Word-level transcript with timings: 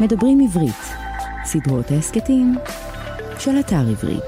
מדברים 0.00 0.40
עברית, 0.40 0.82
סדרות 1.44 1.90
ההסכתים 1.90 2.54
של 3.38 3.50
אתר 3.60 3.88
עברית. 3.90 4.24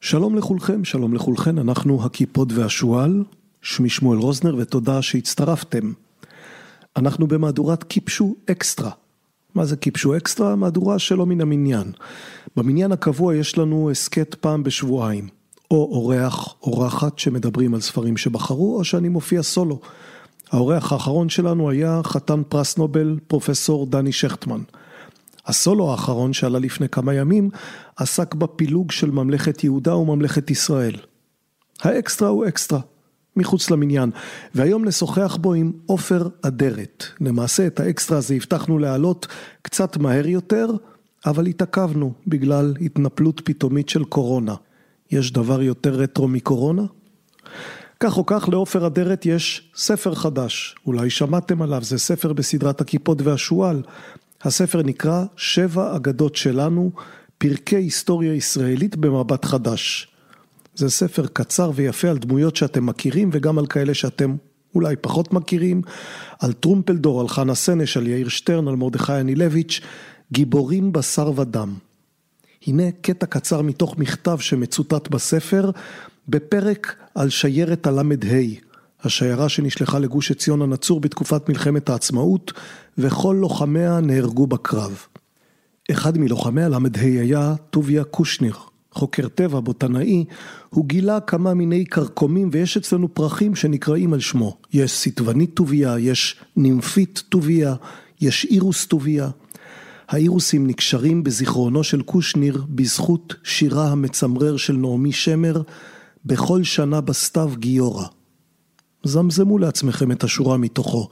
שלום 0.00 0.34
לכולכם, 0.34 0.84
שלום 0.84 1.14
לכולכן, 1.14 1.58
אנחנו 1.58 2.04
הקיפוד 2.04 2.52
והשועל, 2.56 3.24
שמי 3.62 3.88
שמואל 3.88 4.18
רוזנר 4.18 4.56
ותודה 4.56 5.02
שהצטרפתם. 5.02 5.92
אנחנו 6.96 7.26
במהדורת 7.26 7.84
קיפשו 7.84 8.34
אקסטרה. 8.50 8.90
מה 9.54 9.64
זה 9.64 9.76
קיפשו 9.76 10.16
אקסטרה? 10.16 10.56
מהדורה 10.56 10.98
שלא 10.98 11.26
מן 11.26 11.40
המניין. 11.40 11.92
במניין 12.56 12.92
הקבוע 12.92 13.34
יש 13.34 13.58
לנו 13.58 13.90
הסכת 13.90 14.34
פעם 14.34 14.62
בשבועיים. 14.62 15.28
או 15.70 15.88
אורח, 15.92 16.54
אורחת 16.62 17.18
שמדברים 17.18 17.74
על 17.74 17.80
ספרים 17.80 18.16
שבחרו, 18.16 18.78
או 18.78 18.84
שאני 18.84 19.08
מופיע 19.08 19.42
סולו. 19.42 19.80
האורח 20.50 20.92
האחרון 20.92 21.28
שלנו 21.28 21.70
היה 21.70 22.00
חתן 22.04 22.42
פרס 22.48 22.76
נובל, 22.78 23.18
פרופסור 23.26 23.86
דני 23.86 24.12
שכטמן. 24.12 24.60
הסולו 25.46 25.90
האחרון 25.90 26.32
שעלה 26.32 26.58
לפני 26.58 26.88
כמה 26.88 27.14
ימים 27.14 27.50
עסק 27.96 28.34
בפילוג 28.34 28.90
של 28.90 29.10
ממלכת 29.10 29.64
יהודה 29.64 29.96
וממלכת 29.96 30.50
ישראל. 30.50 30.96
האקסטרה 31.80 32.28
הוא 32.28 32.48
אקסטרה, 32.48 32.80
מחוץ 33.36 33.70
למניין, 33.70 34.10
והיום 34.54 34.84
נשוחח 34.84 35.36
בו 35.40 35.54
עם 35.54 35.72
עופר 35.86 36.28
אדרת. 36.42 37.04
למעשה 37.20 37.66
את 37.66 37.80
האקסטרה 37.80 38.18
הזה 38.18 38.34
הבטחנו 38.34 38.78
להעלות 38.78 39.26
קצת 39.62 39.96
מהר 39.96 40.26
יותר, 40.26 40.70
אבל 41.26 41.46
התעכבנו 41.46 42.12
בגלל 42.26 42.74
התנפלות 42.80 43.40
פתאומית 43.44 43.88
של 43.88 44.04
קורונה. 44.04 44.54
יש 45.10 45.32
דבר 45.32 45.62
יותר 45.62 45.94
רטרו 45.94 46.28
מקורונה? 46.28 46.82
כך 48.00 48.18
או 48.18 48.26
כך 48.26 48.48
לעופר 48.48 48.86
אדרת 48.86 49.26
יש 49.26 49.70
ספר 49.76 50.14
חדש, 50.14 50.74
אולי 50.86 51.10
שמעתם 51.10 51.62
עליו, 51.62 51.84
זה 51.84 51.98
ספר 51.98 52.32
בסדרת 52.32 52.80
הקיפוד 52.80 53.22
והשועל. 53.24 53.82
הספר 54.42 54.82
נקרא 54.82 55.24
שבע 55.36 55.96
אגדות 55.96 56.36
שלנו, 56.36 56.90
פרקי 57.38 57.76
היסטוריה 57.76 58.34
ישראלית 58.34 58.96
במבט 58.96 59.44
חדש. 59.44 60.08
זה 60.74 60.90
ספר 60.90 61.26
קצר 61.26 61.70
ויפה 61.74 62.08
על 62.08 62.18
דמויות 62.18 62.56
שאתם 62.56 62.86
מכירים 62.86 63.30
וגם 63.32 63.58
על 63.58 63.66
כאלה 63.66 63.94
שאתם 63.94 64.36
אולי 64.74 64.96
פחות 64.96 65.32
מכירים, 65.32 65.82
על 66.40 66.52
טרומפלדור, 66.52 67.20
על 67.20 67.28
חנה 67.28 67.54
סנש, 67.54 67.96
על 67.96 68.06
יאיר 68.06 68.28
שטרן, 68.28 68.68
על 68.68 68.76
מרדכי 68.76 69.12
אנילביץ', 69.12 69.80
גיבורים 70.32 70.92
בשר 70.92 71.32
ודם. 71.36 71.74
הנה 72.66 72.90
קטע 73.00 73.26
קצר 73.26 73.62
מתוך 73.62 73.98
מכתב 73.98 74.38
שמצוטט 74.40 75.08
בספר, 75.08 75.70
בפרק 76.28 76.96
על 77.14 77.30
שיירת 77.30 77.86
הל"ה, 77.86 78.02
השיירה 79.02 79.48
שנשלחה 79.48 79.98
לגוש 79.98 80.30
עציון 80.30 80.62
הנצור 80.62 81.00
בתקופת 81.00 81.48
מלחמת 81.48 81.88
העצמאות, 81.88 82.52
וכל 82.98 83.36
לוחמיה 83.40 84.00
נהרגו 84.00 84.46
בקרב. 84.46 84.98
אחד 85.90 86.18
מלוחמי 86.18 86.62
הל"ה 86.62 86.78
היה 87.00 87.54
טוביה 87.70 88.04
קושניר, 88.04 88.54
חוקר 88.92 89.28
טבע, 89.28 89.60
בוטנאי, 89.60 90.24
הוא 90.70 90.86
גילה 90.86 91.20
כמה 91.20 91.54
מיני 91.54 91.86
כרכומים 91.86 92.50
ויש 92.52 92.76
אצלנו 92.76 93.14
פרחים 93.14 93.54
שנקראים 93.54 94.12
על 94.12 94.20
שמו. 94.20 94.56
יש 94.72 94.92
סיטבנית 94.92 95.54
טוביה, 95.54 95.98
יש 95.98 96.36
נימפית 96.56 97.22
טוביה, 97.28 97.74
יש 98.20 98.46
אירוס 98.50 98.86
טוביה. 98.86 99.30
האירוסים 100.08 100.66
נקשרים 100.66 101.24
בזיכרונו 101.24 101.84
של 101.84 102.02
קושניר 102.02 102.64
בזכות 102.68 103.34
שירה 103.44 103.88
המצמרר 103.88 104.56
של 104.56 104.76
נעמי 104.76 105.12
שמר 105.12 105.62
בכל 106.24 106.62
שנה 106.62 107.00
בסתיו 107.00 107.50
גיורא. 107.58 108.06
זמזמו 109.04 109.58
לעצמכם 109.58 110.12
את 110.12 110.24
השורה 110.24 110.56
מתוכו. 110.56 111.08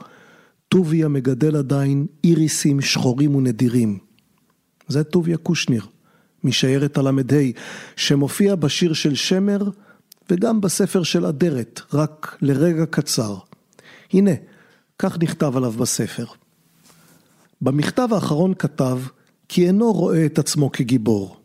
טוביה 0.69 1.07
מגדל 1.07 1.55
עדיין 1.55 2.07
איריסים 2.23 2.81
שחורים 2.81 3.35
ונדירים. 3.35 3.97
זה 4.87 5.03
טוביה 5.03 5.37
קושניר, 5.37 5.85
משיירת 6.43 6.97
הל"ה, 6.97 7.11
שמופיע 7.95 8.55
בשיר 8.55 8.93
של 8.93 9.15
שמר 9.15 9.69
וגם 10.29 10.61
בספר 10.61 11.03
של 11.03 11.25
אדרת, 11.25 11.81
רק 11.93 12.37
לרגע 12.41 12.85
קצר. 12.85 13.37
הנה, 14.13 14.31
כך 14.99 15.17
נכתב 15.19 15.57
עליו 15.57 15.71
בספר. 15.71 16.25
במכתב 17.61 18.07
האחרון 18.11 18.53
כתב 18.53 18.99
כי 19.49 19.67
אינו 19.67 19.91
רואה 19.93 20.25
את 20.25 20.39
עצמו 20.39 20.71
כגיבור. 20.71 21.37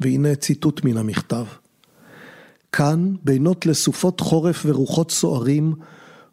והנה 0.00 0.34
ציטוט 0.34 0.84
מן 0.84 0.96
המכתב. 0.96 1.44
כאן, 2.72 3.14
בינות 3.24 3.66
לסופות 3.66 4.20
חורף 4.20 4.62
ורוחות 4.66 5.10
סוערים, 5.10 5.74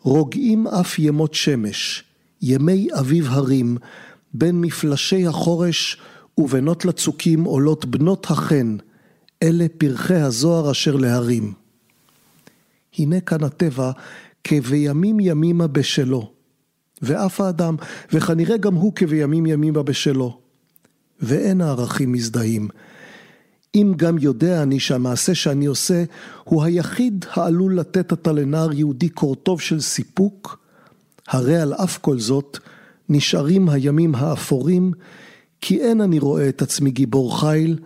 רוגעים 0.01 0.67
אף 0.67 0.99
ימות 0.99 1.33
שמש, 1.33 2.03
ימי 2.41 2.87
אביב 2.99 3.27
הרים, 3.29 3.77
בין 4.33 4.61
מפלשי 4.61 5.27
החורש 5.27 5.97
ובנות 6.37 6.85
לצוקים 6.85 7.43
עולות 7.43 7.85
בנות 7.85 8.25
החן, 8.29 8.77
אלה 9.43 9.65
פרחי 9.77 10.15
הזוהר 10.15 10.71
אשר 10.71 10.95
להרים. 10.95 11.53
הנה 12.97 13.19
כאן 13.19 13.43
הטבע 13.43 13.91
כבימים 14.43 15.19
ימימה 15.19 15.67
בשלו, 15.67 16.31
ואף 17.01 17.41
האדם, 17.41 17.75
וכנראה 18.13 18.57
גם 18.57 18.75
הוא 18.75 18.93
כבימים 18.95 19.45
ימימה 19.45 19.83
בשלו. 19.83 20.45
ואין 21.21 21.61
הערכים 21.61 22.11
מזדהים. 22.11 22.67
אם 23.75 23.93
גם 23.97 24.17
יודע 24.17 24.63
אני 24.63 24.79
שהמעשה 24.79 25.35
שאני 25.35 25.65
עושה 25.65 26.03
הוא 26.43 26.63
היחיד 26.63 27.25
העלול 27.33 27.79
לתת 27.79 28.11
עתה 28.11 28.31
לנער 28.31 28.73
יהודי 28.73 29.09
קורטוב 29.09 29.61
של 29.61 29.81
סיפוק, 29.81 30.59
הרי 31.27 31.57
על 31.57 31.73
אף 31.73 31.97
כל 31.97 32.19
זאת 32.19 32.57
נשארים 33.09 33.69
הימים 33.69 34.15
האפורים, 34.15 34.91
כי 35.61 35.81
אין 35.81 36.01
אני 36.01 36.19
רואה 36.19 36.49
את 36.49 36.61
עצמי 36.61 36.91
גיבור 36.91 37.39
חיל, 37.39 37.79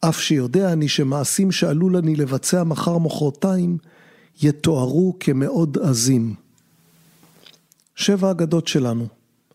אף 0.00 0.20
שיודע 0.20 0.72
אני 0.72 0.88
שמעשים 0.88 1.52
שעלול 1.52 1.96
אני 1.96 2.16
לבצע 2.16 2.64
מחר 2.64 2.98
מחרתיים, 2.98 3.78
יתוארו 4.42 5.16
כמאוד 5.20 5.78
עזים. 5.82 6.34
שבע 7.94 8.30
אגדות 8.30 8.68
שלנו. 8.68 9.06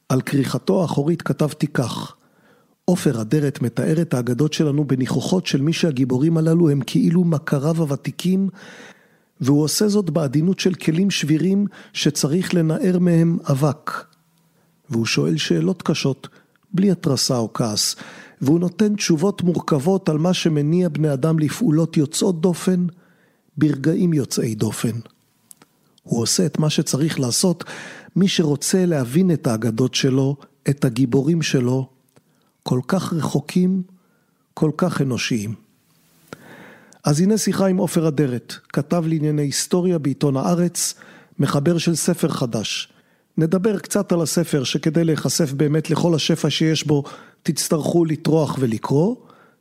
על 0.10 0.22
כריכתו 0.22 0.82
האחורית 0.82 1.22
כתבתי 1.22 1.68
כך: 1.68 2.16
עופר 2.86 3.22
אדרת 3.22 3.62
מתאר 3.62 4.02
את 4.02 4.14
האגדות 4.14 4.54
שלנו 4.54 4.86
בניחוחות 4.86 5.46
של 5.46 5.62
מי 5.62 5.74
שהגיבורים 5.74 6.38
הללו 6.38 6.70
הם 6.70 6.82
כאילו 6.86 7.24
מכריו 7.24 7.82
הוותיקים, 7.82 8.50
והוא 9.42 9.64
עושה 9.64 9.88
זאת 9.88 10.10
בעדינות 10.10 10.60
של 10.60 10.74
כלים 10.74 11.12
שבירים 11.12 11.68
שצריך 11.94 12.54
לנער 12.54 13.00
מהם 13.00 13.38
אבק. 13.50 13.92
והוא 14.90 15.06
שואל 15.06 15.38
שאלות 15.38 15.82
קשות, 15.82 16.28
בלי 16.74 16.92
התרסה 16.92 17.38
או 17.38 17.54
כעס, 17.54 17.96
והוא 18.42 18.60
נותן 18.60 18.96
תשובות 18.96 19.42
מורכבות 19.42 20.10
על 20.10 20.18
מה 20.18 20.34
שמניע 20.34 20.90
בני 20.90 21.14
אדם 21.14 21.40
לפעולות 21.40 21.98
יוצאות 21.98 22.42
דופן, 22.42 22.88
ברגעים 23.58 24.14
יוצאי 24.14 24.56
דופן. 24.56 25.00
הוא 26.04 26.22
עושה 26.22 26.46
את 26.46 26.60
מה 26.60 26.70
שצריך 26.70 27.20
לעשות 27.20 27.64
מי 28.16 28.28
שרוצה 28.28 28.86
להבין 28.86 29.32
את 29.32 29.48
האגדות 29.48 29.96
שלו, 29.96 30.38
את 30.70 30.86
הגיבורים 30.86 31.42
שלו, 31.42 31.95
כל 32.68 32.80
כך 32.88 33.14
רחוקים, 33.14 33.82
כל 34.54 34.72
כך 34.78 35.02
אנושיים. 35.02 35.54
אז 37.04 37.22
הנה 37.22 37.38
שיחה 37.38 37.68
עם 37.68 37.78
עופר 37.78 38.08
אדרת, 38.08 38.54
כתב 38.74 39.04
לענייני 39.08 39.42
היסטוריה 39.42 39.98
בעיתון 39.98 40.38
הארץ, 40.38 40.94
מחבר 41.40 41.78
של 41.78 41.96
ספר 41.96 42.30
חדש. 42.30 42.90
נדבר 43.38 43.80
קצת 43.80 44.12
על 44.12 44.22
הספר 44.22 44.64
שכדי 44.64 45.04
להיחשף 45.04 45.54
באמת 45.54 45.90
לכל 45.90 46.16
השפע 46.16 46.50
שיש 46.50 46.88
בו 46.88 47.04
תצטרכו 47.44 48.06
לטרוח 48.06 48.58
ולקרוא, 48.60 49.16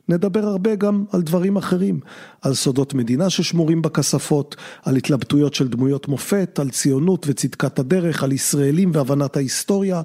נדבר 0.09 0.45
הרבה 0.45 0.75
גם 0.75 1.05
על 1.11 1.21
דברים 1.21 1.57
אחרים, 1.57 1.99
על 2.41 2.53
סודות 2.53 2.93
מדינה 2.93 3.29
ששמורים 3.29 3.81
בכספות, 3.81 4.55
על 4.83 4.95
התלבטויות 4.95 5.53
של 5.53 5.67
דמויות 5.67 6.07
מופת, 6.07 6.59
על 6.59 6.69
ציונות 6.69 7.25
וצדקת 7.29 7.79
הדרך, 7.79 8.23
על 8.23 8.31
ישראלים 8.31 8.91
והבנת 8.93 9.37
ההיסטוריה, 9.37 10.01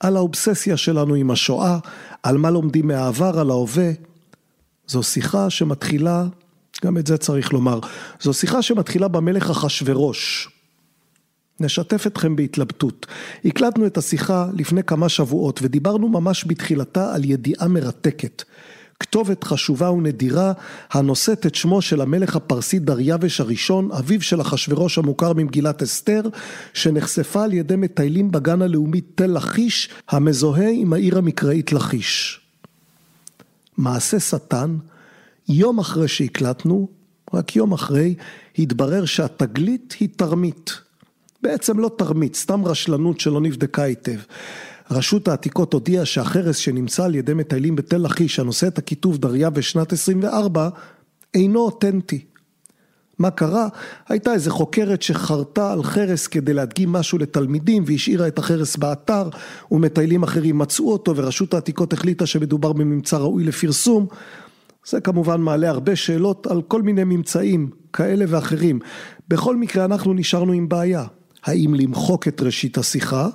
על 0.00 0.16
האובססיה 0.16 0.76
שלנו 0.76 1.14
עם 1.14 1.30
השואה, 1.30 1.78
על 2.22 2.38
מה 2.38 2.50
לומדים 2.50 2.86
מהעבר, 2.86 3.40
על 3.40 3.50
ההווה. 3.50 3.90
זו 4.86 5.02
שיחה 5.02 5.50
שמתחילה, 5.50 6.24
גם 6.84 6.98
את 6.98 7.06
זה 7.06 7.18
צריך 7.18 7.52
לומר, 7.52 7.80
זו 8.20 8.34
שיחה 8.34 8.62
שמתחילה 8.62 9.08
במלך 9.08 9.50
אחשורוש. 9.50 10.48
נשתף 11.60 12.06
אתכם 12.06 12.36
בהתלבטות. 12.36 13.06
הקלטנו 13.44 13.86
את 13.86 13.98
השיחה 13.98 14.46
לפני 14.54 14.84
כמה 14.84 15.08
שבועות 15.08 15.60
ודיברנו 15.62 16.08
ממש 16.08 16.44
בתחילתה 16.48 17.14
על 17.14 17.24
ידיעה 17.24 17.68
מרתקת. 17.68 18.42
כתובת 19.00 19.44
חשובה 19.44 19.90
ונדירה 19.90 20.52
הנושאת 20.90 21.46
את 21.46 21.54
שמו 21.54 21.82
של 21.82 22.00
המלך 22.00 22.36
הפרסי 22.36 22.78
דריווש 22.78 23.40
הראשון, 23.40 23.92
אביו 23.92 24.22
של 24.22 24.40
אחשורוש 24.40 24.98
המוכר 24.98 25.32
ממגילת 25.32 25.82
אסתר, 25.82 26.22
שנחשפה 26.74 27.44
על 27.44 27.52
ידי 27.52 27.76
מטיילים 27.76 28.30
בגן 28.30 28.62
הלאומי 28.62 29.00
תל 29.00 29.26
לכיש, 29.26 29.88
המזוהה 30.08 30.70
עם 30.70 30.92
העיר 30.92 31.18
המקראית 31.18 31.72
לכיש. 31.72 32.40
מעשה 33.76 34.20
שטן, 34.20 34.76
יום 35.48 35.78
אחרי 35.78 36.08
שהקלטנו, 36.08 36.88
רק 37.34 37.56
יום 37.56 37.72
אחרי, 37.72 38.14
התברר 38.58 39.04
שהתגלית 39.04 39.96
היא 40.00 40.08
תרמית. 40.16 40.72
בעצם 41.42 41.78
לא 41.78 41.90
תרמית, 41.98 42.36
סתם 42.36 42.64
רשלנות 42.64 43.20
שלא 43.20 43.40
נבדקה 43.40 43.82
היטב. 43.82 44.18
רשות 44.90 45.28
העתיקות 45.28 45.72
הודיעה 45.72 46.04
שהחרס 46.04 46.56
שנמצא 46.56 47.04
על 47.04 47.14
ידי 47.14 47.34
מטיילים 47.34 47.76
בתל 47.76 47.98
לכיש 47.98 48.38
הנושא 48.38 48.66
את 48.66 48.78
הכיתוב 48.78 49.18
דריה 49.18 49.50
בשנת 49.50 49.92
24 49.92 50.68
אינו 51.34 51.60
אותנטי. 51.60 52.24
מה 53.18 53.30
קרה? 53.30 53.68
הייתה 54.08 54.32
איזה 54.32 54.50
חוקרת 54.50 55.02
שחרתה 55.02 55.72
על 55.72 55.82
חרס 55.82 56.26
כדי 56.26 56.52
להדגים 56.52 56.92
משהו 56.92 57.18
לתלמידים 57.18 57.84
והשאירה 57.86 58.28
את 58.28 58.38
החרס 58.38 58.76
באתר 58.76 59.28
ומטיילים 59.70 60.22
אחרים 60.22 60.58
מצאו 60.58 60.92
אותו 60.92 61.16
ורשות 61.16 61.54
העתיקות 61.54 61.92
החליטה 61.92 62.26
שמדובר 62.26 62.72
בממצא 62.72 63.16
ראוי 63.16 63.44
לפרסום. 63.44 64.06
זה 64.86 65.00
כמובן 65.00 65.40
מעלה 65.40 65.70
הרבה 65.70 65.96
שאלות 65.96 66.46
על 66.46 66.62
כל 66.62 66.82
מיני 66.82 67.04
ממצאים 67.04 67.70
כאלה 67.92 68.24
ואחרים. 68.28 68.78
בכל 69.28 69.56
מקרה 69.56 69.84
אנחנו 69.84 70.14
נשארנו 70.14 70.52
עם 70.52 70.68
בעיה. 70.68 71.04
האם 71.44 71.74
למחוק 71.74 72.28
את 72.28 72.40
ראשית 72.40 72.78
השיחה, 72.78 73.28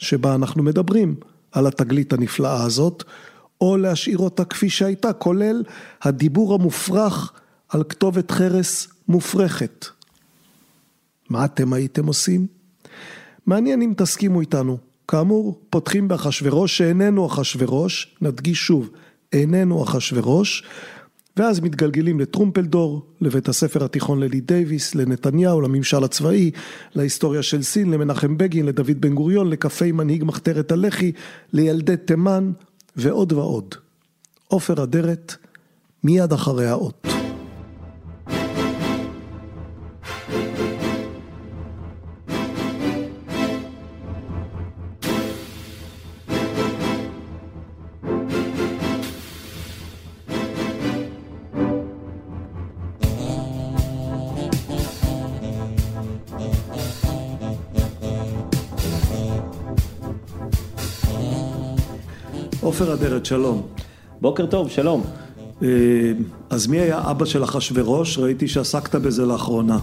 שבה 0.00 0.34
אנחנו 0.34 0.62
מדברים 0.62 1.14
על 1.52 1.66
התגלית 1.66 2.12
הנפלאה 2.12 2.62
הזאת, 2.62 3.04
או 3.60 3.76
להשאיר 3.76 4.18
אותה 4.18 4.44
כפי 4.44 4.70
שהייתה, 4.70 5.12
כולל 5.12 5.62
הדיבור 6.02 6.54
המופרך 6.54 7.32
על 7.68 7.84
כתובת 7.88 8.30
חרס 8.30 8.88
מופרכת. 9.08 9.86
מה 11.30 11.44
אתם 11.44 11.72
הייתם 11.72 12.06
עושים? 12.06 12.46
מעניין 13.46 13.82
אם 13.82 13.92
תסכימו 13.96 14.40
איתנו. 14.40 14.78
כאמור, 15.08 15.60
פותחים 15.70 16.08
באחשוורוש 16.08 16.78
שאיננו 16.78 17.26
אחשוורוש, 17.26 18.16
נדגיש 18.20 18.58
שוב, 18.58 18.90
איננו 19.32 19.82
אחשוורוש, 19.82 20.64
ואז 21.36 21.60
מתגלגלים 21.60 22.20
לטרומפלדור, 22.20 23.06
לבית 23.20 23.48
הספר 23.48 23.84
התיכון 23.84 24.20
ללי 24.20 24.40
דייוויס, 24.40 24.94
לנתניהו, 24.94 25.60
לממשל 25.60 26.04
הצבאי, 26.04 26.50
להיסטוריה 26.94 27.42
של 27.42 27.62
סין, 27.62 27.90
למנחם 27.90 28.38
בגין, 28.38 28.66
לדוד 28.66 29.00
בן 29.00 29.14
גוריון, 29.14 29.50
לקפי 29.50 29.92
מנהיג 29.92 30.24
מחתרת 30.24 30.72
הלח"י, 30.72 31.12
לילדי 31.52 31.96
תימן 31.96 32.52
ועוד 32.96 33.32
ועוד. 33.32 33.74
עופר 34.48 34.82
אדרת, 34.82 35.34
מיד 36.04 36.32
אחרי 36.32 36.66
האות. 36.66 37.19
אדרת, 63.00 63.26
שלום. 63.26 63.62
בוקר 64.20 64.46
טוב, 64.46 64.70
שלום. 64.70 65.02
אה, 65.62 65.68
אז 66.50 66.66
מי 66.66 66.80
היה 66.80 67.10
אבא 67.10 67.24
של 67.24 67.44
אחשורוש? 67.44 68.18
ראיתי 68.18 68.48
שעסקת 68.48 68.94
בזה 68.94 69.26
לאחרונה. 69.26 69.78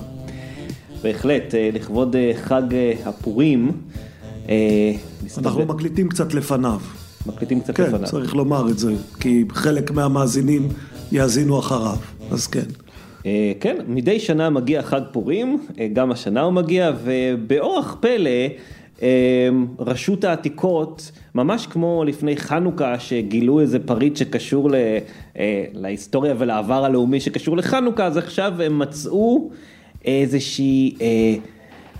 בהחלט, 1.04 1.56
אה, 1.56 1.69
לכבוד 1.74 2.16
אה, 2.16 2.31
חג 2.44 2.62
הפורים. 3.06 3.72
אנחנו 5.38 5.66
מקליטים 5.66 6.10
קצת 6.10 6.34
לפניו. 6.34 6.80
מקליטים 7.25 7.60
קצת 7.60 7.75
כן, 7.75 7.84
לפניו. 7.84 8.00
כן, 8.00 8.06
צריך 8.06 8.36
לומר 8.36 8.69
את 8.69 8.80
זה, 8.80 8.94
כי 9.19 9.46
חלק 9.52 9.92
מהמאזינים 9.92 10.68
יאזינו 11.12 11.60
אחריו, 11.60 11.98
אז 12.31 12.48
כן. 12.48 12.66
כן, 13.60 13.75
מדי 13.88 14.19
שנה 14.19 14.50
מגיע 14.50 14.81
חג 14.81 15.02
פורים, 15.12 15.66
גם 15.94 16.12
השנה 16.12 16.42
הוא 16.42 16.54
מגיע, 16.54 16.92
ובאורח 17.04 17.98
פלא, 18.00 18.30
רשות 19.79 20.23
העתיקות, 20.23 21.11
ממש 21.35 21.67
כמו 21.67 22.03
לפני 22.07 22.38
חנוכה 22.38 22.99
שגילו 22.99 23.59
איזה 23.59 23.79
פריט 23.79 24.15
שקשור 24.15 24.69
אה, 24.75 25.65
להיסטוריה 25.73 26.33
ולעבר 26.38 26.85
הלאומי 26.85 27.19
שקשור 27.19 27.57
לחנוכה, 27.57 28.05
אז 28.05 28.17
עכשיו 28.17 28.61
הם 28.61 28.79
מצאו 28.79 29.49
איזושהי, 30.05 30.95
אה, 31.01 31.35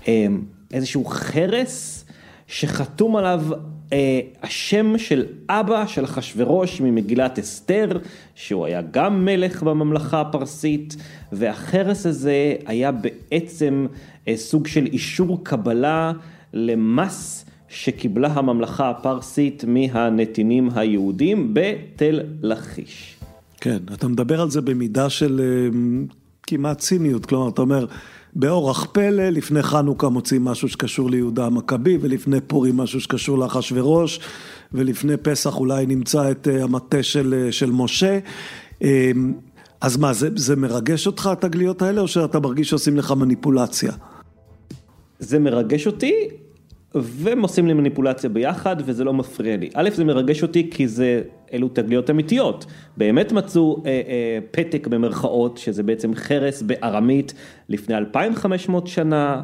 אמ, 0.08 0.42
איזשהו 0.72 1.04
חרס 1.04 2.04
שחתום 2.46 3.16
עליו 3.16 3.42
אה, 3.92 4.20
השם 4.42 4.98
של 4.98 5.26
אבא 5.48 5.86
של 5.86 6.04
אחשורוש 6.04 6.80
ממגילת 6.80 7.38
אסתר, 7.38 7.88
שהוא 8.34 8.66
היה 8.66 8.82
גם 8.90 9.24
מלך 9.24 9.62
בממלכה 9.62 10.20
הפרסית, 10.20 10.96
והחרס 11.32 12.06
הזה 12.06 12.54
היה 12.66 12.92
בעצם 12.92 13.86
סוג 14.34 14.66
של 14.66 14.86
אישור 14.86 15.44
קבלה. 15.44 16.12
למס 16.52 17.44
שקיבלה 17.68 18.28
הממלכה 18.28 18.90
הפרסית 18.90 19.64
מהנתינים 19.68 20.68
היהודים 20.74 21.54
בתל 21.54 22.20
לכיש. 22.42 23.16
כן, 23.60 23.78
אתה 23.94 24.08
מדבר 24.08 24.40
על 24.40 24.50
זה 24.50 24.60
במידה 24.60 25.10
של 25.10 25.40
אה, 25.40 25.78
כמעט 26.42 26.78
ציניות, 26.78 27.26
כלומר, 27.26 27.48
אתה 27.48 27.62
אומר, 27.62 27.86
באורח 28.34 28.84
פלא, 28.92 29.28
לפני 29.28 29.62
חנוכה 29.62 30.08
מוצאים 30.08 30.44
משהו 30.44 30.68
שקשור 30.68 31.10
ליהודה 31.10 31.46
המכבי, 31.46 31.98
ולפני 32.00 32.40
פורים 32.40 32.76
משהו 32.76 33.00
שקשור 33.00 33.38
לאחשוורוש, 33.38 34.20
ולפני 34.72 35.16
פסח 35.16 35.56
אולי 35.56 35.86
נמצא 35.86 36.30
את 36.30 36.48
אה, 36.48 36.64
המטה 36.64 37.02
של, 37.02 37.34
אה, 37.34 37.52
של 37.52 37.70
משה. 37.70 38.18
אז 39.80 39.96
מה, 39.96 40.12
זה, 40.12 40.28
זה 40.36 40.56
מרגש 40.56 41.06
אותך, 41.06 41.26
התגליות 41.26 41.82
האלה, 41.82 42.00
או 42.00 42.08
שאתה 42.08 42.40
מרגיש 42.40 42.70
שעושים 42.70 42.96
לך 42.96 43.12
מניפולציה? 43.12 43.92
זה 45.18 45.38
מרגש 45.38 45.86
אותי, 45.86 46.14
והם 46.94 47.42
עושים 47.42 47.66
לי 47.66 47.72
מניפולציה 47.72 48.30
ביחד, 48.30 48.76
וזה 48.84 49.04
לא 49.04 49.12
מפריע 49.12 49.56
לי. 49.56 49.70
א', 49.74 49.90
זה 49.94 50.04
מרגש 50.04 50.42
אותי 50.42 50.70
כי 50.70 50.88
זה, 50.88 51.22
אלו 51.52 51.68
תגליות 51.68 52.10
אמיתיות. 52.10 52.66
באמת 52.96 53.32
מצאו 53.32 53.82
אה, 53.86 53.90
אה, 53.90 54.38
פתק 54.50 54.86
במרכאות, 54.86 55.58
שזה 55.58 55.82
בעצם 55.82 56.14
חרס 56.14 56.62
בארמית 56.62 57.34
לפני 57.68 57.96
2,500 57.96 58.86
שנה. 58.86 59.42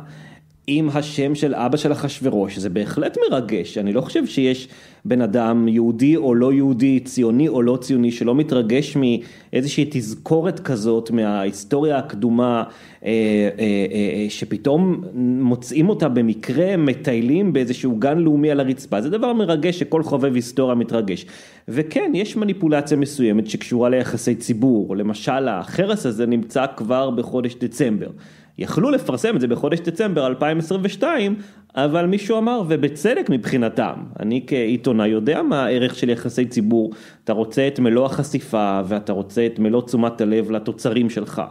עם 0.67 0.89
השם 0.95 1.35
של 1.35 1.55
אבא 1.55 1.77
של 1.77 1.93
אחשורוש, 1.93 2.59
זה 2.59 2.71
בהחלט 2.71 3.19
מרגש, 3.31 3.79
אני 3.79 3.93
לא 3.93 4.01
חושב 4.01 4.27
שיש 4.27 4.69
בן 5.05 5.21
אדם 5.21 5.69
יהודי 5.69 6.17
או 6.17 6.35
לא 6.35 6.53
יהודי, 6.53 7.01
ציוני 7.01 7.49
או 7.49 7.63
לא 7.63 7.79
ציוני, 7.81 8.11
שלא 8.11 8.35
מתרגש 8.35 8.97
מאיזושהי 8.97 9.87
תזכורת 9.91 10.61
כזאת 10.61 11.11
מההיסטוריה 11.11 11.99
הקדומה, 11.99 12.63
אה, 13.05 13.11
אה, 13.11 13.87
אה, 13.93 14.27
שפתאום 14.29 15.03
מוצאים 15.41 15.89
אותה 15.89 16.09
במקרה, 16.09 16.77
מטיילים 16.77 17.53
באיזשהו 17.53 17.97
גן 17.97 18.19
לאומי 18.19 18.51
על 18.51 18.61
הרצפה, 18.61 19.01
זה 19.01 19.11
דבר 19.11 19.33
מרגש 19.33 19.79
שכל 19.79 20.03
חובב 20.03 20.35
היסטוריה 20.35 20.75
מתרגש. 20.75 21.27
וכן, 21.69 22.13
יש 22.15 22.37
מניפולציה 22.37 22.97
מסוימת 22.97 23.51
שקשורה 23.51 23.89
ליחסי 23.89 24.35
ציבור, 24.35 24.97
למשל 24.97 25.49
החרס 25.49 26.07
הזה 26.07 26.27
נמצא 26.27 26.65
כבר 26.77 27.11
בחודש 27.11 27.55
דצמבר. 27.55 28.09
יכלו 28.59 28.91
לפרסם 28.91 29.37
את 29.37 29.41
זה 29.41 29.47
בחודש 29.47 29.81
דצמבר 29.81 30.27
2022, 30.27 31.35
אבל 31.77 32.07
מישהו 32.07 32.39
אמר, 32.39 32.63
ובצדק 32.69 33.27
מבחינתם, 33.31 33.95
אני 34.21 34.45
כעיתונאי 34.47 35.09
יודע 35.09 35.43
מה 35.43 35.65
הערך 35.65 35.95
של 35.95 36.09
יחסי 36.09 36.45
ציבור, 36.45 36.93
אתה 37.25 37.33
רוצה 37.33 37.69
את 37.69 37.79
מלוא 37.79 38.07
החשיפה 38.07 38.81
ואתה 38.89 39.13
רוצה 39.13 39.47
את 39.47 39.59
מלוא 39.59 39.83
תשומת 39.83 40.21
הלב 40.21 40.51
לתוצרים 40.51 41.11
שלך. 41.11 41.43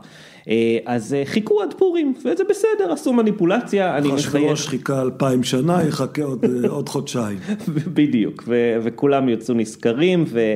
אה, 0.50 0.78
אז 0.86 1.14
אה, 1.14 1.22
חיכו 1.26 1.62
עד 1.62 1.74
פורים, 1.78 2.14
וזה 2.20 2.44
בסדר, 2.50 2.92
עשו 2.92 3.14
מניפולציה, 3.14 3.98
אני 3.98 4.08
מחייך. 4.08 4.26
אחשוורוש 4.26 4.68
חיכה 4.68 5.02
אלפיים 5.02 5.44
שנה, 5.44 5.84
יחכה 5.88 6.24
עוד, 6.24 6.46
אה, 6.46 6.70
עוד 6.70 6.90
חודשיים. 6.90 7.38
בדיוק, 7.98 8.44
ו- 8.48 8.78
וכולם 8.84 9.30
יצאו 9.30 9.56
נשכרים, 9.56 10.24
ו- 10.28 10.56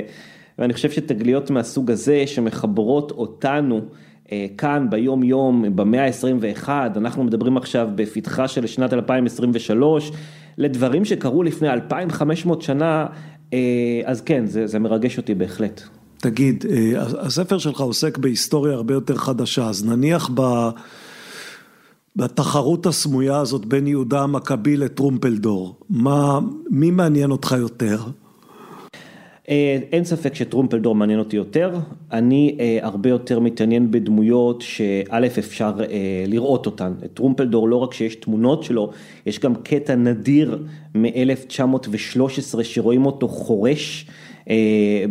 ואני 0.60 0.74
חושב 0.74 0.92
שתגליות 0.92 1.50
מהסוג 1.50 1.92
הזה 1.92 2.24
שמחברות 2.26 3.12
אותנו, 3.12 3.82
כאן 4.58 4.88
ביום 4.90 5.24
יום 5.24 5.66
במאה 5.76 6.06
ה-21, 6.06 6.70
אנחנו 6.70 7.24
מדברים 7.24 7.58
עכשיו 7.58 7.90
בפתחה 7.96 8.48
של 8.48 8.68
שנת 8.68 8.94
2023, 8.94 10.12
לדברים 10.58 11.06
שקרו 11.06 11.44
לפני 11.44 11.70
2,500 11.70 12.62
שנה, 12.62 13.06
אה, 13.54 13.60
אז 14.06 14.22
כן, 14.22 14.46
זה, 14.46 14.68
זה 14.68 14.80
מרגש 14.80 15.18
אותי 15.18 15.36
בהחלט. 15.36 15.82
תגיד, 16.18 16.66
אה, 16.70 17.04
הספר 17.20 17.58
שלך 17.58 17.80
עוסק 17.80 18.18
בהיסטוריה 18.18 18.74
הרבה 18.74 18.94
יותר 18.94 19.16
חדשה, 19.16 19.68
אז 19.68 19.86
נניח 19.86 20.30
ב... 20.34 20.70
בתחרות 22.16 22.86
הסמויה 22.86 23.38
הזאת 23.38 23.66
בין 23.66 23.88
יהודה 23.88 24.22
המכבי 24.22 24.78
לטרומפלדור, 24.78 25.80
מה, 25.90 26.40
מי 26.70 26.92
מעניין 26.92 27.32
אותך 27.32 27.56
יותר? 27.60 28.00
אה, 29.50 29.78
אין 29.92 30.04
ספק 30.04 30.36
שטרומפלדור 30.36 30.96
מעניין 30.96 31.20
אותי 31.20 31.36
יותר, 31.36 31.76
אני 32.12 32.58
אה, 32.60 32.78
הרבה 32.82 33.10
יותר 33.10 33.40
מתעניין 33.40 33.92
בדמויות 33.92 34.62
שא' 34.62 35.28
אפשר 35.40 35.74
אה, 35.80 36.24
לראות 36.28 36.66
אותן, 36.66 36.94
טרומפלדור 37.14 37.70
לא 37.70 37.76
רק 37.76 37.94
שיש 37.94 38.16
תמונות 38.16 38.64
שלו, 38.64 38.92
יש 39.26 39.40
גם 39.40 39.56
קטע 39.56 39.96
נדיר 39.96 40.64
מ-1913 40.96 42.64
שרואים 42.64 43.06
אותו 43.06 43.28
חורש 43.28 44.06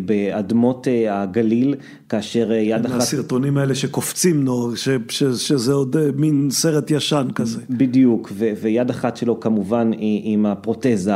באדמות 0.05 0.87
הגליל, 1.11 1.75
כאשר 2.09 2.52
יד 2.52 2.87
אחת... 2.87 2.95
מהסרטונים 2.95 3.59
האלה 3.59 3.75
שקופצים 3.75 4.45
נור, 4.45 4.76
ש, 4.76 4.88
ש, 5.09 5.25
שזה 5.25 5.73
עוד 5.73 5.97
מין 6.16 6.49
סרט 6.50 6.90
ישן 6.90 7.28
כזה. 7.35 7.61
בדיוק, 7.71 8.33
ו, 8.33 8.52
ויד 8.62 8.90
אחת 8.90 9.16
שלו 9.16 9.40
כמובן 9.40 9.93
היא 9.93 10.35
עם 10.35 10.47
הפרוטזה, 10.47 11.12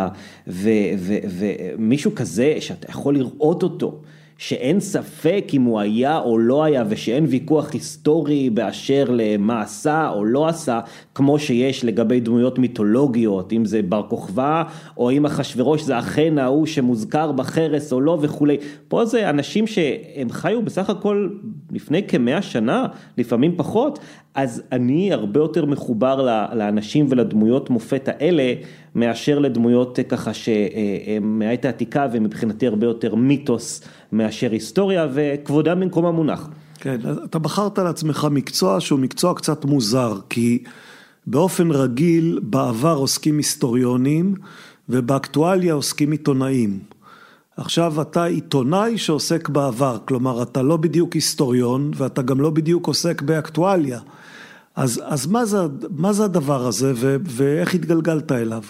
ומישהו 0.46 2.14
כזה 2.14 2.56
שאתה 2.60 2.90
יכול 2.90 3.14
לראות 3.14 3.62
אותו. 3.62 4.00
שאין 4.40 4.80
ספק 4.80 5.44
אם 5.54 5.62
הוא 5.62 5.80
היה 5.80 6.18
או 6.18 6.38
לא 6.38 6.64
היה 6.64 6.84
ושאין 6.88 7.24
ויכוח 7.28 7.72
היסטורי 7.72 8.50
באשר 8.50 9.04
למה 9.08 9.60
עשה 9.60 10.08
או 10.08 10.24
לא 10.24 10.48
עשה, 10.48 10.80
כמו 11.14 11.38
שיש 11.38 11.84
לגבי 11.84 12.20
דמויות 12.20 12.58
מיתולוגיות, 12.58 13.52
אם 13.52 13.64
זה 13.64 13.82
בר 13.82 14.02
כוכבא 14.08 14.62
או 14.96 15.10
אם 15.10 15.26
אחשוורוש 15.26 15.82
זה 15.82 15.98
אכן 15.98 16.38
ההוא 16.38 16.66
שמוזכר 16.66 17.32
בחרס 17.32 17.92
או 17.92 18.00
לא 18.00 18.18
וכולי. 18.20 18.56
פה 18.88 19.04
זה 19.04 19.30
אנשים 19.30 19.66
שהם 19.66 20.30
חיו 20.30 20.62
בסך 20.62 20.90
הכל 20.90 21.28
לפני 21.72 22.02
כמאה 22.02 22.42
שנה, 22.42 22.86
לפעמים 23.18 23.56
פחות, 23.56 23.98
אז 24.34 24.62
אני 24.72 25.12
הרבה 25.12 25.40
יותר 25.40 25.64
מחובר 25.64 26.28
לאנשים 26.54 27.06
ולדמויות 27.08 27.70
מופת 27.70 28.08
האלה, 28.08 28.54
מאשר 28.94 29.38
לדמויות 29.38 29.98
ככה 30.08 30.34
שהם 30.34 31.38
מהעת 31.38 31.64
העתיקה 31.64 32.06
ומבחינתי 32.12 32.66
הרבה 32.66 32.86
יותר 32.86 33.14
מיתוס 33.14 33.82
מאשר 34.12 34.50
היסטוריה 34.50 35.08
וכבודם 35.14 35.80
במקום 35.80 36.06
המונח. 36.06 36.48
כן, 36.74 37.00
אתה 37.24 37.38
בחרת 37.38 37.78
לעצמך 37.78 38.28
מקצוע 38.30 38.80
שהוא 38.80 38.98
מקצוע 38.98 39.34
קצת 39.34 39.64
מוזר, 39.64 40.18
כי 40.28 40.62
באופן 41.26 41.70
רגיל 41.70 42.40
בעבר 42.42 42.94
עוסקים 42.94 43.36
היסטוריונים 43.36 44.34
ובאקטואליה 44.88 45.74
עוסקים 45.74 46.10
עיתונאים. 46.10 46.78
עכשיו 47.56 48.02
אתה 48.02 48.24
עיתונאי 48.24 48.98
שעוסק 48.98 49.48
בעבר, 49.48 49.98
כלומר 50.04 50.42
אתה 50.42 50.62
לא 50.62 50.76
בדיוק 50.76 51.14
היסטוריון 51.14 51.90
ואתה 51.94 52.22
גם 52.22 52.40
לא 52.40 52.50
בדיוק 52.50 52.86
עוסק 52.86 53.22
באקטואליה. 53.22 54.00
אז, 54.76 55.02
אז 55.04 55.26
מה, 55.26 55.44
זה, 55.44 55.58
מה 55.96 56.12
זה 56.12 56.24
הדבר 56.24 56.66
הזה 56.66 56.92
ו, 56.96 57.16
ואיך 57.24 57.74
התגלגלת 57.74 58.32
אליו? 58.32 58.62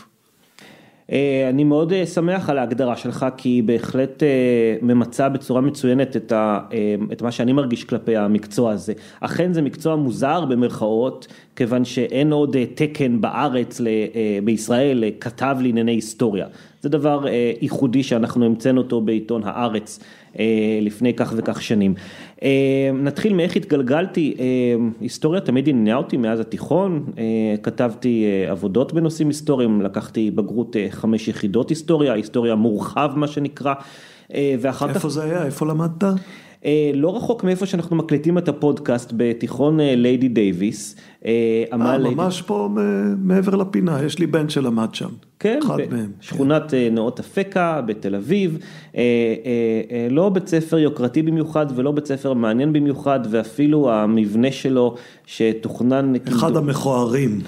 אה, 1.13 1.49
אני 1.49 1.65
מאוד 1.65 1.93
אה, 1.93 2.07
שמח 2.07 2.51
על 2.51 2.59
ההגדרה 2.59 2.97
שלך, 2.97 3.27
כי 3.37 3.49
היא 3.49 3.63
בהחלט 3.63 4.23
אה, 4.23 4.29
ממצה 4.83 5.29
בצורה 5.29 5.61
מצוינת 5.61 6.17
את, 6.17 6.33
ה, 6.33 6.61
את 7.13 7.23
מה 7.23 7.33
שאני 7.33 7.53
מרגיש 7.53 7.85
כלפי 7.85 8.17
המקצוע 8.17 8.73
הזה. 8.73 8.93
אכן 9.21 9.53
זה 9.53 9.63
מקצוע 9.63 9.97
מוזר 9.97 10.45
במרכאות, 10.45 11.27
כיוון 11.57 11.85
שאין 11.85 12.33
עוד 12.33 12.57
תקן 12.75 13.21
בארץ, 13.21 13.81
בישראל, 14.45 15.05
לכתב 15.07 15.57
לענייני 15.61 15.93
היסטוריה. 15.93 16.47
זה 16.81 16.89
דבר 16.89 17.27
ייחודי 17.61 18.03
שאנחנו 18.03 18.47
המצאנו 18.47 18.81
אותו 18.81 19.01
בעיתון 19.01 19.43
הארץ 19.45 20.01
לפני 20.81 21.15
כך 21.15 21.33
וכך 21.37 21.63
שנים. 21.63 21.95
נתחיל 23.03 23.35
מאיך 23.35 23.57
התגלגלתי, 23.57 24.35
היסטוריה 25.01 25.41
תמיד 25.41 25.69
עניינה 25.69 25.99
אותי 25.99 26.17
מאז 26.17 26.41
התיכון, 26.41 27.05
כתבתי 27.63 28.25
עבודות 28.49 28.93
בנושאים 28.93 29.29
היסטוריים, 29.29 29.83
לקחתי 29.83 30.31
בגרות 30.31 30.77
חמש 30.91 31.29
יחידות 31.29 31.69
היסטוריה, 31.69 32.13
היסטוריה 32.13 32.55
מורחב 32.55 33.11
מה 33.17 33.27
שנקרא, 33.27 33.75
ואחר 34.35 34.89
איפה 34.89 34.89
כך... 34.89 34.97
איפה 34.97 35.09
זה 35.09 35.25
היה? 35.25 35.45
איפה 35.45 35.67
למדת? 35.67 36.05
לא 36.95 37.17
רחוק 37.17 37.45
מאיפה 37.45 37.67
שאנחנו 37.67 37.97
מקליטים 37.97 38.39
את 38.39 38.49
הפודקאסט 38.49 39.13
בתיכון 39.17 39.81
ליידי 39.81 40.29
דייוויס. 40.29 40.97
אה, 41.25 41.65
ממש 41.73 42.01
ליידי... 42.01 42.47
פה 42.47 42.69
מעבר 43.19 43.57
לפינה, 43.57 44.03
יש 44.05 44.19
לי 44.19 44.27
בן 44.27 44.49
שלמד 44.49 44.95
שם. 44.95 45.09
כן, 45.39 45.59
אחד 45.65 45.79
מהם. 45.91 46.11
שכונת 46.21 46.71
כן. 46.71 46.95
נאות 46.95 47.21
אפקה 47.21 47.81
בתל 47.81 48.15
אביב, 48.15 48.59
אה, 48.97 49.03
אה, 49.91 50.07
לא 50.11 50.29
בית 50.29 50.49
ספר 50.49 50.79
יוקרתי 50.79 51.23
במיוחד 51.23 51.67
ולא 51.75 51.93
בית 51.93 52.07
ספר 52.07 52.33
מעניין 52.33 52.73
במיוחד 52.73 53.21
ואפילו 53.31 53.93
המבנה 53.93 54.53
שלו 54.53 54.95
שתוכנן. 55.27 56.13
אחד 56.29 56.47
כאילו... 56.47 56.59
המכוערים. 56.59 57.41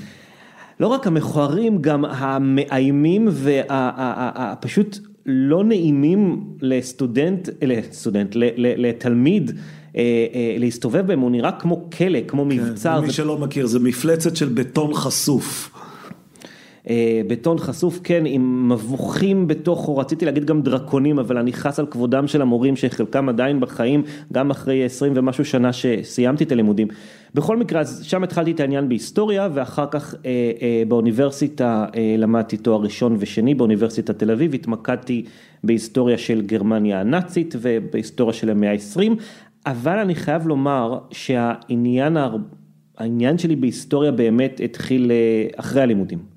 לא 0.81 0.87
רק 0.87 1.07
המכוערים, 1.07 1.79
גם 1.81 2.05
המאיימים 2.05 3.29
והפשוט 3.31 4.99
לא 5.27 5.65
נעימים 5.65 6.45
לסטודנט, 6.61 7.49
לסטודנט, 7.63 8.31
לתלמיד. 8.57 9.51
אה, 9.97 10.03
אה, 10.35 10.57
להסתובב 10.59 11.07
בהם, 11.07 11.21
הוא 11.21 11.31
נראה 11.31 11.53
כמו 11.53 11.91
כלא, 11.99 12.19
כמו 12.29 12.43
כן, 12.43 12.49
מבצר. 12.49 13.01
מי 13.01 13.13
שלא 13.13 13.39
מכיר, 13.39 13.67
זה 13.67 13.79
מפלצת 13.79 14.37
של 14.37 14.49
בטון 14.49 14.95
חשוף. 14.95 15.72
אה, 16.91 17.21
בטון 17.27 17.59
חשוף, 17.59 18.01
כן, 18.05 18.23
עם 18.27 18.73
מבוכים 18.73 19.47
בתוכו, 19.47 19.97
רציתי 19.97 20.25
להגיד 20.25 20.45
גם 20.45 20.63
דרקונים, 20.63 21.19
אבל 21.19 21.39
אני 21.39 21.53
חס 21.53 21.79
על 21.79 21.87
כבודם 21.87 22.27
של 22.27 22.43
המורים 22.43 22.77
שחלקם 22.77 23.29
עדיין 23.29 23.61
בחיים, 23.61 24.03
גם 24.33 24.51
אחרי 24.51 24.85
20 24.85 25.13
ומשהו 25.17 25.45
שנה 25.45 25.73
שסיימתי 25.73 26.45
את 26.45 26.53
הלימודים. 26.53 26.89
בכל 27.35 27.57
מקרה, 27.57 27.81
אז 27.81 28.03
שם 28.05 28.25
התחלתי 28.25 28.51
את 28.51 28.61
העניין 28.61 28.89
בהיסטוריה, 28.89 29.49
ואחר 29.55 29.87
כך 29.91 30.15
אה, 30.15 30.31
אה, 30.63 30.83
באוניברסיטה 30.89 31.87
אה, 31.97 32.15
למדתי 32.19 32.57
תואר 32.57 32.81
ראשון 32.83 33.17
ושני 33.19 33.55
באוניברסיטת 33.55 34.19
תל 34.19 34.31
אביב, 34.31 34.55
התמקדתי 34.55 35.25
בהיסטוריה 35.65 36.19
של 36.19 36.43
גרמניה 36.43 37.01
הנאצית 37.01 37.55
ובהיסטוריה 37.61 38.35
של 38.35 38.51
המאה 38.51 38.73
ה-20. 38.73 39.11
אבל 39.67 39.99
אני 39.99 40.15
חייב 40.15 40.47
לומר 40.47 40.99
שהעניין 41.11 42.17
העניין 42.99 43.39
שלי 43.39 43.57
בהיסטוריה 43.57 44.13
באמת 44.13 44.61
התחיל 44.65 45.11
אה, 45.11 45.47
אחרי 45.57 45.83
הלימודים. 45.83 46.32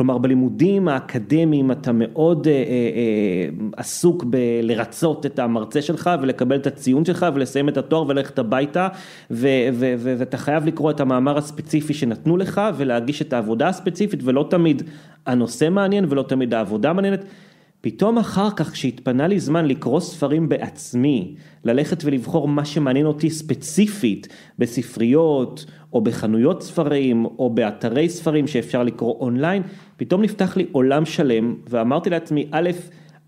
כלומר 0.00 0.18
בלימודים 0.18 0.88
האקדמיים 0.88 1.70
אתה 1.70 1.92
מאוד 1.92 2.46
אה, 2.46 2.52
אה, 2.52 2.58
אה, 2.58 3.48
עסוק 3.76 4.24
בלרצות 4.24 5.26
את 5.26 5.38
המרצה 5.38 5.82
שלך 5.82 6.10
ולקבל 6.22 6.56
את 6.56 6.66
הציון 6.66 7.04
שלך 7.04 7.26
ולסיים 7.34 7.68
את 7.68 7.76
התואר 7.76 8.08
וללכת 8.08 8.38
הביתה 8.38 8.88
ו, 9.30 9.48
ו, 9.72 9.94
ו, 9.98 10.14
ואתה 10.18 10.36
חייב 10.36 10.66
לקרוא 10.66 10.90
את 10.90 11.00
המאמר 11.00 11.38
הספציפי 11.38 11.94
שנתנו 11.94 12.36
לך 12.36 12.60
ולהגיש 12.76 13.22
את 13.22 13.32
העבודה 13.32 13.68
הספציפית 13.68 14.20
ולא 14.24 14.46
תמיד 14.50 14.82
הנושא 15.26 15.68
מעניין 15.70 16.06
ולא 16.08 16.22
תמיד 16.22 16.54
העבודה 16.54 16.92
מעניינת. 16.92 17.24
פתאום 17.80 18.18
אחר 18.18 18.48
כך 18.56 18.72
כשהתפנה 18.72 19.28
לי 19.28 19.40
זמן 19.40 19.66
לקרוא 19.66 20.00
ספרים 20.00 20.48
בעצמי, 20.48 21.34
ללכת 21.64 22.04
ולבחור 22.04 22.48
מה 22.48 22.64
שמעניין 22.64 23.06
אותי 23.06 23.30
ספציפית 23.30 24.28
בספריות 24.58 25.66
או 25.92 26.00
בחנויות 26.00 26.62
ספרים 26.62 27.24
או 27.24 27.50
באתרי 27.50 28.08
ספרים 28.08 28.46
שאפשר 28.46 28.82
לקרוא 28.82 29.20
אונליין, 29.20 29.62
פתאום 29.96 30.22
נפתח 30.22 30.56
לי 30.56 30.66
עולם 30.72 31.04
שלם 31.04 31.54
ואמרתי 31.68 32.10
לעצמי, 32.10 32.46
א', 32.50 32.70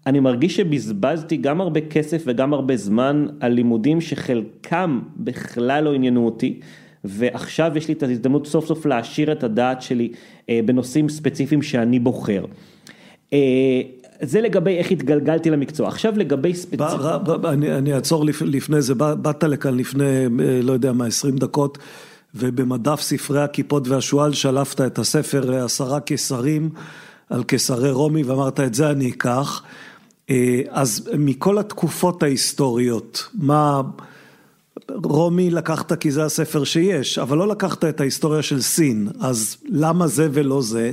אני 0.06 0.21
מרגיש 0.21 0.56
שבזבזתי 0.56 1.37
גם 1.37 1.61
הרבה 1.61 1.80
כסף 1.80 2.23
וגם 2.26 2.52
הרבה 2.52 2.76
זמן 2.76 3.26
על 3.40 3.52
לימודים 3.52 4.00
שחלקם 4.00 5.00
בכלל 5.16 5.85
לא 5.85 5.94
עניינו 5.94 6.25
אותי. 6.25 6.61
ועכשיו 7.04 7.73
יש 7.76 7.88
לי 7.88 7.94
את 7.94 8.02
ההזדמנות 8.02 8.47
סוף 8.47 8.66
סוף 8.66 8.87
להעשיר 8.87 9.32
את 9.32 9.44
הדעת 9.44 9.82
שלי 9.82 10.12
אה, 10.49 10.61
בנושאים 10.64 11.09
ספציפיים 11.09 11.62
שאני 11.62 11.99
בוחר. 11.99 12.44
אה, 13.32 13.82
זה 14.25 14.41
לגבי 14.41 14.76
איך 14.76 14.91
התגלגלתי 14.91 15.50
למקצוע. 15.50 15.88
עכשיו 15.88 16.12
לגבי 16.17 16.55
ספציפית. 16.55 17.00
אני, 17.45 17.75
אני 17.75 17.95
אעצור 17.95 18.25
לפ, 18.25 18.43
לפני 18.43 18.83
זה, 18.83 18.95
באת 18.95 19.45
לכאן 19.45 19.76
לפני, 19.76 20.05
אה, 20.05 20.61
לא 20.62 20.73
יודע 20.73 20.93
מה, 20.93 21.07
20 21.07 21.37
דקות, 21.37 21.79
ובמדף 22.35 23.00
ספרי 23.00 23.43
הכיפות 23.43 23.88
והשועל 23.88 24.33
שלפת 24.33 24.81
את 24.81 24.99
הספר 24.99 25.55
אה, 25.55 25.64
עשרה 25.64 26.00
קיסרים 26.00 26.71
על 27.31 27.43
קיסרי 27.43 27.91
רומי, 27.91 28.23
ואמרת 28.23 28.61
את 28.61 28.75
זה 28.75 28.91
אני 28.91 29.11
אקח. 29.11 29.62
אה, 30.31 30.61
אז 30.71 31.11
מכל 31.19 31.59
התקופות 31.59 32.23
ההיסטוריות, 32.23 33.29
מה... 33.35 33.81
רומי 35.05 35.50
לקחת 35.50 35.93
כי 35.93 36.11
זה 36.11 36.25
הספר 36.25 36.64
שיש, 36.64 37.19
אבל 37.19 37.38
לא 37.38 37.49
לקחת 37.49 37.85
את 37.85 38.00
ההיסטוריה 38.00 38.43
של 38.43 38.61
סין, 38.61 39.09
אז 39.21 39.57
למה 39.69 40.07
זה 40.07 40.29
ולא 40.33 40.62
זה? 40.62 40.93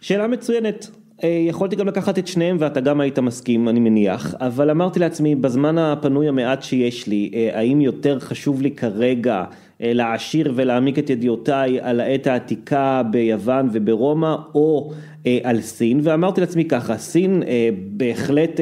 שאלה 0.00 0.26
מצוינת. 0.26 0.90
אה, 1.24 1.28
יכולתי 1.48 1.76
גם 1.76 1.86
לקחת 1.86 2.18
את 2.18 2.26
שניהם 2.26 2.56
ואתה 2.60 2.80
גם 2.80 3.00
היית 3.00 3.18
מסכים 3.18 3.68
אני 3.68 3.80
מניח, 3.80 4.34
אבל 4.40 4.70
אמרתי 4.70 5.00
לעצמי 5.00 5.34
בזמן 5.34 5.78
הפנוי 5.78 6.28
המעט 6.28 6.62
שיש 6.62 7.06
לי, 7.06 7.30
אה, 7.34 7.50
האם 7.58 7.80
יותר 7.80 8.20
חשוב 8.20 8.62
לי 8.62 8.70
כרגע 8.70 9.44
אה, 9.82 9.92
להעשיר 9.92 10.52
ולהעמיק 10.56 10.98
את 10.98 11.10
ידיעותיי 11.10 11.80
על 11.80 12.00
העת 12.00 12.26
העתיקה 12.26 13.02
ביוון 13.10 13.68
וברומא 13.72 14.36
או 14.54 14.92
על 15.42 15.60
סין 15.60 16.00
ואמרתי 16.02 16.40
לעצמי 16.40 16.64
ככה 16.64 16.96
סין 16.96 17.42
אה, 17.42 17.68
בהחלט 17.90 18.60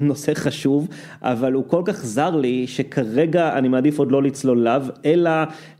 נושא 0.00 0.34
חשוב 0.34 0.88
אבל 1.22 1.52
הוא 1.52 1.64
כל 1.66 1.82
כך 1.84 2.04
זר 2.04 2.36
לי 2.36 2.66
שכרגע 2.66 3.58
אני 3.58 3.68
מעדיף 3.68 3.98
עוד 3.98 4.12
לא 4.12 4.22
לצלול 4.22 4.58
אליו 4.58 4.86
אלא 5.04 5.30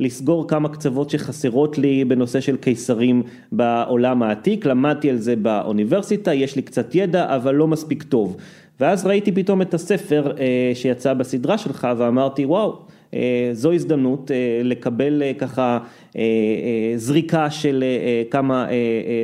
לסגור 0.01 0.49
כמה 0.49 0.69
קצוות 0.69 1.11
שחסרות 1.11 1.79
לי 1.79 2.05
בנושא 2.05 2.41
של 2.41 2.57
קיסרים 2.57 3.23
בעולם 3.53 4.23
העתיק. 4.23 4.67
למדתי 4.67 5.11
על 5.11 5.17
זה 5.17 5.37
באוניברסיטה 5.37 6.35
יש 6.35 6.57
לי 6.57 6.63
קצת 6.63 6.95
ידע 6.95 7.37
אבל 7.37 7.55
לא 7.55 7.69
מספיק 7.69 8.03
טוב. 8.03 8.37
ואז 8.81 9.07
ראיתי 9.07 9.33
פתאום 9.33 9.63
את 9.63 9.75
הספר 9.75 10.33
שיצא 10.75 11.15
בסדרה 11.15 11.59
שלך 11.59 11.89
ואמרתי 11.97 12.45
וואו 12.45 12.79
זו 13.53 13.73
הזדמנות 13.73 14.31
לקבל 14.65 15.23
ככה 15.39 15.79
זריקה 16.97 17.51
של 17.51 17.85
כמה, 18.31 18.67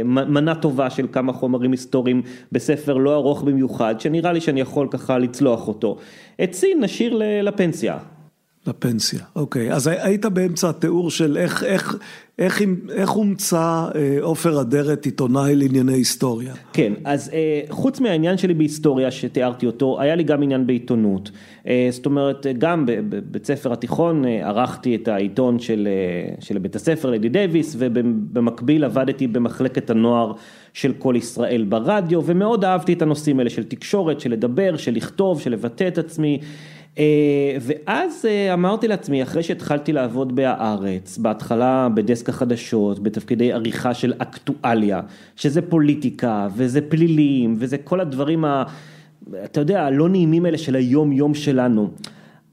מנה 0.05 0.55
טובה 0.55 0.91
של 0.91 1.07
כמה 1.13 1.33
חומרים 1.33 1.71
היסטוריים 1.71 2.23
בספר 2.53 2.95
לא 2.97 3.15
ארוך 3.15 3.43
במיוחד, 3.43 4.01
שנראה 4.01 4.33
לי 4.33 4.41
שאני 4.41 4.61
יכול 4.61 4.89
ככה 4.91 5.19
לצלוח 5.19 5.69
אותו. 5.69 5.97
את 6.43 6.55
סין 6.55 6.85
נשאיר 6.85 7.21
לפנסיה. 7.43 7.99
לפנסיה, 8.67 9.21
אוקיי. 9.37 9.73
אז 9.73 9.87
היית 9.87 10.27
באמצע 10.27 10.69
התיאור 10.69 11.11
של 11.11 11.37
איך, 11.37 11.65
איך, 11.65 11.97
איך, 12.39 12.63
איך 12.91 13.11
הומצא 13.11 13.89
אה, 13.95 14.19
עופר 14.21 14.61
אדרת 14.61 15.05
עיתונאי 15.05 15.57
לענייני 15.57 15.93
היסטוריה. 15.93 16.55
כן, 16.73 16.93
אז 17.05 17.31
אה, 17.33 17.61
חוץ 17.71 18.01
מהעניין 18.01 18.39
שלי 18.39 18.55
בהיסטוריה 18.55 19.11
שתיארתי 19.11 19.67
אותו, 19.67 20.01
היה 20.01 20.15
לי 20.15 20.23
גם 20.23 20.43
עניין 20.43 20.67
בעיתונות. 20.67 21.31
אה, 21.67 21.89
זאת 21.91 22.07
אומרת, 22.07 22.47
גם 22.59 22.85
בבית 22.87 23.47
ספר 23.47 23.73
התיכון 23.73 24.25
ערכתי 24.25 24.95
את 24.97 25.09
העיתון 25.09 25.59
של, 25.59 25.89
של 26.41 26.59
בית 26.59 26.77
הספר 26.77 27.11
לידי 27.11 27.29
דייוויס, 27.29 27.77
ובמקביל 27.79 28.85
עבדתי 28.85 29.27
במחלקת 29.27 29.91
הנוער 29.91 30.33
של 30.73 30.93
כל 30.99 31.15
ישראל 31.17 31.65
ברדיו, 31.69 32.23
ומאוד 32.27 32.65
אהבתי 32.65 32.93
את 32.93 33.03
הנושאים 33.03 33.39
האלה 33.39 33.51
של 33.51 33.65
תקשורת, 33.65 34.21
של 34.21 34.33
לדבר, 34.33 34.77
של 34.77 34.95
לכתוב, 34.95 35.41
של 35.41 35.53
לבטא 35.53 35.89
את 35.89 35.99
עצמי. 35.99 36.41
אה, 36.99 37.57
ואז 37.61 38.25
אה, 38.29 38.55
אמרתי 38.55 38.89
לעצמי, 38.89 39.23
אחרי 39.23 39.43
שהתחלתי 39.43 39.93
לעבוד 39.93 40.37
בהארץ, 40.37 41.19
בהתחלה 41.19 41.89
בדסק 41.95 42.29
החדשות, 42.29 43.03
בתפקידי 43.03 43.53
עריכה 43.53 43.95
של 43.95 44.13
אקטואליה, 44.19 45.01
שזה 45.37 45.63
פוליטיקה, 45.63 46.49
וזה 46.57 46.81
פלילים, 46.81 47.57
וזה 47.59 47.79
כל 47.79 48.01
הדברים, 48.01 48.45
ה, 48.45 48.65
אתה 49.45 49.61
יודע, 49.61 49.83
הלא 49.83 50.09
נעימים 50.09 50.45
האלה 50.45 50.59
של 50.59 50.77
היום 50.77 51.13
יום 51.13 51.35
שלנו. 51.35 51.91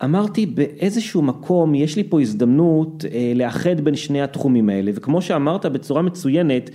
אמרתי 0.04 0.46
באיזשהו 0.46 1.22
מקום 1.22 1.76
יש 1.76 1.96
לי 1.96 2.04
פה 2.04 2.22
הזדמנות 2.22 3.06
אה, 3.12 3.34
לאחד 3.36 3.82
בין 3.82 3.96
שני 3.96 4.22
התחומים 4.22 4.70
האלה 4.70 4.92
וכמו 4.96 5.22
שאמרת 5.22 5.66
בצורה 5.66 6.02
מצוינת 6.02 6.70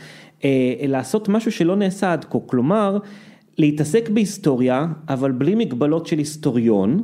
לעשות 0.88 1.28
משהו 1.28 1.52
שלא 1.52 1.76
נעשה 1.76 2.12
עד 2.12 2.24
כה, 2.24 2.38
כלומר 2.46 2.98
להתעסק 3.58 4.08
בהיסטוריה 4.08 4.86
אבל 5.08 5.32
בלי 5.32 5.54
מגבלות 5.54 6.06
של 6.06 6.18
היסטוריון 6.18 7.02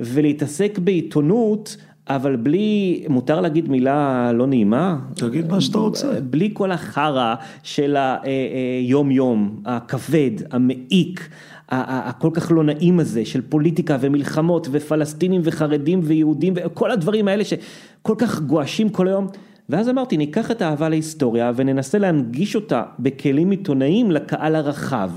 ולהתעסק 0.00 0.78
בעיתונות, 0.78 1.76
אבל 2.08 2.36
בלי, 2.36 3.04
מותר 3.08 3.40
להגיד 3.40 3.68
מילה 3.68 4.30
לא 4.34 4.46
נעימה? 4.46 4.98
תגיד 5.14 5.50
מה 5.50 5.60
שאתה 5.60 5.78
רוצה. 5.78 6.20
בלי 6.20 6.50
כל 6.52 6.72
החרא 6.72 7.34
של 7.62 7.96
היום 7.96 9.06
אה, 9.06 9.08
אה, 9.08 9.14
יום, 9.14 9.60
הכבד, 9.64 10.30
המעיק. 10.50 11.28
הכל 11.72 12.30
כך 12.34 12.52
לא 12.54 12.64
נעים 12.64 13.00
הזה 13.00 13.24
של 13.24 13.40
פוליטיקה 13.40 13.96
ומלחמות 14.00 14.68
ופלסטינים 14.70 15.40
וחרדים 15.44 16.00
ויהודים 16.02 16.54
וכל 16.56 16.90
הדברים 16.90 17.28
האלה 17.28 17.44
שכל 17.44 18.14
כך 18.18 18.40
גועשים 18.40 18.88
כל 18.88 19.08
היום. 19.08 19.26
ואז 19.70 19.88
אמרתי, 19.88 20.16
ניקח 20.16 20.50
את 20.50 20.62
האהבה 20.62 20.88
להיסטוריה 20.88 21.52
וננסה 21.56 21.98
להנגיש 21.98 22.56
אותה 22.56 22.82
בכלים 22.98 23.50
עיתונאיים 23.50 24.10
לקהל 24.10 24.54
הרחב. 24.54 25.10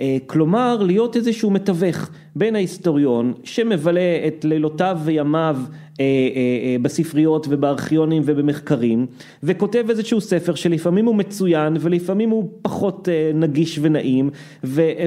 אה, 0.00 0.16
כלומר, 0.26 0.82
להיות 0.82 1.16
איזשהו 1.16 1.50
מתווך 1.50 2.10
בין 2.36 2.56
ההיסטוריון 2.56 3.32
שמבלה 3.44 4.26
את 4.26 4.44
לילותיו 4.44 4.98
וימיו 5.04 5.56
אה, 6.00 6.04
אה, 6.04 6.76
בספריות 6.82 7.46
ובארכיונים 7.50 8.22
ובמחקרים, 8.24 9.06
וכותב 9.42 9.84
איזשהו 9.88 10.20
ספר 10.20 10.54
שלפעמים 10.54 11.06
הוא 11.06 11.14
מצוין 11.14 11.76
ולפעמים 11.80 12.30
הוא 12.30 12.50
פחות 12.62 13.08
נגיש 13.34 13.78
ונעים, 13.82 14.30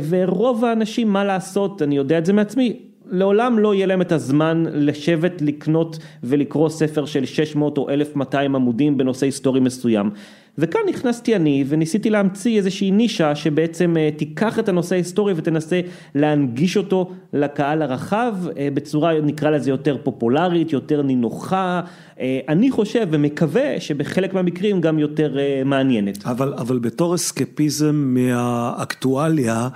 ורוב 0.10 0.66
האנשים, 0.66 1.10
מה 1.10 1.24
לעשות, 1.24 1.82
אני 1.82 1.98
יודע 1.98 2.18
את 2.18 2.26
זה 2.26 2.34
מעצמי, 2.34 2.80
לעולם 3.10 3.60
לא 3.60 3.74
יהיה 3.74 3.86
להם 3.86 4.02
את 4.02 4.12
הזמן 4.12 4.64
לשבת 4.72 5.42
לקנות 5.42 5.98
ולקרוא 6.24 6.70
ספר 6.70 7.06
של 7.06 7.26
600 7.26 7.78
או 7.78 7.90
1200 7.90 8.56
עמודים 8.56 8.98
בנושא 8.98 9.26
היסטורי 9.26 9.60
מסוים. 9.60 10.10
וכאן 10.58 10.82
נכנסתי 10.90 11.36
אני 11.36 11.64
וניסיתי 11.68 12.10
להמציא 12.10 12.58
איזושהי 12.58 12.92
נישה 12.92 13.36
שבעצם 13.36 13.98
אה, 13.98 14.10
תיקח 14.18 14.60
את 14.60 14.70
הנושא 14.70 14.96
ההיסטורי 14.96 15.34
ותנסה 15.36 15.82
להנגיש 16.16 16.78
אותו 16.78 17.12
לקהל 17.34 17.82
הרחב 17.82 18.36
אה, 18.58 18.68
בצורה 18.74 19.22
נקרא 19.22 19.50
לזה 19.50 19.70
יותר 19.70 19.98
פופולרית, 20.04 20.74
יותר 20.74 21.02
נינוחה, 21.02 21.82
אה, 22.20 22.40
אני 22.50 22.72
חושב 22.72 23.08
ומקווה 23.12 23.80
שבחלק 23.80 24.34
מהמקרים 24.34 24.82
גם 24.82 25.00
יותר 25.00 25.38
מעניינת. 25.66 26.26
אבל, 26.26 26.54
אבל 26.58 26.80
בתור 26.80 27.16
אסקפיזם 27.16 27.96
מהאקטואליה 27.96 29.68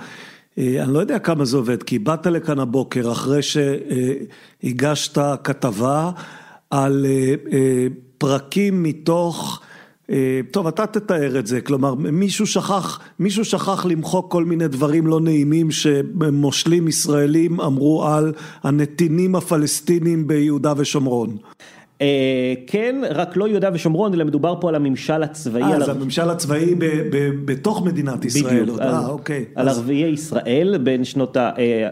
אני 0.58 0.92
לא 0.92 0.98
יודע 0.98 1.18
כמה 1.18 1.44
זה 1.44 1.56
עובד, 1.56 1.82
כי 1.82 1.98
באת 1.98 2.26
לכאן 2.26 2.58
הבוקר 2.58 3.12
אחרי 3.12 3.40
שהגשת 3.42 5.18
כתבה 5.44 6.10
על 6.70 7.06
אה, 7.08 7.34
אה, 7.52 7.86
פרקים 8.18 8.82
מתוך, 8.82 9.60
טוב 10.50 10.66
אתה 10.66 10.86
תתאר 10.86 11.38
את 11.38 11.46
זה, 11.46 11.60
כלומר 11.60 11.94
מישהו 11.94 12.46
שכח, 12.46 13.00
מישהו 13.18 13.44
שכח 13.44 13.84
למחוק 13.84 14.32
כל 14.32 14.44
מיני 14.44 14.68
דברים 14.68 15.06
לא 15.06 15.20
נעימים 15.20 15.70
שמושלים 15.70 16.88
ישראלים 16.88 17.60
אמרו 17.60 18.06
על 18.06 18.32
הנתינים 18.62 19.34
הפלסטינים 19.34 20.26
ביהודה 20.26 20.72
ושומרון. 20.76 21.36
אה, 22.02 22.54
כן, 22.66 23.02
רק 23.10 23.36
לא 23.36 23.48
יהודה 23.48 23.70
ושומרון, 23.72 24.14
אלא 24.14 24.24
מדובר 24.24 24.54
פה 24.60 24.68
על 24.68 24.74
הממשל 24.74 25.22
הצבאי. 25.22 25.62
אה, 25.62 25.76
אז 25.76 25.88
הממשל 25.88 26.30
הצבאי 26.30 26.74
בתוך 27.44 27.82
מדינת 27.82 28.24
ישראל. 28.24 28.62
בדיוק, 28.62 28.80
אה, 28.80 29.06
אוקיי. 29.06 29.44
על 29.54 29.68
ערביי 29.68 30.10
ישראל 30.10 30.78
בין 30.82 31.04
שנות 31.04 31.36
ה... 31.36 31.50
אה, 31.58 31.88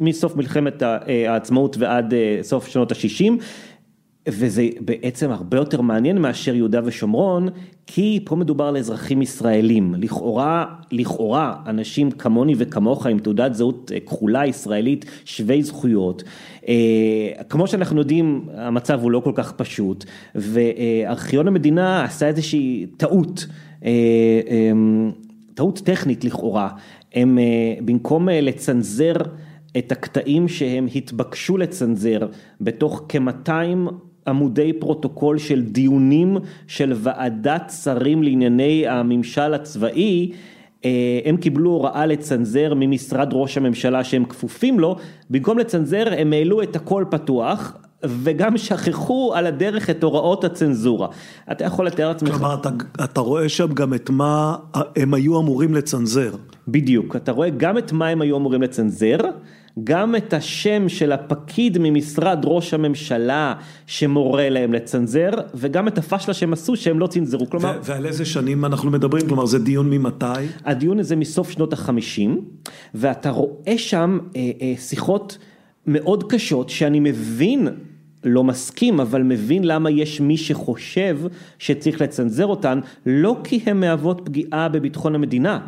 מסוף 0.00 0.36
מלחמת 0.36 0.82
העצמאות 0.82 1.76
ועד 1.78 2.14
סוף 2.42 2.66
שנות 2.66 2.92
ה-60. 2.92 3.32
וזה 4.28 4.68
בעצם 4.80 5.30
הרבה 5.30 5.56
יותר 5.56 5.80
מעניין 5.80 6.18
מאשר 6.18 6.54
יהודה 6.54 6.80
ושומרון, 6.84 7.48
כי 7.86 8.20
פה 8.24 8.36
מדובר 8.36 8.64
על 8.64 8.76
אזרחים 8.76 9.22
ישראלים, 9.22 9.94
לכאורה, 9.98 10.66
לכאורה 10.90 11.54
אנשים 11.66 12.10
כמוני 12.10 12.54
וכמוך 12.58 13.06
עם 13.06 13.18
תעודת 13.18 13.54
זהות 13.54 13.92
אה, 13.94 14.00
כחולה 14.00 14.46
ישראלית 14.46 15.04
שווי 15.24 15.62
זכויות, 15.62 16.22
אה, 16.68 16.74
כמו 17.48 17.66
שאנחנו 17.66 17.98
יודעים 17.98 18.48
המצב 18.54 19.00
הוא 19.02 19.10
לא 19.10 19.20
כל 19.20 19.32
כך 19.34 19.52
פשוט, 19.52 20.04
וארכיון 20.34 21.48
המדינה 21.48 22.04
עשה 22.04 22.26
איזושהי 22.26 22.86
טעות, 22.96 23.46
אה, 23.84 23.90
טעות 25.54 25.78
טכנית 25.84 26.24
לכאורה, 26.24 26.68
הם 27.14 27.38
במקום 27.84 28.28
לצנזר 28.28 29.14
את 29.78 29.92
הקטעים 29.92 30.48
שהם 30.48 30.88
התבקשו 30.94 31.56
לצנזר 31.56 32.26
בתוך 32.60 33.04
כ-200 33.08 33.90
עמודי 34.26 34.72
פרוטוקול 34.72 35.38
של 35.38 35.62
דיונים 35.62 36.36
של 36.66 36.92
ועדת 36.96 37.72
שרים 37.82 38.22
לענייני 38.22 38.88
הממשל 38.88 39.54
הצבאי, 39.54 40.32
אה, 40.84 41.20
הם 41.24 41.36
קיבלו 41.36 41.70
הוראה 41.70 42.06
לצנזר 42.06 42.72
ממשרד 42.76 43.28
ראש 43.32 43.56
הממשלה 43.56 44.04
שהם 44.04 44.24
כפופים 44.24 44.80
לו, 44.80 44.96
במקום 45.30 45.58
לצנזר 45.58 46.04
הם 46.18 46.32
העלו 46.32 46.62
את 46.62 46.76
הכל 46.76 47.04
פתוח. 47.10 47.76
וגם 48.04 48.56
שכחו 48.56 49.32
על 49.34 49.46
הדרך 49.46 49.90
את 49.90 50.02
הוראות 50.02 50.44
הצנזורה. 50.44 51.08
אתה 51.52 51.64
יכול 51.64 51.86
לתאר 51.86 52.08
לעצמך... 52.08 52.30
כלומר, 52.30 52.54
אתה, 52.54 52.68
אתה 53.04 53.20
רואה 53.20 53.48
שם 53.48 53.72
גם 53.72 53.94
את 53.94 54.10
מה 54.10 54.56
הם 54.96 55.14
היו 55.14 55.40
אמורים 55.40 55.74
לצנזר. 55.74 56.34
בדיוק, 56.68 57.16
אתה 57.16 57.32
רואה 57.32 57.50
גם 57.50 57.78
את 57.78 57.92
מה 57.92 58.08
הם 58.08 58.22
היו 58.22 58.36
אמורים 58.36 58.62
לצנזר, 58.62 59.16
גם 59.84 60.16
את 60.16 60.32
השם 60.32 60.88
של 60.88 61.12
הפקיד 61.12 61.78
ממשרד 61.80 62.40
ראש 62.44 62.74
הממשלה 62.74 63.54
שמורה 63.86 64.48
להם 64.48 64.72
לצנזר, 64.72 65.30
וגם 65.54 65.88
את 65.88 65.98
הפשלה 65.98 66.34
שהם 66.34 66.52
עשו 66.52 66.76
שהם 66.76 66.98
לא 66.98 67.06
צנזרו, 67.06 67.50
כלומר... 67.50 67.78
ועל 67.82 68.06
איזה 68.06 68.24
שנים 68.24 68.64
אנחנו 68.64 68.90
מדברים? 68.90 69.28
כלומר 69.28 69.46
זה 69.46 69.58
דיון 69.58 69.90
ממתי? 69.90 70.26
הדיון 70.64 70.98
הזה 70.98 71.16
מסוף 71.16 71.50
שנות 71.50 71.72
החמישים, 71.72 72.40
ואתה 72.94 73.30
רואה 73.30 73.78
שם 73.78 74.18
אה, 74.36 74.50
אה, 74.60 74.74
שיחות 74.78 75.38
מאוד 75.86 76.32
קשות 76.32 76.70
שאני 76.70 77.00
מבין 77.00 77.68
לא 78.24 78.44
מסכים, 78.44 79.00
אבל 79.00 79.22
מבין 79.22 79.64
למה 79.64 79.90
יש 79.90 80.20
מי 80.20 80.36
שחושב 80.36 81.18
שצריך 81.58 82.00
לצנזר 82.00 82.46
אותן, 82.46 82.80
לא 83.06 83.36
כי 83.44 83.60
הן 83.66 83.80
מהוות 83.80 84.20
פגיעה 84.24 84.68
בביטחון 84.68 85.14
המדינה. 85.14 85.60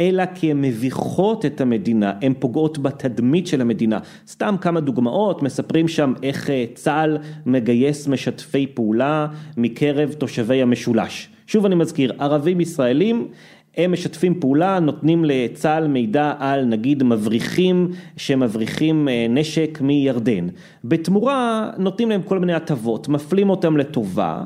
אלא 0.00 0.24
כי 0.34 0.50
הן 0.50 0.60
מביכות 0.60 1.46
את 1.46 1.60
המדינה, 1.60 2.12
הן 2.22 2.34
פוגעות 2.38 2.78
בתדמית 2.78 3.46
של 3.46 3.60
המדינה. 3.60 3.98
סתם 4.28 4.54
כמה 4.60 4.80
דוגמאות, 4.80 5.42
מספרים 5.42 5.88
שם 5.88 6.12
איך 6.22 6.50
אה, 6.50 6.64
צה"ל 6.74 7.18
מגייס 7.46 8.08
משתפי 8.08 8.66
פעולה 8.66 9.26
מקרב 9.56 10.12
תושבי 10.12 10.62
המשולש. 10.62 11.28
שוב 11.46 11.66
אני 11.66 11.74
מזכיר, 11.74 12.12
ערבים 12.18 12.60
ישראלים 12.60 13.28
הם 13.76 13.92
משתפים 13.92 14.40
פעולה, 14.40 14.80
נותנים 14.80 15.24
לצה"ל 15.24 15.88
מידע 15.88 16.34
על 16.38 16.64
נגיד 16.64 17.02
מבריחים 17.02 17.88
שמבריחים 18.16 19.08
אה, 19.08 19.26
נשק 19.28 19.78
מירדן. 19.80 20.48
בתמורה 20.84 21.70
נותנים 21.78 22.10
להם 22.10 22.22
כל 22.22 22.38
מיני 22.38 22.54
הטבות, 22.54 23.08
מפלים 23.08 23.50
אותם 23.50 23.76
לטובה. 23.76 24.42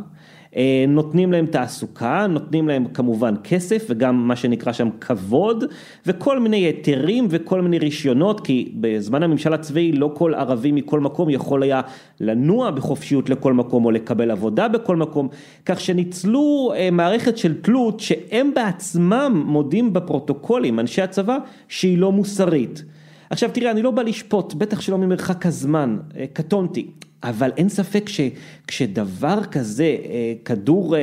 אה, 0.57 0.85
נותנים 0.89 1.33
להם 1.33 1.47
תעסוקה, 1.47 2.27
נותנים 2.27 2.69
להם 2.69 2.85
כמובן 2.85 3.35
כסף 3.45 3.87
וגם 3.89 4.29
מה 4.29 4.37
שנקרא 4.37 4.73
שם 4.73 4.89
כבוד 5.01 5.65
וכל 6.07 6.41
מיני 6.41 6.57
היתרים 6.57 7.27
וכל 7.31 7.61
מיני 7.61 7.79
רישיונות 7.79 8.41
כי 8.41 8.73
בזמן 8.75 9.23
הממשל 9.23 9.55
הצבאי 9.55 9.93
לא 9.93 10.11
כל 10.15 10.35
ערבי 10.35 10.73
מכל 10.73 11.01
מקום 11.01 11.31
יכול 11.31 11.63
היה 11.63 11.81
לנוע 12.21 12.71
בחופשיות 12.71 13.31
לכל 13.31 13.53
מקום 13.53 13.85
או 13.85 13.91
לקבל 13.91 14.31
עבודה 14.31 14.69
בכל 14.69 14.97
מקום, 14.97 15.29
כך 15.67 15.81
שניצלו 15.81 16.73
אה, 16.77 16.91
מערכת 16.91 17.39
של 17.39 17.61
תלות 17.61 18.01
שהם 18.01 18.51
בעצמם 18.55 19.45
מודים 19.47 19.93
בפרוטוקולים, 19.93 20.81
אנשי 20.81 21.03
הצבא, 21.03 21.39
שהיא 21.69 21.99
לא 21.99 22.13
מוסרית. 22.13 22.85
עכשיו 23.31 23.51
תראה, 23.53 23.71
אני 23.71 23.83
לא 23.83 23.91
בא 23.91 24.03
לשפוט, 24.03 24.55
בטח 24.55 24.81
שלא 24.81 24.99
ממרחק 24.99 25.47
הזמן, 25.47 25.99
אה, 26.17 26.25
קטונתי, 26.33 26.91
אבל 27.25 27.51
אין 27.57 27.69
ספק 27.69 28.09
שכשדבר 28.09 29.45
כזה, 29.51 29.85
אה, 29.85 30.33
כדור, 30.45 30.97
אה, 30.97 31.01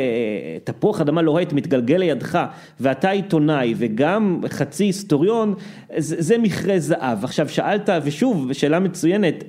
תפוח 0.64 1.02
אדמה 1.02 1.22
לוהט 1.22 1.54
מתגלגל 1.54 1.98
לידך, 1.98 2.40
ואתה 2.80 3.10
עיתונאי 3.10 3.74
וגם 3.78 4.42
חצי 4.50 4.84
היסטוריון, 4.84 5.54
זה, 5.98 6.16
זה 6.20 6.38
מכרה 6.38 6.80
זהב. 6.80 7.24
עכשיו 7.24 7.50
שאלת, 7.50 7.90
ושוב, 8.04 8.54
שאלה 8.54 8.80
מצוינת, 8.80 9.44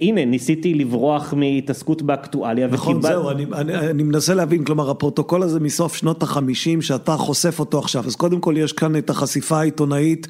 הנה, 0.00 0.24
ניסיתי 0.24 0.74
לברוח 0.74 1.34
מהתעסקות 1.36 2.02
באקטואליה. 2.02 2.66
נכון, 2.66 2.96
וקיבל... 2.96 3.08
זהו, 3.08 3.30
אני, 3.30 3.46
אני, 3.54 3.76
אני 3.76 4.02
מנסה 4.02 4.34
להבין, 4.34 4.64
כלומר, 4.64 4.90
הפרוטוקול 4.90 5.42
הזה 5.42 5.60
מסוף 5.60 5.96
שנות 5.96 6.22
החמישים, 6.22 6.82
שאתה 6.82 7.16
חושף 7.16 7.60
אותו 7.60 7.78
עכשיו, 7.78 8.06
אז 8.06 8.16
קודם 8.16 8.40
כל 8.40 8.54
יש 8.56 8.72
כאן 8.72 8.96
את 8.96 9.10
החשיפה 9.10 9.60
העיתונאית 9.60 10.26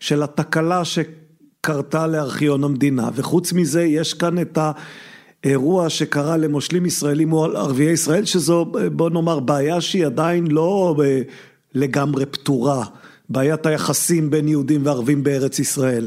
של 0.00 0.22
התקלה 0.22 0.84
שקרתה 1.60 2.06
לארכיון 2.06 2.64
המדינה, 2.64 3.10
וחוץ 3.14 3.52
מזה 3.52 3.82
יש 3.82 4.14
כאן 4.14 4.38
את 4.38 4.58
האירוע 5.44 5.90
שקרה 5.90 6.36
למושלים 6.36 6.86
ישראלים 6.86 7.32
או 7.32 7.44
ערביי 7.44 7.92
ישראל, 7.92 8.24
שזו 8.24 8.64
בוא 8.92 9.10
נאמר 9.10 9.40
בעיה 9.40 9.80
שהיא 9.80 10.06
עדיין 10.06 10.46
לא 10.46 10.96
אה, 11.04 11.20
לגמרי 11.74 12.26
פתורה, 12.26 12.84
בעיית 13.28 13.66
היחסים 13.66 14.30
בין 14.30 14.48
יהודים 14.48 14.86
וערבים 14.86 15.24
בארץ 15.24 15.58
ישראל. 15.58 16.06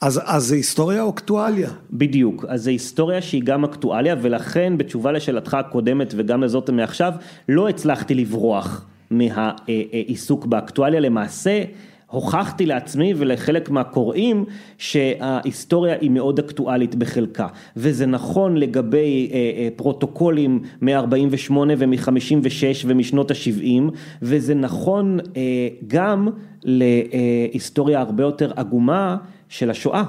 אז, 0.00 0.20
אז 0.24 0.44
זה 0.44 0.54
היסטוריה 0.54 1.02
או 1.02 1.10
אקטואליה? 1.10 1.70
בדיוק, 1.92 2.44
אז 2.48 2.62
זה 2.62 2.70
היסטוריה 2.70 3.22
שהיא 3.22 3.42
גם 3.44 3.64
אקטואליה 3.64 4.16
ולכן 4.22 4.78
בתשובה 4.78 5.12
לשאלתך 5.12 5.54
הקודמת 5.54 6.14
וגם 6.16 6.42
לזאת 6.42 6.70
מעכשיו 6.70 7.12
לא 7.48 7.68
הצלחתי 7.68 8.14
לברוח 8.14 8.86
מהעיסוק 9.10 10.46
באקטואליה 10.46 11.00
למעשה 11.00 11.62
הוכחתי 12.10 12.66
לעצמי 12.66 13.14
ולחלק 13.16 13.70
מהקוראים 13.70 14.44
שההיסטוריה 14.78 15.94
היא 16.00 16.10
מאוד 16.10 16.38
אקטואלית 16.38 16.94
בחלקה 16.94 17.46
וזה 17.76 18.06
נכון 18.06 18.56
לגבי 18.56 19.30
אה, 19.32 19.36
אה, 19.36 19.68
פרוטוקולים 19.76 20.62
מ-48 20.82 21.52
ומ-56 21.78 22.84
ומשנות 22.86 23.30
ה-70 23.30 23.82
וזה 24.22 24.54
נכון 24.54 25.18
אה, 25.36 25.42
גם 25.86 26.28
להיסטוריה 26.64 28.00
הרבה 28.00 28.22
יותר 28.22 28.52
עגומה 28.56 29.16
של 29.48 29.70
השואה. 29.70 30.04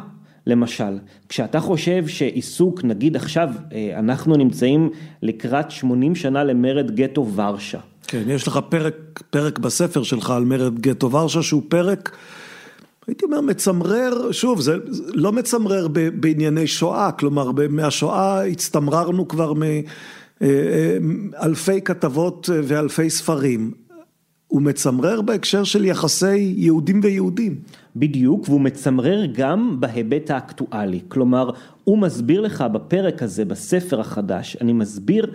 למשל, 0.48 0.98
כשאתה 1.30 1.60
חושב 1.60 2.08
שעיסוק, 2.08 2.84
נגיד 2.84 3.16
עכשיו, 3.16 3.50
אנחנו 3.96 4.36
נמצאים 4.36 4.90
לקראת 5.22 5.72
80 5.72 6.16
שנה 6.16 6.44
למרד 6.44 6.92
גטו 6.92 7.28
ורשה. 7.36 7.80
כן, 8.08 8.24
יש 8.28 8.48
לך 8.48 8.60
פרק, 8.70 9.24
פרק 9.30 9.60
בספר 9.60 10.04
שלך 10.04 10.30
על 10.30 10.46
מרד 10.46 10.80
גטו 10.80 11.12
ורשה, 11.12 11.42
שהוא 11.42 11.62
פרק, 11.70 12.18
הייתי 13.08 13.26
אומר, 13.26 13.42
מצמרר, 13.42 14.32
שוב, 14.32 14.62
זה 14.62 14.76
לא 15.14 15.32
מצמרר 15.32 15.88
בענייני 16.14 16.68
שואה, 16.68 17.12
כלומר, 17.12 17.52
מהשואה 17.70 18.46
הצטמררנו 18.46 19.28
כבר 19.28 19.54
מאלפי 19.54 19.82
אה, 21.72 21.76
אה, 21.76 21.82
כתבות 21.82 22.50
ואלפי 22.64 23.10
ספרים. 23.10 23.72
הוא 24.48 24.62
מצמרר 24.62 25.22
בהקשר 25.22 25.64
של 25.64 25.86
יחסי 25.86 26.54
יהודים 26.58 27.00
ויהודים. 27.04 27.56
בדיוק, 27.96 28.50
והוא 28.50 28.62
מצמרר 28.62 29.26
גם 29.26 29.78
בהיבט 29.80 30.32
האקטואלי. 30.32 31.00
כלומר, 31.08 31.50
הוא 31.84 31.98
מסביר 31.98 32.42
לך 32.42 32.64
בפרק 32.74 33.24
הזה, 33.24 33.46
בספר 33.46 34.00
החדש, 34.00 34.58
אני 34.62 34.74
מסביר 34.74 35.34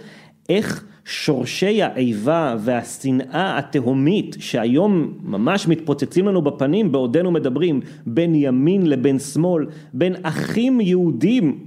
איך 0.48 0.84
שורשי 1.04 1.82
האיבה 1.82 2.56
והשנאה 2.58 3.58
התהומית 3.58 4.36
שהיום 4.38 5.12
ממש 5.22 5.68
מתפוצצים 5.68 6.28
לנו 6.28 6.42
בפנים 6.42 6.92
בעודנו 6.92 7.30
מדברים 7.30 7.80
בין 8.06 8.34
ימין 8.34 8.86
לבין 8.86 9.18
שמאל, 9.18 9.66
בין 9.94 10.14
אחים 10.22 10.80
יהודים 10.80 11.58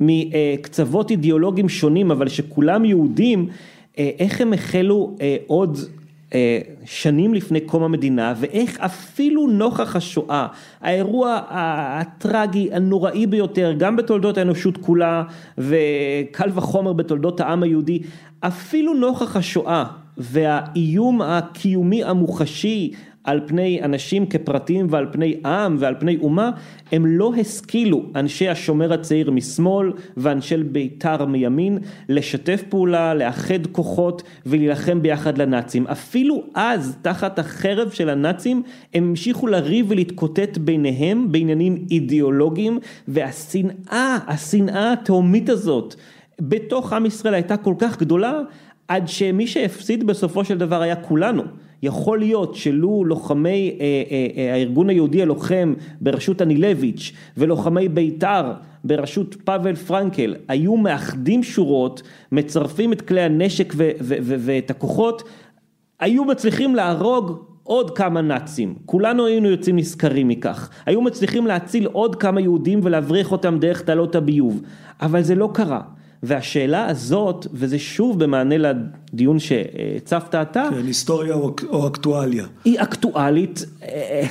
מקצוות 0.00 1.10
אידיאולוגיים 1.10 1.68
שונים 1.68 2.10
אבל 2.10 2.28
שכולם 2.28 2.84
יהודים, 2.84 3.48
אה, 3.98 4.10
איך 4.18 4.40
הם 4.40 4.52
החלו 4.52 5.16
אה, 5.20 5.36
עוד 5.46 5.78
שנים 6.84 7.34
לפני 7.34 7.60
קום 7.60 7.82
המדינה 7.82 8.34
ואיך 8.36 8.80
אפילו 8.80 9.46
נוכח 9.46 9.96
השואה, 9.96 10.46
האירוע 10.80 11.40
הטרגי 11.48 12.68
הנוראי 12.72 13.26
ביותר 13.26 13.72
גם 13.78 13.96
בתולדות 13.96 14.38
האנושות 14.38 14.76
כולה 14.76 15.22
וקל 15.58 16.50
וחומר 16.54 16.92
בתולדות 16.92 17.40
העם 17.40 17.62
היהודי, 17.62 18.02
אפילו 18.40 18.94
נוכח 18.94 19.36
השואה 19.36 19.84
והאיום 20.18 21.22
הקיומי 21.22 22.04
המוחשי 22.04 22.92
על 23.24 23.40
פני 23.46 23.82
אנשים 23.82 24.26
כפרטים 24.26 24.86
ועל 24.90 25.06
פני 25.12 25.34
עם 25.46 25.76
ועל 25.78 25.94
פני 25.98 26.16
אומה, 26.20 26.50
הם 26.92 27.06
לא 27.06 27.32
השכילו, 27.40 28.04
אנשי 28.16 28.48
השומר 28.48 28.92
הצעיר 28.92 29.30
משמאל 29.30 29.92
ואנשי 30.16 30.56
בית"ר 30.56 31.24
מימין, 31.24 31.78
לשתף 32.08 32.62
פעולה, 32.68 33.14
לאחד 33.14 33.66
כוחות 33.72 34.22
ולהילחם 34.46 35.02
ביחד 35.02 35.38
לנאצים. 35.38 35.86
אפילו 35.86 36.42
אז, 36.54 36.96
תחת 37.02 37.38
החרב 37.38 37.90
של 37.90 38.10
הנאצים, 38.10 38.62
הם 38.94 39.08
המשיכו 39.08 39.46
לריב 39.46 39.86
ולהתקוטט 39.88 40.58
ביניהם 40.58 41.32
בעניינים 41.32 41.84
אידיאולוגיים, 41.90 42.78
והשנאה, 43.08 44.18
השנאה 44.26 44.92
התהומית 44.92 45.48
הזאת 45.48 45.94
בתוך 46.40 46.92
עם 46.92 47.06
ישראל 47.06 47.34
הייתה 47.34 47.56
כל 47.56 47.74
כך 47.78 47.98
גדולה, 47.98 48.40
עד 48.88 49.08
שמי 49.08 49.46
שהפסיד 49.46 50.06
בסופו 50.06 50.44
של 50.44 50.58
דבר 50.58 50.82
היה 50.82 50.96
כולנו. 50.96 51.42
יכול 51.84 52.18
להיות 52.18 52.54
שלו 52.54 53.04
לוחמי 53.04 53.76
אה, 53.80 53.84
אה, 54.10 54.26
אה, 54.36 54.54
הארגון 54.54 54.90
היהודי 54.90 55.22
הלוחם 55.22 55.74
בראשות 56.00 56.42
אנילביץ' 56.42 57.12
ולוחמי 57.36 57.88
בית"ר 57.88 58.52
בראשות 58.84 59.34
פאבל 59.44 59.74
פרנקל 59.74 60.34
היו 60.48 60.76
מאחדים 60.76 61.42
שורות, 61.42 62.02
מצרפים 62.32 62.92
את 62.92 63.02
כלי 63.02 63.20
הנשק 63.20 63.72
ו- 63.76 63.90
ו- 64.00 64.16
ו- 64.22 64.34
ואת 64.38 64.70
הכוחות, 64.70 65.22
היו 66.00 66.24
מצליחים 66.24 66.74
להרוג 66.74 67.44
עוד 67.62 67.90
כמה 67.90 68.20
נאצים, 68.20 68.74
כולנו 68.86 69.26
היינו 69.26 69.48
יוצאים 69.48 69.76
נשכרים 69.76 70.28
מכך, 70.28 70.70
היו 70.86 71.02
מצליחים 71.02 71.46
להציל 71.46 71.86
עוד 71.86 72.16
כמה 72.16 72.40
יהודים 72.40 72.80
ולהבריח 72.82 73.32
אותם 73.32 73.58
דרך 73.58 73.82
תעלות 73.82 74.14
הביוב, 74.14 74.62
אבל 75.00 75.22
זה 75.22 75.34
לא 75.34 75.50
קרה. 75.54 75.80
והשאלה 76.24 76.86
הזאת, 76.86 77.46
וזה 77.52 77.78
שוב 77.78 78.24
במענה 78.24 78.54
לדיון 78.58 79.38
שהצפת 79.38 80.34
אתה, 80.34 80.68
כן, 80.70 80.86
היסטוריה 80.86 81.34
או, 81.34 81.54
או 81.68 81.86
אקטואליה. 81.86 82.46
היא 82.64 82.80
אקטואלית 82.80 83.64
אה, 83.82 84.26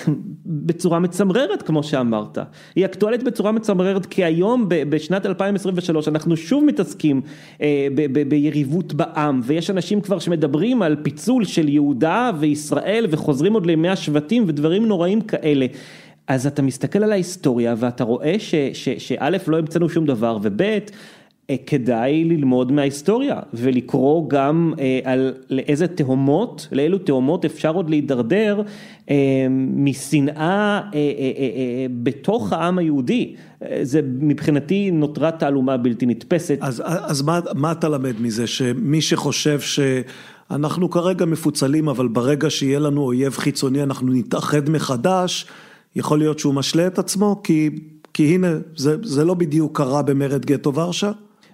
בצורה 0.45 0.99
מצמררת 0.99 1.61
כמו 1.61 1.83
שאמרת, 1.83 2.37
היא 2.75 2.85
אקטואלית 2.85 3.23
בצורה 3.23 3.51
מצמררת 3.51 4.05
כי 4.05 4.23
היום 4.23 4.65
בשנת 4.69 5.25
2023 5.25 6.07
אנחנו 6.07 6.37
שוב 6.37 6.63
מתעסקים 6.63 7.21
אה, 7.61 7.87
ביריבות 8.27 8.93
בעם 8.93 9.41
ויש 9.43 9.69
אנשים 9.69 10.01
כבר 10.01 10.19
שמדברים 10.19 10.81
על 10.81 10.95
פיצול 11.03 11.45
של 11.45 11.69
יהודה 11.69 12.31
וישראל 12.39 13.05
וחוזרים 13.09 13.53
עוד 13.53 13.65
לימי 13.65 13.89
השבטים 13.89 14.43
ודברים 14.47 14.87
נוראים 14.87 15.21
כאלה. 15.21 15.65
אז 16.27 16.47
אתה 16.47 16.61
מסתכל 16.61 17.03
על 17.03 17.11
ההיסטוריה 17.11 17.75
ואתה 17.77 18.03
רואה 18.03 18.35
שא' 18.39 19.27
לא 19.47 19.57
המצאנו 19.57 19.89
שום 19.89 20.05
דבר 20.05 20.37
וב' 20.41 20.61
כדאי 21.65 22.23
ללמוד 22.23 22.71
מההיסטוריה 22.71 23.39
ולקרוא 23.53 24.29
גם 24.29 24.73
אה, 24.79 24.99
על 25.03 25.33
לאיזה 25.49 25.87
תהומות, 25.87 26.67
לאילו 26.71 26.97
תהומות 26.97 27.45
אפשר 27.45 27.73
עוד 27.75 27.89
להידרדר 27.89 28.61
אה, 29.09 29.15
משנאה 29.75 30.81
בתוך 32.03 32.53
העם 32.53 32.77
היהודי. 32.77 33.35
זה 33.81 34.01
מבחינתי 34.19 34.91
נותרה 34.91 35.31
תעלומה 35.31 35.77
בלתי 35.77 36.05
נתפסת. 36.05 36.57
אז, 36.61 36.83
אז 36.85 37.21
מה, 37.21 37.39
מה 37.55 37.71
אתה 37.71 37.89
למד 37.89 38.21
מזה? 38.21 38.47
שמי 38.47 39.01
שחושב 39.01 39.59
שאנחנו 39.59 40.89
כרגע 40.89 41.25
מפוצלים, 41.25 41.89
אבל 41.89 42.07
ברגע 42.07 42.49
שיהיה 42.49 42.79
לנו 42.79 43.01
אויב 43.01 43.33
חיצוני 43.33 43.83
אנחנו 43.83 44.13
נתאחד 44.13 44.69
מחדש, 44.69 45.45
יכול 45.95 46.19
להיות 46.19 46.39
שהוא 46.39 46.53
משלה 46.53 46.87
את 46.87 46.99
עצמו? 46.99 47.41
כי, 47.43 47.69
כי 48.13 48.35
הנה, 48.35 48.57
זה, 48.75 48.95
זה 49.03 49.25
לא 49.25 49.33
בדיוק 49.33 49.77
קרה 49.77 50.01
במרד 50.01 50.45
גטו 50.45 50.73
ורשה? 50.75 51.11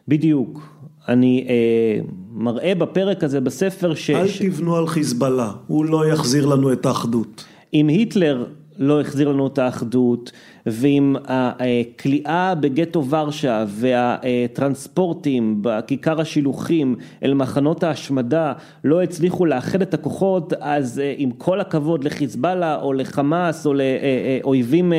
בדיוק. 0.10 0.62
אני 1.08 1.45
אה, 1.50 2.02
מראה 2.32 2.76
בפרק 2.76 3.24
הזה 3.24 3.41
בספר 3.41 3.95
ש... 3.95 4.10
אל. 4.10 4.28
תבנו 4.39 4.76
על 4.76 4.88
חיזבאללה, 4.88 5.52
הוא 5.67 5.86
לא 5.86 6.08
יחזיר 6.08 6.45
לנו 6.45 6.74
את 6.74 6.86
האחדות. 6.86 7.45
אם 7.74 7.88
היטלר 7.88 8.45
לא 8.78 9.02
החזיר 9.02 9.30
לנו 9.30 9.48
את 9.48 9.58
האחדות, 9.58 10.32
ואם 10.65 11.15
הכליאה 11.26 12.56
בגטו 12.56 13.06
ורשה 13.06 13.65
והטרנספורטים 13.67 15.58
בכיכר 15.62 16.22
השילוחים 16.22 16.95
אל 17.24 17.34
מחנות 17.34 17.84
ההשמדה 17.84 18.54
לא 18.84 19.02
הצליחו 19.02 19.45
לאחד 19.45 19.82
את 19.82 19.93
הכוחות, 19.93 20.54
אז 20.60 21.02
עם 21.17 21.32
כל 21.32 21.62
הכבוד 21.62 22.04
לחיזבאללה 22.04 22.82
או 22.82 22.93
לחמאס 22.93 23.65
או 23.65 23.74
לאויבים 23.74 24.93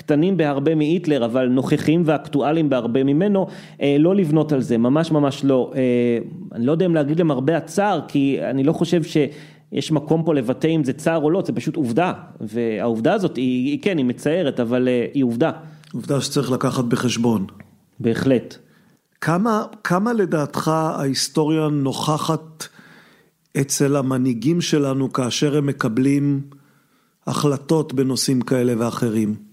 קטנים 0.00 0.36
בהרבה 0.36 0.74
מהיטלר, 0.74 1.24
אבל 1.24 1.48
נוכחים 1.48 2.02
ואקטואליים 2.04 2.68
בהרבה 2.68 3.04
ממנו, 3.04 3.46
לא 3.98 4.14
לבנות 4.14 4.52
על 4.52 4.60
זה, 4.60 4.78
ממש 4.78 5.12
ממש 5.12 5.44
לא. 5.44 5.72
אני 6.52 6.66
לא 6.66 6.72
יודע 6.72 6.86
אם 6.86 6.94
להגיד 6.94 7.20
למרבה 7.20 7.56
הצער, 7.56 8.00
כי 8.08 8.38
אני 8.50 8.64
לא 8.64 8.72
חושב 8.72 9.02
ש... 9.02 9.16
יש 9.72 9.92
מקום 9.92 10.22
פה 10.24 10.34
לבטא 10.34 10.66
אם 10.66 10.84
זה 10.84 10.92
צער 10.92 11.22
או 11.22 11.30
לא, 11.30 11.42
זה 11.46 11.52
פשוט 11.52 11.76
עובדה, 11.76 12.12
והעובדה 12.40 13.12
הזאת 13.12 13.36
היא, 13.36 13.70
היא 13.70 13.82
כן, 13.82 13.98
היא 13.98 14.04
מצערת, 14.04 14.60
אבל 14.60 14.88
היא 15.14 15.24
עובדה. 15.24 15.50
עובדה 15.92 16.20
שצריך 16.20 16.50
לקחת 16.50 16.84
בחשבון. 16.84 17.46
בהחלט. 18.00 18.56
כמה, 19.20 19.64
כמה 19.84 20.12
לדעתך 20.12 20.68
ההיסטוריה 20.68 21.68
נוכחת 21.68 22.66
אצל 23.60 23.96
המנהיגים 23.96 24.60
שלנו 24.60 25.12
כאשר 25.12 25.56
הם 25.56 25.66
מקבלים 25.66 26.40
החלטות 27.26 27.94
בנושאים 27.94 28.40
כאלה 28.40 28.74
ואחרים? 28.78 29.49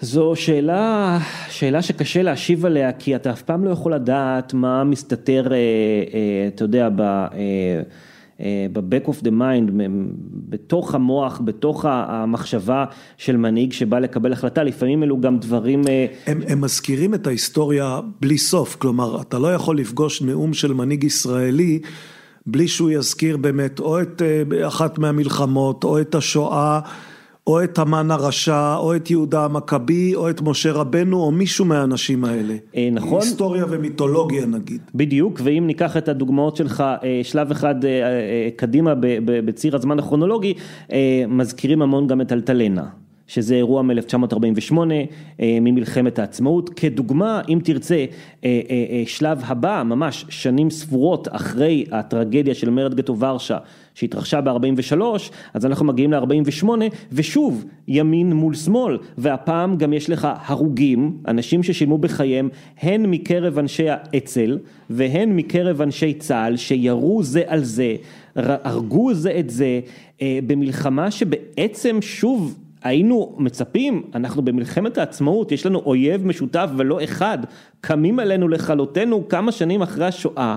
זו 0.00 0.32
שאלה, 0.36 1.18
שאלה 1.48 1.82
שקשה 1.82 2.22
להשיב 2.22 2.66
עליה, 2.66 2.92
כי 2.92 3.16
אתה 3.16 3.30
אף 3.30 3.42
פעם 3.42 3.64
לא 3.64 3.70
יכול 3.70 3.94
לדעת 3.94 4.54
מה 4.54 4.84
מסתתר, 4.84 5.46
אתה 6.54 6.64
יודע, 6.64 6.88
ב... 6.96 7.26
ב-back 8.72 9.08
of 9.08 9.22
the 9.22 9.30
mind, 9.30 9.70
בתוך 10.48 10.94
המוח, 10.94 11.40
בתוך 11.44 11.84
המחשבה 11.88 12.84
של 13.16 13.36
מנהיג 13.36 13.72
שבא 13.72 13.98
לקבל 13.98 14.32
החלטה, 14.32 14.62
לפעמים 14.62 15.02
אלו 15.02 15.20
גם 15.20 15.38
דברים... 15.38 15.82
הם, 16.26 16.40
הם 16.46 16.60
מזכירים 16.60 17.14
את 17.14 17.26
ההיסטוריה 17.26 18.00
בלי 18.20 18.38
סוף, 18.38 18.76
כלומר, 18.76 19.20
אתה 19.20 19.38
לא 19.38 19.54
יכול 19.54 19.78
לפגוש 19.78 20.22
נאום 20.22 20.54
של 20.54 20.72
מנהיג 20.72 21.04
ישראלי 21.04 21.80
בלי 22.46 22.68
שהוא 22.68 22.90
יזכיר 22.90 23.36
באמת 23.36 23.80
או 23.80 24.00
את 24.00 24.22
אחת 24.66 24.98
מהמלחמות, 24.98 25.84
או 25.84 26.00
את 26.00 26.14
השואה. 26.14 26.80
או 27.46 27.64
את 27.64 27.78
המן 27.78 28.10
הרשע, 28.10 28.76
או 28.76 28.96
את 28.96 29.10
יהודה 29.10 29.44
המכבי, 29.44 30.14
או 30.14 30.30
את 30.30 30.40
משה 30.42 30.72
רבנו, 30.72 31.20
או 31.20 31.30
מישהו 31.30 31.64
מהאנשים 31.64 32.24
האלה. 32.24 32.54
נכון. 32.92 33.20
היסטוריה 33.20 33.64
ומיתולוגיה 33.70 34.46
נגיד. 34.46 34.80
בדיוק, 34.94 35.40
ואם 35.44 35.64
ניקח 35.66 35.96
את 35.96 36.08
הדוגמאות 36.08 36.56
שלך 36.56 36.84
שלב 37.22 37.50
אחד 37.50 37.74
קדימה 38.56 38.94
בציר 39.24 39.76
הזמן 39.76 39.98
הכרונולוגי, 39.98 40.54
מזכירים 41.28 41.82
המון 41.82 42.06
גם 42.06 42.20
את 42.20 42.32
אלטלנה. 42.32 42.84
שזה 43.26 43.54
אירוע 43.54 43.82
מ-1948 43.82 44.74
ממלחמת 45.40 46.18
העצמאות, 46.18 46.70
כדוגמה 46.70 47.40
אם 47.48 47.58
תרצה 47.64 48.04
שלב 49.06 49.42
הבא 49.46 49.82
ממש 49.86 50.24
שנים 50.28 50.70
ספורות 50.70 51.28
אחרי 51.30 51.84
הטרגדיה 51.92 52.54
של 52.54 52.70
מרד 52.70 52.94
גטו 52.94 53.18
ורשה 53.18 53.58
שהתרחשה 53.94 54.40
ב-43 54.40 54.98
אז 55.54 55.66
אנחנו 55.66 55.86
מגיעים 55.86 56.12
ל-48 56.12 56.68
ושוב 57.12 57.64
ימין 57.88 58.32
מול 58.32 58.54
שמאל. 58.54 58.98
והפעם 59.18 59.76
גם 59.76 59.92
יש 59.92 60.10
לך 60.10 60.28
הרוגים, 60.46 61.16
אנשים 61.28 61.62
ששילמו 61.62 61.98
בחייהם 61.98 62.48
הן 62.80 63.06
מקרב 63.06 63.58
אנשי 63.58 63.86
האצ"ל 63.88 64.58
והן 64.90 65.36
מקרב 65.36 65.82
אנשי 65.82 66.14
צה"ל 66.14 66.56
שירו 66.56 67.22
זה 67.22 67.42
על 67.46 67.64
זה, 67.64 67.94
הרגו 68.36 69.14
זה 69.14 69.32
את 69.38 69.50
זה 69.50 69.80
במלחמה 70.22 71.10
שבעצם 71.10 71.98
שוב 72.00 72.58
היינו 72.84 73.34
מצפים, 73.38 74.02
אנחנו 74.14 74.42
במלחמת 74.42 74.98
העצמאות, 74.98 75.52
יש 75.52 75.66
לנו 75.66 75.82
אויב 75.86 76.26
משותף 76.26 76.70
ולא 76.76 77.04
אחד, 77.04 77.38
קמים 77.80 78.18
עלינו 78.18 78.48
לכלותנו 78.48 79.28
כמה 79.28 79.52
שנים 79.52 79.82
אחרי 79.82 80.06
השואה, 80.06 80.56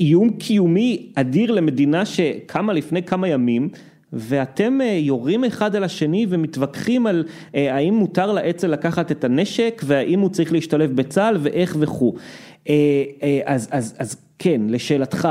איום 0.00 0.30
קיומי 0.30 1.12
אדיר 1.14 1.52
למדינה 1.52 2.04
שקמה 2.04 2.72
לפני 2.72 3.02
כמה 3.02 3.28
ימים, 3.28 3.68
ואתם 4.12 4.78
יורים 4.98 5.44
אחד 5.44 5.76
על 5.76 5.84
השני 5.84 6.26
ומתווכחים 6.28 7.06
על 7.06 7.24
האם 7.54 7.94
מותר 7.94 8.32
לאצ"ל 8.32 8.66
לקחת 8.66 9.12
את 9.12 9.24
הנשק 9.24 9.82
והאם 9.84 10.20
הוא 10.20 10.30
צריך 10.30 10.52
להשתלב 10.52 10.96
בצה"ל 10.96 11.36
ואיך 11.40 11.76
וכו'. 11.80 12.14
אז, 13.46 13.68
אז, 13.70 13.94
אז 13.98 14.27
כן, 14.38 14.60
לשאלתך, 14.68 15.28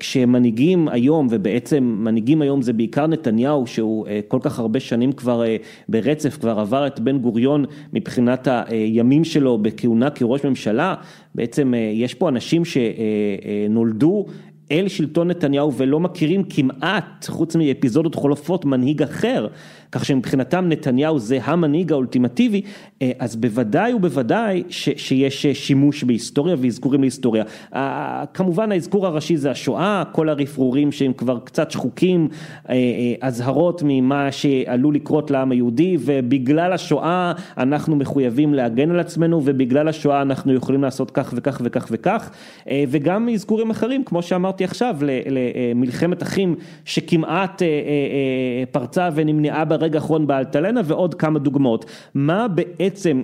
כשמנהיגים 0.00 0.88
היום, 0.88 1.26
ובעצם 1.30 1.96
מנהיגים 1.98 2.42
היום 2.42 2.62
זה 2.62 2.72
בעיקר 2.72 3.06
נתניהו, 3.06 3.66
שהוא 3.66 4.06
כל 4.28 4.38
כך 4.42 4.58
הרבה 4.58 4.80
שנים 4.80 5.12
כבר 5.12 5.42
ברצף, 5.88 6.36
כבר 6.36 6.60
עבר 6.60 6.86
את 6.86 7.00
בן 7.00 7.18
גוריון 7.18 7.64
מבחינת 7.92 8.48
הימים 8.66 9.24
שלו 9.24 9.58
בכהונה 9.58 10.10
כראש 10.10 10.44
ממשלה, 10.44 10.94
בעצם 11.34 11.74
יש 11.92 12.14
פה 12.14 12.28
אנשים 12.28 12.62
שנולדו 12.64 14.26
אל 14.72 14.88
שלטון 14.88 15.28
נתניהו 15.28 15.72
ולא 15.72 16.00
מכירים 16.00 16.44
כמעט, 16.44 17.26
חוץ 17.28 17.56
מאפיזודות 17.56 18.14
חולפות, 18.14 18.64
מנהיג 18.64 19.02
אחר, 19.02 19.46
כך 19.92 20.04
שמבחינתם 20.04 20.64
נתניהו 20.68 21.18
זה 21.18 21.38
המנהיג 21.44 21.92
האולטימטיבי, 21.92 22.62
אז 23.18 23.36
בוודאי 23.36 23.94
ובוודאי 23.94 24.62
ש, 24.68 24.88
שיש 24.96 25.46
שימוש 25.46 26.04
בהיסטוריה 26.04 26.56
ואזכורים 26.58 27.00
להיסטוריה. 27.00 27.44
כמובן 28.34 28.72
האזכור 28.72 29.06
הראשי 29.06 29.36
זה 29.36 29.50
השואה, 29.50 30.02
כל 30.12 30.28
הרפרורים 30.28 30.92
שהם 30.92 31.12
כבר 31.12 31.38
קצת 31.44 31.70
שחוקים, 31.70 32.28
אזהרות 33.20 33.82
ממה 33.86 34.32
שעלול 34.32 34.94
לקרות 34.94 35.30
לעם 35.30 35.50
היהודי, 35.52 35.96
ובגלל 36.00 36.72
השואה 36.72 37.32
אנחנו 37.58 37.96
מחויבים 37.96 38.54
להגן 38.54 38.90
על 38.90 39.00
עצמנו, 39.00 39.40
ובגלל 39.44 39.88
השואה 39.88 40.22
אנחנו 40.22 40.54
יכולים 40.54 40.82
לעשות 40.82 41.10
כך 41.10 41.34
וכך 41.36 41.60
וכך 41.64 41.88
וכך, 41.90 42.30
וגם 42.88 43.28
אזכורים 43.28 43.70
אחרים, 43.70 44.04
כמו 44.04 44.22
שאמרתי 44.22 44.64
עכשיו, 44.64 44.96
למלחמת 45.30 46.22
אחים 46.22 46.54
שכמעט 46.84 47.62
פרצה 48.70 49.08
ונמנעה 49.14 49.64
ברגע 49.82 49.98
האחרון 49.98 50.26
באלטלנה 50.26 50.80
ועוד 50.84 51.14
כמה 51.14 51.38
דוגמאות. 51.38 51.84
מה 52.14 52.48
בעצם 52.48 53.22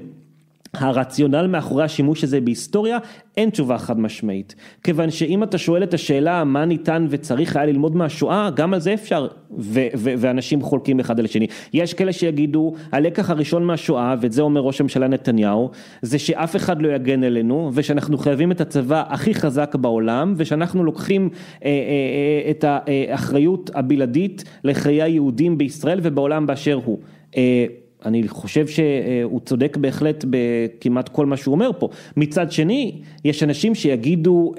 הרציונל 0.75 1.47
מאחורי 1.47 1.85
השימוש 1.85 2.25
הזה 2.25 2.41
בהיסטוריה, 2.41 2.99
אין 3.37 3.51
תשובה 3.51 3.79
חד 3.79 4.01
משמעית. 4.01 4.55
כיוון 4.83 5.11
שאם 5.11 5.43
אתה 5.43 5.59
שואל 5.59 5.83
את 5.83 5.95
השאלה 5.95 6.45
מה 6.45 6.65
ניתן 6.65 7.07
וצריך 7.11 7.57
היה 7.57 7.67
ללמוד 7.67 7.97
מהשואה, 7.97 8.51
גם 8.57 8.75
על 8.75 8.81
זה 8.81 8.95
אפשר, 8.95 9.29
ו- 9.59 9.87
ו- 9.97 10.15
ואנשים 10.19 10.63
חולקים 10.63 11.01
אחד 11.01 11.19
על 11.19 11.25
השני. 11.25 11.47
יש 11.73 11.95
כאלה 11.95 12.13
שיגידו, 12.13 12.75
הלקח 12.93 13.31
הראשון 13.31 13.65
מהשואה, 13.65 14.15
ואת 14.21 14.33
זה 14.33 14.43
אומר 14.43 14.61
ראש 14.61 14.81
הממשלה 14.81 15.09
נתניהו, 15.09 15.71
זה 16.03 16.19
שאף 16.19 16.57
אחד 16.57 16.83
לא 16.83 16.89
יגן 16.89 17.25
אלינו, 17.25 17.71
ושאנחנו 17.75 18.19
חייבים 18.19 18.53
את 18.53 18.61
הצבא 18.61 19.05
הכי 19.09 19.35
חזק 19.35 19.75
בעולם, 19.75 20.35
ושאנחנו 20.37 20.85
לוקחים 20.85 21.31
אה, 21.65 21.69
אה, 21.69 22.51
את 22.51 22.65
האחריות 22.69 23.71
הבלעדית 23.75 24.45
לחיי 24.65 25.03
היהודים 25.03 25.59
בישראל 25.59 26.01
ובעולם 26.03 26.47
באשר 26.47 26.81
הוא. 26.85 26.99
אה, 27.37 27.67
אני 28.05 28.29
חושב 28.29 28.67
שהוא 28.67 29.41
צודק 29.41 29.77
בהחלט 29.77 30.25
בכמעט 30.31 31.09
כל 31.09 31.27
מה 31.27 31.37
שהוא 31.37 31.55
אומר 31.55 31.71
פה. 31.79 31.89
מצד 32.17 32.53
שני, 32.53 32.93
יש 33.25 33.43
אנשים 33.43 33.75
שיגידו 33.75 34.55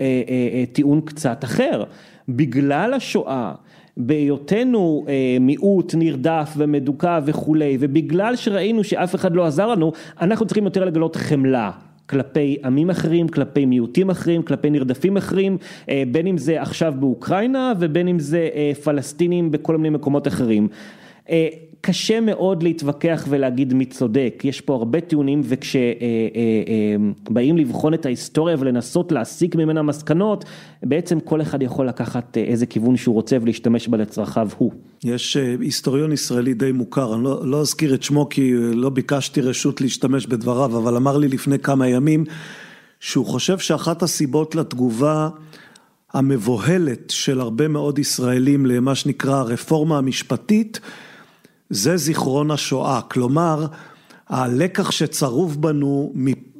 טיעון 0.73 1.01
קצת 1.01 1.43
אחר. 1.43 1.83
בגלל 2.29 2.93
השואה, 2.93 3.53
בהיותנו 3.97 5.05
מיעוט 5.39 5.95
נרדף 5.97 6.53
ומדוכא 6.57 7.19
וכולי, 7.25 7.77
ובגלל 7.79 8.35
שראינו 8.35 8.83
שאף 8.83 9.15
אחד 9.15 9.35
לא 9.35 9.45
עזר 9.45 9.67
לנו, 9.67 9.91
אנחנו 10.21 10.45
צריכים 10.45 10.65
יותר 10.65 10.85
לגלות 10.85 11.15
חמלה. 11.15 11.71
כלפי 12.09 12.57
עמים 12.65 12.89
אחרים, 12.89 13.27
כלפי 13.27 13.65
מיעוטים 13.65 14.09
אחרים, 14.09 14.41
כלפי 14.41 14.69
נרדפים 14.69 15.17
אחרים, 15.17 15.57
בין 16.11 16.27
אם 16.27 16.37
זה 16.37 16.61
עכשיו 16.61 16.93
באוקראינה 16.99 17.73
ובין 17.79 18.07
אם 18.07 18.19
זה 18.19 18.49
פלסטינים 18.83 19.51
בכל 19.51 19.77
מיני 19.77 19.89
מקומות 19.89 20.27
אחרים. 20.27 20.67
קשה 21.81 22.21
מאוד 22.21 22.63
להתווכח 22.63 23.25
ולהגיד 23.29 23.73
מי 23.73 23.85
צודק, 23.85 24.41
יש 24.43 24.61
פה 24.61 24.75
הרבה 24.75 25.01
טיעונים 25.01 25.41
וכשבאים 25.43 25.97
לבחון 27.57 27.93
את 27.93 28.05
ההיסטוריה 28.05 28.55
ולנסות 28.59 29.11
להסיק 29.11 29.55
ממנה 29.55 29.81
מסקנות, 29.81 30.45
בעצם 30.83 31.19
כל 31.19 31.41
אחד 31.41 31.61
יכול 31.61 31.87
לקחת 31.87 32.37
איזה 32.37 32.65
כיוון 32.65 32.97
שהוא 32.97 33.15
רוצה 33.15 33.37
ולהשתמש 33.41 33.87
בה 33.87 33.97
לצרכיו 33.97 34.49
הוא. 34.57 34.71
יש 35.03 35.37
היסטוריון 35.37 36.11
ישראלי 36.11 36.53
די 36.53 36.71
מוכר, 36.71 37.15
אני 37.15 37.23
לא, 37.23 37.47
לא 37.47 37.61
אזכיר 37.61 37.93
את 37.93 38.03
שמו 38.03 38.29
כי 38.29 38.53
לא 38.55 38.89
ביקשתי 38.89 39.41
רשות 39.41 39.81
להשתמש 39.81 40.27
בדבריו, 40.27 40.77
אבל 40.77 40.95
אמר 40.95 41.17
לי 41.17 41.27
לפני 41.27 41.59
כמה 41.59 41.87
ימים 41.87 42.23
שהוא 42.99 43.25
חושב 43.25 43.57
שאחת 43.57 44.03
הסיבות 44.03 44.55
לתגובה 44.55 45.29
המבוהלת 46.13 47.09
של 47.09 47.39
הרבה 47.39 47.67
מאוד 47.67 47.99
ישראלים 47.99 48.65
למה 48.65 48.95
שנקרא 48.95 49.35
הרפורמה 49.35 49.97
המשפטית, 49.97 50.79
זה 51.69 51.97
זיכרון 51.97 52.51
השואה, 52.51 53.01
כלומר 53.01 53.67
הלקח 54.29 54.91
שצרוב 54.91 55.61
בנו, 55.61 56.13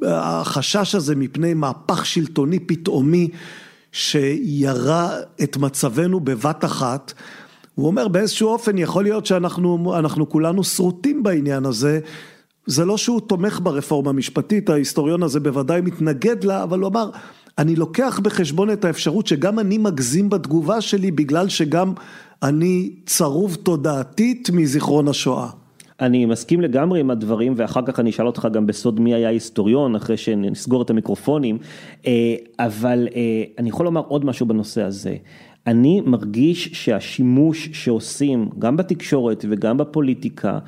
החשש 0.06 0.96
הזה 0.96 1.16
מפני 1.16 1.54
מהפך 1.54 2.06
שלטוני 2.06 2.60
פתאומי 2.60 3.30
שירה 3.92 5.10
את 5.44 5.58
מצבנו 5.58 6.20
בבת 6.20 6.66
אחת, 6.66 7.14
הוא 7.76 7.88
אומר 7.88 8.08
באיזשהו 8.08 8.50
אופן 8.50 8.78
יכול 8.78 9.04
להיות 9.04 9.26
שאנחנו 9.26 10.26
כולנו 10.30 10.64
שרוטים 10.64 11.24
בעניין 11.24 11.66
הזה, 11.66 12.00
זה 12.66 12.86
לא 12.86 12.98
שהוא 12.98 13.22
תומך 13.22 13.60
ברפורמה 13.64 14.10
המשפטית, 14.10 14.70
ההיסטוריון 14.70 15.24
הזה 15.24 15.40
בוודאי 15.40 15.82
מתנגד 15.82 16.44
לה, 16.44 16.64
אבל 16.64 16.80
הוא 16.80 16.88
אמר, 16.88 17.10
אני 17.58 17.76
לוקח 17.76 18.20
בחשבון 18.24 18.72
את 18.72 18.86
האפשרות 18.86 19.28
שגם 19.28 19.60
אני 19.60 19.78
מגזים 19.78 20.30
בתגובה 20.30 20.82
שלי 20.82 21.12
בגלל 21.12 21.50
שגם 21.50 21.94
אני 22.44 22.90
צרוב 23.06 23.56
תודעתית 23.56 24.50
מזיכרון 24.54 25.08
השואה. 25.08 25.50
אני 26.00 26.26
מסכים 26.26 26.62
לגמרי 26.62 27.00
עם 27.00 27.12
הדברים 27.12 27.54
ואחר 27.56 27.82
כך 27.86 28.00
אני 28.00 28.10
אשאל 28.10 28.28
אותך 28.28 28.48
גם 28.54 28.68
בסוד 28.68 29.00
מי 29.00 29.14
היה 29.14 29.30
היסטוריון 29.30 29.96
אחרי 29.96 30.18
שנסגור 30.18 30.82
את 30.82 30.90
המיקרופונים, 30.90 31.58
אה, 32.08 32.36
אבל 32.60 33.08
אה, 33.16 33.44
אני 33.58 33.70
יכול 33.70 33.86
לומר 33.86 34.02
עוד 34.08 34.26
משהו 34.26 34.46
בנושא 34.46 34.82
הזה. 34.82 35.16
אני 35.68 36.02
מרגיש 36.06 36.70
שהשימוש 36.74 37.70
שעושים 37.74 38.50
גם 38.60 38.78
בתקשורת 38.78 39.46
וגם 39.50 39.78
בפוליטיקה 39.78 40.60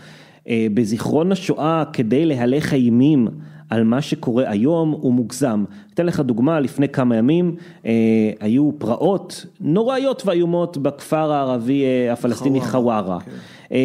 אה, 0.47 0.67
בזיכרון 0.73 1.31
השואה 1.31 1.83
כדי 1.93 2.25
להלך 2.25 2.73
אימים 2.73 3.27
על 3.71 3.83
מה 3.83 4.01
שקורה 4.01 4.43
היום 4.47 4.91
הוא 4.91 5.13
מוגזם. 5.13 5.63
אתן 5.93 6.05
לך 6.05 6.19
דוגמה, 6.19 6.59
לפני 6.59 6.89
כמה 6.89 7.15
ימים 7.15 7.55
אה, 7.85 7.91
היו 8.39 8.71
פרעות 8.77 9.45
נוראיות 9.61 10.23
ואיומות 10.25 10.77
בכפר 10.77 11.31
הערבי 11.31 11.83
אה, 11.83 12.13
הפלסטיני 12.13 12.61
חווארה. 12.61 13.17
Okay. 13.17 13.25
כן. 13.25 13.31
אה, 13.71 13.77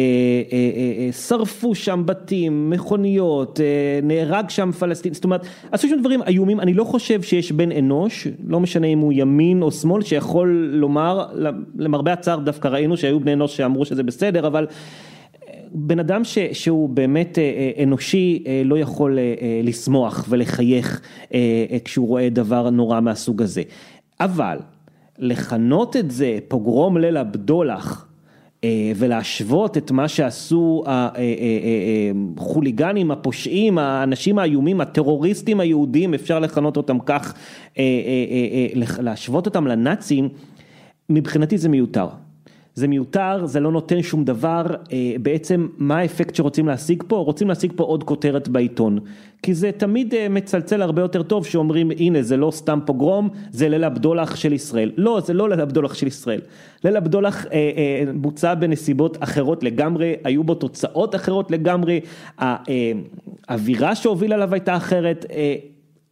אה, 0.53 1.05
אה, 1.05 1.11
שרפו 1.11 1.75
שם 1.75 2.03
בתים, 2.05 2.69
מכוניות, 2.69 3.59
נהרג 4.03 4.49
שם 4.49 4.71
פלסטין, 4.71 5.13
זאת 5.13 5.23
אומרת, 5.23 5.41
עשו 5.71 5.87
שם 5.87 5.99
דברים 5.99 6.21
איומים, 6.27 6.59
אני 6.59 6.73
לא 6.73 6.83
חושב 6.83 7.21
שיש 7.21 7.51
בן 7.51 7.71
אנוש, 7.71 8.27
לא 8.47 8.59
משנה 8.59 8.87
אם 8.87 8.99
הוא 8.99 9.13
ימין 9.15 9.61
או 9.61 9.71
שמאל, 9.71 10.01
שיכול 10.03 10.69
לומר, 10.73 11.25
למרבה 11.77 12.13
הצער 12.13 12.39
דווקא 12.39 12.67
ראינו 12.67 12.97
שהיו 12.97 13.19
בני 13.19 13.33
אנוש 13.33 13.57
שאמרו 13.57 13.85
שזה 13.85 14.03
בסדר, 14.03 14.47
אבל 14.47 14.67
בן 15.71 15.99
אדם 15.99 16.23
ש, 16.23 16.37
שהוא 16.53 16.89
באמת 16.89 17.37
אנושי 17.83 18.43
לא 18.65 18.77
יכול 18.77 19.19
לשמוח 19.63 20.25
ולחייך 20.29 21.01
כשהוא 21.85 22.07
רואה 22.07 22.29
דבר 22.29 22.69
נורא 22.69 22.99
מהסוג 22.99 23.41
הזה. 23.41 23.61
אבל 24.19 24.57
לכנות 25.19 25.95
את 25.95 26.11
זה 26.11 26.37
פוגרום 26.47 26.97
ליל 26.97 27.17
הבדולח 27.17 28.07
אה, 28.63 28.91
ולהשוות 28.95 29.77
את 29.77 29.91
מה 29.91 30.07
שעשו 30.07 30.83
החוליגנים, 32.37 33.11
אה, 33.11 33.15
אה, 33.15 33.19
הפושעים, 33.19 33.77
האנשים 33.77 34.39
האיומים, 34.39 34.81
הטרוריסטים 34.81 35.59
היהודים, 35.59 36.13
אפשר 36.13 36.39
לכנות 36.39 36.77
אותם 36.77 36.97
כך, 36.99 37.33
להשוות 38.99 39.45
אותם 39.45 39.67
לנאצים, 39.67 40.29
מבחינתי 41.09 41.57
זה 41.57 41.69
מיותר. 41.69 42.07
זה 42.77 42.87
מיותר, 42.87 43.45
זה 43.45 43.59
לא 43.59 43.71
נותן 43.71 44.01
שום 44.01 44.23
דבר, 44.23 44.65
אה, 44.91 45.15
בעצם 45.21 45.67
מה 45.77 45.97
האפקט 45.97 46.35
שרוצים 46.35 46.67
להשיג 46.67 47.03
פה? 47.07 47.15
רוצים 47.17 47.47
להשיג 47.47 47.73
פה 47.75 47.83
עוד 47.83 48.03
כותרת 48.03 48.47
בעיתון. 48.47 48.99
כי 49.43 49.53
זה 49.53 49.71
תמיד 49.77 50.13
אה, 50.13 50.29
מצלצל 50.29 50.81
הרבה 50.81 51.01
יותר 51.01 51.23
טוב 51.23 51.45
שאומרים 51.45 51.91
הנה 51.91 52.21
זה 52.21 52.37
לא 52.37 52.51
סתם 52.51 52.79
פוגרום, 52.85 53.29
זה 53.51 53.69
ליל 53.69 53.83
הבדולח 53.83 54.35
של 54.35 54.53
ישראל. 54.53 54.91
לא, 54.97 55.21
זה 55.25 55.33
לא 55.33 55.49
ליל 55.49 55.61
הבדולח 55.61 55.93
של 55.93 56.07
ישראל. 56.07 56.41
ליל 56.83 56.97
הבדולח 56.97 57.45
אה, 57.45 57.51
אה, 57.51 58.03
בוצע 58.15 58.55
בנסיבות 58.55 59.17
אחרות 59.23 59.63
לגמרי, 59.63 60.15
היו 60.23 60.43
בו 60.43 60.55
תוצאות 60.55 61.15
אחרות 61.15 61.51
לגמרי, 61.51 61.99
האווירה 62.37 63.95
שהובילה 63.95 64.35
עליו 64.35 64.53
הייתה 64.53 64.77
אחרת, 64.77 65.25
אה, 65.31 65.55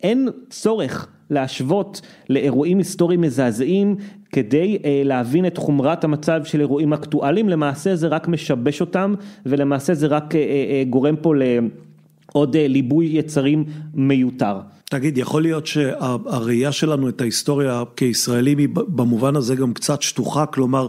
אין 0.03 0.29
צורך. 0.49 1.07
להשוות 1.29 2.01
לאירועים 2.29 2.77
היסטוריים 2.77 3.21
מזעזעים 3.21 3.95
כדי 4.35 4.77
אה, 4.85 5.01
להבין 5.05 5.45
את 5.45 5.57
חומרת 5.57 6.03
המצב 6.03 6.41
של 6.43 6.59
אירועים 6.59 6.93
אקטואליים, 6.93 7.49
למעשה 7.49 7.95
זה 7.95 8.07
רק 8.07 8.27
משבש 8.27 8.81
אותם 8.81 9.13
ולמעשה 9.45 9.93
זה 9.93 10.07
רק 10.07 10.35
אה, 10.35 10.39
אה, 10.39 10.83
גורם 10.89 11.15
פה 11.15 11.33
לעוד 11.35 12.57
ליבוי 12.57 13.05
יצרים 13.05 13.63
מיותר. 13.93 14.59
תגיד, 14.89 15.17
יכול 15.17 15.41
להיות 15.41 15.67
שהראייה 15.67 16.71
שלנו 16.71 17.09
את 17.09 17.21
ההיסטוריה 17.21 17.83
כישראלים 17.95 18.57
היא 18.57 18.67
במובן 18.73 19.35
הזה 19.35 19.55
גם 19.55 19.73
קצת 19.73 20.01
שטוחה, 20.01 20.45
כלומר 20.45 20.87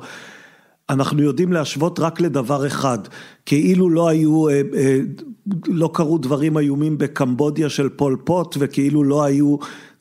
אנחנו 0.91 1.23
יודעים 1.23 1.53
להשוות 1.53 2.01
רק 2.01 2.21
לדבר 2.21 2.67
אחד, 2.67 2.99
כאילו 3.47 3.91
לא 3.91 4.09
היו, 4.09 4.45
לא 5.67 5.91
קרו 5.93 6.19
דברים 6.19 6.59
איומים 6.59 6.99
בקמבודיה 6.99 7.69
של 7.69 7.89
פול 7.89 8.17
פוט 8.25 8.57
וכאילו 8.59 9.05
לא 9.05 9.25
היו 9.25 9.57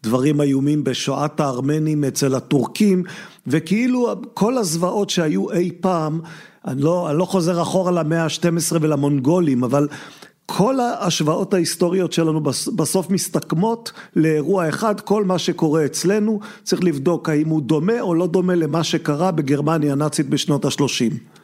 דברים 0.05 0.41
איומים 0.41 0.83
בשואת 0.83 1.39
הארמנים 1.39 2.03
אצל 2.03 2.35
הטורקים, 2.35 3.03
וכאילו 3.47 4.13
כל 4.33 4.57
הזוועות 4.57 5.09
שהיו 5.09 5.51
אי 5.51 5.71
פעם, 5.79 6.19
אני 6.67 6.81
לא, 6.81 7.09
אני 7.09 7.17
לא 7.17 7.25
חוזר 7.25 7.61
אחורה 7.61 7.91
למאה 7.91 8.23
ה-12 8.23 8.77
ולמונגולים, 8.81 9.63
אבל 9.63 9.87
כל 10.45 10.79
ההשוואות 10.79 11.53
ההיסטוריות 11.53 12.13
שלנו 12.13 12.41
בסוף 12.75 13.09
מסתכמות 13.09 13.91
לאירוע 14.15 14.69
אחד, 14.69 14.99
כל 14.99 15.25
מה 15.25 15.39
שקורה 15.39 15.85
אצלנו 15.85 16.39
צריך 16.63 16.83
לבדוק 16.83 17.29
האם 17.29 17.49
הוא 17.49 17.61
דומה 17.61 18.01
או 18.01 18.15
לא 18.15 18.27
דומה 18.27 18.55
למה 18.55 18.83
שקרה 18.83 19.31
בגרמניה 19.31 19.91
הנאצית 19.91 20.29
בשנות 20.29 20.65
השלושים. 20.65 21.34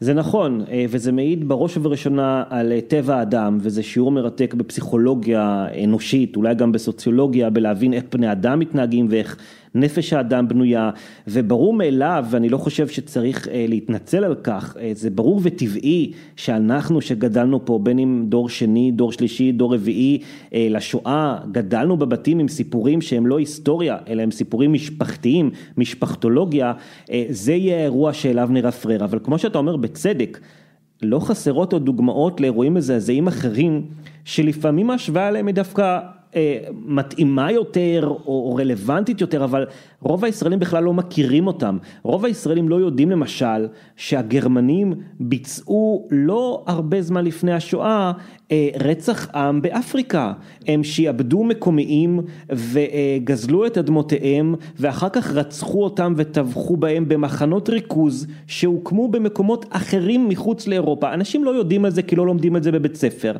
זה 0.00 0.14
נכון, 0.14 0.64
אה, 0.70 0.84
וזה 0.88 1.12
מעיד 1.12 1.48
בראש 1.48 1.76
ובראשונה 1.76 2.44
על 2.50 2.72
אה, 2.72 2.80
טבע 2.80 3.16
האדם, 3.16 3.58
וזה 3.60 3.82
שיעור 3.82 4.12
מרתק 4.12 4.54
בפסיכולוגיה 4.54 5.66
אנושית, 5.84 6.36
אולי 6.36 6.54
גם 6.54 6.72
בסוציולוגיה, 6.72 7.50
בלהבין 7.50 7.92
איך 7.92 8.04
בני 8.12 8.32
אדם 8.32 8.58
מתנהגים 8.58 9.06
ואיך 9.10 9.36
נפש 9.74 10.12
האדם 10.12 10.48
בנויה, 10.48 10.90
וברור 11.26 11.72
מאליו, 11.72 12.24
ואני 12.30 12.48
לא 12.48 12.58
חושב 12.58 12.88
שצריך 12.88 13.48
אה, 13.48 13.64
להתנצל 13.68 14.24
על 14.24 14.34
כך, 14.34 14.76
אה, 14.80 14.90
זה 14.94 15.10
ברור 15.10 15.40
וטבעי 15.42 16.12
שאנחנו 16.36 17.00
שגדלנו 17.00 17.64
פה, 17.64 17.78
בין 17.82 17.98
אם 17.98 18.24
דור 18.28 18.48
שני, 18.48 18.90
דור 18.90 19.12
שלישי, 19.12 19.52
דור 19.52 19.74
רביעי, 19.74 20.18
אה, 20.54 20.66
לשואה, 20.70 21.38
גדלנו 21.52 21.96
בבתים 21.96 22.38
עם 22.38 22.48
סיפורים 22.48 23.00
שהם 23.00 23.26
לא 23.26 23.38
היסטוריה, 23.38 23.96
אלא 24.08 24.22
הם 24.22 24.30
סיפורים 24.30 24.72
משפחתיים, 24.72 25.50
משפחתולוגיה, 25.76 26.72
זה 27.28 27.52
יהיה 27.52 27.76
האירוע 27.76 28.12
שאליו 28.12 28.48
נרפרר, 28.52 29.04
אבל 29.04 29.18
כמו 29.22 29.38
שאתה 29.38 29.58
אומר 29.58 29.76
בצדק, 29.76 30.40
לא 31.02 31.18
חסרות 31.18 31.72
עוד 31.72 31.84
דוגמאות 31.84 32.40
לאירועים 32.40 32.74
מזעזעים 32.74 33.26
אחרים, 33.26 33.86
שלפעמים 34.24 34.90
ההשוואה 34.90 35.28
עליהם 35.28 35.46
היא 35.46 35.54
דווקא 35.54 35.82
אה, 35.82 36.19
מתאימה 36.72 37.52
יותר 37.52 38.06
או 38.26 38.54
רלוונטית 38.54 39.20
יותר, 39.20 39.44
אבל 39.44 39.66
רוב 40.02 40.24
הישראלים 40.24 40.58
בכלל 40.58 40.84
לא 40.84 40.94
מכירים 40.94 41.46
אותם. 41.46 41.78
רוב 42.02 42.24
הישראלים 42.24 42.68
לא 42.68 42.76
יודעים 42.76 43.10
למשל 43.10 43.68
שהגרמנים 43.96 44.94
ביצעו 45.20 46.08
לא 46.10 46.64
הרבה 46.66 47.02
זמן 47.02 47.24
לפני 47.24 47.52
השואה 47.52 48.12
אה, 48.52 48.68
רצח 48.80 49.34
עם 49.34 49.62
באפריקה. 49.62 50.32
הם 50.66 50.84
שיעבדו 50.84 51.44
מקומיים 51.44 52.20
וגזלו 52.50 53.66
את 53.66 53.78
אדמותיהם 53.78 54.54
ואחר 54.78 55.08
כך 55.08 55.32
רצחו 55.32 55.84
אותם 55.84 56.14
וטבחו 56.16 56.76
בהם 56.76 57.08
במחנות 57.08 57.68
ריכוז 57.68 58.26
שהוקמו 58.46 59.08
במקומות 59.08 59.66
אחרים 59.70 60.28
מחוץ 60.28 60.66
לאירופה. 60.66 61.14
אנשים 61.14 61.44
לא 61.44 61.50
יודעים 61.50 61.84
על 61.84 61.90
זה 61.90 62.02
כי 62.02 62.16
לא 62.16 62.26
לומדים 62.26 62.56
את 62.56 62.62
זה 62.62 62.72
בבית 62.72 62.94
ספר. 62.96 63.36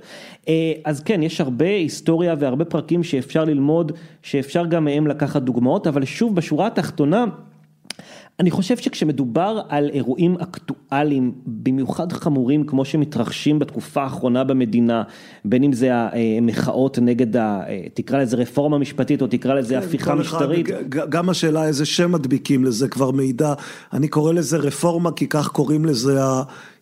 אה, 0.49 0.73
אז 0.85 1.01
כן, 1.01 1.23
יש 1.23 1.41
הרבה 1.41 1.69
היסטוריה 1.69 2.35
והרבה 2.39 2.65
פרקים 2.65 3.03
שאפשר 3.03 3.45
ללמוד, 3.45 3.93
שאפשר 4.23 4.67
גם 4.67 4.85
מהם 4.85 5.07
לקחת 5.07 5.43
דוגמאות, 5.43 5.87
אבל 5.87 6.05
שוב, 6.05 6.35
בשורה 6.51 6.67
התחתונה, 6.67 7.25
אני 8.41 8.51
חושב 8.51 8.77
שכשמדובר 8.77 9.61
על 9.69 9.91
אירועים 9.93 10.37
אקטואליים, 10.39 11.33
במיוחד 11.47 12.13
חמורים 12.13 12.67
כמו 12.67 12.85
שמתרחשים 12.85 13.59
בתקופה 13.59 14.03
האחרונה 14.03 14.45
במדינה, 14.45 15.03
בין 15.45 15.65
אם 15.65 15.73
זה 15.73 15.91
המחאות 15.93 16.99
נגד, 16.99 17.37
ה, 17.37 17.63
תקרא 17.95 18.19
לזה 18.19 18.37
רפורמה 18.37 18.79
משפטית 18.79 19.23
או 19.23 19.27
תקרא 19.27 19.55
לזה 19.55 19.75
כן, 19.75 19.87
הפיכה 19.87 20.15
משטרית. 20.15 20.71
אחד, 20.71 21.11
גם 21.11 21.29
השאלה 21.29 21.67
איזה 21.67 21.87
שם 21.87 22.13
מדביקים 22.13 22.65
לזה 22.65 22.89
כבר 22.89 23.11
מידע, 23.11 23.55
אני 23.93 24.09
קורא 24.09 24.33
לזה 24.33 24.57
רפורמה 24.57 25.13
כי 25.13 25.27
כך 25.27 25.49
קוראים 25.49 25.85
לזה 25.85 26.21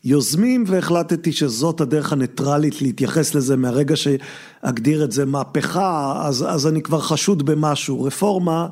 היוזמים 0.05 0.65
והחלטתי 0.67 1.33
שזאת 1.33 1.81
הדרך 1.81 2.13
הניטרלית 2.13 2.83
להתייחס 2.83 3.35
לזה. 3.35 3.57
מהרגע 3.57 3.95
שאגדיר 3.97 5.05
את 5.05 5.13
זה 5.13 5.25
מהפכה, 5.25 6.23
אז, 6.27 6.45
אז 6.49 6.67
אני 6.67 6.83
כבר 6.83 7.01
חשוד 7.01 7.47
במשהו, 7.47 8.03
רפורמה 8.03 8.67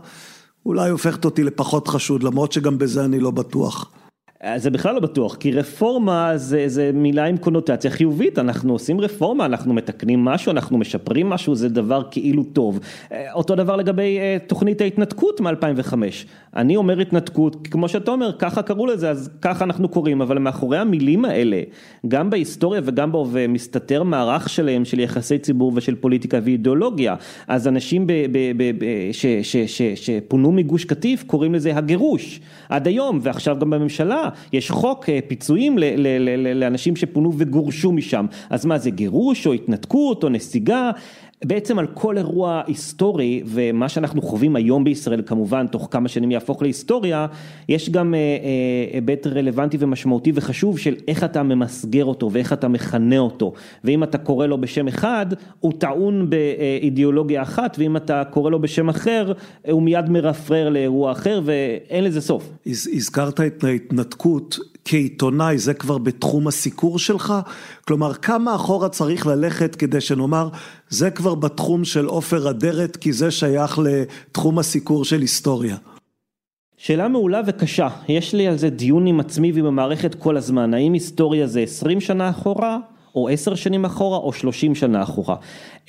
אולי 0.66 0.90
הופכת 0.90 1.24
אותי 1.24 1.44
לפחות 1.44 1.88
חשוד, 1.88 2.22
למרות 2.22 2.52
שגם 2.52 2.78
בזה 2.78 3.04
אני 3.04 3.20
לא 3.20 3.30
בטוח. 3.30 3.90
זה 4.56 4.70
בכלל 4.70 4.94
לא 4.94 5.00
בטוח, 5.00 5.36
כי 5.36 5.52
רפורמה 5.52 6.32
זה, 6.36 6.64
זה 6.66 6.90
מילה 6.94 7.24
עם 7.24 7.36
קונוטציה 7.36 7.90
חיובית, 7.90 8.38
אנחנו 8.38 8.72
עושים 8.72 9.00
רפורמה, 9.00 9.44
אנחנו 9.44 9.74
מתקנים 9.74 10.24
משהו, 10.24 10.52
אנחנו 10.52 10.78
משפרים 10.78 11.30
משהו, 11.30 11.54
זה 11.54 11.68
דבר 11.68 12.02
כאילו 12.10 12.44
טוב. 12.44 12.80
אה, 13.12 13.32
אותו 13.32 13.54
דבר 13.54 13.76
לגבי 13.76 14.18
אה, 14.18 14.36
תוכנית 14.46 14.80
ההתנתקות 14.80 15.40
מ-2005. 15.40 15.94
אני 16.56 16.76
אומר 16.76 17.00
התנתקות, 17.00 17.68
כמו 17.70 17.88
שאתה 17.88 18.10
אומר, 18.10 18.32
ככה 18.38 18.62
קראו 18.62 18.86
לזה, 18.86 19.10
אז 19.10 19.30
ככה 19.42 19.64
אנחנו 19.64 19.88
קוראים, 19.88 20.20
אבל 20.20 20.38
מאחורי 20.38 20.78
המילים 20.78 21.24
האלה, 21.24 21.60
גם 22.08 22.30
בהיסטוריה 22.30 22.80
וגם 22.84 23.12
בהווה, 23.12 23.46
מסתתר 23.46 24.02
מערך 24.02 24.48
שלהם 24.48 24.84
של 24.84 25.00
יחסי 25.00 25.38
ציבור 25.38 25.72
ושל 25.74 25.94
פוליטיקה 25.94 26.38
ואידיאולוגיה. 26.44 27.14
אז 27.48 27.68
אנשים 27.68 28.06
שפונו 29.94 30.52
מגוש 30.52 30.84
קטיף 30.84 31.24
קוראים 31.26 31.54
לזה 31.54 31.76
הגירוש, 31.76 32.40
עד 32.68 32.86
היום, 32.86 33.18
ועכשיו 33.22 33.58
גם 33.58 33.70
בממשלה. 33.70 34.25
יש 34.52 34.70
חוק 34.70 35.06
פיצויים 35.28 35.78
לאנשים 36.54 36.96
שפונו 36.96 37.32
וגורשו 37.36 37.92
משם, 37.92 38.26
אז 38.50 38.66
מה 38.66 38.78
זה 38.78 38.90
גירוש 38.90 39.46
או 39.46 39.52
התנתקות 39.52 40.24
או 40.24 40.28
נסיגה? 40.28 40.90
בעצם 41.44 41.78
על 41.78 41.86
כל 41.86 42.18
אירוע 42.18 42.62
היסטורי 42.66 43.42
ומה 43.46 43.88
שאנחנו 43.88 44.22
חווים 44.22 44.56
היום 44.56 44.84
בישראל 44.84 45.22
כמובן 45.26 45.66
תוך 45.66 45.88
כמה 45.90 46.08
שנים 46.08 46.30
יהפוך 46.30 46.62
להיסטוריה, 46.62 47.26
יש 47.68 47.90
גם 47.90 48.14
היבט 48.92 49.26
רלוונטי 49.26 49.76
ומשמעותי 49.80 50.32
וחשוב 50.34 50.78
של 50.78 50.94
איך 51.08 51.24
אתה 51.24 51.42
ממסגר 51.42 52.04
אותו 52.04 52.32
ואיך 52.32 52.52
אתה 52.52 52.68
מכנה 52.68 53.18
אותו 53.18 53.52
ואם 53.84 54.02
אתה 54.02 54.18
קורא 54.18 54.46
לו 54.46 54.60
בשם 54.60 54.88
אחד 54.88 55.26
הוא 55.60 55.72
טעון 55.78 56.30
באידיאולוגיה 56.30 57.42
אחת 57.42 57.76
ואם 57.78 57.96
אתה 57.96 58.22
קורא 58.30 58.50
לו 58.50 58.60
בשם 58.60 58.88
אחר 58.88 59.32
הוא 59.70 59.82
מיד 59.82 60.08
מרפרר 60.08 60.68
לאירוע 60.68 61.12
אחר 61.12 61.40
ואין 61.44 62.04
לזה 62.04 62.20
סוף. 62.20 62.50
הזכרת 62.66 63.40
את 63.40 63.64
ההתנתקות 63.64 64.58
כעיתונאי 64.86 65.58
זה 65.58 65.74
כבר 65.74 65.98
בתחום 65.98 66.48
הסיקור 66.48 66.98
שלך? 66.98 67.34
כלומר 67.86 68.14
כמה 68.14 68.54
אחורה 68.54 68.88
צריך 68.88 69.26
ללכת 69.26 69.74
כדי 69.74 70.00
שנאמר 70.00 70.48
זה 70.88 71.10
כבר 71.10 71.34
בתחום 71.34 71.84
של 71.84 72.06
עופר 72.06 72.50
אדרת 72.50 72.96
כי 72.96 73.12
זה 73.12 73.30
שייך 73.30 73.78
לתחום 73.78 74.58
הסיקור 74.58 75.04
של 75.04 75.20
היסטוריה. 75.20 75.76
שאלה 76.76 77.08
מעולה 77.08 77.40
וקשה, 77.46 77.88
יש 78.08 78.34
לי 78.34 78.46
על 78.46 78.56
זה 78.56 78.70
דיון 78.70 79.06
עם 79.06 79.20
עצמי 79.20 79.52
ועם 79.52 79.66
המערכת 79.66 80.14
כל 80.14 80.36
הזמן, 80.36 80.74
האם 80.74 80.92
היסטוריה 80.92 81.46
זה 81.46 81.60
20 81.60 82.00
שנה 82.00 82.30
אחורה 82.30 82.78
או 83.14 83.28
10 83.28 83.54
שנים 83.54 83.84
אחורה 83.84 84.18
או 84.18 84.32
30 84.32 84.74
שנה 84.74 85.02
אחורה. 85.02 85.36
Uh, 85.74 85.88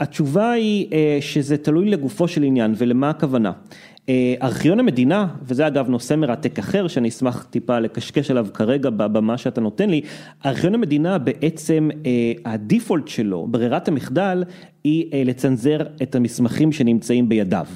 התשובה 0.00 0.50
היא 0.50 0.90
uh, 0.90 0.92
שזה 1.20 1.56
תלוי 1.56 1.90
לגופו 1.90 2.28
של 2.28 2.42
עניין 2.42 2.74
ולמה 2.76 3.10
הכוונה. 3.10 3.52
ארכיון 4.42 4.80
המדינה, 4.80 5.26
וזה 5.42 5.66
אגב 5.66 5.88
נושא 5.88 6.14
מרתק 6.14 6.58
אחר 6.58 6.88
שאני 6.88 7.08
אשמח 7.08 7.46
טיפה 7.50 7.78
לקשקש 7.78 8.30
עליו 8.30 8.46
כרגע 8.54 8.90
במה 8.90 9.38
שאתה 9.38 9.60
נותן 9.60 9.90
לי, 9.90 10.00
ארכיון 10.46 10.74
המדינה 10.74 11.18
בעצם 11.18 11.88
הדיפולט 12.44 13.08
שלו, 13.08 13.46
ברירת 13.50 13.88
המחדל, 13.88 14.44
היא 14.86 15.24
לצנזר 15.24 15.78
את 16.02 16.14
המסמכים 16.14 16.72
שנמצאים 16.72 17.28
בידיו. 17.28 17.66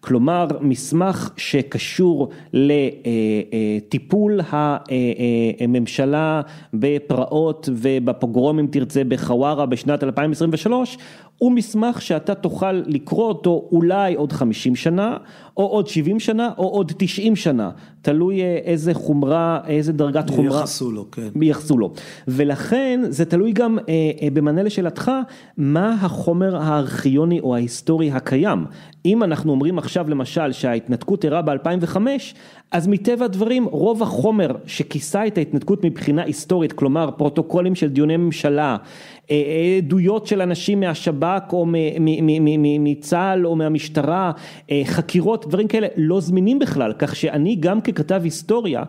כלומר, 0.00 0.46
מסמך 0.60 1.30
שקשור 1.36 2.28
לטיפול 2.52 4.40
הממשלה 5.60 6.40
בפרעות 6.74 7.68
ובפוגרום 7.72 8.58
אם 8.58 8.66
תרצה 8.70 9.04
בחווארה 9.04 9.66
בשנת 9.66 10.04
2023, 10.04 10.98
הוא 11.38 11.52
מסמך 11.52 12.02
שאתה 12.02 12.34
תוכל 12.34 12.72
לקרוא 12.72 13.28
אותו 13.28 13.68
אולי 13.72 14.14
עוד 14.14 14.32
50 14.32 14.76
שנה, 14.76 15.16
או 15.56 15.66
עוד 15.66 15.86
70 15.88 16.20
שנה, 16.20 16.50
או 16.58 16.68
עוד 16.68 16.92
90 16.98 17.36
שנה, 17.36 17.70
תלוי 18.02 18.42
איזה 18.42 18.94
חומרה, 18.94 19.60
איזה 19.66 19.92
דרגת 19.92 20.30
חומרה. 20.30 20.60
ייחסו 20.60 20.90
לו, 20.90 21.10
כן. 21.10 21.28
ייחסו 21.42 21.78
לו. 21.78 21.92
ולכן 22.28 23.00
זה 23.08 23.24
תלוי 23.24 23.52
גם 23.52 23.78
במענה 24.32 24.62
לשאלתך, 24.62 25.10
מה 25.56 25.96
החומר 26.00 26.57
הארכיוני 26.58 27.40
או 27.40 27.54
ההיסטורי 27.54 28.10
הקיים. 28.10 28.64
אם 29.06 29.22
אנחנו 29.22 29.52
אומרים 29.52 29.78
עכשיו 29.78 30.10
למשל 30.10 30.52
שההתנתקות 30.52 31.24
אירעה 31.24 31.42
ב-2005, 31.42 31.96
אז 32.70 32.88
מטבע 32.88 33.24
הדברים 33.24 33.64
רוב 33.64 34.02
החומר 34.02 34.50
שכיסה 34.66 35.26
את 35.26 35.38
ההתנתקות 35.38 35.84
מבחינה 35.84 36.22
היסטורית, 36.22 36.72
כלומר 36.72 37.10
פרוטוקולים 37.10 37.74
של 37.74 37.88
דיוני 37.88 38.16
ממשלה, 38.16 38.76
עדויות 39.78 40.26
של 40.26 40.40
אנשים 40.40 40.80
מהשב"כ 40.80 41.52
או 41.52 41.66
מצה"ל 42.80 43.46
או 43.46 43.56
מהמשטרה, 43.56 44.32
חקירות, 44.84 45.46
דברים 45.48 45.68
כאלה 45.68 45.86
לא 45.96 46.20
זמינים 46.20 46.58
בכלל, 46.58 46.92
כך 46.98 47.16
שאני 47.16 47.56
גם 47.60 47.80
ככתב 47.80 48.20
היסטוריה, 48.24 48.82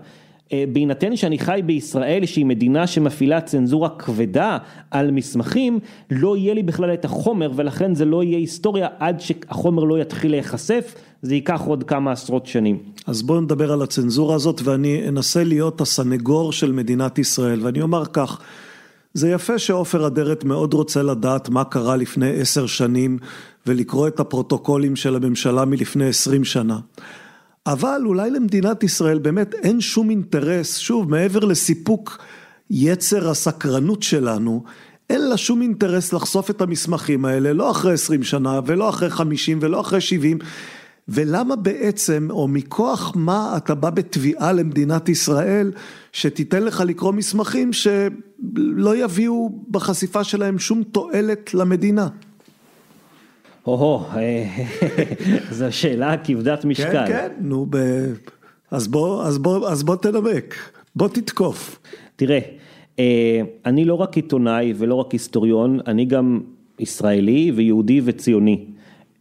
בהינתן 0.53 1.15
שאני 1.15 1.39
חי 1.39 1.61
בישראל 1.65 2.25
שהיא 2.25 2.45
מדינה 2.45 2.87
שמפעילה 2.87 3.41
צנזורה 3.41 3.89
כבדה 3.89 4.57
על 4.91 5.11
מסמכים, 5.11 5.79
לא 6.11 6.37
יהיה 6.37 6.53
לי 6.53 6.63
בכלל 6.63 6.93
את 6.93 7.05
החומר 7.05 7.51
ולכן 7.55 7.95
זה 7.95 8.05
לא 8.05 8.23
יהיה 8.23 8.37
היסטוריה 8.37 8.87
עד 8.99 9.19
שהחומר 9.19 9.83
לא 9.83 10.01
יתחיל 10.01 10.31
להיחשף, 10.31 10.95
זה 11.21 11.35
ייקח 11.35 11.61
עוד 11.61 11.83
כמה 11.83 12.11
עשרות 12.11 12.45
שנים. 12.45 12.77
אז 13.07 13.21
בואו 13.21 13.41
נדבר 13.41 13.71
על 13.71 13.81
הצנזורה 13.81 14.35
הזאת 14.35 14.61
ואני 14.63 15.07
אנסה 15.07 15.43
להיות 15.43 15.81
הסנגור 15.81 16.51
של 16.51 16.71
מדינת 16.71 17.19
ישראל 17.19 17.59
ואני 17.61 17.81
אומר 17.81 18.05
כך, 18.05 18.41
זה 19.13 19.29
יפה 19.29 19.59
שעופר 19.59 20.07
אדרת 20.07 20.43
מאוד 20.43 20.73
רוצה 20.73 21.03
לדעת 21.03 21.49
מה 21.49 21.63
קרה 21.63 21.95
לפני 21.95 22.41
עשר 22.41 22.65
שנים 22.65 23.17
ולקרוא 23.67 24.07
את 24.07 24.19
הפרוטוקולים 24.19 24.95
של 24.95 25.15
הממשלה 25.15 25.65
מלפני 25.65 26.07
עשרים 26.07 26.43
שנה. 26.43 26.79
אבל 27.65 28.01
אולי 28.05 28.31
למדינת 28.31 28.83
ישראל 28.83 29.19
באמת 29.19 29.53
אין 29.53 29.81
שום 29.81 30.09
אינטרס, 30.09 30.77
שוב, 30.77 31.09
מעבר 31.09 31.39
לסיפוק 31.39 32.17
יצר 32.69 33.29
הסקרנות 33.29 34.03
שלנו, 34.03 34.63
אין 35.09 35.29
לה 35.29 35.37
שום 35.37 35.61
אינטרס 35.61 36.13
לחשוף 36.13 36.49
את 36.49 36.61
המסמכים 36.61 37.25
האלה, 37.25 37.53
לא 37.53 37.71
אחרי 37.71 37.93
עשרים 37.93 38.23
שנה 38.23 38.59
ולא 38.65 38.89
אחרי 38.89 39.09
חמישים 39.09 39.59
ולא 39.61 39.81
אחרי 39.81 40.01
שבעים, 40.01 40.37
ולמה 41.07 41.55
בעצם, 41.55 42.27
או 42.29 42.47
מכוח 42.47 43.11
מה 43.15 43.53
אתה 43.57 43.75
בא 43.75 43.89
בתביעה 43.89 44.51
למדינת 44.53 45.09
ישראל, 45.09 45.71
שתיתן 46.11 46.63
לך 46.63 46.81
לקרוא 46.81 47.11
מסמכים 47.11 47.73
שלא 47.73 48.95
יביאו 48.95 49.63
בחשיפה 49.71 50.23
שלהם 50.23 50.59
שום 50.59 50.83
תועלת 50.83 51.53
למדינה? 51.53 52.07
או-הו, 53.67 53.99
זו 55.57 55.65
שאלה 55.71 56.17
כבדת 56.17 56.65
משקל. 56.65 56.91
כן, 56.91 57.07
כן, 57.07 57.27
נו, 57.41 57.65
ב... 57.69 57.77
אז 58.71 58.87
בוא, 58.87 59.23
אז 59.23 59.37
בוא, 59.37 59.69
אז 59.69 59.83
בוא 59.83 59.95
תנמק, 59.95 60.55
בוא 60.95 61.07
תתקוף. 61.07 61.79
תראה, 62.15 62.39
אני 63.65 63.85
לא 63.85 63.93
רק 63.93 64.15
עיתונאי 64.15 64.73
ולא 64.77 64.95
רק 64.95 65.11
היסטוריון, 65.11 65.79
אני 65.87 66.05
גם 66.05 66.41
ישראלי 66.79 67.51
ויהודי 67.55 68.01
וציוני. 68.03 68.65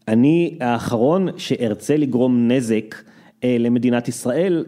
אני 0.08 0.58
האחרון 0.60 1.28
שארצה 1.36 1.96
לגרום 1.96 2.48
נזק 2.48 2.94
למדינת 3.44 4.08
ישראל, 4.08 4.64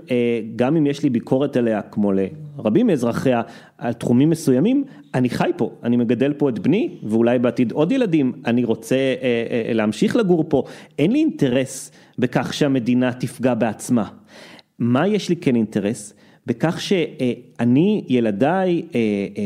גם 0.56 0.76
אם 0.76 0.86
יש 0.86 1.02
לי 1.02 1.10
ביקורת 1.10 1.56
עליה 1.56 1.82
כמו 1.82 2.12
לרבים 2.12 2.86
מאזרחיה 2.86 3.42
על 3.78 3.92
תחומים 3.92 4.30
מסוימים, 4.30 4.84
אני 5.14 5.30
חי 5.30 5.50
פה, 5.56 5.70
אני 5.82 5.96
מגדל 5.96 6.32
פה 6.32 6.48
את 6.48 6.58
בני 6.58 6.98
ואולי 7.02 7.38
בעתיד 7.38 7.72
עוד 7.72 7.92
ילדים, 7.92 8.32
אני 8.46 8.64
רוצה 8.64 8.96
להמשיך 9.74 10.16
לגור 10.16 10.44
פה, 10.48 10.64
אין 10.98 11.12
לי 11.12 11.18
אינטרס 11.18 11.92
בכך 12.18 12.54
שהמדינה 12.54 13.12
תפגע 13.12 13.54
בעצמה. 13.54 14.08
מה 14.78 15.06
יש 15.06 15.28
לי 15.28 15.36
כן 15.36 15.56
אינטרס? 15.56 16.14
בכך 16.46 16.80
שאני, 16.80 18.04
ילדיי, 18.08 18.82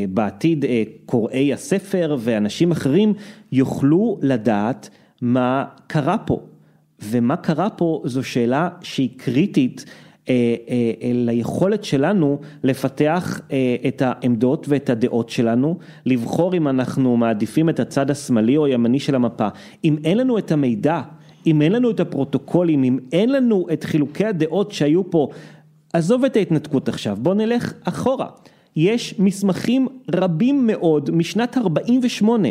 בעתיד 0.09 0.65
קוראי 1.07 1.53
הספר 1.53 2.17
ואנשים 2.21 2.71
אחרים 2.71 3.15
יוכלו 3.53 4.19
לדעת 4.23 4.89
מה 5.23 5.65
קרה 5.87 6.19
פה. 6.19 6.41
ומה 7.03 7.37
קרה 7.37 7.71
פה 7.71 8.03
זו 8.05 8.23
שאלה 8.23 8.69
שהיא 8.83 9.09
קריטית 9.17 9.85
אה, 9.89 9.93
אה, 9.93 10.04
ליכולת 11.15 11.85
שלנו 11.85 12.39
לפתח 12.63 13.41
אה, 13.53 13.77
את 13.89 14.03
העמדות 14.03 14.67
ואת 14.69 14.91
הדעות 14.91 15.29
שלנו, 15.29 15.79
לבחור 16.07 16.55
אם 16.55 16.69
אנחנו 16.69 17.17
מעדיפים 17.17 17.69
את 17.69 17.81
הצד 17.81 18.11
השמאלי 18.11 18.57
או 18.57 18.67
הימני 18.67 19.01
של 19.01 19.15
המפה. 19.15 19.49
אם 19.85 19.97
אין 20.05 20.19
לנו 20.19 20.39
את 20.39 20.53
המידע, 20.53 21.01
אם 21.47 21.63
אין 21.63 21.73
לנו 21.73 21.91
את 21.91 22.01
הפרוטוקולים, 22.01 22.85
אם 22.85 22.99
אין 23.13 23.33
לנו 23.33 23.67
את 23.73 23.85
חילוקי 23.85 24.25
הדעות 24.25 24.73
שהיו 24.73 25.11
פה, 25.11 25.29
עזוב 25.93 26.25
את 26.25 26.37
ההתנתקות 26.37 26.89
עכשיו, 26.89 27.17
בוא 27.21 27.35
נלך 27.35 27.73
אחורה. 27.85 28.27
יש 28.77 29.15
מסמכים 29.19 29.89
רבים 30.15 30.67
מאוד 30.67 31.11
משנת 31.11 31.57
48, 31.57 32.49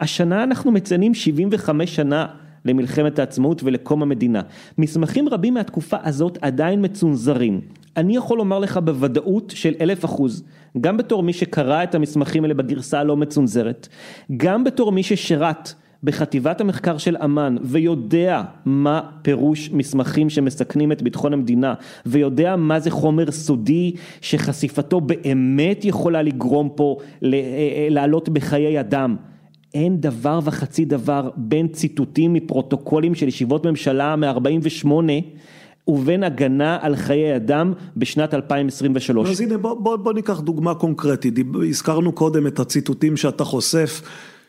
השנה 0.00 0.44
אנחנו 0.44 0.72
מציינים 0.72 1.14
75 1.14 1.96
שנה 1.96 2.26
למלחמת 2.66 3.18
העצמאות 3.18 3.62
ולקום 3.62 4.02
המדינה. 4.02 4.40
מסמכים 4.78 5.28
רבים 5.28 5.54
מהתקופה 5.54 5.96
הזאת 6.02 6.38
עדיין 6.42 6.84
מצונזרים. 6.84 7.60
אני 7.96 8.16
יכול 8.16 8.38
לומר 8.38 8.58
לך 8.58 8.76
בוודאות 8.76 9.52
של 9.56 9.74
אלף 9.80 10.04
אחוז, 10.04 10.44
גם 10.80 10.96
בתור 10.96 11.22
מי 11.22 11.32
שקרא 11.32 11.82
את 11.82 11.94
המסמכים 11.94 12.42
האלה 12.42 12.54
בגרסה 12.54 13.00
הלא 13.00 13.16
מצונזרת, 13.16 13.88
גם 14.36 14.64
בתור 14.64 14.92
מי 14.92 15.02
ששירת 15.02 15.72
בחטיבת 16.04 16.60
המחקר 16.60 16.98
של 16.98 17.16
אמ"ן 17.24 17.56
ויודע 17.62 18.42
מה 18.64 19.00
פירוש 19.22 19.70
מסמכים 19.70 20.30
שמסכנים 20.30 20.92
את 20.92 21.02
ביטחון 21.02 21.32
המדינה 21.32 21.74
ויודע 22.06 22.56
מה 22.56 22.80
זה 22.80 22.90
חומר 22.90 23.30
סודי 23.30 23.92
שחשיפתו 24.20 25.00
באמת 25.00 25.84
יכולה 25.84 26.22
לגרום 26.22 26.68
פה 26.74 26.96
לעלות 27.90 28.28
בחיי 28.28 28.80
אדם. 28.80 29.16
אין 29.76 30.00
דבר 30.00 30.40
וחצי 30.44 30.84
דבר 30.84 31.30
בין 31.36 31.68
ציטוטים 31.68 32.32
מפרוטוקולים 32.32 33.14
של 33.14 33.28
ישיבות 33.28 33.66
ממשלה 33.66 34.16
מ-48 34.16 34.88
ובין 35.88 36.22
הגנה 36.22 36.78
על 36.80 36.96
חיי 36.96 37.36
אדם 37.36 37.72
בשנת 37.96 38.34
2023. 38.34 39.30
אז 39.30 39.40
הנה 39.40 39.58
בוא, 39.58 39.74
בוא, 39.74 39.96
בוא 39.96 40.12
ניקח 40.12 40.40
דוגמה 40.40 40.74
קונקרטית, 40.74 41.34
הזכרנו 41.68 42.12
קודם 42.12 42.46
את 42.46 42.60
הציטוטים 42.60 43.16
שאתה 43.16 43.44
חושף 43.44 44.02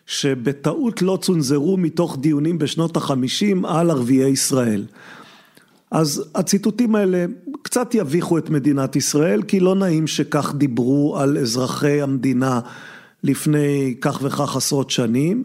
שבטעות 0.06 1.02
לא 1.02 1.18
צונזרו 1.22 1.78
מתוך 1.78 2.18
דיונים 2.20 2.58
בשנות 2.58 2.98
החמישים 2.98 3.66
על 3.66 3.90
ערביי 3.92 4.30
ישראל. 4.30 4.86
אז 5.92 6.30
הציטוטים 6.36 6.96
האלה 6.96 7.26
קצת 7.62 7.96
יביכו 7.96 8.38
את 8.38 8.50
מדינת 8.50 8.96
ישראל, 8.96 9.42
כי 9.42 9.60
לא 9.60 9.76
נעים 9.76 10.08
שכך 10.08 10.54
דיברו 10.58 11.18
על 11.20 11.38
אזרחי 11.38 12.02
המדינה 12.02 12.60
לפני 13.24 13.95
כך 14.01 14.20
וכך 14.24 14.55
עשרות 14.55 14.89
שנים. 14.89 15.43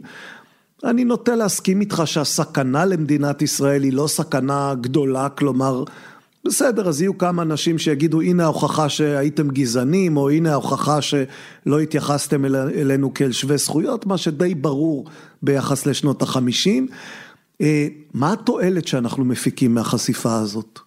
אני 0.84 1.04
נוטה 1.04 1.36
להסכים 1.36 1.80
איתך 1.80 2.02
שהסכנה 2.04 2.84
למדינת 2.84 3.42
ישראל 3.42 3.82
היא 3.82 3.92
לא 3.92 4.06
סכנה 4.06 4.74
גדולה, 4.80 5.28
כלומר, 5.28 5.84
בסדר, 6.44 6.88
אז 6.88 7.02
יהיו 7.02 7.18
כמה 7.18 7.42
אנשים 7.42 7.78
שיגידו 7.78 8.20
הנה 8.20 8.44
ההוכחה 8.44 8.88
שהייתם 8.88 9.48
גזענים, 9.48 10.16
או 10.16 10.30
הנה 10.30 10.52
ההוכחה 10.52 10.98
שלא 11.02 11.80
התייחסתם 11.82 12.44
אלינו 12.44 13.14
כאל 13.14 13.32
שווי 13.32 13.58
זכויות, 13.58 14.06
מה 14.06 14.18
שדי 14.18 14.54
ברור 14.54 15.06
ביחס 15.42 15.86
לשנות 15.86 16.22
החמישים. 16.22 16.88
אה, 17.60 17.88
מה 18.14 18.32
התועלת 18.32 18.86
שאנחנו 18.86 19.24
מפיקים 19.24 19.74
מהחשיפה 19.74 20.38
הזאת? 20.38 20.78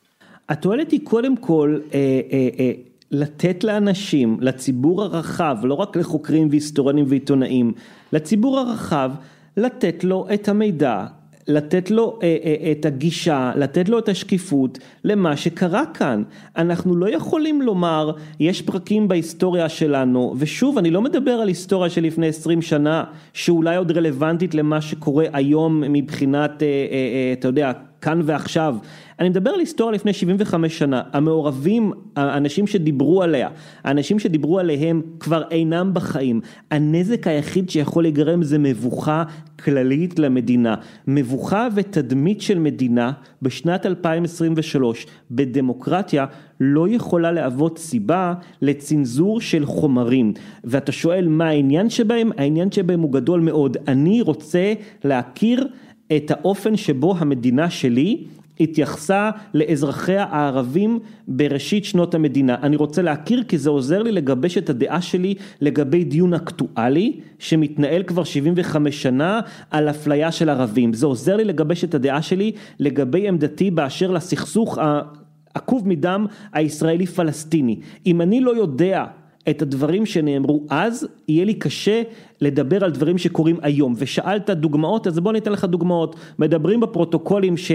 התועלת 0.49 0.91
היא 0.91 0.99
קודם 1.03 1.37
כל 1.37 1.79
אה, 1.93 1.99
אה, 2.31 2.71
לתת 3.15 3.63
לאנשים, 3.63 4.37
לציבור 4.41 5.03
הרחב, 5.03 5.57
לא 5.63 5.73
רק 5.73 5.97
לחוקרים 5.97 6.47
והיסטוריונים 6.49 7.05
ועיתונאים, 7.07 7.73
לציבור 8.13 8.59
הרחב, 8.59 9.11
לתת 9.57 10.03
לו 10.03 10.27
את 10.33 10.49
המידע 10.49 11.05
לתת 11.47 11.91
לו 11.91 12.19
אה, 12.23 12.37
אה, 12.43 12.71
את 12.71 12.85
הגישה, 12.85 13.51
לתת 13.55 13.89
לו 13.89 13.99
את 13.99 14.09
השקיפות 14.09 14.79
למה 15.03 15.37
שקרה 15.37 15.85
כאן. 15.93 16.23
אנחנו 16.57 16.95
לא 16.95 17.09
יכולים 17.09 17.61
לומר, 17.61 18.11
יש 18.39 18.61
פרקים 18.61 19.07
בהיסטוריה 19.07 19.69
שלנו, 19.69 20.35
ושוב, 20.37 20.77
אני 20.77 20.91
לא 20.91 21.01
מדבר 21.01 21.31
על 21.31 21.47
היסטוריה 21.47 21.89
של 21.89 22.03
לפני 22.03 22.27
20 22.27 22.61
שנה, 22.61 23.03
שאולי 23.33 23.75
עוד 23.75 23.91
רלוונטית 23.91 24.55
למה 24.55 24.81
שקורה 24.81 25.25
היום 25.33 25.81
מבחינת, 25.81 26.63
אה, 26.63 26.67
אה, 26.67 26.73
אה, 26.91 27.33
אתה 27.33 27.47
יודע, 27.47 27.71
כאן 28.01 28.21
ועכשיו. 28.23 28.75
אני 29.19 29.29
מדבר 29.29 29.49
על 29.51 29.59
היסטוריה 29.59 29.95
לפני 29.95 30.13
75 30.13 30.79
שנה, 30.79 31.01
המעורבים, 31.13 31.91
האנשים 32.15 32.67
שדיברו 32.67 33.23
עליה, 33.23 33.49
האנשים 33.83 34.19
שדיברו 34.19 34.59
עליהם 34.59 35.01
כבר 35.19 35.43
אינם 35.51 35.93
בחיים. 35.93 36.41
הנזק 36.71 37.27
היחיד 37.27 37.69
שיכול 37.69 38.03
להיגרם 38.03 38.43
זה 38.43 38.57
מבוכה 38.57 39.23
כללית 39.63 40.19
למדינה. 40.19 40.75
מבוכה 41.07 41.67
ותדמית 41.75 42.41
של 42.41 42.59
מדינה 42.59 43.11
בשנת 43.41 43.85
2023 43.85 45.05
בדמוקרטיה 45.31 46.25
לא 46.59 46.89
יכולה 46.89 47.31
להוות 47.31 47.77
סיבה 47.77 48.33
לצנזור 48.61 49.41
של 49.41 49.65
חומרים. 49.65 50.33
ואתה 50.63 50.91
שואל 50.91 51.27
מה 51.27 51.47
העניין 51.47 51.89
שבהם? 51.89 52.31
העניין 52.37 52.71
שבהם 52.71 52.99
הוא 52.99 53.11
גדול 53.11 53.39
מאוד. 53.39 53.77
אני 53.87 54.21
רוצה 54.21 54.73
להכיר 55.03 55.67
את 56.15 56.31
האופן 56.31 56.77
שבו 56.77 57.15
המדינה 57.17 57.69
שלי 57.69 58.23
התייחסה 58.59 59.29
לאזרחיה 59.53 60.25
הערבים 60.29 60.99
בראשית 61.27 61.85
שנות 61.85 62.15
המדינה. 62.15 62.55
אני 62.63 62.75
רוצה 62.75 63.01
להכיר 63.01 63.43
כי 63.43 63.57
זה 63.57 63.69
עוזר 63.69 64.03
לי 64.03 64.11
לגבש 64.11 64.57
את 64.57 64.69
הדעה 64.69 65.01
שלי 65.01 65.35
לגבי 65.61 66.03
דיון 66.03 66.33
אקטואלי 66.33 67.19
שמתנהל 67.39 68.03
כבר 68.03 68.23
75 68.23 69.01
שנה 69.01 69.39
על 69.71 69.89
אפליה 69.89 70.31
של 70.31 70.49
ערבים. 70.49 70.93
זה 70.93 71.05
עוזר 71.05 71.35
לי 71.35 71.43
לגבש 71.43 71.83
את 71.83 71.95
הדעה 71.95 72.21
שלי 72.21 72.51
לגבי 72.79 73.27
עמדתי 73.27 73.71
באשר 73.71 74.11
לסכסוך 74.11 74.77
העקוב 74.81 75.87
מדם 75.87 76.25
הישראלי 76.53 77.05
פלסטיני. 77.05 77.79
אם 78.05 78.21
אני 78.21 78.41
לא 78.41 78.55
יודע 78.55 79.05
את 79.49 79.61
הדברים 79.61 80.05
שנאמרו 80.05 80.63
אז, 80.69 81.07
יהיה 81.27 81.45
לי 81.45 81.53
קשה 81.53 82.01
לדבר 82.41 82.83
על 82.83 82.91
דברים 82.91 83.17
שקורים 83.17 83.57
היום. 83.61 83.93
ושאלת 83.97 84.49
דוגמאות, 84.49 85.07
אז 85.07 85.19
בוא 85.19 85.33
ניתן 85.33 85.51
לך 85.51 85.65
דוגמאות. 85.65 86.15
מדברים 86.39 86.79
בפרוטוקולים 86.79 87.57
ש... 87.57 87.71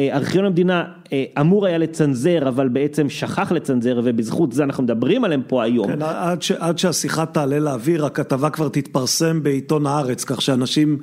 ארכיון 0.00 0.44
המדינה 0.44 0.84
אה, 1.12 1.24
אמור 1.40 1.66
היה 1.66 1.78
לצנזר 1.78 2.48
אבל 2.48 2.68
בעצם 2.68 3.08
שכח 3.08 3.52
לצנזר 3.52 4.00
ובזכות 4.04 4.52
זה 4.52 4.64
אנחנו 4.64 4.82
מדברים 4.82 5.24
עליהם 5.24 5.42
פה 5.46 5.62
היום. 5.62 5.88
כן, 5.88 6.02
עד, 6.02 6.42
ש, 6.42 6.50
עד 6.52 6.78
שהשיחה 6.78 7.26
תעלה 7.26 7.58
לאוויר 7.58 8.06
הכתבה 8.06 8.50
כבר 8.50 8.68
תתפרסם 8.68 9.42
בעיתון 9.42 9.86
הארץ 9.86 10.24
כך 10.24 10.42
שאנשים 10.42 10.98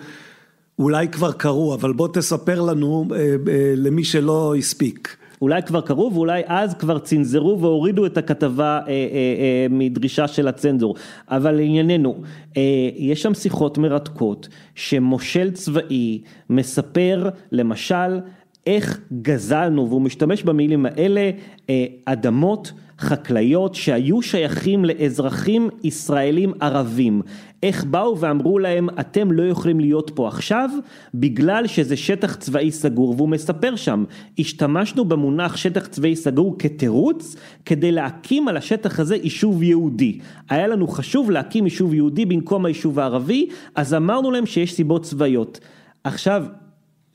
אולי 0.80 1.08
כבר 1.08 1.32
קראו 1.32 1.74
אבל 1.74 1.94
בוא 1.94 2.08
תספר 2.14 2.62
לנו 2.62 3.08
אה, 3.12 3.18
אה, 3.18 3.74
למי 3.76 4.04
שלא 4.04 4.56
הספיק. 4.58 5.18
אולי 5.44 5.64
כבר 5.64 5.82
קראו 5.82 6.12
ואולי 6.14 6.42
אז 6.48 6.74
כבר 6.74 7.00
צנזרו 7.00 7.60
והורידו 7.62 8.06
את 8.06 8.18
הכתבה 8.18 8.80
אה, 8.80 8.88
אה, 8.88 8.92
אה, 8.92 9.68
מדרישה 9.70 10.28
של 10.28 10.48
הצנזור. 10.48 10.96
אבל 11.30 11.52
לענייננו, 11.52 12.22
אה, 12.58 12.62
יש 12.96 13.22
שם 13.22 13.34
שיחות 13.34 13.78
מרתקות 13.78 14.48
שמושל 14.76 15.52
צבאי 15.52 16.22
מספר 16.50 17.30
למשל 17.52 18.20
איך 18.68 19.00
גזלנו, 19.22 19.90
והוא 19.90 20.02
משתמש 20.02 20.44
במילים 20.44 20.86
האלה, 20.86 21.32
אה, 21.70 21.86
אדמות 22.06 22.72
חקלאיות 23.00 23.76
שהיו 23.76 24.22
שייכים 24.22 24.86
לאזרחים 24.86 25.70
ישראלים 25.84 26.54
ערבים. 26.60 27.22
איך 27.64 27.84
באו 27.84 28.20
ואמרו 28.20 28.60
להם, 28.60 28.90
אתם 29.00 29.32
לא 29.32 29.44
יכולים 29.44 29.80
להיות 29.80 30.12
פה 30.16 30.28
עכשיו, 30.28 30.70
בגלל 31.14 31.68
שזה 31.68 31.98
שטח 31.98 32.36
צבאי 32.36 32.72
סגור, 32.72 33.14
והוא 33.18 33.30
מספר 33.30 33.76
שם, 33.76 34.04
השתמשנו 34.40 35.06
במונח 35.06 35.56
שטח 35.56 35.88
צבאי 35.88 36.16
סגור 36.16 36.56
כתירוץ, 36.60 37.36
כדי 37.66 37.92
להקים 37.92 38.48
על 38.48 38.58
השטח 38.58 39.00
הזה 39.00 39.16
יישוב 39.16 39.64
יהודי. 39.64 40.20
היה 40.50 40.68
לנו 40.68 40.88
חשוב 40.88 41.32
להקים 41.32 41.64
יישוב 41.64 41.94
יהודי 41.94 42.26
במקום 42.26 42.66
היישוב 42.66 43.00
הערבי, 43.00 43.50
אז 43.76 43.94
אמרנו 43.94 44.32
להם 44.32 44.46
שיש 44.46 44.74
סיבות 44.74 45.04
צבאיות. 45.04 45.60
עכשיו, 46.04 46.46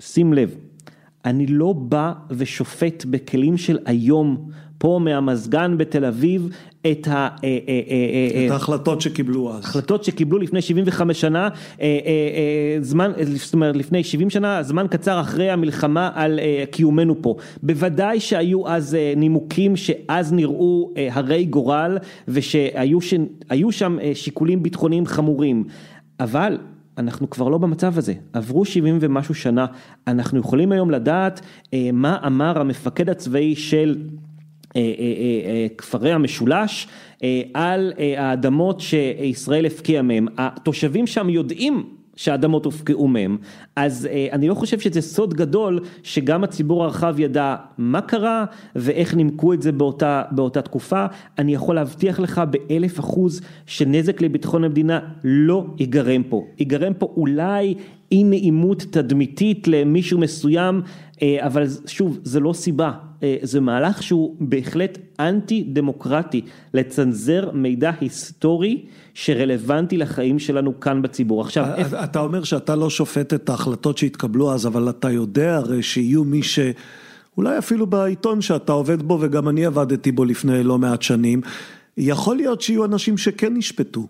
שים 0.01 0.32
לב, 0.32 0.55
אני 1.29 1.47
לא 1.47 1.72
בא 1.72 2.12
ושופט 2.31 3.05
בכלים 3.05 3.57
של 3.57 3.79
היום, 3.85 4.51
פה 4.79 5.01
מהמזגן 5.03 5.79
בתל 5.79 6.05
אביב, 6.05 6.49
את 6.91 7.09
ה... 7.09 7.11
אה, 7.11 7.29
אה, 7.45 7.81
אה, 7.91 8.47
את 8.47 8.51
ההחלטות 8.51 9.01
שקיבלו 9.01 9.53
אז. 9.53 9.64
החלטות 9.64 10.05
שקיבלו 10.05 10.39
לפני 10.39 10.62
75 10.62 11.20
שנה, 11.20 11.49
זמן, 12.81 13.12
זאת 13.37 13.55
אומרת 13.55 13.76
לפני 13.76 14.05
70 14.05 14.31
שנה, 14.31 14.62
זמן 14.62 14.87
קצר 14.91 15.20
אחרי 15.20 15.51
המלחמה 15.51 16.11
על 16.14 16.41
קיומנו 16.70 17.22
פה. 17.22 17.37
בוודאי 17.62 18.20
שהיו 18.20 18.68
אז 18.68 18.97
נימוקים 19.16 19.76
שאז 19.76 20.33
נראו 20.33 20.93
הרי 21.11 21.45
גורל, 21.45 21.99
ושהיו 22.29 23.01
שם 23.70 23.99
שיקולים 24.14 24.62
ביטחוניים 24.62 25.07
חמורים, 25.07 25.64
אבל 26.20 26.59
אנחנו 26.99 27.30
כבר 27.30 27.49
לא 27.49 27.59
במצב 27.59 27.99
הזה, 27.99 28.14
עברו 28.32 28.64
70 28.64 28.99
ומשהו 29.01 29.34
שנה, 29.34 29.66
אנחנו 30.07 30.38
יכולים 30.38 30.72
היום 30.72 30.90
לדעת 30.90 31.40
אה, 31.74 31.90
מה 31.92 32.18
אמר 32.26 32.61
המפקד 32.61 33.11
הצבאי 33.11 33.55
של 33.57 33.96
אה, 34.76 34.80
אה, 34.80 35.51
אה, 35.51 35.66
כפרי 35.78 36.12
המשולש 36.12 36.88
על 37.55 37.92
האדמות 38.16 38.80
שישראל 38.80 39.66
הפקיעה 39.66 40.03
מהם, 40.03 40.26
התושבים 40.38 41.07
שם 41.07 41.30
יודעים 41.30 41.97
שהאדמות 42.18 42.64
הופקעו 42.64 43.08
מהם. 43.08 43.36
אז 43.76 44.08
אה, 44.10 44.26
אני 44.32 44.48
לא 44.48 44.54
חושב 44.54 44.78
שזה 44.78 45.00
סוד 45.00 45.34
גדול 45.34 45.80
שגם 46.02 46.44
הציבור 46.44 46.84
הרחב 46.84 47.20
ידע 47.20 47.56
מה 47.78 48.00
קרה 48.00 48.44
ואיך 48.76 49.14
נימקו 49.14 49.52
את 49.52 49.62
זה 49.62 49.72
באותה, 49.72 50.22
באותה 50.30 50.62
תקופה. 50.62 51.06
אני 51.38 51.54
יכול 51.54 51.74
להבטיח 51.74 52.20
לך 52.20 52.42
באלף 52.50 53.00
אחוז 53.00 53.40
שנזק 53.66 54.20
לביטחון 54.22 54.64
המדינה 54.64 55.00
לא 55.24 55.66
ייגרם 55.78 56.22
פה. 56.22 56.46
ייגרם 56.58 56.92
פה 56.94 57.12
אולי 57.16 57.74
אי 58.12 58.24
נעימות 58.24 58.84
תדמיתית 58.90 59.68
למישהו 59.68 60.18
מסוים, 60.18 60.82
אה, 61.22 61.46
אבל 61.46 61.64
שוב, 61.86 62.18
זה 62.22 62.40
לא 62.40 62.52
סיבה. 62.52 62.92
אה, 63.22 63.36
זה 63.42 63.61
מהלך 63.61 64.02
שהוא 64.02 64.36
בהחלט 64.40 64.98
אנטי 65.20 65.64
דמוקרטי, 65.72 66.40
לצנזר 66.74 67.50
מידע 67.52 67.90
היסטורי 68.00 68.84
שרלוונטי 69.14 69.96
לחיים 69.96 70.38
שלנו 70.38 70.80
כאן 70.80 71.02
בציבור. 71.02 71.40
עכשיו, 71.40 71.64
אתה 71.64 71.76
איפה... 71.76 72.04
אתה 72.04 72.20
אומר 72.20 72.44
שאתה 72.44 72.76
לא 72.76 72.90
שופט 72.90 73.34
את 73.34 73.48
ההחלטות 73.48 73.98
שהתקבלו 73.98 74.52
אז, 74.52 74.66
אבל 74.66 74.90
אתה 74.90 75.11
יודע 75.11 75.56
הרי 75.56 75.82
שיהיו 75.82 76.24
מי 76.24 76.42
ש... 76.42 76.59
אולי 77.36 77.59
אפילו 77.59 77.86
בעיתון 77.86 78.40
שאתה 78.40 78.72
עובד 78.72 79.02
בו 79.02 79.18
וגם 79.20 79.48
אני 79.48 79.66
עבדתי 79.66 80.12
בו 80.12 80.24
לפני 80.24 80.62
לא 80.62 80.78
מעט 80.78 81.02
שנים, 81.02 81.40
יכול 81.96 82.36
להיות 82.36 82.61
שיהיו 82.61 82.84
אנשים 82.84 83.18
שכן 83.18 83.54
נשפטו. 83.54 84.06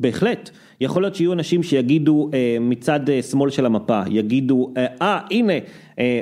בהחלט, 0.00 0.50
יכול 0.80 1.02
להיות 1.02 1.14
שיהיו 1.14 1.32
אנשים 1.32 1.62
שיגידו 1.62 2.30
אה, 2.34 2.56
מצד 2.60 3.10
אה, 3.10 3.22
שמאל 3.22 3.50
של 3.50 3.66
המפה, 3.66 4.00
יגידו, 4.10 4.70
אה, 4.76 4.86
אה 5.02 5.20
הנה, 5.30 5.52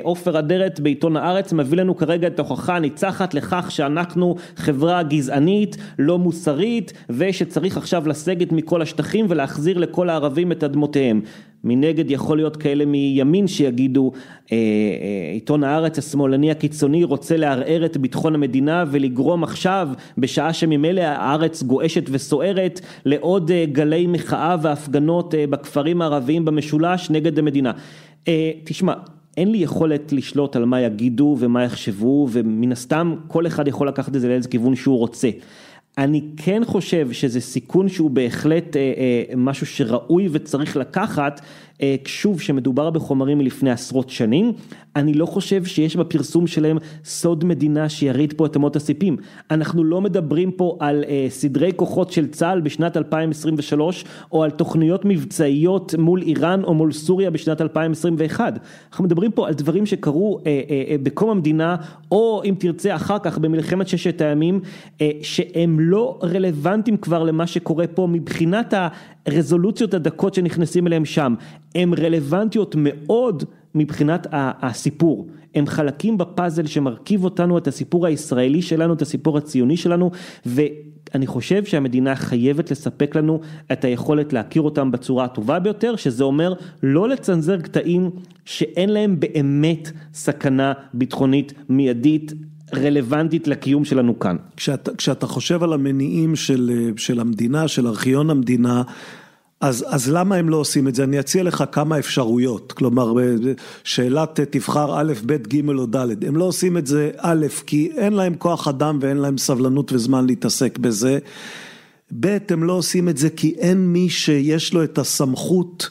עופר 0.03 0.39
אדרת 0.39 0.79
בעיתון 0.79 1.17
הארץ 1.17 1.53
מביא 1.53 1.77
לנו 1.77 1.97
כרגע 1.97 2.27
את 2.27 2.39
ההוכחה 2.39 2.75
הניצחת 2.75 3.33
לכך 3.33 3.67
שאנחנו 3.69 4.35
חברה 4.55 5.03
גזענית, 5.03 5.77
לא 5.99 6.19
מוסרית, 6.19 6.93
ושצריך 7.09 7.77
עכשיו 7.77 8.07
לסגת 8.07 8.51
מכל 8.51 8.81
השטחים 8.81 9.25
ולהחזיר 9.29 9.77
לכל 9.77 10.09
הערבים 10.09 10.51
את 10.51 10.63
אדמותיהם. 10.63 11.21
מנגד 11.63 12.11
יכול 12.11 12.37
להיות 12.37 12.57
כאלה 12.57 12.85
מימין 12.85 13.47
שיגידו 13.47 14.11
אה, 14.51 14.57
אה, 14.57 15.33
עיתון 15.33 15.63
הארץ 15.63 15.97
השמאלני 15.97 16.51
הקיצוני 16.51 17.03
רוצה 17.03 17.37
לערער 17.37 17.85
את 17.85 17.97
ביטחון 17.97 18.35
המדינה 18.35 18.85
ולגרום 18.91 19.43
עכשיו 19.43 19.89
בשעה 20.17 20.53
שממילא 20.53 21.01
הארץ 21.01 21.63
גועשת 21.63 22.03
וסוערת 22.11 22.81
לעוד 23.05 23.51
אה, 23.51 23.65
גלי 23.71 24.07
מחאה 24.07 24.55
והפגנות 24.61 25.33
בכפרים 25.49 26.01
הערביים 26.01 26.45
במשולש 26.45 27.09
נגד 27.09 27.39
המדינה. 27.39 27.71
תשמע 28.63 28.93
אין 29.37 29.51
לי 29.51 29.57
יכולת 29.57 30.13
לשלוט 30.13 30.55
על 30.55 30.65
מה 30.65 30.81
יגידו 30.81 31.37
ומה 31.39 31.63
יחשבו 31.63 32.27
ומן 32.31 32.71
הסתם 32.71 33.15
כל 33.27 33.47
אחד 33.47 33.67
יכול 33.67 33.87
לקחת 33.87 34.15
את 34.15 34.21
זה 34.21 34.27
לאיזה 34.27 34.49
כיוון 34.49 34.75
שהוא 34.75 34.97
רוצה. 34.97 35.29
אני 35.97 36.21
כן 36.37 36.61
חושב 36.65 37.11
שזה 37.11 37.41
סיכון 37.41 37.89
שהוא 37.89 38.11
בהחלט 38.11 38.75
אה, 38.77 38.81
אה, 38.81 39.35
משהו 39.37 39.65
שראוי 39.65 40.27
וצריך 40.31 40.77
לקחת, 40.77 41.41
שוב 42.05 42.41
שמדובר 42.41 42.89
בחומרים 42.89 43.37
מלפני 43.37 43.71
עשרות 43.71 44.09
שנים, 44.09 44.53
אני 44.95 45.13
לא 45.13 45.25
חושב 45.25 45.65
שיש 45.65 45.95
בפרסום 45.95 46.47
שלהם 46.47 46.77
סוד 47.05 47.45
מדינה 47.45 47.89
שירעיד 47.89 48.33
פה 48.37 48.45
את 48.45 48.55
אמות 48.57 48.75
הסיפים. 48.75 49.17
אנחנו 49.51 49.83
לא 49.83 50.01
מדברים 50.01 50.51
פה 50.51 50.77
על 50.79 51.03
אה, 51.07 51.25
סדרי 51.29 51.71
כוחות 51.75 52.11
של 52.11 52.27
צה"ל 52.27 52.61
בשנת 52.61 52.97
2023, 52.97 54.05
או 54.31 54.43
על 54.43 54.51
תוכניות 54.51 55.05
מבצעיות 55.05 55.95
מול 55.97 56.21
איראן 56.21 56.63
או 56.63 56.73
מול 56.73 56.91
סוריה 56.91 57.31
בשנת 57.31 57.61
2021. 57.61 58.59
אנחנו 58.89 59.03
מדברים 59.03 59.31
פה 59.31 59.47
על 59.47 59.53
דברים 59.53 59.85
שקרו 59.85 60.39
אה, 60.45 60.61
אה, 60.69 60.83
אה, 60.89 60.95
בקום 61.03 61.29
המדינה, 61.29 61.75
או 62.11 62.41
אם 62.45 62.55
תרצה 62.59 62.95
אחר 62.95 63.19
כך 63.19 63.37
במלחמת 63.37 63.87
ששת 63.87 64.21
הימים, 64.21 64.59
אה, 65.01 65.11
שהם 65.21 65.79
לא 65.79 66.19
רלוונטיים 66.23 66.97
כבר 66.97 67.23
למה 67.23 67.47
שקורה 67.47 67.87
פה 67.87 68.07
מבחינת 68.07 68.73
הרזולוציות 69.25 69.93
הדקות 69.93 70.33
שנכנסים 70.33 70.87
אליהם 70.87 71.05
שם. 71.05 71.35
הן 71.75 71.93
רלוונטיות 71.93 72.75
מאוד 72.77 73.43
מבחינת 73.75 74.27
הסיפור, 74.31 75.27
הם 75.55 75.67
חלקים 75.67 76.17
בפאזל 76.17 76.65
שמרכיב 76.65 77.23
אותנו, 77.23 77.57
את 77.57 77.67
הסיפור 77.67 78.05
הישראלי 78.05 78.61
שלנו, 78.61 78.93
את 78.93 79.01
הסיפור 79.01 79.37
הציוני 79.37 79.77
שלנו, 79.77 80.11
ואני 80.45 81.27
חושב 81.27 81.65
שהמדינה 81.65 82.15
חייבת 82.15 82.71
לספק 82.71 83.15
לנו 83.15 83.39
את 83.71 83.85
היכולת 83.85 84.33
להכיר 84.33 84.61
אותם 84.61 84.91
בצורה 84.91 85.25
הטובה 85.25 85.59
ביותר, 85.59 85.95
שזה 85.95 86.23
אומר 86.23 86.53
לא 86.83 87.09
לצנזר 87.09 87.61
קטעים 87.61 88.09
שאין 88.45 88.89
להם 88.89 89.19
באמת 89.19 89.91
סכנה 90.13 90.73
ביטחונית 90.93 91.53
מיידית. 91.69 92.33
רלוונטית 92.77 93.47
לקיום 93.47 93.85
שלנו 93.85 94.19
כאן. 94.19 94.35
כשאתה, 94.57 94.95
כשאתה 94.95 95.27
חושב 95.27 95.63
על 95.63 95.73
המניעים 95.73 96.35
של, 96.35 96.91
של 96.97 97.19
המדינה, 97.19 97.67
של 97.67 97.87
ארכיון 97.87 98.29
המדינה, 98.29 98.83
אז, 99.63 99.85
אז 99.87 100.09
למה 100.09 100.35
הם 100.35 100.49
לא 100.49 100.57
עושים 100.57 100.87
את 100.87 100.95
זה? 100.95 101.03
אני 101.03 101.19
אציע 101.19 101.43
לך 101.43 101.63
כמה 101.71 101.99
אפשרויות, 101.99 102.71
כלומר 102.71 103.13
שאלת 103.83 104.39
תבחר 104.39 104.99
א', 104.99 105.13
ב', 105.25 105.33
ג' 105.47 105.69
או 105.69 105.85
ד', 105.85 106.23
הם 106.25 106.35
לא 106.35 106.43
עושים 106.43 106.77
את 106.77 106.87
זה 106.87 107.11
א', 107.17 107.45
כי 107.65 107.91
אין 107.97 108.13
להם 108.13 108.35
כוח 108.35 108.67
אדם 108.67 108.99
ואין 109.01 109.17
להם 109.17 109.37
סבלנות 109.37 109.93
וזמן 109.93 110.25
להתעסק 110.25 110.77
בזה, 110.77 111.19
ב', 112.19 112.37
הם 112.49 112.63
לא 112.63 112.73
עושים 112.73 113.09
את 113.09 113.17
זה 113.17 113.29
כי 113.29 113.55
אין 113.57 113.93
מי 113.93 114.09
שיש 114.09 114.73
לו 114.73 114.83
את 114.83 114.97
הסמכות 114.97 115.89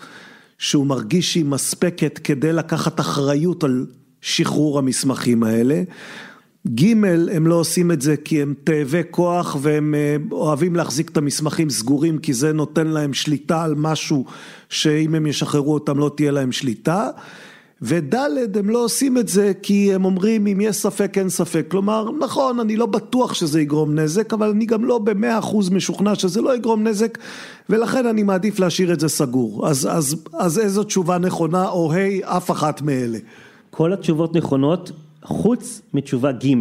שהוא 0.59 0.87
מרגיש 0.87 1.33
שהיא 1.33 1.45
מספקת 1.45 2.19
כדי 2.19 2.53
לקחת 2.53 3.01
אחריות 3.01 3.65
על 3.65 3.87
שחרור 4.21 4.79
המסמכים 4.79 5.43
האלה. 5.43 5.83
ג' 6.67 7.05
הם 7.33 7.47
לא 7.47 7.55
עושים 7.55 7.93
את 7.93 8.03
זה 8.03 8.17
כי 8.17 8.43
הם 8.43 8.55
תאבי 8.65 9.03
כוח 9.11 9.57
והם 9.61 9.95
אה, 9.95 10.17
אוהבים 10.33 10.77
להחזיק 10.77 11.11
את 11.11 11.17
המסמכים 11.17 11.71
סגורים 11.71 12.19
כי 12.19 12.33
זה 12.33 12.53
נותן 12.53 12.87
להם 12.87 13.15
שליטה 13.15 13.63
על 13.63 13.75
משהו 13.75 14.25
שאם 14.69 15.15
הם 15.15 15.27
ישחררו 15.27 15.75
אותם 15.75 15.99
לא 15.99 16.11
תהיה 16.17 16.31
להם 16.31 16.53
שליטה. 16.53 17.09
וד' 17.83 18.15
הם 18.57 18.71
לא 18.71 18.85
עושים 18.85 19.19
את 19.19 19.29
זה 19.29 19.53
כי 19.63 19.95
הם 19.95 20.05
אומרים 20.05 20.47
אם 20.47 20.61
יש 20.61 20.77
ספק 20.77 21.19
אין 21.19 21.29
ספק, 21.29 21.67
כלומר 21.69 22.11
נכון 22.21 22.61
אני 22.61 22.77
לא 22.77 22.87
בטוח 22.87 23.35
שזה 23.35 23.61
יגרום 23.61 23.99
נזק 23.99 24.33
אבל 24.33 24.51
אני 24.51 24.67
גם 24.67 24.85
לא 24.85 24.99
במאה 24.99 25.39
אחוז 25.39 25.71
משוכנע 25.71 26.15
שזה 26.15 26.41
לא 26.41 26.57
יגרום 26.57 26.87
נזק 26.89 27.19
ולכן 27.71 28.07
אני 28.07 28.23
מעדיף 28.23 28.59
להשאיר 28.59 28.93
את 28.93 29.01
זה 29.01 29.09
סגור, 29.09 29.69
אז, 29.69 29.89
אז, 29.91 30.17
אז 30.33 30.59
איזו 30.59 30.85
תשובה 30.85 31.19
נכונה 31.19 31.69
או 31.69 31.93
היי 31.93 32.21
אף 32.25 32.51
אחת 32.51 32.83
מאלה. 32.83 33.19
כל 33.71 33.93
התשובות 33.93 34.37
נכונות 34.37 34.93
חוץ 35.25 35.83
מתשובה 35.95 36.33
ג', 36.33 36.55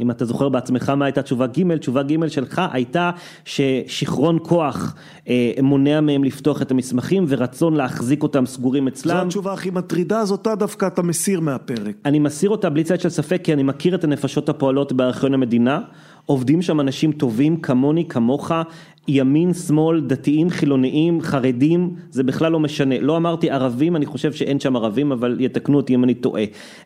אם 0.00 0.10
אתה 0.10 0.24
זוכר 0.24 0.48
בעצמך 0.48 0.88
מה 0.88 1.04
הייתה 1.04 1.22
תשובה 1.22 1.46
ג', 1.46 1.76
תשובה 1.76 2.02
ג' 2.02 2.28
שלך 2.28 2.62
הייתה 2.72 3.10
ששיכרון 3.44 4.38
כוח 4.42 4.94
אה, 5.28 5.52
מונע 5.62 6.00
מהם 6.00 6.24
לפתוח 6.24 6.62
את 6.62 6.70
המסמכים 6.70 7.24
ורצון 7.28 7.74
להחזיק 7.74 8.22
אותם 8.22 8.46
סגורים 8.46 8.88
אצלם. 8.88 9.16
זו 9.16 9.22
התשובה 9.22 9.52
הכי 9.52 9.70
מטרידה, 9.70 10.20
אז 10.20 10.32
אותה 10.32 10.54
דווקא 10.54 10.86
אתה 10.86 11.02
מסיר 11.02 11.40
מהפרק. 11.40 11.96
אני 12.04 12.18
מסיר 12.18 12.50
אותה 12.50 12.70
בלי 12.70 12.84
צד 12.84 13.00
של 13.00 13.08
ספק 13.08 13.40
כי 13.44 13.52
אני 13.52 13.62
מכיר 13.62 13.94
את 13.94 14.04
הנפשות 14.04 14.48
הפועלות 14.48 14.92
בארכיון 14.92 15.34
המדינה, 15.34 15.80
עובדים 16.26 16.62
שם 16.62 16.80
אנשים 16.80 17.12
טובים 17.12 17.60
כמוני, 17.60 18.08
כמוך, 18.08 18.52
ימין, 19.08 19.54
שמאל, 19.54 20.00
דתיים, 20.00 20.50
חילוניים, 20.50 21.20
חרדים, 21.20 21.94
זה 22.10 22.22
בכלל 22.22 22.52
לא 22.52 22.60
משנה. 22.60 23.00
לא 23.00 23.16
אמרתי 23.16 23.50
ערבים, 23.50 23.96
אני 23.96 24.06
חושב 24.06 24.32
שאין 24.32 24.60
שם 24.60 24.76
ערבים, 24.76 25.12
אבל 25.12 25.36
יתקנו 25.40 25.76
אותי 25.76 25.94
אם 25.94 26.04
אני 26.04 26.14
טועה. 26.14 26.44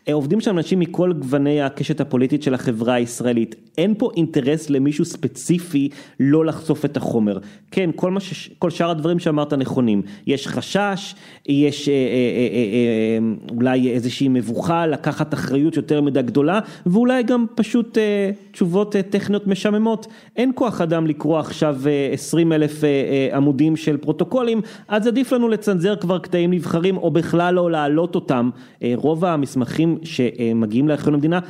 אה, 0.08 0.12
עובדים 0.12 0.40
שם 0.40 0.58
אנשים 0.58 0.78
מכל 0.78 1.12
גווני 1.12 1.62
הקשת 1.62 2.00
הפוליטית 2.00 2.42
של 2.42 2.54
החברה 2.54 2.94
הישראלית. 2.94 3.54
אין 3.78 3.94
פה 3.98 4.10
אינטרס 4.16 4.70
למישהו 4.70 5.04
ספציפי 5.04 5.88
לא 6.20 6.44
לחשוף 6.44 6.84
את 6.84 6.96
החומר. 6.96 7.38
כן, 7.70 7.90
כל, 7.96 8.20
ש... 8.20 8.50
כל 8.58 8.70
שאר 8.70 8.90
הדברים 8.90 9.18
שאמרת 9.18 9.52
נכונים. 9.52 10.02
יש 10.26 10.48
חשש, 10.48 11.14
יש 11.48 11.88
אה, 11.88 11.94
אה, 11.94 11.98
אה, 11.98 12.48
אה, 12.52 13.18
אה, 13.52 13.56
אולי 13.56 13.90
איזושהי 13.90 14.28
מבוכה 14.28 14.86
לקחת 14.86 15.34
אחריות 15.34 15.76
יותר 15.76 16.00
מדי 16.00 16.22
גדולה, 16.22 16.60
ואולי 16.86 17.22
גם 17.22 17.46
פשוט 17.54 17.98
אה, 17.98 18.30
תשובות 18.52 18.96
אה, 18.96 19.02
טכניות 19.02 19.46
משעממות. 19.46 20.06
אין 20.36 20.52
כוח 20.54 20.80
אדם 20.80 21.06
לקרוא 21.06 21.38
עכשיו... 21.38 21.76
אה, 21.86 22.09
20 22.12 22.52
אלף 22.52 22.84
אה, 22.84 22.88
אה, 22.88 23.36
עמודים 23.36 23.76
של 23.76 23.96
פרוטוקולים, 23.96 24.60
אז 24.88 25.06
עדיף 25.06 25.32
לנו 25.32 25.48
לצנזר 25.48 25.96
כבר 25.96 26.18
קטעים 26.18 26.50
נבחרים 26.50 26.96
או 26.96 27.10
בכלל 27.10 27.54
לא 27.54 27.70
להעלות 27.70 28.14
אותם. 28.14 28.50
אה, 28.82 28.92
רוב 28.96 29.24
המסמכים 29.24 29.98
שמגיעים 30.02 30.88
לארכיון 30.88 31.14
המדינה 31.14 31.40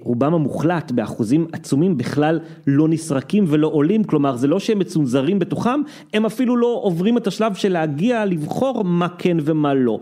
רובם 0.00 0.34
המוחלט 0.34 0.92
באחוזים 0.92 1.46
עצומים 1.52 1.96
בכלל 1.96 2.40
לא 2.66 2.88
נסרקים 2.88 3.44
ולא 3.48 3.66
עולים, 3.66 4.04
כלומר 4.04 4.36
זה 4.36 4.46
לא 4.46 4.60
שהם 4.60 4.78
מצונזרים 4.78 5.38
בתוכם, 5.38 5.80
הם 6.14 6.26
אפילו 6.26 6.56
לא 6.56 6.80
עוברים 6.82 7.16
את 7.16 7.26
השלב 7.26 7.54
של 7.54 7.72
להגיע 7.72 8.24
לבחור 8.24 8.84
מה 8.84 9.08
כן 9.18 9.36
ומה 9.44 9.74
לא. 9.74 10.00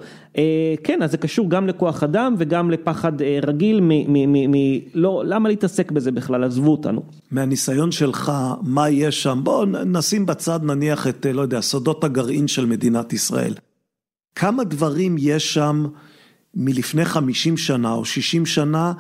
כן, 0.84 1.02
אז 1.02 1.10
זה 1.10 1.16
קשור 1.16 1.50
גם 1.50 1.66
לכוח 1.66 2.02
אדם 2.02 2.34
וגם 2.38 2.70
לפחד 2.70 3.12
רגיל. 3.46 3.80
מ, 3.80 4.50
מ 4.50 4.54
לא, 4.94 5.22
למה 5.26 5.48
להתעסק 5.48 5.92
בזה 5.92 6.12
בכלל, 6.12 6.44
עזבו 6.44 6.70
אותנו. 6.70 7.02
מהניסיון 7.30 7.92
שלך, 7.92 8.32
מה 8.62 8.90
יש 8.90 9.22
שם, 9.22 9.40
בוא 9.42 9.66
נשים 9.86 10.26
בצד 10.26 10.60
נניח 10.62 11.06
את, 11.06 11.26
לא 11.34 11.42
יודע, 11.42 11.60
סודות 11.60 12.04
הגרעין 12.04 12.48
של 12.48 12.66
מדינת 12.66 13.12
ישראל. 13.12 13.54
כמה 14.34 14.64
דברים 14.64 15.16
יש 15.18 15.54
שם 15.54 15.86
מלפני 16.54 17.04
50 17.04 17.56
שנה 17.56 17.92
או 17.92 18.04
60 18.04 18.46
שנה 18.46 18.92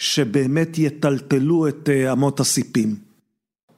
שבאמת 0.00 0.78
יטלטלו 0.78 1.68
את 1.68 1.88
אה, 1.88 2.12
אמות 2.12 2.40
הסיפים? 2.40 2.96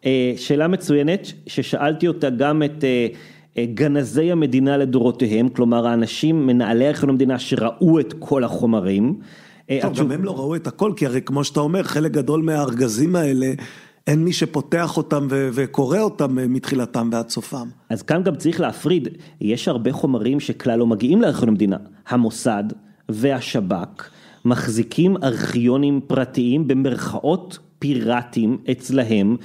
אה, 0.07 0.33
שאלה 0.37 0.69
מצוינת, 0.69 1.33
ששאלתי 1.47 2.09
אותה 2.09 2.31
גם 2.31 2.63
את 2.63 2.85
אה, 2.85 3.65
גנזי 3.75 4.33
המדינה 4.33 4.77
לדורותיהם, 4.77 5.49
כלומר 5.49 5.87
האנשים, 5.87 6.47
מנהלי 6.47 6.89
ארכיון 6.89 7.11
המדינה 7.11 7.39
שראו 7.39 8.01
את 8.01 8.15
כל 8.19 8.45
החומרים. 8.45 9.19
טוב, 9.81 9.99
גם 9.99 10.13
הם 10.13 10.25
לא 10.25 10.37
ראו 10.37 10.57
את 10.57 10.67
הכל, 10.67 10.93
כי 10.97 11.07
הרי 11.07 11.23
כמו 11.23 11.45
שאתה 11.45 11.61
אומר, 11.61 11.83
חלק 11.83 12.11
גדול 12.11 12.43
מהארגזים 12.43 13.17
האלה, 13.17 13.53
אין 14.07 14.25
מי 14.25 14.33
שפותח 14.33 14.97
אותם 14.97 15.27
וקורא 15.31 15.99
אותם 15.99 16.53
מתחילתם 16.53 17.09
ועד 17.13 17.29
סופם. 17.29 17.69
אז 17.91 18.03
כאן 18.03 18.23
גם 18.23 18.37
צריך 18.37 18.61
להפריד, 18.61 19.09
יש 19.41 19.69
הרבה 19.69 19.93
חומרים 19.93 20.41
שכלל 20.41 20.79
לא 20.79 20.87
מגיעים 20.87 21.23
לארכיון 21.23 21.49
המדינה, 21.49 21.77
המוסד 22.09 22.65
והשב"כ. 23.09 24.12
מחזיקים 24.45 25.17
ארכיונים 25.23 26.01
פרטיים 26.07 26.69
במרכאות 26.69 27.59
פיראטיים 27.79 28.59
אצלהם 28.71 29.37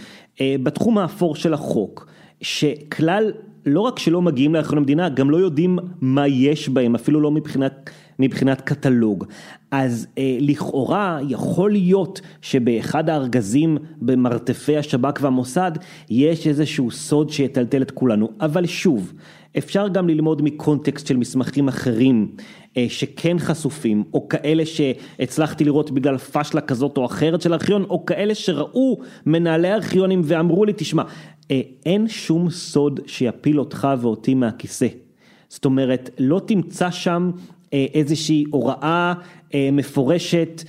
אה, 0.41 0.55
בתחום 0.63 0.97
האפור 0.97 1.35
של 1.35 1.53
החוק, 1.53 2.07
שכלל 2.41 3.31
לא 3.65 3.81
רק 3.81 3.99
שלא 3.99 4.21
מגיעים 4.21 4.53
לארכיון 4.53 4.77
המדינה, 4.77 5.09
גם 5.09 5.29
לא 5.29 5.37
יודעים 5.37 5.79
מה 6.01 6.27
יש 6.27 6.69
בהם, 6.69 6.95
אפילו 6.95 7.21
לא 7.21 7.31
מבחינת, 7.31 7.89
מבחינת 8.19 8.61
קטלוג. 8.61 9.25
אז 9.71 10.07
אה, 10.17 10.37
לכאורה 10.39 11.19
יכול 11.29 11.71
להיות 11.71 12.21
שבאחד 12.41 13.09
הארגזים 13.09 13.77
במרתפי 14.01 14.77
השב"כ 14.77 15.19
והמוסד 15.21 15.71
יש 16.09 16.47
איזשהו 16.47 16.91
סוד 16.91 17.29
שיטלטל 17.29 17.81
את 17.81 17.91
כולנו, 17.91 18.29
אבל 18.41 18.65
שוב, 18.65 19.13
אפשר 19.57 19.87
גם 19.87 20.09
ללמוד 20.09 20.41
מקונטקסט 20.41 21.07
של 21.07 21.17
מסמכים 21.17 21.67
אחרים 21.67 22.31
אה, 22.77 22.85
שכן 22.89 23.39
חשופים, 23.39 24.03
או 24.13 24.27
כאלה 24.27 24.63
שהצלחתי 24.65 25.63
לראות 25.63 25.91
בגלל 25.91 26.17
פשלה 26.17 26.61
כזאת 26.61 26.97
או 26.97 27.05
אחרת 27.05 27.41
של 27.41 27.53
ארכיון, 27.53 27.83
או 27.83 28.05
כאלה 28.05 28.35
שראו 28.35 28.99
מנהלי 29.25 29.73
ארכיונים 29.73 30.21
ואמרו 30.23 30.65
לי, 30.65 30.73
תשמע, 30.77 31.03
אה, 31.51 31.61
אין 31.85 32.07
שום 32.07 32.49
סוד 32.49 32.99
שיפיל 33.07 33.59
אותך 33.59 33.87
ואותי 34.01 34.33
מהכיסא. 34.33 34.87
זאת 35.49 35.65
אומרת, 35.65 36.09
לא 36.19 36.41
תמצא 36.45 36.91
שם 36.91 37.31
איזושהי 37.73 38.43
הוראה 38.51 39.13
מפורשת, 39.71 40.63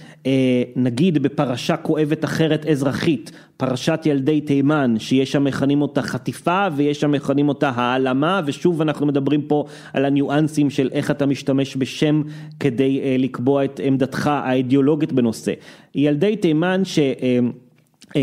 נגיד 0.76 1.22
בפרשה 1.22 1.76
כואבת 1.76 2.24
אחרת 2.24 2.66
אזרחית, 2.66 3.32
פרשת 3.56 4.00
ילדי 4.04 4.40
תימן, 4.40 4.94
שיש 4.98 5.32
שם 5.32 5.44
מכנים 5.44 5.82
אותה 5.82 6.02
חטיפה 6.02 6.66
ויש 6.76 7.00
שם 7.00 7.10
מכנים 7.10 7.48
אותה 7.48 7.68
העלמה, 7.68 8.40
ושוב 8.46 8.80
אנחנו 8.80 9.06
מדברים 9.06 9.42
פה 9.42 9.64
על 9.92 10.04
הניואנסים 10.04 10.70
של 10.70 10.88
איך 10.92 11.10
אתה 11.10 11.26
משתמש 11.26 11.76
בשם 11.76 12.22
כדי 12.60 13.18
לקבוע 13.18 13.64
את 13.64 13.80
עמדתך 13.84 14.26
האידיאולוגית 14.26 15.12
בנושא. 15.12 15.52
ילדי 15.94 16.36
תימן 16.36 16.84
ש... 16.84 16.98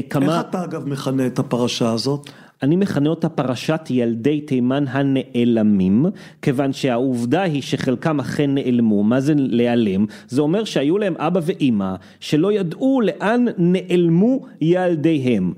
כמה... 0.09 0.37
איך 0.37 0.45
אתה 0.49 0.63
אגב 0.63 0.89
מכנה 0.89 1.27
את 1.27 1.39
הפרשה 1.39 1.91
הזאת? 1.91 2.29
אני 2.65 2.75
מכנה 2.75 3.09
אותה 3.09 3.29
פרשת 3.29 3.81
ילדי 3.89 4.41
תימן 4.41 4.85
הנעלמים, 4.87 6.05
כיוון 6.41 6.73
שהעובדה 6.73 7.41
היא 7.41 7.61
שחלקם 7.61 8.19
אכן 8.19 8.53
נעלמו, 8.53 9.03
מה 9.03 9.19
זה 9.19 9.33
להיעלם? 9.37 10.05
זה 10.27 10.41
אומר 10.41 10.63
שהיו 10.63 10.97
להם 10.97 11.13
אבא 11.17 11.39
ואימא 11.43 11.95
שלא 12.19 12.51
ידעו 12.51 13.01
לאן 13.01 13.45
נעלמו 13.57 14.45
ילדיהם. 14.61 15.53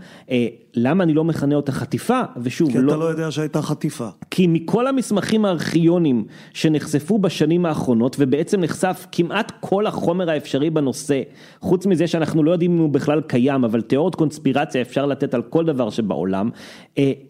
למה 0.79 1.03
אני 1.03 1.13
לא 1.13 1.23
מכנה 1.23 1.55
אותה 1.55 1.71
חטיפה? 1.71 2.21
ושוב, 2.37 2.71
כי 2.71 2.77
לא... 2.77 2.91
אתה 2.91 2.99
לא 2.99 3.05
יודע 3.05 3.31
שהייתה 3.31 3.61
חטיפה. 3.61 4.07
כי 4.31 4.47
מכל 4.47 4.87
המסמכים 4.87 5.45
הארכיונים 5.45 6.25
שנחשפו 6.53 7.19
בשנים 7.19 7.65
האחרונות, 7.65 8.15
ובעצם 8.19 8.61
נחשף 8.61 9.07
כמעט 9.11 9.51
כל 9.59 9.87
החומר 9.87 10.29
האפשרי 10.29 10.69
בנושא, 10.69 11.21
חוץ 11.61 11.85
מזה 11.85 12.07
שאנחנו 12.07 12.43
לא 12.43 12.51
יודעים 12.51 12.71
אם 12.71 12.77
הוא 12.77 12.89
בכלל 12.89 13.21
קיים, 13.21 13.63
אבל 13.63 13.81
תיאוריות 13.81 14.15
קונספירציה 14.15 14.81
אפשר 14.81 15.05
לתת 15.05 15.33
על 15.33 15.41
כל 15.41 15.65
דבר 15.65 15.89
שבעולם, 15.89 16.49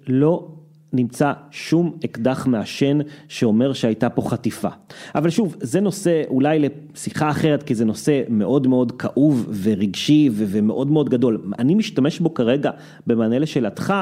לא 0.08 0.48
נמצא 0.93 1.33
שום 1.51 1.97
אקדח 2.05 2.47
מעשן 2.47 2.97
שאומר 3.27 3.73
שהייתה 3.73 4.09
פה 4.09 4.21
חטיפה. 4.29 4.67
אבל 5.15 5.29
שוב, 5.29 5.55
זה 5.59 5.79
נושא 5.81 6.21
אולי 6.27 6.59
לשיחה 6.59 7.29
אחרת, 7.29 7.63
כי 7.63 7.75
זה 7.75 7.85
נושא 7.85 8.21
מאוד 8.29 8.67
מאוד 8.67 8.91
כאוב 8.91 9.49
ורגשי 9.63 10.29
ומאוד 10.33 10.91
מאוד 10.91 11.09
גדול. 11.09 11.41
אני 11.59 11.75
משתמש 11.75 12.19
בו 12.19 12.33
כרגע 12.33 12.71
במענה 13.07 13.39
לשאלתך, 13.39 13.93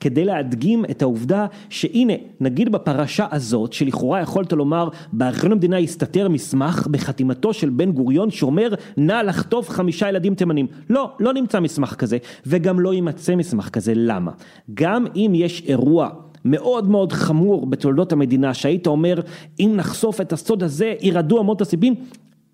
כדי 0.00 0.24
להדגים 0.24 0.84
את 0.84 1.02
העובדה 1.02 1.46
שהנה, 1.68 2.12
נגיד 2.40 2.72
בפרשה 2.72 3.26
הזאת, 3.32 3.72
שלכאורה 3.72 4.20
יכולת 4.20 4.52
לומר, 4.52 4.88
בארכיון 5.12 5.52
המדינה 5.52 5.78
הסתתר 5.78 6.28
מסמך 6.28 6.86
בחתימתו 6.90 7.52
של 7.52 7.70
בן 7.70 7.92
גוריון 7.92 8.30
שאומר, 8.30 8.74
נא 8.96 9.12
לחטוף 9.12 9.70
חמישה 9.70 10.08
ילדים 10.08 10.34
תימנים. 10.34 10.66
לא, 10.90 11.12
לא 11.20 11.32
נמצא 11.32 11.60
מסמך 11.60 11.94
כזה, 11.94 12.18
וגם 12.46 12.80
לא 12.80 12.94
יימצא 12.94 13.36
מסמך 13.36 13.68
כזה. 13.68 13.92
למה? 13.96 14.30
גם 14.74 15.04
אם 15.16 15.32
יש 15.34 15.62
אירוע 15.66 16.08
מאוד 16.44 16.90
מאוד 16.90 17.12
חמור 17.12 17.66
בתולדות 17.66 18.12
המדינה, 18.12 18.54
שהיית 18.54 18.86
אומר, 18.86 19.20
אם 19.60 19.72
נחשוף 19.76 20.20
את 20.20 20.32
הסוד 20.32 20.62
הזה, 20.62 20.94
ירעדו 21.00 21.40
אמות 21.40 21.60
הסיפים, 21.60 21.94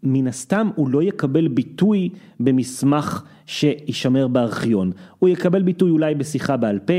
מן 0.03 0.27
הסתם 0.27 0.71
הוא 0.75 0.89
לא 0.89 1.03
יקבל 1.03 1.49
ביטוי 1.49 2.09
במסמך 2.41 3.23
שישמר 3.47 4.29
בארכיון. 4.29 4.93
הוא 5.19 5.29
יקבל 5.29 5.63
ביטוי 5.63 5.91
אולי 5.91 6.15
בשיחה 6.15 6.57
בעל 6.57 6.79
פה, 6.79 6.95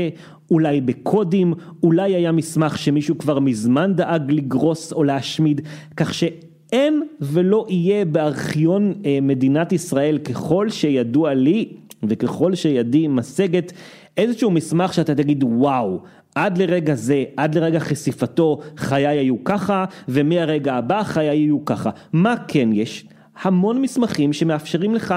אולי 0.50 0.80
בקודים, 0.80 1.54
אולי 1.82 2.14
היה 2.14 2.32
מסמך 2.32 2.78
שמישהו 2.78 3.18
כבר 3.18 3.38
מזמן 3.38 3.92
דאג 3.94 4.32
לגרוס 4.32 4.92
או 4.92 5.04
להשמיד, 5.04 5.60
כך 5.96 6.14
שאין 6.14 7.02
ולא 7.20 7.66
יהיה 7.68 8.04
בארכיון 8.04 8.94
מדינת 9.22 9.72
ישראל 9.72 10.18
ככל 10.18 10.68
שידוע 10.68 11.34
לי 11.34 11.68
וככל 12.02 12.54
שידי 12.54 13.08
משגת 13.08 13.72
איזשהו 14.16 14.50
מסמך 14.50 14.94
שאתה 14.94 15.14
תגיד 15.14 15.44
וואו, 15.44 16.00
עד 16.34 16.58
לרגע 16.58 16.94
זה, 16.94 17.24
עד 17.36 17.54
לרגע 17.54 17.78
חשיפתו, 17.78 18.60
חיי 18.76 19.06
היו 19.06 19.44
ככה, 19.44 19.84
ומהרגע 20.08 20.74
הבא 20.74 21.02
חיי 21.02 21.28
היו 21.28 21.64
ככה. 21.64 21.90
מה 22.12 22.34
כן 22.48 22.68
יש? 22.72 23.04
המון 23.42 23.82
מסמכים 23.82 24.32
שמאפשרים 24.32 24.94
לך 24.94 25.14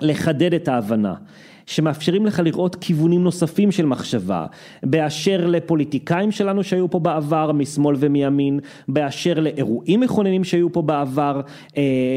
לחדד 0.00 0.54
את 0.54 0.68
ההבנה. 0.68 1.14
שמאפשרים 1.66 2.26
לך 2.26 2.40
לראות 2.44 2.76
כיוונים 2.80 3.24
נוספים 3.24 3.72
של 3.72 3.86
מחשבה, 3.86 4.46
באשר 4.82 5.46
לפוליטיקאים 5.46 6.30
שלנו 6.30 6.64
שהיו 6.64 6.90
פה 6.90 6.98
בעבר, 6.98 7.52
משמאל 7.52 7.96
ומימין, 7.98 8.60
באשר 8.88 9.40
לאירועים 9.40 10.00
מכוננים 10.00 10.44
שהיו 10.44 10.72
פה 10.72 10.82
בעבר, 10.82 11.40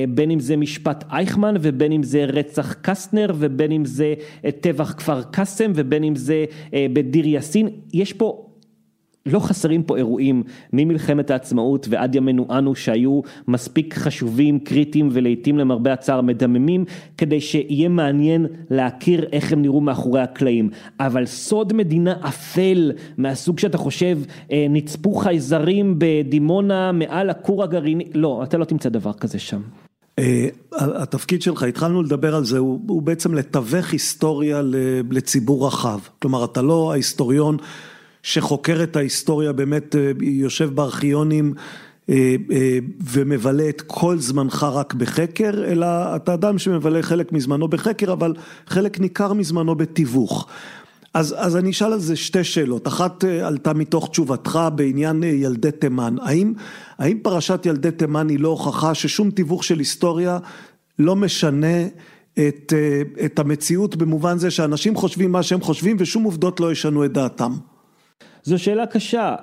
בין 0.09 0.31
אם 0.31 0.39
זה 0.39 0.57
משפט 0.57 1.03
אייכמן 1.11 1.55
ובין 1.61 1.91
אם 1.91 2.03
זה 2.03 2.25
רצח 2.25 2.73
קסטנר 2.73 3.33
ובין 3.35 3.71
אם 3.71 3.85
זה 3.85 4.13
טבח 4.61 4.93
כפר 4.97 5.21
קאסם 5.21 5.71
ובין 5.75 6.03
אם 6.03 6.15
זה 6.15 6.45
בדיר 6.73 7.27
יאסין, 7.27 7.69
יש 7.93 8.13
פה 8.13 8.48
לא 9.29 9.39
חסרים 9.39 9.83
פה 9.83 9.97
אירועים 9.97 10.43
ממלחמת 10.73 11.31
העצמאות 11.31 11.87
ועד 11.89 12.15
ימינו 12.15 12.47
אנו 12.57 12.75
שהיו 12.75 13.21
מספיק 13.47 13.93
חשובים, 13.93 14.59
קריטיים 14.59 15.09
ולעיתים 15.11 15.57
למרבה 15.57 15.93
הצער 15.93 16.21
מדממים 16.21 16.85
כדי 17.17 17.41
שיהיה 17.41 17.89
מעניין 17.89 18.45
להכיר 18.69 19.25
איך 19.31 19.53
הם 19.53 19.61
נראו 19.61 19.81
מאחורי 19.81 20.21
הקלעים. 20.21 20.69
אבל 20.99 21.25
סוד 21.25 21.73
מדינה 21.73 22.13
אפל 22.27 22.91
מהסוג 23.17 23.59
שאתה 23.59 23.77
חושב 23.77 24.19
נצפו 24.69 25.13
חייזרים 25.13 25.95
בדימונה 25.97 26.91
מעל 26.91 27.29
הכור 27.29 27.63
הגרעיני, 27.63 28.05
לא, 28.13 28.43
אתה 28.43 28.57
לא 28.57 28.65
תמצא 28.65 28.89
דבר 28.89 29.13
כזה 29.13 29.39
שם. 29.39 29.61
התפקיד 30.79 31.41
שלך, 31.41 31.63
התחלנו 31.63 32.03
לדבר 32.03 32.35
על 32.35 32.45
זה, 32.45 32.57
הוא 32.57 33.01
בעצם 33.01 33.33
לתווך 33.33 33.91
היסטוריה 33.91 34.61
לציבור 35.11 35.67
רחב. 35.67 35.99
כלומר, 36.21 36.45
אתה 36.45 36.61
לא 36.61 36.91
ההיסטוריון 36.91 37.57
שחוקר 38.29 38.83
את 38.83 38.95
ההיסטוריה, 38.95 39.51
באמת 39.51 39.95
יושב 40.21 40.69
בארכיונים 40.75 41.53
ומבלה 43.11 43.69
את 43.69 43.81
כל 43.81 44.17
זמנך 44.17 44.63
רק 44.63 44.93
בחקר, 44.93 45.63
אלא 45.67 45.87
אתה 46.15 46.33
אדם 46.33 46.57
שמבלה 46.57 47.01
חלק 47.01 47.31
מזמנו 47.31 47.67
בחקר, 47.67 48.13
אבל 48.13 48.33
חלק 48.67 48.99
ניכר 48.99 49.33
מזמנו 49.33 49.75
בתיווך. 49.75 50.47
אז, 51.13 51.35
אז 51.37 51.57
אני 51.57 51.69
אשאל 51.69 51.93
על 51.93 51.99
זה 51.99 52.15
שתי 52.15 52.43
שאלות, 52.43 52.87
אחת 52.87 53.23
עלתה 53.23 53.73
מתוך 53.73 54.09
תשובתך 54.09 54.59
בעניין 54.75 55.23
ילדי 55.23 55.71
תימן, 55.71 56.15
האם, 56.21 56.53
האם 56.97 57.17
פרשת 57.21 57.65
ילדי 57.65 57.91
תימן 57.91 58.29
היא 58.29 58.39
לא 58.39 58.47
הוכחה 58.47 58.93
ששום 58.93 59.31
תיווך 59.31 59.63
של 59.63 59.79
היסטוריה 59.79 60.37
לא 60.99 61.15
משנה 61.15 61.87
את, 62.33 62.73
את 63.25 63.39
המציאות 63.39 63.95
במובן 63.95 64.37
זה 64.37 64.51
שאנשים 64.51 64.95
חושבים 64.95 65.31
מה 65.31 65.43
שהם 65.43 65.61
חושבים 65.61 65.97
ושום 65.99 66.23
עובדות 66.23 66.59
לא 66.59 66.71
ישנו 66.71 67.05
את 67.05 67.11
דעתם? 67.13 67.51
זו 68.43 68.59
שאלה 68.59 68.85
קשה, 68.85 69.35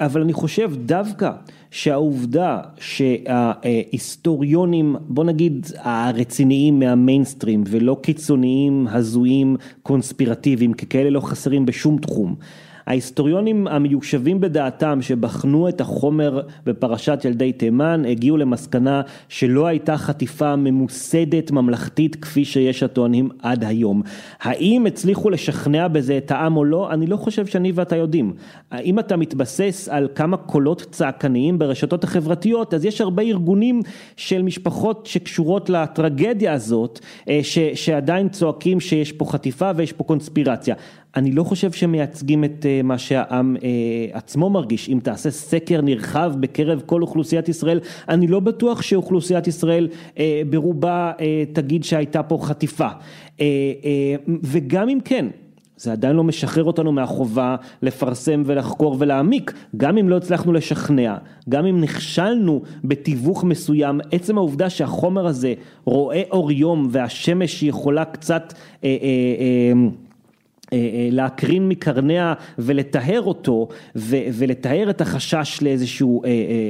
אבל 0.00 0.20
אני 0.20 0.32
חושב 0.32 0.70
דווקא 0.76 1.30
שהעובדה 1.70 2.60
שההיסטוריונים, 2.80 4.96
בוא 5.00 5.24
נגיד 5.24 5.66
הרציניים 5.78 6.78
מהמיינסטרים 6.78 7.64
ולא 7.66 7.96
קיצוניים, 8.02 8.86
הזויים, 8.90 9.56
קונספירטיביים, 9.82 10.72
ככאלה 10.72 11.10
לא 11.10 11.20
חסרים 11.20 11.66
בשום 11.66 11.98
תחום. 11.98 12.34
ההיסטוריונים 12.86 13.66
המיושבים 13.66 14.40
בדעתם 14.40 15.02
שבחנו 15.02 15.68
את 15.68 15.80
החומר 15.80 16.40
בפרשת 16.66 17.20
ילדי 17.24 17.52
תימן 17.52 18.02
הגיעו 18.08 18.36
למסקנה 18.36 19.02
שלא 19.28 19.66
הייתה 19.66 19.96
חטיפה 19.96 20.56
ממוסדת 20.56 21.50
ממלכתית 21.50 22.16
כפי 22.16 22.44
שיש 22.44 22.82
הטוענים 22.82 23.28
עד 23.42 23.64
היום. 23.64 24.02
האם 24.40 24.86
הצליחו 24.86 25.30
לשכנע 25.30 25.88
בזה 25.88 26.18
את 26.18 26.30
העם 26.30 26.56
או 26.56 26.64
לא? 26.64 26.92
אני 26.92 27.06
לא 27.06 27.16
חושב 27.16 27.46
שאני 27.46 27.72
ואתה 27.74 27.96
יודעים. 27.96 28.32
אם 28.84 28.98
אתה 28.98 29.16
מתבסס 29.16 29.88
על 29.88 30.08
כמה 30.14 30.36
קולות 30.36 30.86
צעקניים 30.90 31.58
ברשתות 31.58 32.04
החברתיות 32.04 32.74
אז 32.74 32.84
יש 32.84 33.00
הרבה 33.00 33.22
ארגונים 33.22 33.80
של 34.16 34.42
משפחות 34.42 35.06
שקשורות 35.06 35.70
לטרגדיה 35.70 36.52
הזאת 36.52 37.00
ש, 37.42 37.58
שעדיין 37.74 38.28
צועקים 38.28 38.80
שיש 38.80 39.12
פה 39.12 39.24
חטיפה 39.24 39.70
ויש 39.76 39.92
פה 39.92 40.04
קונספירציה. 40.04 40.74
אני 41.16 41.32
לא 41.32 41.44
חושב 41.44 41.72
שמייצגים 41.72 42.44
את 42.44 42.66
מה 42.84 42.98
שהעם 42.98 43.56
עצמו 44.12 44.50
מרגיש, 44.50 44.88
אם 44.88 44.98
תעשה 45.02 45.30
סקר 45.30 45.80
נרחב 45.80 46.32
בקרב 46.40 46.82
כל 46.86 47.02
אוכלוסיית 47.02 47.48
ישראל, 47.48 47.80
אני 48.08 48.26
לא 48.26 48.40
בטוח 48.40 48.82
שאוכלוסיית 48.82 49.46
ישראל 49.46 49.88
ברובה 50.50 51.12
תגיד 51.52 51.84
שהייתה 51.84 52.22
פה 52.22 52.38
חטיפה, 52.42 52.88
וגם 54.42 54.88
אם 54.88 54.98
כן, 55.04 55.26
זה 55.76 55.92
עדיין 55.92 56.16
לא 56.16 56.24
משחרר 56.24 56.64
אותנו 56.64 56.92
מהחובה 56.92 57.56
לפרסם 57.82 58.42
ולחקור 58.46 58.96
ולהעמיק, 58.98 59.52
גם 59.76 59.98
אם 59.98 60.08
לא 60.08 60.16
הצלחנו 60.16 60.52
לשכנע, 60.52 61.16
גם 61.48 61.66
אם 61.66 61.80
נכשלנו 61.80 62.62
בתיווך 62.84 63.44
מסוים, 63.44 64.00
עצם 64.12 64.38
העובדה 64.38 64.70
שהחומר 64.70 65.26
הזה 65.26 65.54
רואה 65.84 66.22
אור 66.30 66.52
יום 66.52 66.88
והשמש 66.90 67.62
יכולה 67.62 68.04
קצת 68.04 68.54
להקרין 71.10 71.68
מקרניה 71.68 72.34
ולטהר 72.58 73.22
אותו 73.22 73.68
ולטהר 74.32 74.90
את 74.90 75.00
החשש 75.00 75.58
לאיזשהו 75.62 76.22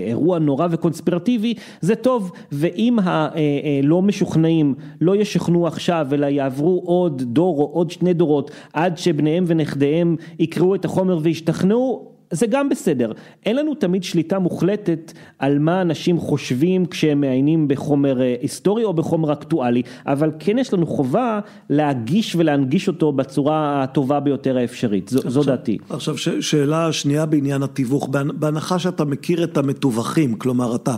אירוע 0.07 0.38
נורא 0.38 0.66
וקונספירטיבי 0.70 1.55
זה 1.80 1.95
טוב. 1.95 2.32
ואם 2.53 2.99
הלא 3.03 4.03
משוכנעים 4.03 4.74
לא 5.01 5.16
ישכנעו 5.16 5.66
עכשיו 5.66 6.09
אלא 6.12 6.26
יעברו 6.26 6.82
עוד 6.84 7.22
דור 7.22 7.59
או 7.59 7.70
עוד 7.72 7.90
שני 7.90 8.12
דורות 8.12 8.51
עד 8.72 8.99
שבניהם 8.99 9.45
ונכדיהם 9.47 10.16
יקראו 10.38 10.74
את 10.74 10.84
החומר 10.84 11.18
וישתכנעו 11.22 12.14
זה 12.31 12.47
גם 12.47 12.68
בסדר. 12.68 13.12
אין 13.47 13.57
לנו 13.57 13.75
תמיד 13.75 14.05
שליטה 14.05 14.39
מוחלטת 14.39 15.12
על 15.39 15.59
מה 15.59 15.83
אנשים 15.83 16.18
חושבים 16.18 16.87
כשהם 16.87 17.20
מעיינים 17.20 17.68
בחומר 17.68 18.22
אה, 18.22 18.35
היסטורי 18.43 18.85
או 18.85 18.95
בחומר 18.95 19.33
אקטואלי, 19.33 19.83
אבל 20.07 20.31
כן 20.39 20.59
יש 20.59 20.75
לנו 20.75 20.87
חובה 20.87 21.41
להגיש 21.70 22.37
ולהנגיש 22.37 22.89
אותו 22.89 23.12
בצורה 23.12 23.83
הטובה 23.83 24.20
ביותר 24.20 24.57
האפשרית, 24.57 25.09
זו, 25.09 25.31
זו 25.31 25.43
דעתי. 25.43 25.79
עכשיו 25.91 26.18
ש, 26.18 26.29
שאלה 26.29 26.93
שנייה 26.93 27.27
בעניין 27.27 27.62
התיווך, 27.62 28.09
בהנחה 28.35 28.79
שאתה 28.79 29.05
מכיר 29.05 29.45
את 29.45 29.57
המתווכים, 29.57 30.35
כלומר 30.35 30.75
אתה, 30.75 30.95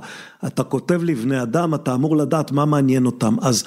אתה 0.47 0.63
כותב 0.63 1.05
לבני 1.05 1.43
אדם, 1.43 1.75
אתה 1.75 1.95
אמור 1.95 2.17
לדעת 2.17 2.53
מה 2.53 2.65
מעניין 2.65 3.07
אותם, 3.07 3.37
אז 3.43 3.65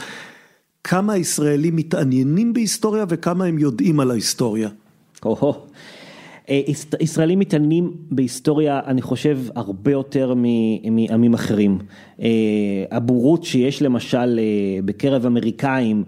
כמה 0.83 1.17
ישראלים 1.17 1.75
מתעניינים 1.75 2.53
בהיסטוריה 2.53 3.05
וכמה 3.09 3.45
הם 3.45 3.59
יודעים 3.59 3.99
על 3.99 4.11
ההיסטוריה? 4.11 4.69
או-הו. 5.25 5.49
אה, 5.49 5.59
ישראלים 6.99 7.39
מתעניינים 7.39 7.93
בהיסטוריה, 8.11 8.79
אני 8.85 9.01
חושב, 9.01 9.39
הרבה 9.55 9.91
יותר 9.91 10.33
מעמים 10.91 11.33
אחרים. 11.33 11.77
אה, 12.21 12.27
הבורות 12.91 13.43
שיש 13.43 13.81
למשל 13.81 14.39
אה, 14.39 14.81
בקרב 14.85 15.25
אמריקאים, 15.25 16.03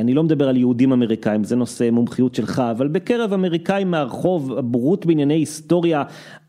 אני 0.00 0.14
לא 0.14 0.22
מדבר 0.22 0.48
על 0.48 0.56
יהודים 0.56 0.92
אמריקאים, 0.92 1.44
זה 1.44 1.56
נושא 1.56 1.90
מומחיות 1.90 2.34
שלך, 2.34 2.62
אבל 2.70 2.88
בקרב 2.88 3.32
אמריקאים 3.32 3.90
מהרחוב, 3.90 4.58
הבורות 4.58 5.06
בענייני 5.06 5.34
היסטוריה, 5.34 6.02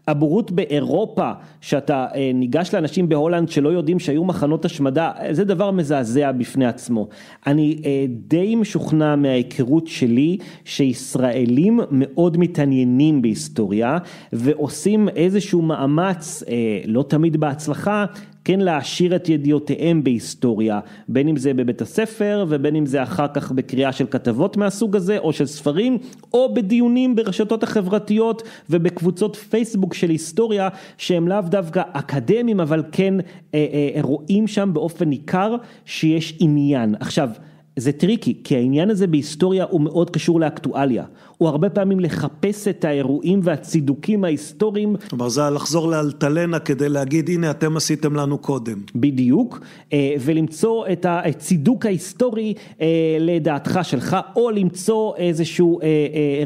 הבורות 0.07 0.51
באירופה, 0.51 1.31
שאתה 1.61 2.05
אה, 2.15 2.31
ניגש 2.33 2.73
לאנשים 2.73 3.09
בהולנד 3.09 3.49
שלא 3.49 3.69
יודעים 3.69 3.99
שהיו 3.99 4.23
מחנות 4.23 4.65
השמדה, 4.65 5.11
זה 5.31 5.43
דבר 5.43 5.71
מזעזע 5.71 6.31
בפני 6.31 6.65
עצמו. 6.65 7.07
אני 7.47 7.81
אה, 7.85 8.05
די 8.09 8.55
משוכנע 8.55 9.15
מההיכרות 9.15 9.87
שלי 9.87 10.37
שישראלים 10.65 11.79
מאוד 11.91 12.37
מתעניינים 12.37 13.21
בהיסטוריה 13.21 13.97
ועושים 14.33 15.09
איזשהו 15.09 15.61
מאמץ, 15.61 16.43
אה, 16.49 16.81
לא 16.85 17.03
תמיד 17.07 17.37
בהצלחה, 17.37 18.05
כן 18.45 18.59
להעשיר 18.59 19.15
את 19.15 19.29
ידיעותיהם 19.29 20.03
בהיסטוריה, 20.03 20.79
בין 21.07 21.27
אם 21.27 21.37
זה 21.37 21.53
בבית 21.53 21.81
הספר 21.81 22.45
ובין 22.49 22.75
אם 22.75 22.85
זה 22.85 23.03
אחר 23.03 23.27
כך 23.33 23.51
בקריאה 23.51 23.91
של 23.91 24.05
כתבות 24.11 24.57
מהסוג 24.57 24.95
הזה 24.95 25.17
או 25.17 25.33
של 25.33 25.45
ספרים 25.45 25.97
או 26.33 26.53
בדיונים 26.53 27.15
ברשתות 27.15 27.63
החברתיות 27.63 28.43
ובקבוצות 28.69 29.35
פייסבוק 29.35 29.93
של 29.93 30.09
היסטוריה 30.09 30.69
שהם 30.97 31.27
לאו 31.27 31.41
דווקא 31.41 31.81
אקדמיים 31.93 32.59
אבל 32.59 32.83
כן 32.91 33.13
אה, 33.19 33.25
אה, 33.53 34.01
רואים 34.01 34.47
שם 34.47 34.69
באופן 34.73 35.09
ניכר 35.09 35.55
שיש 35.85 36.37
עניין. 36.39 36.95
עכשיו 36.99 37.29
זה 37.75 37.91
טריקי, 37.91 38.37
כי 38.43 38.55
העניין 38.55 38.89
הזה 38.89 39.07
בהיסטוריה 39.07 39.65
הוא 39.69 39.81
מאוד 39.81 40.09
קשור 40.09 40.39
לאקטואליה. 40.39 41.05
הוא 41.43 41.49
הרבה 41.49 41.69
פעמים 41.69 41.99
לחפש 41.99 42.67
את 42.67 42.85
האירועים 42.85 43.39
והצידוקים 43.43 44.23
ההיסטוריים. 44.23 44.95
כלומר 45.09 45.29
זה 45.29 45.41
לחזור 45.49 45.87
לאלטלנה 45.87 46.59
כדי 46.59 46.89
להגיד 46.89 47.29
הנה 47.29 47.51
אתם 47.51 47.77
עשיתם 47.77 48.15
לנו 48.15 48.37
קודם. 48.37 48.81
בדיוק, 48.95 49.59
אה, 49.93 50.15
ולמצוא 50.19 50.85
את 50.91 51.05
הצידוק 51.09 51.85
ההיסטורי 51.85 52.53
אה, 52.81 52.87
לדעתך 53.19 53.79
שלך, 53.83 54.17
או 54.35 54.51
למצוא 54.51 55.15
איזשהו 55.17 55.79
אה, 55.81 55.87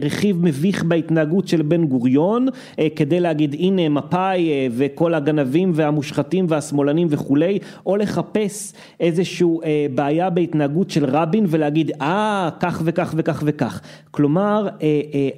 רכיב 0.02 0.38
מביך 0.42 0.84
בהתנהגות 0.84 1.48
של 1.48 1.62
בן 1.62 1.86
גוריון, 1.86 2.48
כדי 2.96 3.20
להגיד 3.20 3.56
הנה 3.60 3.90
מפא"י 3.90 4.70
וכל 4.72 5.14
הגנבים 5.14 5.72
והמושחתים 5.76 6.46
והשמאלנים 6.50 7.08
וכולי, 7.10 7.60
או 7.86 7.98
לחפש 7.98 8.74
איזשהו 9.00 9.62
בעיה 9.96 10.30
בהתנהגות 10.30 10.90
של 10.90 11.06
רבין 11.06 11.46
ולהגיד 11.50 11.92
אה 12.02 12.50
כך 12.60 12.82
וכך 12.86 13.14
וכך 13.18 13.44
וכך. 13.46 13.82
כלומר 14.12 14.68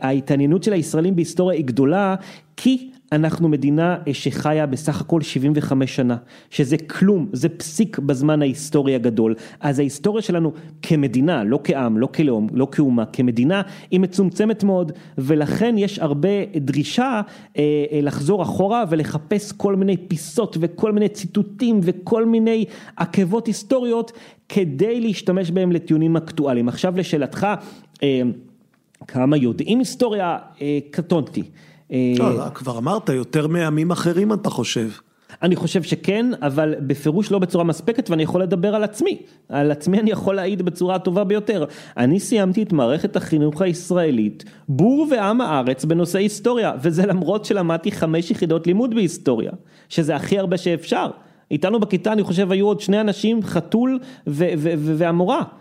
ההתעניינות 0.01 0.63
של 0.63 0.73
הישראלים 0.73 1.15
בהיסטוריה 1.15 1.57
היא 1.57 1.65
גדולה 1.65 2.15
כי 2.57 2.89
אנחנו 3.11 3.49
מדינה 3.49 3.97
אה, 4.07 4.13
שחיה 4.13 4.65
בסך 4.65 5.01
הכל 5.01 5.21
75 5.21 5.95
שנה, 5.95 6.17
שזה 6.49 6.77
כלום, 6.77 7.29
זה 7.33 7.49
פסיק 7.49 7.99
בזמן 7.99 8.41
ההיסטורי 8.41 8.95
הגדול. 8.95 9.35
אז 9.59 9.79
ההיסטוריה 9.79 10.21
שלנו 10.21 10.53
כמדינה, 10.81 11.43
לא 11.43 11.59
כעם, 11.63 11.97
לא 11.97 12.07
כלאום, 12.07 12.47
לא 12.53 12.67
כאומה, 12.71 13.05
כמדינה, 13.05 13.61
היא 13.91 13.99
מצומצמת 13.99 14.63
מאוד, 14.63 14.91
ולכן 15.17 15.75
יש 15.77 15.99
הרבה 15.99 16.29
דרישה 16.55 17.21
אה, 17.57 17.63
אה, 17.91 18.01
לחזור 18.01 18.43
אחורה 18.43 18.83
ולחפש 18.89 19.51
כל 19.51 19.75
מיני 19.75 19.97
פיסות 19.97 20.57
וכל 20.59 20.91
מיני 20.91 21.09
ציטוטים 21.09 21.79
וכל 21.83 22.25
מיני 22.25 22.65
עקבות 22.97 23.47
היסטוריות 23.47 24.11
כדי 24.49 24.99
להשתמש 25.01 25.51
בהם 25.51 25.71
לטיעונים 25.71 26.17
אקטואליים. 26.17 26.67
עכשיו 26.67 26.93
לשאלתך, 26.97 27.47
אה, 28.03 28.21
כמה 29.07 29.37
יודעים 29.37 29.79
היסטוריה, 29.79 30.37
אה, 30.61 30.79
קטונתי. 30.91 31.43
אה, 31.91 32.13
לא, 32.17 32.37
לא, 32.37 32.49
כבר 32.49 32.77
אמרת, 32.77 33.09
יותר 33.09 33.47
מעמים 33.47 33.91
אחרים 33.91 34.33
אתה 34.33 34.49
חושב. 34.49 34.89
אני 35.41 35.55
חושב 35.55 35.83
שכן, 35.83 36.25
אבל 36.41 36.75
בפירוש 36.79 37.31
לא 37.31 37.39
בצורה 37.39 37.63
מספקת 37.63 38.09
ואני 38.09 38.23
יכול 38.23 38.43
לדבר 38.43 38.75
על 38.75 38.83
עצמי. 38.83 39.17
על 39.49 39.71
עצמי 39.71 39.99
אני 39.99 40.11
יכול 40.11 40.35
להעיד 40.35 40.61
בצורה 40.61 40.95
הטובה 40.95 41.23
ביותר. 41.23 41.65
אני 41.97 42.19
סיימתי 42.19 42.63
את 42.63 42.73
מערכת 42.73 43.15
החינוך 43.15 43.61
הישראלית, 43.61 44.43
בור 44.69 45.07
ועם 45.11 45.41
הארץ 45.41 45.85
בנושא 45.85 46.19
היסטוריה, 46.19 46.73
וזה 46.81 47.05
למרות 47.05 47.45
שלמדתי 47.45 47.91
חמש 47.91 48.31
יחידות 48.31 48.67
לימוד 48.67 48.95
בהיסטוריה, 48.95 49.51
שזה 49.89 50.15
הכי 50.15 50.39
הרבה 50.39 50.57
שאפשר. 50.57 51.09
איתנו 51.51 51.79
בכיתה 51.79 52.13
אני 52.13 52.23
חושב 52.23 52.51
היו 52.51 52.67
עוד 52.67 52.79
שני 52.79 53.01
אנשים, 53.01 53.43
חתול 53.43 53.99
והמורה. 54.27 55.37
אה, 55.37 55.41
אה, 55.41 55.58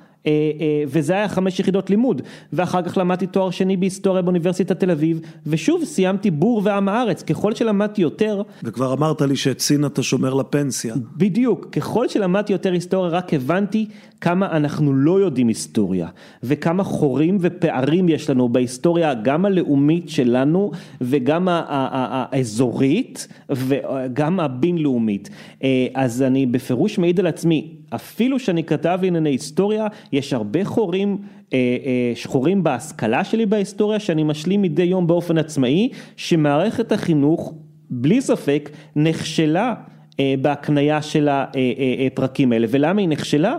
וזה 0.88 1.12
היה 1.12 1.28
חמש 1.28 1.60
יחידות 1.60 1.90
לימוד, 1.90 2.22
ואחר 2.52 2.82
כך 2.82 2.98
למדתי 2.98 3.26
תואר 3.26 3.50
שני 3.50 3.76
בהיסטוריה 3.76 4.22
באוניברסיטת 4.22 4.80
תל 4.80 4.90
אביב, 4.90 5.20
ושוב 5.46 5.84
סיימתי 5.84 6.30
בור 6.30 6.60
ועם 6.64 6.88
הארץ, 6.88 7.22
ככל 7.22 7.54
שלמדתי 7.54 8.02
יותר. 8.02 8.42
וכבר 8.62 8.92
אמרת 8.92 9.22
לי 9.22 9.36
שאת 9.36 9.60
סין 9.60 9.84
אתה 9.86 10.02
שומר 10.02 10.34
לפנסיה. 10.34 10.94
בדיוק, 11.16 11.66
ככל 11.72 12.08
שלמדתי 12.08 12.52
יותר 12.52 12.72
היסטוריה 12.72 13.10
רק 13.10 13.34
הבנתי 13.34 13.86
כמה 14.20 14.56
אנחנו 14.56 14.94
לא 14.94 15.20
יודעים 15.20 15.48
היסטוריה, 15.48 16.08
וכמה 16.42 16.84
חורים 16.84 17.38
ופערים 17.40 18.08
יש 18.08 18.30
לנו 18.30 18.48
בהיסטוריה 18.48 19.14
גם 19.14 19.44
הלאומית 19.44 20.08
שלנו, 20.08 20.70
וגם 21.00 21.48
האזורית, 21.50 23.28
וגם 23.50 24.40
הבינלאומית. 24.40 25.30
אה, 25.62 25.86
אז 25.94 26.22
אני 26.22 26.46
בפירוש 26.46 26.98
מעיד 26.98 27.20
על 27.20 27.26
עצמי, 27.26 27.77
אפילו 27.94 28.38
שאני 28.38 28.64
כתב 28.64 28.98
לענייני 29.02 29.30
היסטוריה, 29.30 29.86
יש 30.12 30.32
הרבה 30.32 30.64
חורים, 30.64 31.18
אה, 31.52 31.58
אה, 31.58 32.12
שחורים 32.14 32.62
בהשכלה 32.62 33.24
שלי 33.24 33.46
בהיסטוריה, 33.46 34.00
שאני 34.00 34.22
משלים 34.22 34.62
מדי 34.62 34.82
יום 34.82 35.06
באופן 35.06 35.38
עצמאי, 35.38 35.88
שמערכת 36.16 36.92
החינוך, 36.92 37.54
בלי 37.90 38.20
ספק, 38.20 38.70
נכשלה 38.96 39.74
אה, 40.20 40.34
בהקנייה 40.40 41.02
של 41.02 41.28
הפרקים 41.30 42.52
האלה. 42.52 42.66
ולמה 42.70 43.00
היא 43.00 43.08
נכשלה? 43.08 43.56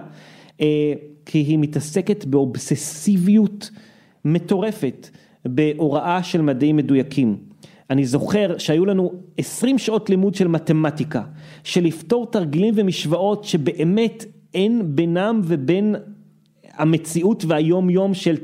כי 1.25 1.37
היא 1.37 1.57
מתעסקת 1.59 2.25
באובססיביות 2.25 3.69
מטורפת, 4.25 5.09
בהוראה 5.45 6.23
של 6.23 6.41
מדעים 6.41 6.75
מדויקים. 6.75 7.37
אני 7.89 8.05
זוכר 8.05 8.57
שהיו 8.57 8.85
לנו 8.85 9.11
20 9.37 9.77
שעות 9.77 10.09
לימוד 10.09 10.35
של 10.35 10.47
מתמטיקה, 10.47 11.21
של 11.63 11.83
לפתור 11.83 12.25
תרגילים 12.31 12.73
ומשוואות 12.77 13.43
שבאמת 13.43 14.25
אין 14.53 14.81
בינם 14.95 15.41
ובין 15.43 15.95
המציאות 16.73 17.45
והיום 17.47 17.89
יום 17.89 18.13
של 18.13 18.35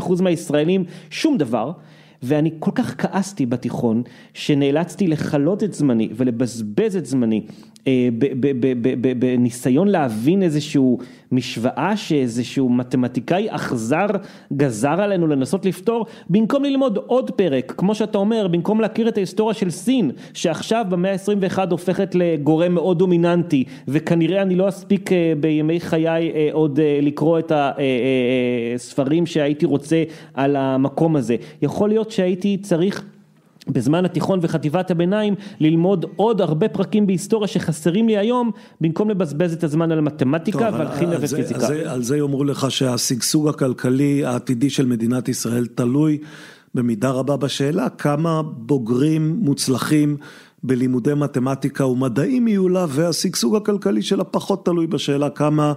99% 0.00 0.22
מהישראלים 0.22 0.84
שום 1.10 1.38
דבר. 1.38 1.72
ואני 2.22 2.50
כל 2.58 2.70
כך 2.74 2.94
כעסתי 2.98 3.46
בתיכון, 3.46 4.02
שנאלצתי 4.34 5.06
לכלות 5.06 5.62
את 5.62 5.74
זמני 5.74 6.08
ולבזבז 6.16 6.96
את 6.96 7.06
זמני 7.06 7.46
בניסיון 9.18 9.88
להבין 9.88 10.42
איזשהו 10.42 10.98
משוואה 11.32 11.96
שאיזשהו 11.96 12.68
מתמטיקאי 12.68 13.46
אכזר 13.50 14.06
גזר 14.52 15.00
עלינו 15.00 15.26
לנסות 15.26 15.66
לפתור, 15.66 16.06
במקום 16.30 16.64
ללמוד 16.64 16.98
עוד 17.06 17.30
פרק, 17.30 17.74
כמו 17.76 17.94
שאתה 17.94 18.18
אומר, 18.18 18.48
במקום 18.48 18.80
להכיר 18.80 19.08
את 19.08 19.16
ההיסטוריה 19.16 19.54
של 19.54 19.70
סין, 19.70 20.10
שעכשיו 20.34 20.84
במאה 20.88 21.12
ה-21 21.12 21.58
הופכת 21.70 22.14
לגורם 22.14 22.74
מאוד 22.74 22.98
דומיננטי, 22.98 23.64
וכנראה 23.88 24.42
אני 24.42 24.54
לא 24.54 24.68
אספיק 24.68 25.12
אה, 25.12 25.32
בימי 25.40 25.80
חיי 25.80 26.32
אה, 26.34 26.48
עוד 26.52 26.80
לקרוא 27.02 27.38
את 27.38 27.52
הספרים 28.74 29.26
שהייתי 29.26 29.66
רוצה 29.66 30.02
על 30.34 30.56
המקום 30.56 31.16
הזה. 31.16 31.36
יכול 31.62 31.88
להיות 31.88 32.10
שהייתי 32.10 32.56
צריך 32.62 33.04
בזמן 33.68 34.04
התיכון 34.04 34.38
וחטיבת 34.42 34.90
הביניים 34.90 35.34
ללמוד 35.60 36.06
עוד 36.16 36.40
הרבה 36.40 36.68
פרקים 36.68 37.06
בהיסטוריה 37.06 37.48
שחסרים 37.48 38.08
לי 38.08 38.18
היום 38.18 38.50
במקום 38.80 39.10
לבזבז 39.10 39.52
את 39.52 39.64
הזמן 39.64 39.92
על 39.92 40.00
מתמטיקה 40.00 40.70
ועל 40.72 40.98
כימיה 40.98 41.18
ופיזיקה. 41.20 41.66
על, 41.66 41.74
על 41.74 42.02
זה 42.02 42.16
יאמרו 42.16 42.44
לך 42.44 42.70
שהשגשוג 42.70 43.48
הכלכלי 43.48 44.24
העתידי 44.24 44.70
של 44.70 44.86
מדינת 44.86 45.28
ישראל 45.28 45.66
תלוי 45.66 46.18
במידה 46.74 47.10
רבה 47.10 47.36
בשאלה 47.36 47.88
כמה 47.88 48.42
בוגרים 48.42 49.36
מוצלחים 49.40 50.16
בלימודי 50.64 51.14
מתמטיקה 51.14 51.86
ומדעים 51.86 52.48
יהיו 52.48 52.68
לה 52.68 52.86
והשגשוג 52.88 53.56
הכלכלי 53.56 54.02
שלה 54.02 54.24
פחות 54.24 54.64
תלוי 54.64 54.86
בשאלה 54.86 55.30
כמה 55.30 55.72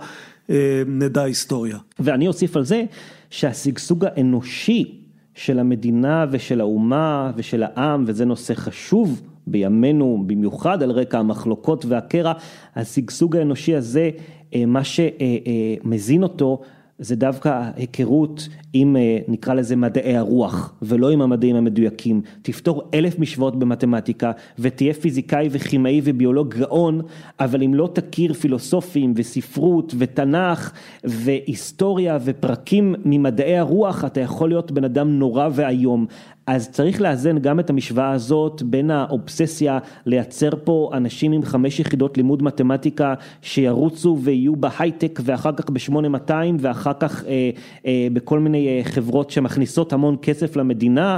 אה, 0.49 0.83
נדע 0.87 1.23
היסטוריה. 1.23 1.77
ואני 1.99 2.27
אוסיף 2.27 2.57
על 2.57 2.63
זה 2.63 2.83
שהשגשוג 3.29 4.05
האנושי 4.05 5.06
של 5.37 5.59
המדינה 5.59 6.25
ושל 6.31 6.61
האומה 6.61 7.31
ושל 7.35 7.63
העם, 7.63 8.03
וזה 8.07 8.25
נושא 8.25 8.53
חשוב 8.53 9.21
בימינו, 9.47 10.23
במיוחד 10.27 10.83
על 10.83 10.91
רקע 10.91 11.19
המחלוקות 11.19 11.85
והקרע, 11.85 12.33
השגשוג 12.75 13.37
האנושי 13.37 13.75
הזה, 13.75 14.09
אה, 14.55 14.63
מה 14.67 14.81
שמזין 14.83 16.23
אותו 16.23 16.61
זה 16.99 17.15
דווקא 17.15 17.69
היכרות 17.75 18.47
עם 18.73 18.95
נקרא 19.27 19.53
לזה 19.53 19.75
מדעי 19.75 20.17
הרוח 20.17 20.73
ולא 20.81 21.09
עם 21.09 21.21
המדעים 21.21 21.55
המדויקים, 21.55 22.21
תפתור 22.41 22.83
אלף 22.93 23.19
משוואות 23.19 23.59
במתמטיקה 23.59 24.31
ותהיה 24.59 24.93
פיזיקאי 24.93 25.49
וכימאי 25.51 26.01
וביולוג 26.03 26.55
גאון, 26.55 27.01
אבל 27.39 27.63
אם 27.63 27.73
לא 27.73 27.89
תכיר 27.93 28.33
פילוסופים 28.33 29.13
וספרות 29.15 29.95
ותנ"ך 29.97 30.71
והיסטוריה 31.03 32.17
ופרקים 32.23 32.95
ממדעי 33.05 33.57
הרוח 33.57 34.05
אתה 34.05 34.19
יכול 34.19 34.49
להיות 34.49 34.71
בן 34.71 34.83
אדם 34.83 35.19
נורא 35.19 35.49
ואיום. 35.51 36.05
אז 36.47 36.69
צריך 36.71 37.01
לאזן 37.01 37.39
גם 37.39 37.59
את 37.59 37.69
המשוואה 37.69 38.11
הזאת 38.11 38.61
בין 38.61 38.91
האובססיה 38.91 39.79
לייצר 40.05 40.49
פה 40.63 40.91
אנשים 40.93 41.31
עם 41.31 41.43
חמש 41.43 41.79
יחידות 41.79 42.17
לימוד 42.17 42.43
מתמטיקה 42.43 43.13
שירוצו 43.41 44.17
ויהיו 44.21 44.55
בהייטק 44.55 45.19
ואחר 45.23 45.51
כך 45.51 45.69
ב-8200 45.69 46.31
ואחר 46.59 46.93
כך 46.99 47.25
אה, 47.25 47.49
אה, 47.85 48.07
בכל 48.13 48.39
מיני 48.39 48.67
אה, 48.67 48.83
חברות 48.83 49.29
שמכניסות 49.29 49.93
המון 49.93 50.15
כסף 50.21 50.55
למדינה, 50.55 51.17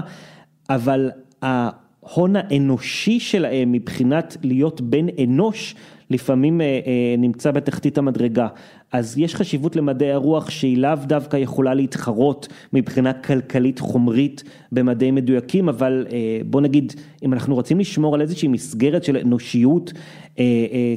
אבל 0.70 1.12
ההון 1.42 2.36
האנושי 2.36 3.20
שלהם 3.20 3.72
מבחינת 3.72 4.38
להיות 4.44 4.82
בן 4.82 5.06
אנוש 5.24 5.76
לפעמים 6.10 6.62
אה, 6.62 6.66
אה, 6.66 7.16
נמצא 7.18 7.52
בתחתית 7.52 7.98
המדרגה. 7.98 8.48
אז 8.92 9.18
יש 9.18 9.36
חשיבות 9.36 9.76
למדעי 9.76 10.12
הרוח 10.12 10.50
שהיא 10.50 10.78
לאו 10.78 10.96
דווקא 11.04 11.38
יכולה 11.38 11.74
להתחרות 11.74 12.48
מבחינה 12.74 13.14
כלכלית 13.14 13.80
חומרית 13.80 14.44
במדעים 14.72 15.16
מדויקים, 15.16 15.70
אבל 15.70 16.06
אה, 16.12 16.42
בוא 16.46 16.62
נגיד, 16.62 16.94
אם 17.24 17.34
אנחנו 17.34 17.56
רוצים 17.56 17.80
לשמור 17.80 18.16
על 18.16 18.22
איזושהי 18.22 18.48
מסגרת 18.48 19.04
של 19.04 19.18
אנושיות, 19.18 19.94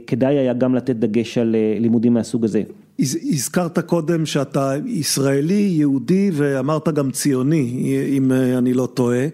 כדאי 0.07 0.39
היה 0.39 0.53
גם 0.53 0.75
לתת 0.75 0.97
דגש 0.97 1.39
על 1.39 1.57
לימודים 1.79 2.15
מהסוג 2.15 2.45
הזה. 2.45 2.63
הזכרת 2.99 3.79
קודם 3.79 4.27
שאתה 4.27 4.75
ישראלי, 4.87 5.69
יהודי 5.73 6.31
ואמרת 6.33 6.89
גם 6.89 7.11
ציוני, 7.11 7.95
אם 8.09 8.33
אני 8.33 8.75
לא 8.75 8.89
טועה. 8.95 9.27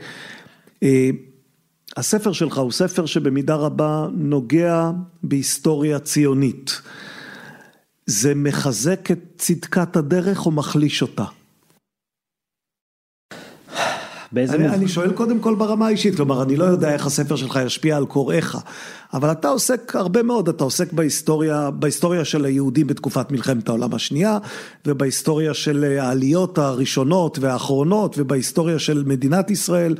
הספר 1.99 2.33
שלך 2.33 2.59
הוא 2.59 2.73
ספר 2.73 3.07
שבמידה 3.07 3.55
רבה 3.55 4.07
נוגע 4.15 4.91
בהיסטוריה 5.23 5.99
ציונית. 5.99 6.81
זה 8.07 8.35
מחזק 8.35 9.11
את 9.11 9.19
צדקת 9.39 9.97
הדרך 9.97 10.47
או 10.47 10.51
מחליש 10.51 11.03
אותה? 11.03 11.25
באיזה 14.33 14.55
אני, 14.55 14.69
אני 14.69 14.89
שואל 14.89 15.13
קודם 15.13 15.39
כל 15.41 15.55
ברמה 15.55 15.87
האישית, 15.87 16.17
כלומר 16.17 16.43
אני 16.43 16.57
לא 16.57 16.65
יודע 16.65 16.93
איך 16.93 17.07
הספר 17.07 17.37
שלך 17.37 17.59
ישפיע 17.67 17.97
על 17.97 18.07
קוראיך, 18.07 18.59
אבל 19.13 19.33
אתה 19.33 19.49
עוסק 19.49 19.97
הרבה 19.97 20.23
מאוד, 20.23 20.49
אתה 20.49 20.65
עוסק 20.65 20.93
בהיסטוריה, 20.93 21.71
בהיסטוריה 21.71 22.25
של 22.25 22.45
היהודים 22.45 22.87
בתקופת 22.87 23.31
מלחמת 23.31 23.69
העולם 23.69 23.95
השנייה, 23.95 24.39
ובהיסטוריה 24.87 25.55
של 25.55 25.97
העליות 26.01 26.59
הראשונות 26.59 27.39
והאחרונות, 27.39 28.15
ובהיסטוריה 28.19 28.79
של 28.79 29.05
מדינת 29.07 29.51
ישראל. 29.51 29.95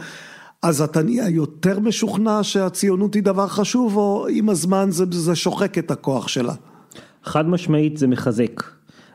אז 0.63 0.81
אתה 0.83 1.03
נהיה 1.03 1.29
יותר 1.29 1.81
משוכנע 1.81 2.43
שהציונות 2.43 3.15
היא 3.15 3.23
דבר 3.23 3.47
חשוב, 3.47 3.97
או 3.97 4.27
עם 4.31 4.49
הזמן 4.49 4.87
זה, 4.91 5.05
זה 5.11 5.37
שוחק 5.37 5.79
את 5.79 5.91
הכוח 5.91 6.29
שלה? 6.29 6.55
חד 7.25 7.49
משמעית 7.49 7.97
זה 7.97 8.07
מחזק. 8.07 8.63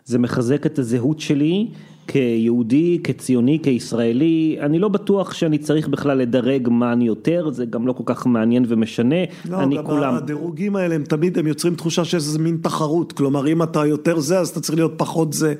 זה 0.06 0.20
מחזק 0.20 0.66
את 0.66 0.80
הזהות 0.80 1.20
שלי 1.20 1.68
כיהודי, 2.08 3.00
כציוני, 3.04 3.60
כישראלי. 3.64 4.58
אני 4.62 4.80
לא 4.80 4.88
בטוח 4.88 5.34
שאני 5.34 5.58
צריך 5.58 5.88
בכלל 5.88 6.18
לדרג 6.18 6.70
מה 6.72 6.94
אני 6.94 7.06
יותר, 7.06 7.50
זה 7.52 7.66
גם 7.66 7.88
לא 7.88 7.94
כל 7.94 8.04
כך 8.06 8.28
מעניין 8.28 8.66
ומשנה. 8.68 9.16
לא, 9.50 9.64
אני 9.64 9.78
גם 9.78 9.86
כולם... 9.86 10.16
הדירוגים 10.16 10.76
האלה 10.76 10.96
הם 10.96 11.04
תמיד, 11.04 11.38
הם 11.38 11.48
יוצרים 11.48 11.76
תחושה 11.76 12.06
שזה 12.06 12.39
מין 12.39 12.58
תחרות. 12.62 13.12
כלומר, 13.12 13.48
אם 13.48 13.64
אתה 13.64 13.86
יותר 13.86 14.20
זה, 14.20 14.39
אז 14.39 14.50
אתה 14.50 14.60
צריך 14.60 14.76
להיות 14.78 14.94
פחות 14.98 15.34
זה. 15.34 15.54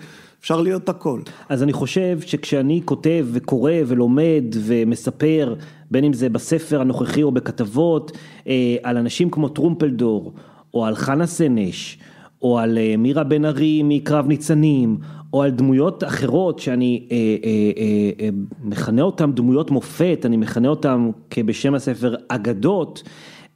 אפשר 0.44 0.62
להיות 0.62 0.90
הכל. 0.90 1.22
אז 1.50 1.64
אני 1.64 1.74
חושב 1.74 2.20
שכשאני 2.22 2.82
כותב 2.86 3.28
וקורא 3.32 3.72
ולומד 3.88 4.44
ומספר, 4.54 5.56
בין 5.92 6.04
אם 6.04 6.14
זה 6.14 6.30
בספר 6.30 6.82
הנוכחי 6.82 7.24
או 7.24 7.32
בכתבות, 7.32 8.12
אה, 8.48 8.76
על 8.84 8.98
אנשים 8.98 9.30
כמו 9.30 9.50
טרומפלדור, 9.50 10.34
או 10.74 10.86
על 10.86 10.96
חנה 10.96 11.28
סנש, 11.28 11.98
או 12.42 12.60
על 12.60 12.78
אה, 12.78 12.96
מירה 12.98 13.24
בן 13.24 13.46
ארי 13.46 13.82
מקרב 13.84 14.28
ניצנים, 14.28 14.98
או 15.34 15.44
על 15.44 15.52
דמויות 15.52 16.04
אחרות 16.04 16.60
שאני 16.60 17.08
אה, 17.12 17.18
אה, 17.18 17.50
אה, 17.78 18.26
אה, 18.26 18.30
מכנה 18.64 19.02
אותן 19.02 19.32
דמויות 19.32 19.72
מופת, 19.72 20.22
אני 20.26 20.38
מכנה 20.38 20.68
אותן 20.68 21.10
כבשם 21.30 21.76
הספר 21.76 22.16
אגדות, 22.28 23.04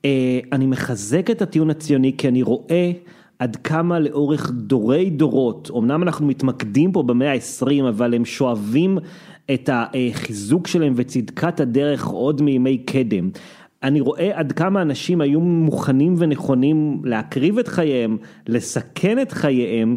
אה, 0.06 0.40
אני 0.52 0.66
מחזק 0.66 1.32
את 1.32 1.42
הטיעון 1.42 1.70
הציוני 1.70 2.18
כי 2.18 2.28
אני 2.28 2.44
רואה 2.44 2.92
עד 3.40 3.56
כמה 3.56 4.00
לאורך 4.00 4.52
דורי 4.52 5.10
דורות, 5.10 5.72
אמנם 5.78 6.04
אנחנו 6.04 6.28
מתמקדים 6.28 6.92
פה 6.92 7.04
במאה 7.04 7.34
ה-20, 7.34 7.90
אבל 7.90 8.14
הם 8.14 8.26
שואבים 8.26 8.98
את 9.54 9.70
החיזוק 9.74 10.68
שלהם 10.68 10.94
וצדקת 10.96 11.60
הדרך 11.60 12.06
עוד 12.06 12.42
מימי 12.42 12.78
קדם. 12.78 13.30
אני 13.84 14.02
רואה 14.02 14.40
עד 14.40 14.52
כמה 14.52 14.82
אנשים 14.82 15.22
היו 15.22 15.40
מוכנים 15.40 16.16
ונכונים 16.18 17.02
להקריב 17.04 17.58
את 17.58 17.68
חייהם, 17.68 18.18
לסכן 18.48 19.20
את 19.22 19.32
חייהם. 19.32 19.96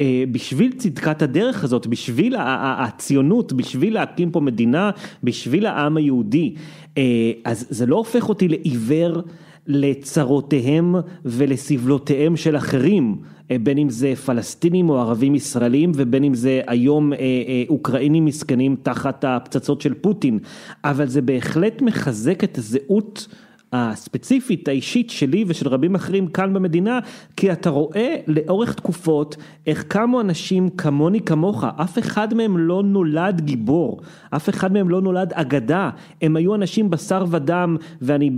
אה, 0.00 0.24
בשביל 0.32 0.72
צדקת 0.72 1.22
הדרך 1.22 1.64
הזאת, 1.64 1.86
בשביל 1.86 2.36
הציונות, 2.38 3.52
בשביל 3.52 3.94
להקים 3.94 4.30
פה 4.30 4.40
מדינה, 4.40 4.90
בשביל 5.24 5.66
העם 5.66 5.96
היהודי. 5.96 6.54
אה, 6.98 7.02
אז 7.44 7.66
זה 7.70 7.86
לא 7.86 7.96
הופך 7.96 8.28
אותי 8.28 8.48
לעיוור 8.48 9.22
לצרותיהם 9.70 10.94
ולסבלותיהם 11.24 12.36
של 12.36 12.56
אחרים, 12.56 13.16
אה, 13.50 13.56
בין 13.58 13.78
אם 13.78 13.90
זה 13.90 14.16
פלסטינים 14.16 14.90
או 14.90 14.98
ערבים 14.98 15.34
ישראלים 15.34 15.92
ובין 15.94 16.24
אם 16.24 16.34
זה 16.34 16.60
היום 16.66 17.12
אה, 17.12 17.18
אה, 17.18 17.62
אוקראינים 17.68 18.24
מסכנים 18.24 18.76
תחת 18.82 19.24
הפצצות 19.28 19.80
של 19.80 19.94
פוטין, 19.94 20.38
אבל 20.84 21.06
זה 21.06 21.22
בהחלט 21.22 21.82
מחזק 21.82 22.44
את 22.44 22.58
הזהות 22.58 23.26
הספציפית 23.72 24.68
האישית 24.68 25.10
שלי 25.10 25.44
ושל 25.46 25.68
רבים 25.68 25.94
אחרים 25.94 26.26
כאן 26.26 26.54
במדינה, 26.54 26.98
כי 27.36 27.52
אתה 27.52 27.70
רואה 27.70 28.16
לאורך 28.26 28.74
תקופות 28.74 29.36
איך 29.66 29.82
קמו 29.82 30.20
אנשים 30.20 30.68
כמוני 30.68 31.20
כמוך, 31.20 31.64
אף 31.64 31.98
אחד 31.98 32.34
מהם 32.34 32.58
לא 32.58 32.82
נולד 32.82 33.40
גיבור, 33.40 34.00
אף 34.30 34.48
אחד 34.48 34.72
מהם 34.72 34.88
לא 34.88 35.00
נולד 35.00 35.32
אגדה, 35.32 35.90
הם 36.22 36.36
היו 36.36 36.54
אנשים 36.54 36.90
בשר 36.90 37.24
ודם, 37.30 37.76
ואני 38.02 38.30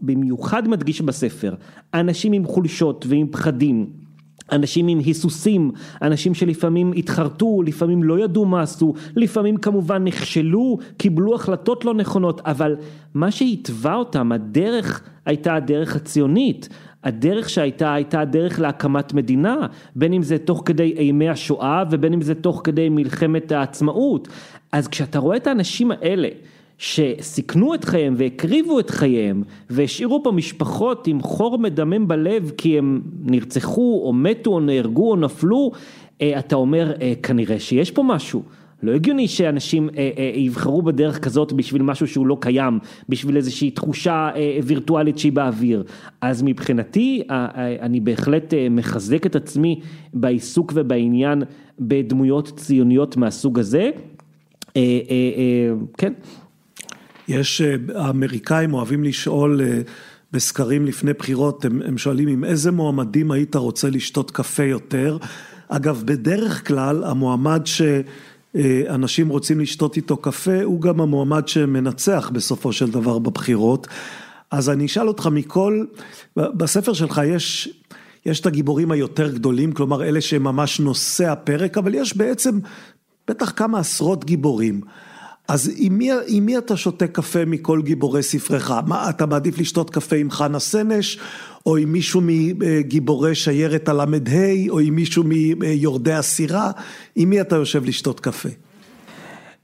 במיוחד 0.00 0.68
מדגיש 0.68 1.00
בספר, 1.00 1.54
אנשים 1.94 2.32
עם 2.32 2.44
חולשות 2.44 3.04
ועם 3.08 3.26
פחדים. 3.30 4.05
אנשים 4.52 4.88
עם 4.88 4.98
היסוסים, 4.98 5.70
אנשים 6.02 6.34
שלפעמים 6.34 6.92
התחרטו, 6.96 7.62
לפעמים 7.62 8.02
לא 8.02 8.18
ידעו 8.18 8.44
מה 8.44 8.62
עשו, 8.62 8.94
לפעמים 9.16 9.56
כמובן 9.56 10.04
נכשלו, 10.04 10.78
קיבלו 10.96 11.34
החלטות 11.34 11.84
לא 11.84 11.94
נכונות, 11.94 12.40
אבל 12.44 12.76
מה 13.14 13.30
שהתווה 13.30 13.94
אותם, 13.94 14.32
הדרך 14.32 15.02
הייתה 15.26 15.54
הדרך 15.54 15.96
הציונית, 15.96 16.68
הדרך 17.04 17.48
שהייתה 17.48 17.94
הייתה 17.94 18.20
הדרך 18.20 18.60
להקמת 18.60 19.14
מדינה, 19.14 19.66
בין 19.96 20.12
אם 20.12 20.22
זה 20.22 20.38
תוך 20.38 20.62
כדי 20.64 20.94
אימי 20.96 21.28
השואה 21.28 21.84
ובין 21.90 22.12
אם 22.12 22.20
זה 22.20 22.34
תוך 22.34 22.60
כדי 22.64 22.88
מלחמת 22.88 23.52
העצמאות. 23.52 24.28
אז 24.72 24.88
כשאתה 24.88 25.18
רואה 25.18 25.36
את 25.36 25.46
האנשים 25.46 25.90
האלה, 25.90 26.28
שסיכנו 26.78 27.74
את 27.74 27.84
חייהם 27.84 28.14
והקריבו 28.16 28.80
את 28.80 28.90
חייהם 28.90 29.42
והשאירו 29.70 30.22
פה 30.22 30.32
משפחות 30.32 31.06
עם 31.06 31.22
חור 31.22 31.58
מדמם 31.58 32.08
בלב 32.08 32.52
כי 32.56 32.78
הם 32.78 33.00
נרצחו 33.22 34.02
או 34.04 34.12
מתו 34.12 34.50
או 34.50 34.60
נהרגו 34.60 35.10
או 35.10 35.16
נפלו, 35.16 35.72
אה, 36.20 36.38
אתה 36.38 36.56
אומר 36.56 36.92
אה, 37.02 37.12
כנראה 37.22 37.60
שיש 37.60 37.90
פה 37.90 38.02
משהו. 38.02 38.42
לא 38.82 38.92
הגיוני 38.92 39.28
שאנשים 39.28 39.88
אה, 39.96 40.32
יבחרו 40.34 40.82
בדרך 40.82 41.18
כזאת 41.18 41.52
בשביל 41.52 41.82
משהו 41.82 42.06
שהוא 42.06 42.26
לא 42.26 42.36
קיים, 42.40 42.78
בשביל 43.08 43.36
איזושהי 43.36 43.70
תחושה 43.70 44.30
וירטואלית 44.64 45.18
שהיא 45.18 45.32
באוויר. 45.32 45.84
אז 46.20 46.42
מבחינתי 46.42 47.22
אני 47.80 48.00
בהחלט 48.00 48.54
מחזק 48.70 49.26
את 49.26 49.36
עצמי 49.36 49.80
בעיסוק 50.14 50.72
ובעניין 50.74 51.42
בדמויות 51.80 52.52
ציוניות 52.56 53.16
מהסוג 53.16 53.58
הזה. 53.58 53.90
כן. 55.98 56.12
יש, 57.28 57.60
אה, 57.60 57.74
האמריקאים 57.94 58.74
אוהבים 58.74 59.04
לשאול 59.04 59.60
אה, 59.60 59.80
בסקרים 60.32 60.86
לפני 60.86 61.12
בחירות, 61.12 61.64
הם, 61.64 61.82
הם 61.84 61.98
שואלים 61.98 62.28
עם 62.28 62.44
איזה 62.44 62.72
מועמדים 62.72 63.30
היית 63.30 63.56
רוצה 63.56 63.90
לשתות 63.90 64.30
קפה 64.30 64.62
יותר. 64.62 65.18
אגב, 65.68 66.02
בדרך 66.06 66.68
כלל 66.68 67.04
המועמד 67.04 67.62
שאנשים 68.54 69.28
רוצים 69.28 69.60
לשתות 69.60 69.96
איתו 69.96 70.16
קפה 70.16 70.62
הוא 70.62 70.80
גם 70.80 71.00
המועמד 71.00 71.48
שמנצח 71.48 72.30
בסופו 72.32 72.72
של 72.72 72.90
דבר 72.90 73.18
בבחירות. 73.18 73.86
אז 74.50 74.70
אני 74.70 74.86
אשאל 74.86 75.08
אותך 75.08 75.28
מכל, 75.32 75.84
בספר 76.36 76.92
שלך 76.92 77.20
יש, 77.26 77.68
יש 78.26 78.40
את 78.40 78.46
הגיבורים 78.46 78.90
היותר 78.90 79.32
גדולים, 79.32 79.72
כלומר 79.72 80.04
אלה 80.04 80.20
שהם 80.20 80.42
ממש 80.42 80.80
נושא 80.80 81.30
הפרק, 81.30 81.78
אבל 81.78 81.94
יש 81.94 82.16
בעצם 82.16 82.58
בטח 83.28 83.52
כמה 83.56 83.78
עשרות 83.78 84.24
גיבורים. 84.24 84.80
אז 85.48 85.72
עם 85.76 85.98
מי, 85.98 86.10
עם 86.26 86.46
מי 86.46 86.58
אתה 86.58 86.76
שותה 86.76 87.06
קפה 87.06 87.44
מכל 87.44 87.82
גיבורי 87.82 88.22
ספרך? 88.22 88.70
מה, 88.86 89.10
אתה 89.10 89.26
מעדיף 89.26 89.58
לשתות 89.58 89.90
קפה 89.90 90.16
עם 90.16 90.30
חנה 90.30 90.58
סנש, 90.58 91.18
או 91.66 91.76
עם 91.76 91.92
מישהו 91.92 92.20
מגיבורי 92.24 93.34
שיירת 93.34 93.88
הל"ה, 93.88 94.04
או 94.68 94.78
עם 94.78 94.94
מישהו 94.94 95.24
מיורדי 95.58 96.12
הסירה? 96.12 96.70
עם 97.16 97.30
מי 97.30 97.40
אתה 97.40 97.56
יושב 97.56 97.84
לשתות 97.84 98.20
קפה? 98.20 98.48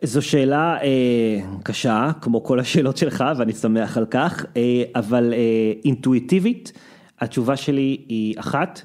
זו 0.03 0.23
שאלה 0.23 0.77
אה, 0.83 1.41
קשה, 1.63 2.11
כמו 2.21 2.45
כל 2.45 2.61
השאלות 2.61 2.97
שלך, 2.97 3.25
ואני 3.39 3.53
שמח 3.53 3.97
על 3.97 4.07
כך, 4.11 4.45
אה, 4.57 4.83
אבל 4.95 5.33
אה, 5.33 5.39
אינטואיטיבית, 5.85 6.73
התשובה 7.21 7.57
שלי 7.57 7.97
היא 8.09 8.35
אחת, 8.39 8.83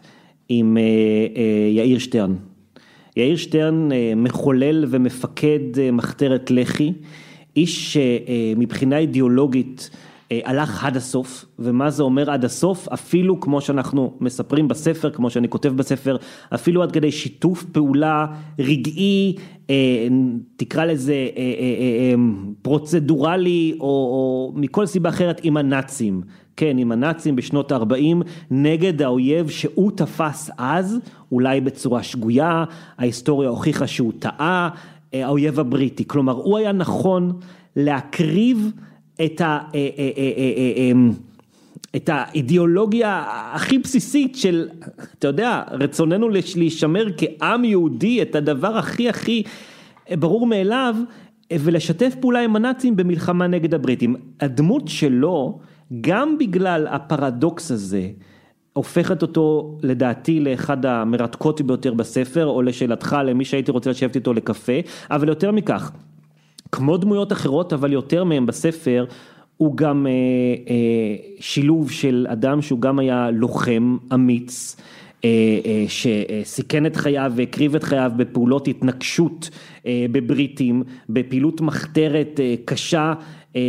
עם 0.50 0.78
אה, 0.78 0.82
אה, 1.36 1.70
יאיר 1.72 2.00
שטרן. 2.00 2.36
יאיר 3.18 3.36
שטרן 3.36 3.92
אה, 3.92 4.14
מחולל 4.16 4.86
ומפקד 4.88 5.80
אה, 5.80 5.92
מחתרת 5.92 6.52
לח"י, 6.52 6.94
איש 7.56 7.98
שמבחינה 7.98 8.96
אה, 8.96 9.02
אידיאולוגית 9.02 9.90
הלך 10.32 10.84
עד 10.84 10.98
הסוף, 10.98 11.46
ומה 11.60 11.90
זה 11.90 12.04
אומר 12.04 12.32
עד 12.32 12.46
הסוף? 12.46 12.88
אפילו 12.88 13.40
כמו 13.40 13.62
שאנחנו 13.62 14.14
מספרים 14.20 14.68
בספר, 14.68 15.10
כמו 15.10 15.30
שאני 15.30 15.50
כותב 15.50 15.70
בספר, 15.70 16.18
אפילו 16.54 16.84
עד 16.84 16.92
כדי 16.92 17.12
שיתוף 17.12 17.64
פעולה 17.64 18.26
רגעי, 18.60 19.36
תקרא 20.56 20.86
לזה 20.86 21.16
פרוצדורלי 22.62 23.74
או, 23.80 23.86
או 23.86 24.54
מכל 24.56 24.86
סיבה 24.86 25.10
אחרת 25.10 25.42
עם 25.44 25.58
הנאצים. 25.58 26.22
כן, 26.58 26.78
עם 26.78 26.92
הנאצים 26.92 27.36
בשנות 27.36 27.72
ה-40 27.72 28.24
נגד 28.52 29.02
האויב 29.02 29.50
שהוא 29.50 29.92
תפס 29.96 30.50
אז, 30.58 31.00
אולי 31.32 31.62
בצורה 31.62 32.04
שגויה, 32.04 32.64
ההיסטוריה 32.98 33.50
הוכיחה 33.50 33.88
שהוא 33.88 34.14
טעה, 34.20 34.70
אה, 35.14 35.26
האויב 35.26 35.60
הבריטי. 35.60 36.08
כלומר, 36.08 36.34
הוא 36.34 36.58
היה 36.58 36.72
נכון 36.72 37.40
להקריב 37.76 38.72
את 39.26 39.42
ה... 39.42 39.60
אה, 39.76 39.90
אה, 39.98 40.92
את 41.96 42.10
האידיאולוגיה 42.14 43.24
הכי 43.54 43.80
בסיסית 43.80 44.36
של, 44.36 44.68
אתה 45.20 45.28
יודע, 45.28 45.64
רצוננו 45.72 46.30
להישמר 46.56 47.08
כעם 47.18 47.66
יהודי, 47.66 48.22
את 48.22 48.36
הדבר 48.36 48.78
הכי 48.78 49.10
הכי 49.10 49.44
ברור 50.12 50.48
מאליו, 50.48 50.96
ולשתף 51.54 52.16
פעולה 52.20 52.40
עם 52.40 52.56
הנאצים 52.56 52.96
במלחמה 52.96 53.48
נגד 53.48 53.74
הבריטים. 53.74 54.16
הדמות 54.40 54.88
שלו 54.88 55.60
גם 56.02 56.38
בגלל 56.38 56.88
הפרדוקס 56.88 57.72
הזה, 57.72 58.10
הופכת 58.74 59.22
אותו 59.22 59.78
לדעתי 59.84 60.40
לאחד 60.40 60.86
המרתקות 60.86 61.62
ביותר 61.62 61.94
בספר, 61.94 62.46
או 62.46 62.62
לשאלתך 62.62 63.18
למי 63.26 63.46
שהייתי 63.46 63.72
רוצה 63.72 63.90
לשבת 63.90 64.16
איתו 64.16 64.34
לקפה, 64.34 64.74
אבל 65.12 65.28
יותר 65.28 65.52
מכך, 65.52 65.92
כמו 66.72 66.98
דמויות 66.98 67.32
אחרות, 67.32 67.74
אבל 67.74 67.94
יותר 67.94 68.24
מהם 68.24 68.46
בספר, 68.46 69.06
הוא 69.58 69.78
גם 69.78 70.08
אה, 70.08 70.12
אה, 70.70 70.76
שילוב 71.40 71.92
של 71.92 72.28
אדם 72.30 72.62
שהוא 72.62 72.82
גם 72.82 73.00
היה 73.00 73.32
לוחם 73.32 73.98
אמיץ, 74.14 74.76
אה, 75.26 75.30
אה, 75.66 75.86
שסיכן 75.88 76.86
את 76.86 76.96
חייו 76.96 77.32
והקריב 77.36 77.76
את 77.76 77.84
חייו 77.84 78.12
בפעולות 78.18 78.68
התנגשות 78.68 79.50
אה, 79.86 80.06
בבריטים, 80.12 80.84
בפעילות 81.10 81.62
מחתרת 81.62 82.40
קשה 82.66 83.14
אה, 83.14 83.14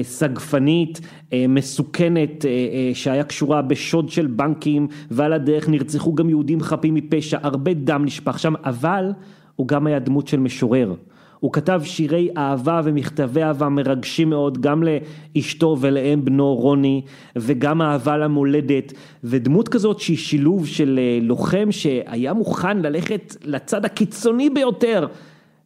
סגפנית, 0.02 1.00
אה, 1.32 1.44
מסוכנת, 1.48 2.44
אה, 2.44 2.90
שהיה 2.94 3.24
קשורה 3.24 3.62
בשוד 3.62 4.08
של 4.08 4.26
בנקים 4.26 4.88
ועל 5.10 5.32
הדרך 5.32 5.68
נרצחו 5.68 6.14
גם 6.14 6.28
יהודים 6.28 6.60
חפים 6.60 6.94
מפשע, 6.94 7.38
הרבה 7.42 7.74
דם 7.74 8.04
נשפך 8.04 8.38
שם, 8.38 8.54
אבל 8.64 9.12
הוא 9.56 9.68
גם 9.68 9.86
היה 9.86 9.98
דמות 9.98 10.28
של 10.28 10.40
משורר. 10.40 10.94
הוא 11.40 11.52
כתב 11.52 11.80
שירי 11.84 12.28
אהבה 12.36 12.80
ומכתבי 12.84 13.42
אהבה 13.42 13.68
מרגשים 13.68 14.30
מאוד 14.30 14.60
גם 14.60 14.82
לאשתו 14.82 15.76
ולאם 15.80 16.24
בנו 16.24 16.54
רוני 16.54 17.02
וגם 17.36 17.82
אהבה 17.82 18.16
למולדת 18.16 18.92
ודמות 19.24 19.68
כזאת 19.68 20.00
שהיא 20.00 20.16
שילוב 20.16 20.66
של 20.66 21.00
לוחם 21.22 21.68
שהיה 21.70 22.32
מוכן 22.32 22.78
ללכת 22.78 23.36
לצד 23.44 23.84
הקיצוני 23.84 24.50
ביותר 24.50 25.06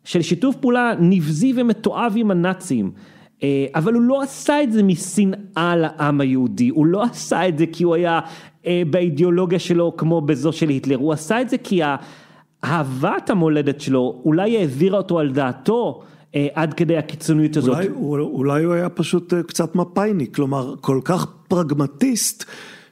של 0.05 0.23
שיתוף 0.23 0.57
פעולה 0.57 0.93
נבזי 1.01 1.53
ומתועב 1.57 2.13
עם 2.17 2.31
הנאצים 2.31 2.87
אה, 2.87 2.91
אבל 3.75 3.95
הוא 3.95 4.03
לא 4.03 4.23
עשה 4.23 4.63
את 4.63 4.73
זה 4.73 4.83
משנאה 4.83 5.77
לעם 5.77 6.21
היהודי, 6.21 6.69
הוא 6.69 6.87
לא 6.87 7.03
עשה 7.03 7.49
את 7.49 7.59
זה 7.59 7.67
כי 7.73 7.85
הוא 7.85 7.95
היה 7.95 8.21
אה, 8.67 8.83
באידיאולוגיה 8.91 9.59
שלו 9.59 9.97
כמו 9.97 10.21
בזו 10.21 10.53
של 10.53 10.69
היטלר, 10.69 10.97
הוא 10.97 11.13
עשה 11.13 11.41
את 11.41 11.51
זה 11.51 11.59
כי 11.59 11.81
אהבת 12.65 13.31
המולדת 13.31 13.81
שלו 13.81 14.23
אולי 14.25 14.59
העבירה 14.59 14.99
אותו 14.99 15.19
על 15.19 15.33
דעתו 15.33 16.03
אה, 16.35 16.47
עד 16.55 16.75
כדי 16.75 16.97
הקיצוניות 16.97 17.57
הזאת. 17.57 17.77
אולי, 17.95 18.23
אולי 18.23 18.65
הוא 18.65 18.75
היה 18.75 18.89
פשוט 18.89 19.35
קצת 19.35 19.75
מפאיניק, 19.75 20.37
כלומר 20.37 20.75
כל 20.81 21.01
כך 21.05 21.27
פרגמטיסט 21.49 22.45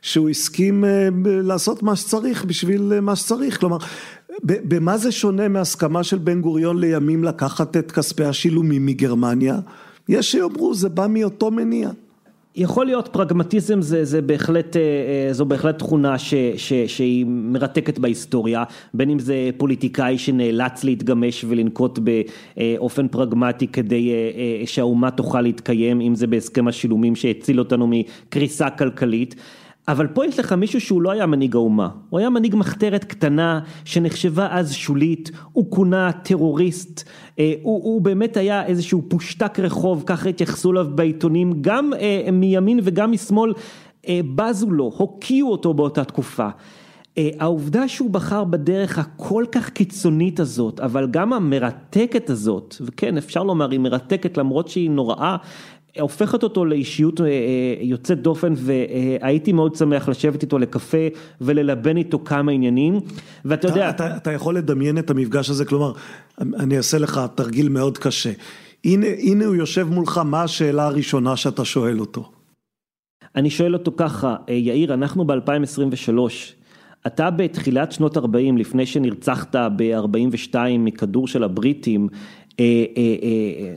שהוא 0.02 0.28
הסכים 0.28 0.84
לעשות 1.24 1.82
מה 1.82 1.96
שצריך 1.96 2.44
בשביל 2.44 3.00
מה 3.00 3.16
שצריך, 3.16 3.60
כלומר 3.60 3.76
במה 4.42 4.96
זה 4.96 5.12
שונה 5.12 5.48
מהסכמה 5.48 6.04
של 6.04 6.18
בן 6.18 6.40
גוריון 6.40 6.80
לימים 6.80 7.24
לקחת 7.24 7.76
את 7.76 7.92
כספי 7.92 8.24
השילומים 8.24 8.86
מגרמניה? 8.86 9.60
יש 10.10 10.32
שיאמרו 10.32 10.74
זה 10.74 10.88
בא 10.88 11.06
מאותו 11.10 11.50
מניע. 11.50 11.90
יכול 12.56 12.86
להיות 12.86 13.08
פרגמטיזם 13.08 13.82
זה, 13.82 14.04
זה 14.04 14.22
בהחלט, 14.22 14.76
אה, 14.76 14.80
אה, 14.82 15.32
זו 15.32 15.44
בהחלט 15.44 15.78
תכונה 15.78 16.18
ש, 16.18 16.34
ש, 16.56 16.72
שהיא 16.72 17.26
מרתקת 17.28 17.98
בהיסטוריה, 17.98 18.64
בין 18.94 19.10
אם 19.10 19.18
זה 19.18 19.50
פוליטיקאי 19.56 20.18
שנאלץ 20.18 20.84
להתגמש 20.84 21.44
ולנקוט 21.48 21.98
באופן 21.98 23.08
פרגמטי 23.08 23.66
כדי 23.66 24.10
אה, 24.10 24.66
שהאומה 24.66 25.10
תוכל 25.10 25.40
להתקיים, 25.40 26.00
אם 26.00 26.14
זה 26.14 26.26
בהסכם 26.26 26.68
השילומים 26.68 27.16
שהציל 27.16 27.58
אותנו 27.58 27.86
מקריסה 27.90 28.70
כלכלית. 28.70 29.34
אבל 29.90 30.06
פה 30.06 30.26
יש 30.26 30.38
לך 30.38 30.52
מישהו 30.52 30.80
שהוא 30.80 31.02
לא 31.02 31.10
היה 31.10 31.26
מנהיג 31.26 31.54
האומה, 31.54 31.88
הוא 32.10 32.18
היה 32.18 32.30
מנהיג 32.30 32.56
מחתרת 32.56 33.04
קטנה 33.04 33.60
שנחשבה 33.84 34.48
אז 34.50 34.72
שולית, 34.72 35.30
הוא 35.52 35.70
כונה 35.70 36.12
טרוריסט, 36.12 37.08
אה, 37.38 37.54
הוא, 37.62 37.84
הוא 37.84 38.00
באמת 38.00 38.36
היה 38.36 38.66
איזשהו 38.66 39.02
פושטק 39.08 39.60
רחוב, 39.60 40.02
ככה 40.06 40.28
התייחסו 40.28 40.70
אליו 40.70 40.86
בעיתונים, 40.94 41.52
גם 41.60 41.92
אה, 42.00 42.28
מימין 42.32 42.80
וגם 42.82 43.12
משמאל 43.12 43.52
אה, 44.08 44.20
בזו 44.34 44.70
לו, 44.70 44.92
הוקיעו 44.96 45.50
אותו 45.50 45.74
באותה 45.74 46.04
תקופה. 46.04 46.48
העובדה 47.38 47.88
שהוא 47.88 48.10
בחר 48.10 48.44
בדרך 48.44 48.98
הכל 48.98 49.44
כך 49.52 49.70
קיצונית 49.70 50.40
הזאת, 50.40 50.80
אבל 50.80 51.06
גם 51.10 51.32
המרתקת 51.32 52.30
הזאת, 52.30 52.76
וכן 52.80 53.16
אפשר 53.16 53.42
לומר 53.42 53.70
היא 53.70 53.80
מרתקת 53.80 54.38
למרות 54.38 54.68
שהיא 54.68 54.90
נוראה, 54.90 55.36
הופכת 55.98 56.42
אותו 56.42 56.64
לאישיות 56.64 57.20
אה, 57.20 57.26
אה, 57.26 57.30
יוצאת 57.80 58.22
דופן 58.22 58.54
והייתי 58.56 59.52
מאוד 59.52 59.74
שמח 59.74 60.08
לשבת 60.08 60.42
איתו 60.42 60.58
לקפה 60.58 61.06
וללבן 61.40 61.96
איתו 61.96 62.18
כמה 62.24 62.52
עניינים 62.52 63.00
ואתה 63.44 63.68
יודע. 63.68 63.90
אתה, 63.90 64.16
אתה 64.16 64.32
יכול 64.32 64.56
לדמיין 64.56 64.98
את 64.98 65.10
המפגש 65.10 65.50
הזה, 65.50 65.64
כלומר, 65.64 65.92
אני 66.40 66.76
אעשה 66.76 66.98
לך 66.98 67.20
תרגיל 67.34 67.68
מאוד 67.68 67.98
קשה. 67.98 68.32
הנה, 68.84 69.06
הנה 69.18 69.44
הוא 69.44 69.54
יושב 69.54 69.88
מולך, 69.90 70.18
מה 70.18 70.42
השאלה 70.42 70.86
הראשונה 70.86 71.36
שאתה 71.36 71.64
שואל 71.64 72.00
אותו? 72.00 72.30
אני 73.36 73.50
שואל 73.50 73.74
אותו 73.74 73.92
ככה, 73.96 74.36
אה, 74.48 74.54
יאיר, 74.54 74.94
אנחנו 74.94 75.26
ב-2023, 75.26 76.12
אתה 77.06 77.30
בתחילת 77.30 77.92
שנות 77.92 78.16
40, 78.16 78.58
לפני 78.58 78.86
שנרצחת 78.86 79.56
ב-42 79.76 80.54
מכדור 80.78 81.28
של 81.28 81.44
הבריטים, 81.44 82.08
אה, 82.12 82.16
אה, 82.16 82.18
אה, 82.18 82.39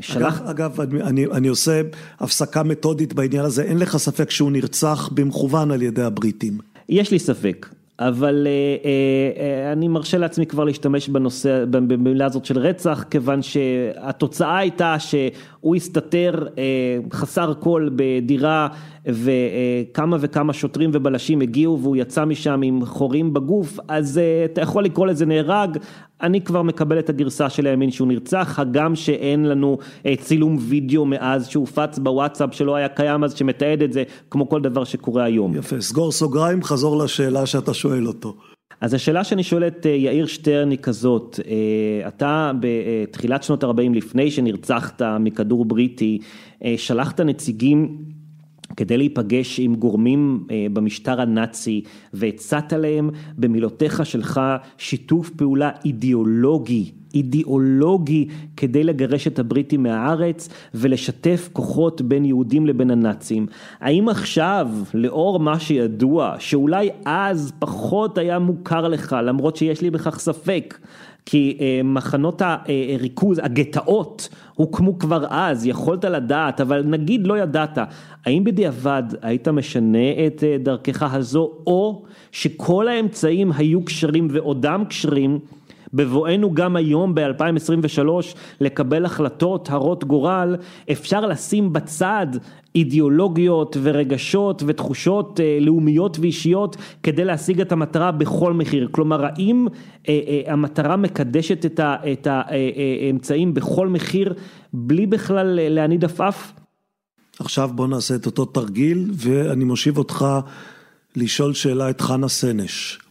שלח... 0.01 0.41
אגב, 0.41 0.81
אגב 0.81 1.01
אני, 1.01 1.25
אני 1.25 1.47
עושה 1.47 1.81
הפסקה 2.19 2.63
מתודית 2.63 3.13
בעניין 3.13 3.45
הזה, 3.45 3.63
אין 3.63 3.77
לך 3.77 3.97
ספק 3.97 4.29
שהוא 4.29 4.51
נרצח 4.51 5.09
במכוון 5.13 5.71
על 5.71 5.81
ידי 5.81 6.01
הבריטים. 6.01 6.57
יש 6.89 7.11
לי 7.11 7.19
ספק. 7.19 7.69
אבל 7.99 8.47
אני 9.71 9.87
מרשה 9.87 10.17
לעצמי 10.17 10.45
כבר 10.45 10.63
להשתמש 10.63 11.09
בנושא, 11.09 11.65
במילה 11.69 12.25
הזאת 12.25 12.45
של 12.45 12.59
רצח, 12.59 13.05
כיוון 13.09 13.41
שהתוצאה 13.41 14.57
הייתה 14.57 14.95
שהוא 15.63 15.75
הסתתר 15.75 16.45
חסר 17.13 17.53
כל 17.59 17.89
בדירה 17.95 18.67
וכמה 19.05 20.17
וכמה 20.19 20.53
שוטרים 20.53 20.89
ובלשים 20.93 21.41
הגיעו 21.41 21.79
והוא 21.81 21.95
יצא 21.95 22.25
משם 22.25 22.61
עם 22.63 22.85
חורים 22.85 23.33
בגוף, 23.33 23.79
אז 23.87 24.19
אתה 24.45 24.61
יכול 24.61 24.85
לקרוא 24.85 25.07
לזה 25.07 25.25
נהרג, 25.25 25.77
אני 26.21 26.41
כבר 26.41 26.61
מקבל 26.61 26.99
את 26.99 27.09
הגרסה 27.09 27.49
של 27.49 27.67
הימין 27.67 27.91
שהוא 27.91 28.07
נרצח, 28.07 28.59
הגם 28.59 28.95
שאין 28.95 29.45
לנו 29.45 29.77
אה, 30.05 30.15
צילום 30.15 30.57
וידאו 30.59 31.05
מאז 31.05 31.47
שהופץ 31.47 31.99
בוואטסאפ 31.99 32.53
שלא 32.53 32.75
היה 32.75 32.89
קיים 32.89 33.23
אז 33.23 33.33
שמתעד 33.33 33.81
את 33.81 33.93
זה, 33.93 34.03
כמו 34.29 34.49
כל 34.49 34.61
דבר 34.61 34.83
שקורה 34.83 35.23
היום. 35.23 35.55
יפה, 35.55 35.81
סגור 35.81 36.11
סוגריים, 36.11 36.63
חזור 36.63 37.03
לשאלה 37.03 37.45
שאתה 37.45 37.73
שואל 37.73 38.07
אותו. 38.07 38.35
אז 38.81 38.93
השאלה 38.93 39.23
שאני 39.23 39.43
שואל 39.43 39.67
את 39.67 39.85
אה, 39.85 39.91
יאיר 39.91 40.25
שטרן 40.25 40.71
היא 40.71 40.79
כזאת, 40.79 41.39
אה, 41.47 42.07
אתה 42.07 42.51
בתחילת 42.59 43.43
שנות 43.43 43.63
ה-40 43.63 43.95
לפני 43.95 44.31
שנרצחת 44.31 45.01
מכדור 45.19 45.65
בריטי, 45.65 46.19
שלחת 46.77 47.19
נציגים 47.19 47.97
כדי 48.77 48.97
להיפגש 48.97 49.59
עם 49.59 49.75
גורמים 49.75 50.43
אה, 50.51 50.65
במשטר 50.73 51.21
הנאצי 51.21 51.81
והצעת 52.13 52.73
להם 52.73 53.09
במילותיך 53.37 54.05
שלך 54.05 54.41
שיתוף 54.77 55.29
פעולה 55.29 55.69
אידיאולוגי 55.85 56.91
אידיאולוגי 57.13 58.27
כדי 58.57 58.83
לגרש 58.83 59.27
את 59.27 59.39
הבריטים 59.39 59.83
מהארץ 59.83 60.49
ולשתף 60.73 61.49
כוחות 61.53 62.01
בין 62.01 62.25
יהודים 62.25 62.67
לבין 62.67 62.91
הנאצים. 62.91 63.47
האם 63.79 64.09
עכשיו, 64.09 64.69
לאור 64.93 65.39
מה 65.39 65.59
שידוע, 65.59 66.35
שאולי 66.39 66.89
אז 67.05 67.53
פחות 67.59 68.17
היה 68.17 68.39
מוכר 68.39 68.87
לך, 68.87 69.15
למרות 69.23 69.55
שיש 69.55 69.81
לי 69.81 69.89
בכך 69.89 70.19
ספק, 70.19 70.77
כי 71.25 71.57
אה, 71.61 71.81
מחנות 71.83 72.41
הריכוז, 72.41 73.39
הגטאות, 73.43 74.29
הוקמו 74.55 74.99
כבר 74.99 75.25
אז, 75.29 75.65
יכולת 75.65 76.05
לדעת, 76.05 76.61
אבל 76.61 76.83
נגיד 76.85 77.27
לא 77.27 77.37
ידעת, 77.37 77.77
האם 78.25 78.43
בדיעבד 78.43 79.03
היית 79.21 79.47
משנה 79.47 80.25
את 80.27 80.43
אה, 80.43 80.57
דרכך 80.59 81.13
הזו, 81.13 81.51
או 81.67 82.03
שכל 82.31 82.87
האמצעים 82.87 83.51
היו 83.51 83.85
כשרים 83.85 84.27
ועודם 84.31 84.83
כשרים, 84.89 85.39
בבואנו 85.93 86.53
גם 86.53 86.75
היום 86.75 87.15
ב-2023 87.15 88.07
לקבל 88.61 89.05
החלטות 89.05 89.69
הרות 89.69 90.03
גורל, 90.03 90.55
אפשר 90.91 91.25
לשים 91.25 91.73
בצד 91.73 92.27
אידיאולוגיות 92.75 93.77
ורגשות 93.81 94.63
ותחושות 94.65 95.39
אה, 95.39 95.57
לאומיות 95.61 96.19
ואישיות 96.19 96.77
כדי 97.03 97.25
להשיג 97.25 97.61
את 97.61 97.71
המטרה 97.71 98.11
בכל 98.11 98.53
מחיר. 98.53 98.87
כלומר, 98.91 99.25
האם 99.25 99.67
אה, 100.09 100.19
אה, 100.27 100.53
המטרה 100.53 100.95
מקדשת 100.95 101.79
את 102.11 102.27
האמצעים 102.27 103.53
בכל 103.53 103.87
מחיר 103.87 104.33
בלי 104.73 105.05
בכלל 105.05 105.59
להניד 105.61 106.05
עפעף? 106.05 106.53
עכשיו 107.39 107.69
בוא 107.73 107.87
נעשה 107.87 108.15
את 108.15 108.25
אותו 108.25 108.45
תרגיל 108.45 109.11
ואני 109.13 109.63
מושיב 109.63 109.97
אותך 109.97 110.25
לשאול 111.15 111.53
שאלה 111.53 111.89
את 111.89 112.01
חנה 112.01 112.27
סנש. 112.27 113.02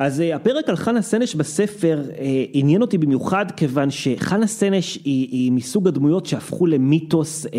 אז 0.00 0.20
אה, 0.20 0.36
הפרק 0.36 0.68
על 0.68 0.76
חנה 0.76 1.02
סנש 1.02 1.34
בספר 1.34 2.02
אה, 2.18 2.44
עניין 2.52 2.82
אותי 2.82 2.98
במיוחד 2.98 3.46
כיוון 3.56 3.90
שחנה 3.90 4.46
סנש 4.46 4.96
היא, 5.04 5.28
היא 5.30 5.52
מסוג 5.52 5.88
הדמויות 5.88 6.26
שהפכו 6.26 6.66
למיתוס, 6.66 7.46
אה, 7.46 7.50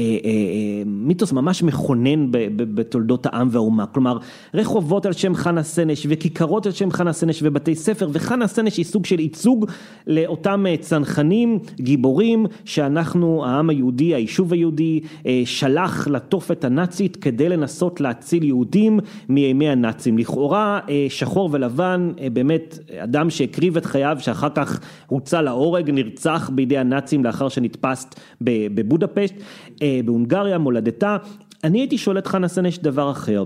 מיתוס 0.86 1.32
ממש 1.32 1.64
מכונן 1.64 2.28
בתולדות 2.58 3.26
העם 3.26 3.48
והאומה, 3.52 3.86
כלומר 3.86 4.18
רחובות 4.54 5.06
על 5.06 5.14
שם 5.14 5.36
חנה 5.36 5.64
סנש 5.64 6.06
וכיכרות 6.10 6.66
על 6.66 6.72
שם 6.72 6.92
חנה 6.92 7.14
סנש 7.14 7.40
ובתי 7.44 7.76
ספר 7.76 8.10
וחנה 8.14 8.48
סנש 8.48 8.78
היא 8.78 8.86
סוג 8.86 9.06
של 9.06 9.20
ייצוג 9.20 9.66
לאותם 10.08 10.66
צנחנים, 10.80 11.60
גיבורים 11.76 12.46
שאנחנו, 12.66 13.46
העם 13.46 13.70
היהודי, 13.70 14.16
היישוב 14.16 14.54
היהודי, 14.54 15.00
שלח 15.46 16.08
לתופת 16.08 16.64
הנאצית 16.64 17.16
כדי 17.16 17.50
לנסות 17.50 18.02
להציל 18.02 18.44
יהודים 18.44 19.00
מימי 19.30 19.70
הנאצים, 19.70 20.18
לכאורה 20.18 20.80
שחור 21.10 21.50
ולבן 21.52 22.12
באמת 22.34 22.80
אדם 23.04 23.30
שהקריב 23.30 23.78
את 23.78 23.86
חייו 23.86 24.18
שאחר 24.20 24.50
כך 24.56 24.80
הוצא 25.08 25.42
להורג, 25.42 25.90
נרצח 25.90 26.50
בידי 26.54 26.78
הנאצים 26.78 27.24
לאחר 27.24 27.50
שנתפס 27.50 28.08
בבודפשט, 28.42 29.36
אה, 29.82 30.00
בהונגריה, 30.06 30.58
מולדתה. 30.58 31.18
אני 31.64 31.80
הייתי 31.80 31.98
שואל 31.98 32.18
את 32.18 32.28
חנה 32.28 32.48
סנש 32.48 32.78
דבר 32.78 33.12
אחר, 33.12 33.44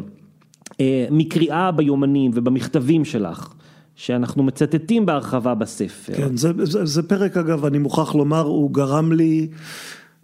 אה, 0.80 1.08
מקריאה 1.12 1.72
ביומנים 1.72 2.32
ובמכתבים 2.34 3.06
שלך. 3.06 3.54
שאנחנו 3.96 4.44
מצטטים 4.44 5.06
בהרחבה 5.06 5.56
בספר. 5.56 6.14
כן, 6.14 6.38
זה, 6.38 6.52
זה, 6.64 6.86
זה 6.86 7.04
פרק 7.04 7.38
אגב, 7.38 7.66
אני 7.66 7.78
מוכרח 7.78 8.16
לומר, 8.16 8.42
הוא 8.42 8.72
גרם 8.72 9.12
לי, 9.12 9.48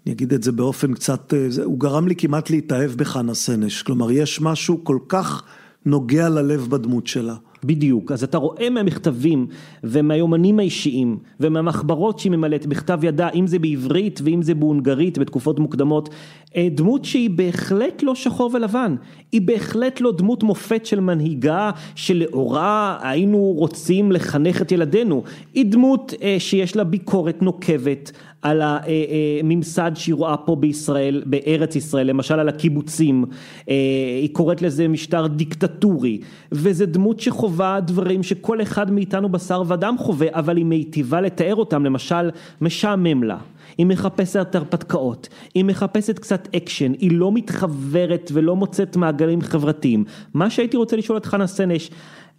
אני 0.06 0.14
אגיד 0.14 0.34
את 0.34 0.44
זה 0.44 0.52
באופן 0.52 0.94
קצת, 0.94 1.34
אה, 1.34 1.64
הוא 1.64 1.80
גרם 1.80 2.08
לי 2.08 2.16
כמעט 2.16 2.50
להתאהב 2.50 2.92
בחנה 2.92 3.34
סנש, 3.34 3.84
כלומר 3.84 4.12
יש 4.12 4.42
משהו 4.42 4.84
כל 4.84 4.98
כך 5.08 5.44
נוגע 5.86 6.30
ללב 6.30 6.68
בדמות 6.70 7.08
שלה. 7.08 7.36
בדיוק, 7.64 8.12
אז 8.12 8.24
אתה 8.24 8.38
רואה 8.38 8.70
מהמכתבים 8.70 9.48
ומהיומנים 9.84 10.60
האישיים 10.60 11.18
ומהמחברות 11.40 12.20
שהיא 12.20 12.32
ממלאת 12.32 12.66
בכתב 12.66 13.00
ידה, 13.04 13.30
אם 13.30 13.48
זה 13.48 13.60
בעברית 13.60 14.20
ואם 14.24 14.42
זה 14.42 14.56
בהונגרית 14.56 15.18
בתקופות 15.18 15.60
מוקדמות, 15.60 16.10
דמות 16.58 17.06
שהיא 17.06 17.30
בהחלט 17.30 18.04
לא 18.04 18.16
שחור 18.16 18.52
ולבן, 18.54 18.96
היא 19.32 19.42
בהחלט 19.42 20.02
לא 20.02 20.12
דמות 20.18 20.44
מופת 20.44 20.86
של 20.86 21.00
מנהיגה 21.00 21.72
שלאורה 21.96 22.98
היינו 23.02 23.38
רוצים 23.38 24.12
לחנך 24.12 24.62
את 24.62 24.72
ילדינו, 24.72 25.24
היא 25.54 25.66
דמות 25.66 26.14
אה, 26.22 26.36
שיש 26.40 26.76
לה 26.76 26.84
ביקורת 26.84 27.42
נוקבת 27.42 28.12
על 28.42 28.62
הממסד 28.62 29.92
שהיא 29.96 30.16
רואה 30.16 30.38
פה 30.38 30.56
בישראל, 30.56 31.24
בארץ 31.26 31.76
ישראל, 31.76 32.08
למשל 32.08 32.40
על 32.40 32.50
הקיבוצים, 32.50 33.26
אה, 33.70 33.76
היא 34.22 34.30
קוראת 34.34 34.62
לזה 34.62 34.88
משטר 34.88 35.28
דיקטטורי, 35.28 36.20
וזה 36.52 36.86
דמות 36.86 37.20
שחווה 37.20 37.80
דברים 37.80 38.24
שכל 38.24 38.62
אחד 38.62 38.92
מאיתנו 38.92 39.30
בשר 39.30 39.64
ודם 39.68 39.96
חווה, 40.00 40.28
אבל 40.32 40.58
היא 40.58 40.66
מיטיבה 40.66 41.22
לתאר 41.22 41.56
אותם, 41.56 41.86
למשל 41.86 42.30
משעמם 42.62 43.24
לה. 43.24 43.38
היא 43.78 43.86
מחפשת 43.86 44.56
הרפתקאות, 44.56 45.30
היא 45.56 45.66
מחפשת 45.66 46.20
קצת 46.20 46.48
אקשן, 46.56 46.92
היא 46.94 47.12
לא 47.12 47.32
מתחברת 47.32 48.32
ולא 48.34 48.56
מוצאת 48.56 48.96
מעגלים 48.96 49.42
חברתיים. 49.42 50.04
מה 50.34 50.50
שהייתי 50.50 50.78
רוצה 50.78 50.96
לשאול 50.96 51.18
את 51.18 51.26
חנה 51.26 51.48
סנש, 51.48 51.90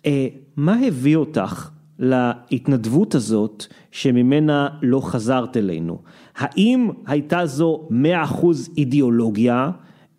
אה, 0.07 0.27
מה 0.57 0.77
הביא 0.87 1.17
אותך 1.17 1.71
להתנדבות 1.99 3.15
הזאת 3.15 3.67
שממנה 3.91 4.69
לא 4.83 5.01
חזרת 5.01 5.57
אלינו. 5.57 5.99
האם 6.37 6.91
הייתה 7.07 7.47
זו 7.47 7.87
מאה 7.91 8.25
אחוז 8.25 8.71
אידיאולוגיה 8.77 9.71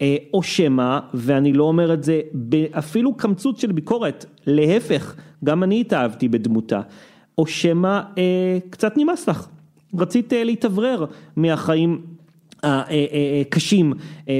אה, 0.01 0.15
או 0.33 0.43
שמא, 0.43 0.99
ואני 1.13 1.53
לא 1.53 1.63
אומר 1.63 1.93
את 1.93 2.03
זה 2.03 2.21
אפילו 2.71 3.17
קמצוץ 3.17 3.61
של 3.61 3.71
ביקורת, 3.71 4.25
להפך, 4.47 5.15
גם 5.43 5.63
אני 5.63 5.81
התאהבתי 5.81 6.27
בדמותה, 6.27 6.81
או 7.37 7.47
שמא 7.47 8.01
אה, 8.17 8.57
קצת 8.69 8.97
נמאס 8.97 9.29
לך, 9.29 9.47
רצית 9.97 10.33
אה, 10.33 10.43
להתאוורר 10.43 11.05
מהחיים 11.35 12.01
הקשים, 12.65 13.93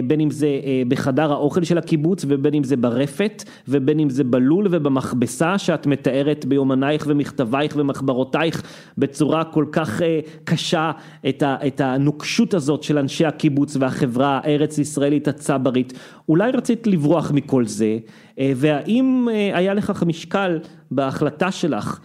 בין 0.08 0.20
אם 0.20 0.32
זה 0.32 0.48
בחדר 0.88 1.32
האוכל 1.32 1.64
של 1.64 1.78
הקיבוץ 1.78 2.26
ובין 2.28 2.54
אם 2.54 2.64
זה 2.64 2.76
ברפת 2.76 3.44
ובין 3.68 4.00
אם 4.00 4.10
זה 4.10 4.24
בלול 4.24 4.68
ובמכבסה 4.72 5.58
שאת 5.58 5.88
מתארת 5.88 6.46
ביומנייך 6.46 7.06
ומכתבייך 7.08 7.74
ומחברותייך 7.78 8.64
בצורה 8.98 9.44
כל 9.44 9.66
כך 9.72 10.02
קשה 10.44 10.92
את 11.40 11.82
הנוקשות 11.82 12.54
הזאת 12.54 12.84
של 12.84 12.98
אנשי 12.98 13.26
הקיבוץ 13.26 13.78
והחברה 13.80 14.40
הארץ 14.44 14.78
ישראלית 14.78 15.28
הצברית. 15.28 15.94
אולי 16.30 16.52
רצית 16.52 16.88
לברוח 16.88 17.32
מכל 17.32 17.66
זה 17.66 17.98
והאם 18.38 19.28
היה 19.54 19.74
לכך 19.74 20.04
משקל 20.04 20.60
בהחלטה 20.92 21.52
שלך 21.52 22.00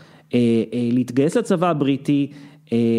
להתגייס 0.73 1.37
לצבא 1.37 1.71
הבריטי 1.71 2.31
אה, 2.33 2.48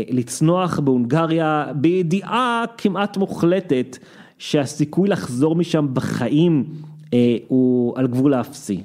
לצנוח 0.09 0.79
בהונגריה 0.79 1.65
בידיעה 1.75 2.65
כמעט 2.77 3.17
מוחלטת 3.17 3.97
שהסיכוי 4.37 5.09
לחזור 5.09 5.55
משם 5.55 5.87
בחיים 5.93 6.65
אה, 7.13 7.37
הוא 7.47 7.97
על 7.97 8.07
גבול 8.07 8.33
האפסי. 8.33 8.83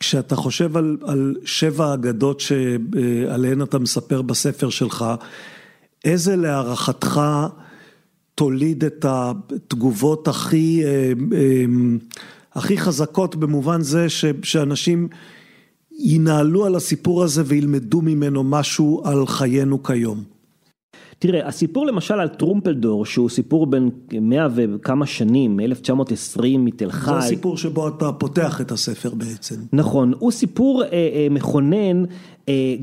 כשאתה 0.00 0.36
חושב 0.36 0.76
על, 0.76 0.96
על 1.02 1.36
שבע 1.44 1.86
האגדות 1.86 2.40
שעליהן 2.40 3.62
אתה 3.62 3.78
מספר 3.78 4.22
בספר 4.22 4.70
שלך, 4.70 5.04
איזה 6.04 6.36
להערכתך 6.36 7.20
תוליד 8.34 8.84
את 8.84 9.06
התגובות 9.08 10.28
הכי, 10.28 10.82
אה, 10.84 11.12
הכי 12.54 12.78
חזקות 12.78 13.36
במובן 13.36 13.80
זה 13.80 14.06
שאנשים 14.42 15.08
ינהלו 15.98 16.64
על 16.64 16.74
הסיפור 16.74 17.22
הזה 17.22 17.42
וילמדו 17.46 18.00
ממנו 18.02 18.44
משהו 18.44 19.02
על 19.04 19.26
חיינו 19.26 19.82
כיום. 19.82 20.34
תראה, 21.18 21.48
הסיפור 21.48 21.86
למשל 21.86 22.14
על 22.14 22.28
טרומפלדור, 22.28 23.06
שהוא 23.06 23.28
סיפור 23.28 23.66
בין 23.66 23.90
מאה 24.20 24.48
וכמה 24.54 25.06
שנים, 25.06 25.60
1920 25.60 26.64
מתל 26.64 26.90
חי. 26.90 27.10
זה 27.10 27.18
הסיפור 27.18 27.56
שבו 27.56 27.88
אתה 27.88 28.12
פותח 28.12 28.60
את 28.60 28.72
הספר 28.72 29.14
בעצם. 29.14 29.54
נכון, 29.72 30.12
הוא 30.18 30.30
סיפור 30.30 30.82
אה, 30.82 30.88
אה, 30.92 31.26
מכונן 31.30 32.04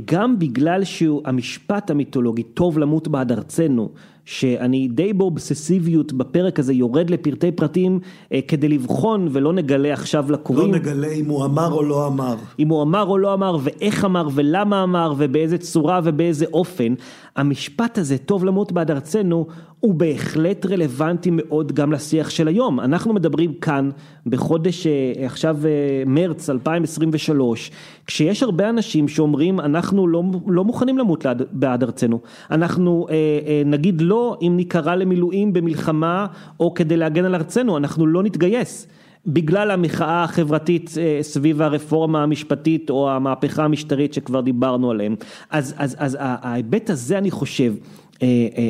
גם 0.05 0.39
בגלל 0.39 0.83
שהוא 0.83 1.21
המשפט 1.25 1.91
המיתולוגי, 1.91 2.43
טוב 2.43 2.79
למות 2.79 3.07
בעד 3.07 3.31
ארצנו, 3.31 3.89
שאני 4.25 4.88
די 4.88 5.13
באובססיביות 5.13 6.13
בפרק 6.13 6.59
הזה 6.59 6.73
יורד 6.73 7.09
לפרטי 7.09 7.51
פרטים 7.51 7.99
אה, 8.33 8.39
כדי 8.47 8.67
לבחון 8.67 9.27
ולא 9.31 9.53
נגלה 9.53 9.93
עכשיו 9.93 10.31
לקוראים. 10.31 10.71
לא 10.71 10.79
נגלה 10.79 11.07
אם 11.07 11.25
הוא 11.25 11.45
אמר 11.45 11.71
או 11.71 11.83
לא 11.83 12.07
אמר. 12.07 12.35
אם 12.59 12.67
הוא 12.67 12.81
אמר 12.81 13.03
או 13.07 13.17
לא 13.17 13.33
אמר 13.33 13.57
ואיך 13.63 14.05
אמר 14.05 14.27
ולמה 14.33 14.83
אמר 14.83 15.13
ובאיזה 15.17 15.57
צורה 15.57 15.99
ובאיזה 16.03 16.45
אופן. 16.53 16.93
המשפט 17.35 17.97
הזה, 17.97 18.17
טוב 18.17 18.45
למות 18.45 18.71
בעד 18.71 18.91
ארצנו, 18.91 19.47
הוא 19.81 19.93
בהחלט 19.93 20.65
רלוונטי 20.65 21.29
מאוד 21.33 21.71
גם 21.71 21.91
לשיח 21.91 22.29
של 22.29 22.47
היום. 22.47 22.79
אנחנו 22.79 23.13
מדברים 23.13 23.53
כאן 23.53 23.89
בחודש 24.25 24.87
אה, 24.87 25.25
עכשיו 25.25 25.57
אה, 25.65 26.03
מרץ 26.05 26.49
2023, 26.49 27.71
כשיש 28.07 28.43
הרבה 28.43 28.69
אנשים 28.69 29.07
שאומרים 29.07 29.59
אנחנו 29.59 30.07
לא, 30.07 30.23
לא 30.47 30.63
מוכנים 30.63 30.97
למות 30.97 31.25
בעד 31.51 31.83
ארצנו. 31.83 32.19
אנחנו 32.51 33.07
אה, 33.09 33.61
נגיד 33.65 34.01
לא 34.01 34.37
אם 34.41 34.53
ניקרא 34.55 34.95
למילואים 34.95 35.53
במלחמה 35.53 36.27
או 36.59 36.73
כדי 36.73 36.97
להגן 36.97 37.25
על 37.25 37.35
ארצנו, 37.35 37.77
אנחנו 37.77 38.07
לא 38.07 38.23
נתגייס. 38.23 38.87
בגלל 39.25 39.71
המחאה 39.71 40.23
החברתית 40.23 40.95
אה, 40.97 41.19
סביב 41.21 41.61
הרפורמה 41.61 42.23
המשפטית 42.23 42.89
או 42.89 43.11
המהפכה 43.11 43.63
המשטרית 43.63 44.13
שכבר 44.13 44.41
דיברנו 44.41 44.91
עליהם. 44.91 45.15
אז, 45.49 45.73
אז, 45.77 45.95
אז 45.99 46.17
ההיבט 46.19 46.89
הזה 46.89 47.17
אני 47.17 47.31
חושב 47.31 47.73
אה, 47.73 47.77
אה, 47.77 48.01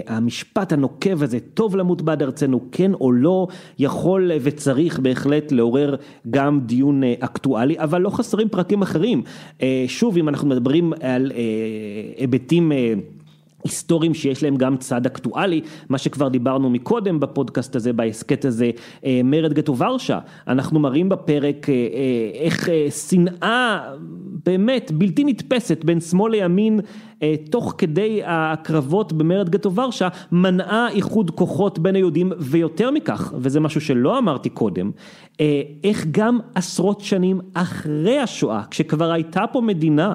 המשפט 0.08 0.74
הנוקב 0.74 1.24
הזה, 1.24 1.40
טוב 1.40 1.76
למות 1.76 2.02
בעד 2.02 2.24
ארצנו, 2.24 2.62
כן 2.72 2.94
או 2.94 3.12
לא, 3.12 3.48
יכול 3.80 4.32
וצריך 4.42 5.00
בהחלט 5.00 5.52
לעורר 5.52 5.96
גם 6.30 6.60
דיון 6.66 7.04
אה, 7.04 7.14
אקטואלי, 7.20 7.80
אבל 7.80 8.02
לא 8.02 8.10
חסרים 8.10 8.50
פרטים 8.50 8.82
אחרים. 8.82 9.24
שוב, 9.88 10.18
אם 10.18 10.30
אנחנו 10.30 10.48
מדברים 10.48 10.94
על 11.02 11.32
היבטים 12.18 12.72
היסטוריים 13.64 14.14
שיש 14.14 14.44
להם 14.44 14.56
גם 14.56 14.78
צד 14.78 15.06
אקטואלי, 15.06 15.62
מה 15.90 15.98
שכבר 15.98 16.28
דיברנו 16.28 16.70
מקודם 16.70 17.20
בפודקאסט 17.20 17.76
הזה, 17.76 17.94
בהסכת 17.94 18.46
הזה, 18.46 18.72
מרד 19.24 19.54
גטו 19.54 19.78
ורשה, 19.78 20.20
אנחנו 20.48 20.80
מראים 20.80 21.10
בפרק 21.10 21.68
איך 22.34 22.70
שנאה 23.08 23.80
באמת 24.46 24.92
בלתי 24.92 25.24
נתפסת 25.24 25.84
בין 25.84 26.00
שמאל 26.00 26.32
לימין 26.32 26.80
אה, 27.24 27.36
תוך 27.50 27.76
כדי 27.78 28.22
הקרבות 28.26 29.14
במרד 29.14 29.50
גטו 29.50 29.76
ורשה 29.76 30.08
מנעה 30.32 30.90
איחוד 30.90 31.32
כוחות 31.32 31.80
בין 31.80 31.96
היהודים 31.96 32.32
ויותר 32.40 32.92
מכך, 32.92 33.34
וזה 33.38 33.60
משהו 33.60 33.82
שלא 33.82 34.18
אמרתי 34.18 34.50
קודם, 34.50 34.92
אה, 35.40 35.62
איך 35.84 36.06
גם 36.12 36.40
עשרות 36.56 37.02
שנים 37.02 37.40
אחרי 37.54 38.20
השואה, 38.20 38.64
כשכבר 38.70 39.12
הייתה 39.12 39.44
פה 39.52 39.62
מדינה 39.62 40.14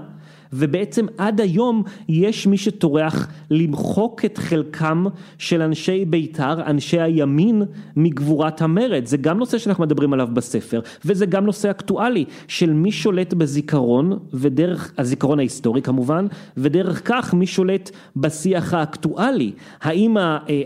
ובעצם 0.52 1.06
עד 1.18 1.40
היום 1.40 1.82
יש 2.08 2.46
מי 2.46 2.56
שטורח 2.56 3.28
למחוק 3.50 4.24
את 4.24 4.38
חלקם 4.38 5.06
של 5.38 5.62
אנשי 5.62 6.04
בית"ר, 6.04 6.62
אנשי 6.66 7.00
הימין, 7.00 7.62
מגבורת 7.96 8.62
המרד. 8.62 9.06
זה 9.06 9.16
גם 9.16 9.38
נושא 9.38 9.58
שאנחנו 9.58 9.84
מדברים 9.84 10.12
עליו 10.12 10.28
בספר, 10.32 10.80
וזה 11.04 11.26
גם 11.26 11.46
נושא 11.46 11.70
אקטואלי, 11.70 12.24
של 12.48 12.72
מי 12.72 12.92
שולט 12.92 13.34
בזיכרון, 13.34 14.18
ודרך, 14.32 14.92
הזיכרון 14.98 15.38
ההיסטורי 15.38 15.82
כמובן, 15.82 16.26
ודרך 16.56 17.02
כך 17.04 17.34
מי 17.34 17.46
שולט 17.46 17.90
בשיח 18.16 18.74
האקטואלי. 18.74 19.52
האם 19.80 20.16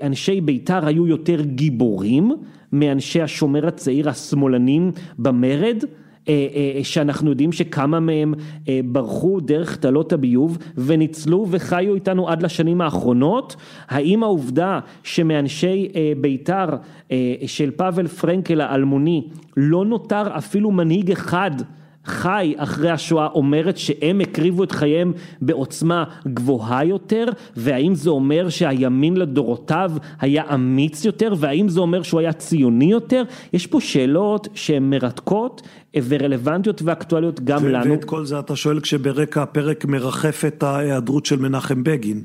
אנשי 0.02 0.40
בית"ר 0.40 0.86
היו 0.86 1.06
יותר 1.06 1.40
גיבורים 1.40 2.32
מאנשי 2.72 3.22
השומר 3.22 3.66
הצעיר 3.66 4.08
השמאלנים 4.08 4.90
במרד? 5.18 5.84
אה, 6.30 6.46
אה, 6.76 6.84
שאנחנו 6.84 7.30
יודעים 7.30 7.52
שכמה 7.52 8.00
מהם 8.00 8.34
אה, 8.68 8.80
ברחו 8.84 9.40
דרך 9.40 9.76
תעלות 9.76 10.12
הביוב 10.12 10.58
וניצלו 10.76 11.46
וחיו 11.50 11.94
איתנו 11.94 12.28
עד 12.28 12.42
לשנים 12.42 12.80
האחרונות? 12.80 13.56
האם 13.88 14.22
העובדה 14.22 14.80
שמאנשי 15.02 15.88
בית"ר 16.20 16.68
של 17.46 17.70
פאבל 17.70 18.06
פרנקל 18.06 18.60
האלמוני 18.60 19.24
לא 19.56 19.84
נותר 19.84 20.22
אפילו 20.36 20.70
מנהיג 20.70 21.12
אחד 21.12 21.50
חי 22.04 22.54
אחרי 22.56 22.90
השואה 22.90 23.26
אומרת 23.26 23.78
שהם 23.78 24.20
הקריבו 24.20 24.64
את 24.64 24.72
חייהם 24.72 25.12
בעוצמה 25.42 26.04
גבוהה 26.26 26.84
יותר 26.84 27.24
והאם 27.56 27.94
זה 27.94 28.10
אומר 28.10 28.48
שהימין 28.48 29.16
לדורותיו 29.16 29.92
היה 30.20 30.54
אמיץ 30.54 31.04
יותר 31.04 31.34
והאם 31.38 31.68
זה 31.68 31.80
אומר 31.80 32.02
שהוא 32.02 32.20
היה 32.20 32.32
ציוני 32.32 32.90
יותר? 32.90 33.22
יש 33.52 33.66
פה 33.66 33.80
שאלות 33.80 34.48
שהן 34.54 34.90
מרתקות 34.90 35.62
ורלוונטיות 36.08 36.82
ואקטואליות 36.82 37.40
גם 37.40 37.68
לנו. 37.68 37.90
ואת 37.90 38.04
כל 38.04 38.24
זה 38.24 38.38
אתה 38.38 38.56
שואל 38.56 38.80
כשברקע 38.80 39.42
הפרק 39.42 39.84
מרחפת 39.84 40.62
ההיעדרות 40.62 41.26
של 41.26 41.38
מנחם 41.38 41.84
בגין. 41.84 42.22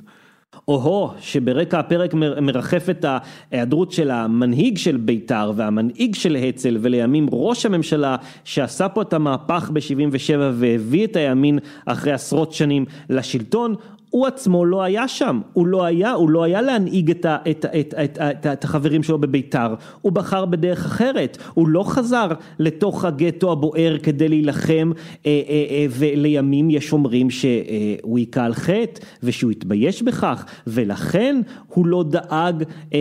או-הו, 0.67 1.09
שברקע 1.19 1.79
הפרק 1.79 2.13
מרחפת 2.41 3.05
ההיעדרות 3.51 3.91
של 3.91 4.11
המנהיג 4.11 4.77
של 4.77 4.97
בית"ר 4.97 5.51
והמנהיג 5.55 6.15
של 6.15 6.35
הצ"ל 6.35 6.77
ולימים 6.81 7.27
ראש 7.31 7.65
הממשלה 7.65 8.15
שעשה 8.43 8.89
פה 8.89 9.01
את 9.01 9.13
המהפך 9.13 9.71
ב-77 9.73 10.37
והביא 10.53 11.05
את 11.05 11.15
הימין 11.15 11.59
אחרי 11.85 12.11
עשרות 12.11 12.53
שנים 12.53 12.85
לשלטון, 13.09 13.75
הוא 14.15 14.27
עצמו 14.27 14.65
לא 14.65 14.83
היה 14.83 15.07
שם, 15.07 15.41
הוא 15.53 15.67
לא 15.67 15.83
היה, 15.83 16.11
הוא 16.11 16.29
לא 16.29 16.43
היה 16.43 16.61
להנהיג 16.61 17.11
את, 17.11 17.25
את, 17.25 17.65
את, 17.65 17.93
את, 17.93 18.17
את, 18.17 18.47
את 18.47 18.63
החברים 18.63 19.03
שלו 19.03 19.17
בביתר, 19.17 19.73
הוא 20.01 20.11
בחר 20.11 20.45
בדרך 20.45 20.85
אחרת, 20.85 21.37
הוא 21.53 21.67
לא 21.67 21.83
חזר 21.83 22.27
לתוך 22.59 23.05
הגטו 23.05 23.51
הבוער 23.51 23.97
כדי 24.03 24.27
להילחם 24.29 24.91
אה, 25.25 25.41
אה, 25.49 25.65
אה, 25.69 25.85
ולימים 25.89 26.69
יש 26.69 26.93
אומרים 26.93 27.29
שהוא 27.29 28.17
היכה 28.17 28.45
על 28.45 28.53
חטא 28.53 29.01
ושהוא 29.23 29.51
התבייש 29.51 30.01
בכך. 30.01 30.45
ולכן 30.67 31.41
הוא 31.67 31.85
לא 31.85 32.03
דאג 32.09 32.23
אה, 32.33 32.63
אה, 32.93 32.97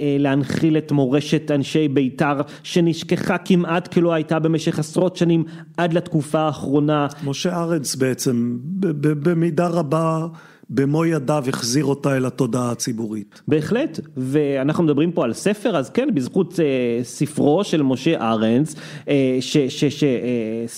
אה, 0.00 0.16
להנחיל 0.18 0.76
את 0.76 0.92
מורשת 0.92 1.50
אנשי 1.50 1.88
ביתר 1.88 2.40
שנשכחה 2.62 3.38
כמעט 3.38 3.88
כלא 3.94 4.12
הייתה 4.12 4.38
במשך 4.38 4.78
עשרות 4.78 5.16
שנים 5.16 5.44
עד 5.76 5.92
לתקופה 5.92 6.40
האחרונה. 6.40 7.06
משה 7.24 7.62
ארנס 7.62 7.94
בעצם 7.94 8.58
במידה 9.00 9.68
רבה 9.68 10.26
במו 10.74 11.04
ידיו 11.04 11.44
החזיר 11.48 11.84
אותה 11.84 12.16
אל 12.16 12.26
התודעה 12.26 12.70
הציבורית. 12.70 13.42
בהחלט, 13.48 14.00
ואנחנו 14.16 14.84
מדברים 14.84 15.12
פה 15.12 15.24
על 15.24 15.32
ספר, 15.32 15.76
אז 15.76 15.90
כן, 15.90 16.08
בזכות 16.14 16.60
אה, 16.60 17.04
ספרו 17.04 17.64
של 17.64 17.82
משה 17.82 18.20
ארנס, 18.20 18.76
אה, 19.08 19.36
ששם 19.40 20.06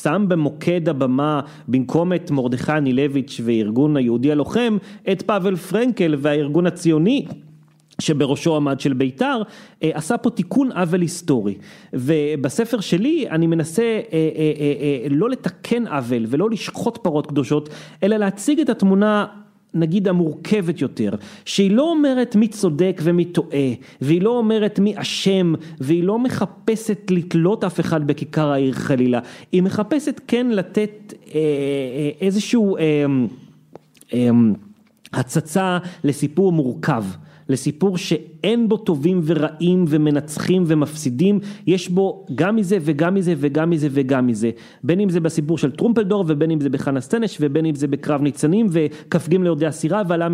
אה, 0.07 0.19
במוקד 0.19 0.89
הבמה, 0.89 1.41
במקום 1.69 2.13
את 2.13 2.31
מרדכי 2.31 2.73
אנילביץ' 2.73 3.41
וארגון 3.45 3.97
היהודי 3.97 4.33
הלוחם, 4.33 4.77
את 5.13 5.23
פאבל 5.23 5.57
פרנקל 5.57 6.17
והארגון 6.19 6.67
הציוני. 6.67 7.27
שבראשו 7.99 8.57
עמד 8.57 8.81
של 8.81 8.93
בית"ר, 8.93 9.43
אה, 9.83 9.91
עשה 9.95 10.17
פה 10.17 10.31
תיקון 10.31 10.73
עוול 10.73 11.01
היסטורי. 11.01 11.55
ובספר 11.93 12.81
שלי 12.81 13.27
אני 13.31 13.47
מנסה 13.47 13.83
אה, 13.83 14.01
אה, 14.13 15.07
לא 15.11 15.31
לתקן 15.31 15.87
עוול 15.87 16.27
ולא 16.29 16.51
לשחוט 16.51 16.99
פרות 16.99 17.27
קדושות, 17.27 17.69
אלא 18.03 18.17
להציג 18.17 18.61
את 18.61 18.69
התמונה 18.69 19.27
נגיד 19.75 20.09
המורכבת 20.09 20.81
יותר, 20.81 21.11
שהיא 21.45 21.71
לא 21.71 21.91
אומרת 21.91 22.37
מי 22.37 22.49
צודק 22.49 23.01
ומי 23.05 23.25
טועה, 23.25 23.69
והיא 24.01 24.23
לא 24.23 24.31
אומרת 24.31 24.79
מי 24.79 24.95
אשם, 24.97 25.55
והיא 25.81 26.05
לא 26.05 26.19
מחפשת 26.19 27.11
לתלות 27.11 27.65
אף 27.65 27.81
אחד 27.81 28.07
בכיכר 28.07 28.53
העיר 28.53 28.73
חלילה, 28.73 29.21
היא 29.53 29.63
מחפשת 29.63 30.21
כן 30.27 30.47
לתת 30.51 31.15
אה, 31.35 31.41
אה, 31.41 32.11
איזשהו 32.21 32.77
אה, 32.77 32.83
אה, 34.15 34.29
הצצה 35.13 35.79
לסיפור 36.05 36.53
מורכב. 36.53 37.05
לסיפור 37.49 37.97
שאין 38.45 38.69
בו 38.69 38.77
טובים 38.77 39.21
ורעים 39.25 39.85
ומנצחים 39.89 40.65
ומפסידים, 40.67 41.41
יש 41.67 41.89
בו 41.89 42.27
גם 42.35 42.57
מזה 42.57 42.79
וגם 42.81 43.15
מזה 43.15 43.35
וגם 43.39 43.71
מזה 43.71 43.89
וגם 43.91 44.27
מזה. 44.27 44.51
בין 44.85 45.01
אם 45.01 45.09
זה 45.09 45.21
בסיפור 45.21 45.59
של 45.59 45.71
טרומפלדור 45.71 46.25
ובין 46.29 46.51
אם 46.51 46.61
זה 46.61 46.71
בחנה 46.71 47.01
סטנש 47.01 47.39
ובין 47.41 47.67
אם 47.67 47.75
זה 47.75 47.87
בקרב 47.87 48.23
ניצנים 48.23 48.67
וכ"ג 48.71 49.35
ליורדי 49.35 49.67
הסירה 49.67 50.03
והל"ה, 50.09 50.29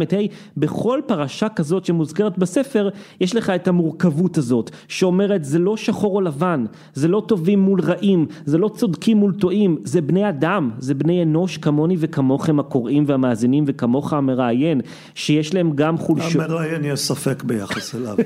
בכל 0.56 1.00
פרשה 1.06 1.48
כזאת 1.48 1.84
שמוזכרת 1.84 2.38
בספר, 2.38 2.88
יש 3.20 3.36
לך 3.36 3.50
את 3.50 3.68
המורכבות 3.68 4.38
הזאת, 4.38 4.70
שאומרת 4.88 5.44
זה 5.44 5.58
לא 5.58 5.76
שחור 5.76 6.16
או 6.16 6.20
לבן, 6.20 6.64
זה 6.94 7.08
לא 7.08 7.22
טובים 7.28 7.60
מול 7.60 7.80
רעים, 7.80 8.26
זה 8.44 8.58
לא 8.58 8.68
צודקים 8.68 9.16
מול 9.16 9.32
טועים, 9.32 9.76
זה 9.84 10.00
בני 10.00 10.28
אדם, 10.28 10.70
זה 10.78 10.94
בני 10.94 11.22
אנוש 11.22 11.56
כמוני 11.56 11.96
וכמוכם 11.98 12.60
הקוראים 12.60 13.04
והמאזינים 13.06 13.64
וכמוך 13.66 14.12
המראיין, 14.12 14.80
שיש 15.14 15.54
להם 15.54 15.72
גם 15.74 15.98
חולשות. 15.98 16.42
המראיין 16.42 16.84
יש 16.84 17.00
ספק 17.00 17.42
ביחס 17.42 17.94
אליו. 18.00 18.16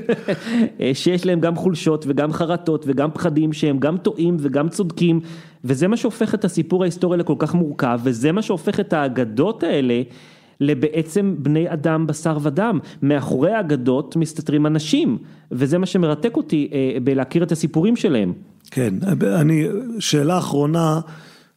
שיש 0.95 1.27
להם 1.27 1.41
גם 1.41 1.57
חולשות 1.57 2.05
וגם 2.09 2.33
חרטות 2.33 2.85
וגם 2.89 3.11
פחדים 3.11 3.53
שהם 3.53 3.79
גם 3.79 3.97
טועים 3.97 4.37
וגם 4.41 4.69
צודקים 4.69 5.21
וזה 5.65 5.89
מה 5.89 5.97
שהופך 5.97 6.35
את 6.35 6.45
הסיפור 6.45 6.83
ההיסטורי 6.83 7.19
לכל 7.19 7.35
כך 7.39 7.55
מורכב 7.55 8.01
וזה 8.05 8.33
מה 8.33 8.43
שהופך 8.43 8.81
את 8.81 8.93
האגדות 8.93 9.63
האלה 9.63 10.03
לבעצם 10.61 11.35
בני 11.39 11.73
אדם 11.73 12.07
בשר 12.07 12.39
ודם, 12.43 12.79
מאחורי 13.03 13.53
האגדות 13.53 14.17
מסתתרים 14.17 14.67
אנשים 14.67 15.19
וזה 15.53 15.79
מה 15.79 15.87
שמרתק 15.87 16.37
אותי 16.37 16.71
אה, 16.73 17.01
בלהכיר 17.05 17.43
את 17.43 17.53
הסיפורים 17.53 17.97
שלהם. 17.97 18.33
כן, 18.71 18.95
אני, 19.23 19.67
שאלה 19.99 20.39
אחרונה, 20.39 21.01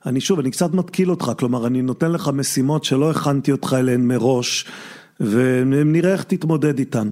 אני 0.05 0.21
שוב, 0.21 0.39
אני 0.39 0.51
קצת 0.51 0.73
מתקיל 0.73 1.09
אותך, 1.09 1.31
כלומר 1.39 1.67
אני 1.67 1.81
נותן 1.81 2.11
לך 2.11 2.29
משימות 2.33 2.83
שלא 2.83 3.11
הכנתי 3.11 3.51
אותך 3.51 3.75
אליהן 3.79 4.07
מראש. 4.07 4.65
ונראה 5.19 6.11
איך 6.11 6.23
תתמודד 6.23 6.79
איתן. 6.79 7.09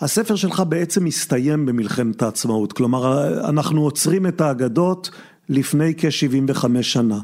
הספר 0.00 0.36
שלך 0.36 0.62
בעצם 0.68 1.04
מסתיים 1.04 1.66
במלחמת 1.66 2.22
העצמאות, 2.22 2.72
כלומר 2.72 3.30
אנחנו 3.48 3.82
עוצרים 3.82 4.26
את 4.26 4.40
האגדות 4.40 5.10
לפני 5.48 5.94
כ-75 5.96 6.82
שנה. 6.82 7.20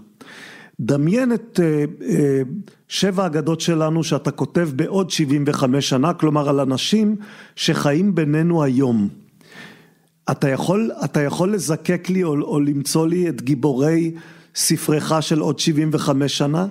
דמיין 0.81 1.33
את 1.33 1.61
אה, 1.63 1.85
אה, 2.09 2.43
שבע 2.89 3.23
האגדות 3.23 3.61
שלנו 3.61 4.05
שאתה 4.05 4.31
כותב 4.31 4.69
בעוד 4.77 5.11
75 5.11 5.89
שנה, 5.89 6.15
כלומר 6.15 6.49
על 6.49 6.61
אנשים 6.61 7.17
שחיים 7.57 8.15
בינינו 8.15 8.63
היום. 8.63 9.09
אתה 10.31 10.49
יכול, 10.49 10.91
אתה 11.05 11.21
יכול 11.21 11.55
לזקק 11.55 12.11
לי 12.11 12.25
או, 12.25 12.41
או 12.41 12.61
למצוא 12.61 13.07
לי 13.07 13.29
את 13.29 13.43
גיבורי 13.43 14.15
ספרך 14.55 15.23
של 15.23 15.41
עוד 15.41 15.59
75 15.59 16.39
שנה? 16.39 16.67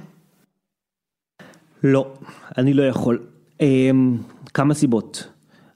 לא, 1.83 2.13
אני 2.57 2.73
לא 2.73 2.83
יכול. 2.83 3.19
אמ, 3.61 4.17
כמה 4.53 4.73
סיבות. 4.73 5.30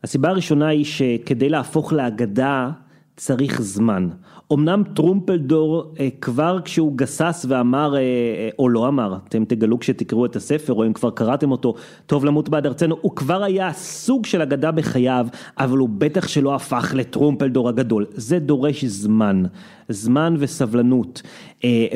הסיבה 0.05 0.29
הראשונה 0.29 0.67
היא 0.67 0.85
שכדי 0.85 1.49
להפוך 1.49 1.93
לאגדה 1.93 2.69
צריך 3.17 3.61
זמן. 3.61 4.09
אמנם 4.53 4.83
טרומפלדור 4.95 5.93
אה, 5.99 6.07
כבר 6.21 6.59
כשהוא 6.65 6.97
גסס 6.97 7.45
ואמר, 7.49 7.95
אה, 7.95 7.99
אה, 7.99 8.49
או 8.59 8.69
לא 8.69 8.87
אמר, 8.87 9.17
אתם 9.27 9.45
תגלו 9.45 9.79
כשתקראו 9.79 10.25
את 10.25 10.35
הספר, 10.35 10.73
או 10.73 10.85
אם 10.85 10.93
כבר 10.93 11.09
קראתם 11.09 11.51
אותו, 11.51 11.73
טוב 12.05 12.25
למות 12.25 12.49
בעד 12.49 12.65
ארצנו, 12.65 12.97
הוא 13.01 13.15
כבר 13.15 13.43
היה 13.43 13.73
סוג 13.73 14.25
של 14.25 14.41
אגדה 14.41 14.71
בחייו, 14.71 15.27
אבל 15.57 15.77
הוא 15.77 15.89
בטח 15.97 16.27
שלא 16.27 16.55
הפך 16.55 16.93
לטרומפלדור 16.95 17.69
הגדול. 17.69 18.05
זה 18.11 18.39
דורש 18.39 18.85
זמן, 18.85 19.43
זמן 19.89 20.35
וסבלנות. 20.39 21.21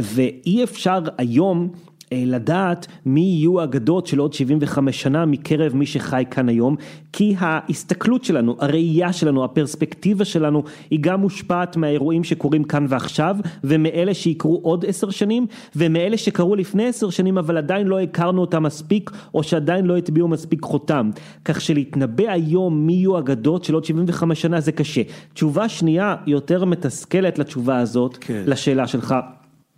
ואי 0.02 0.64
אפשר 0.64 0.99
היום 1.18 1.69
לדעת 2.11 2.88
מי 3.06 3.22
יהיו 3.22 3.61
האגדות 3.61 4.07
של 4.07 4.19
עוד 4.19 4.34
75 4.34 5.02
שנה 5.02 5.26
מקרב 5.26 5.76
מי 5.76 5.86
שחי 5.86 6.23
כאן 6.31 6.49
היום, 6.49 6.76
כי 7.14 7.36
ההסתכלות 7.40 8.23
שלנו, 8.23 8.56
הראייה 8.60 9.14
שלנו, 9.14 9.44
הפרספקטיבה 9.44 10.26
שלנו, 10.26 10.64
היא 10.90 10.99
גם 11.02 11.22
מושפעת 11.22 11.77
מהאירועים 11.77 12.23
שקורים 12.23 12.64
כאן 12.64 12.86
ועכשיו, 12.90 13.38
ומאלה 13.64 14.14
שיקרו 14.14 14.60
עוד 14.64 14.86
עשר 14.88 15.10
שנים, 15.10 15.48
ומאלה 15.76 16.18
שקרו 16.18 16.56
לפני 16.56 16.88
עשר 16.88 17.10
שנים, 17.10 17.38
אבל 17.38 17.57
עדיין 17.57 17.88
לא 17.88 17.99
הכרנו 17.99 18.41
אותם 18.41 18.64
מספיק, 18.64 19.11
או 19.34 19.44
שעדיין 19.44 19.86
לא 19.86 19.98
הטביעו 19.98 20.27
מספיק 20.27 20.64
חותם. 20.64 21.10
כך 21.45 21.61
שלהתנבא 21.61 22.23
היום 22.27 22.86
מי 22.86 22.94
יהיו 22.94 23.19
אגדות 23.19 23.64
של 23.64 23.73
עוד 23.73 23.86
75 23.86 24.41
שנה 24.41 24.60
זה 24.60 24.72
קשה. 24.72 25.02
תשובה 25.34 25.69
שנייה 25.69 26.15
יותר 26.27 26.65
מתסכלת 26.65 27.40
לתשובה 27.40 27.77
הזאת, 27.77 28.18
כן. 28.22 28.44
לשאלה 28.45 28.88
שלך. 28.88 29.15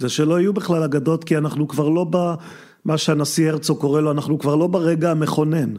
זה 0.02 0.10
שלא 0.10 0.40
יהיו 0.40 0.54
בכלל 0.54 0.84
אגדות, 0.84 1.24
כי 1.24 1.38
אנחנו 1.38 1.68
כבר 1.68 1.90
לא 1.90 2.06
ב... 2.10 2.34
מה 2.86 2.98
שהנשיא 2.98 3.50
הרצוג 3.50 3.80
קורא 3.80 4.02
לו, 4.02 4.12
אנחנו 4.12 4.40
כבר 4.40 4.56
לא 4.56 4.68
ברגע 4.68 5.12
המכונן. 5.12 5.74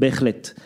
בהחלט. 0.00 0.60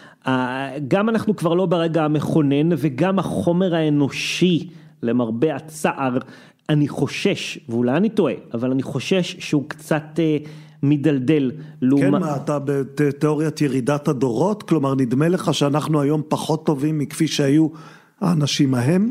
גם 0.88 1.08
אנחנו 1.08 1.36
כבר 1.36 1.54
לא 1.54 1.66
ברגע 1.66 2.04
המכונן, 2.04 2.68
וגם 2.78 3.18
החומר 3.18 3.74
האנושי, 3.74 4.68
למרבה 5.02 5.56
הצער, 5.56 6.18
אני 6.68 6.88
חושש, 6.88 7.58
ואולי 7.68 7.92
אני 7.92 8.08
טועה, 8.08 8.34
אבל 8.54 8.70
אני 8.70 8.82
חושש 8.82 9.36
שהוא 9.38 9.64
קצת 9.68 10.04
אה, 10.18 10.36
מדלדל. 10.82 11.52
כן, 11.96 12.10
מה, 12.10 12.36
אתה 12.36 12.58
בתיאוריית 12.64 13.60
ירידת 13.60 14.08
הדורות? 14.08 14.62
כלומר, 14.62 14.94
נדמה 14.94 15.28
לך 15.28 15.54
שאנחנו 15.54 16.00
היום 16.00 16.22
פחות 16.28 16.66
טובים 16.66 16.98
מכפי 16.98 17.28
שהיו 17.28 17.68
האנשים 18.20 18.74
ההם? 18.74 19.10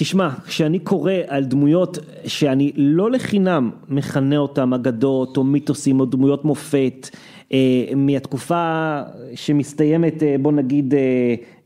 תשמע, 0.00 0.28
כשאני 0.46 0.78
קורא 0.78 1.12
על 1.26 1.44
דמויות 1.44 1.98
שאני 2.26 2.72
לא 2.76 3.10
לחינם 3.10 3.70
מכנה 3.88 4.36
אותם 4.36 4.74
אגדות 4.74 5.36
או 5.36 5.44
מיתוסים 5.44 6.00
או 6.00 6.04
דמויות 6.04 6.44
מופת 6.44 7.08
אה, 7.52 7.58
מהתקופה 7.96 9.00
שמסתיימת 9.34 10.22
אה, 10.22 10.36
בוא 10.40 10.52
נגיד 10.52 10.94
אה, 10.94 11.00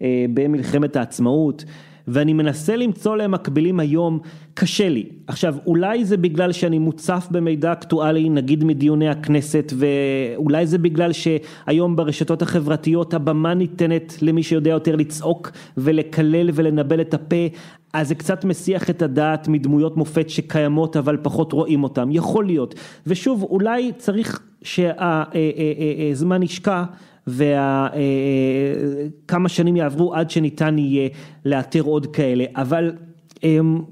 אה, 0.02 0.24
במלחמת 0.34 0.96
העצמאות 0.96 1.64
ואני 2.08 2.32
מנסה 2.32 2.76
למצוא 2.76 3.16
להם 3.16 3.30
מקבילים 3.30 3.80
היום, 3.80 4.18
קשה 4.54 4.88
לי. 4.88 5.06
עכשיו, 5.26 5.54
אולי 5.66 6.04
זה 6.04 6.16
בגלל 6.16 6.52
שאני 6.52 6.78
מוצף 6.78 7.28
במידע 7.30 7.72
אקטואלי, 7.72 8.28
נגיד 8.28 8.64
מדיוני 8.64 9.08
הכנסת, 9.08 9.72
ואולי 9.76 10.66
זה 10.66 10.78
בגלל 10.78 11.10
שהיום 11.12 11.96
ברשתות 11.96 12.42
החברתיות 12.42 13.14
הבמה 13.14 13.54
ניתנת 13.54 14.22
למי 14.22 14.42
שיודע 14.42 14.70
יותר 14.70 14.96
לצעוק 14.96 15.50
ולקלל 15.76 16.50
ולנבל 16.54 17.00
את 17.00 17.14
הפה, 17.14 17.46
אז 17.92 18.08
זה 18.08 18.14
קצת 18.14 18.44
מסיח 18.44 18.90
את 18.90 19.02
הדעת 19.02 19.48
מדמויות 19.48 19.96
מופת 19.96 20.30
שקיימות 20.30 20.96
אבל 20.96 21.16
פחות 21.22 21.52
רואים 21.52 21.84
אותן, 21.84 22.08
יכול 22.10 22.46
להיות. 22.46 22.74
ושוב, 23.06 23.42
אולי 23.42 23.92
צריך 23.96 24.42
שהזמן 24.62 26.42
ישקע 26.42 26.84
וכמה 27.26 27.48
שנים 29.48 29.76
יעברו 29.76 30.14
עד 30.14 30.30
שניתן 30.30 30.78
יהיה 30.78 31.08
לאתר 31.44 31.82
עוד 31.82 32.06
כאלה, 32.06 32.44
אבל 32.56 32.92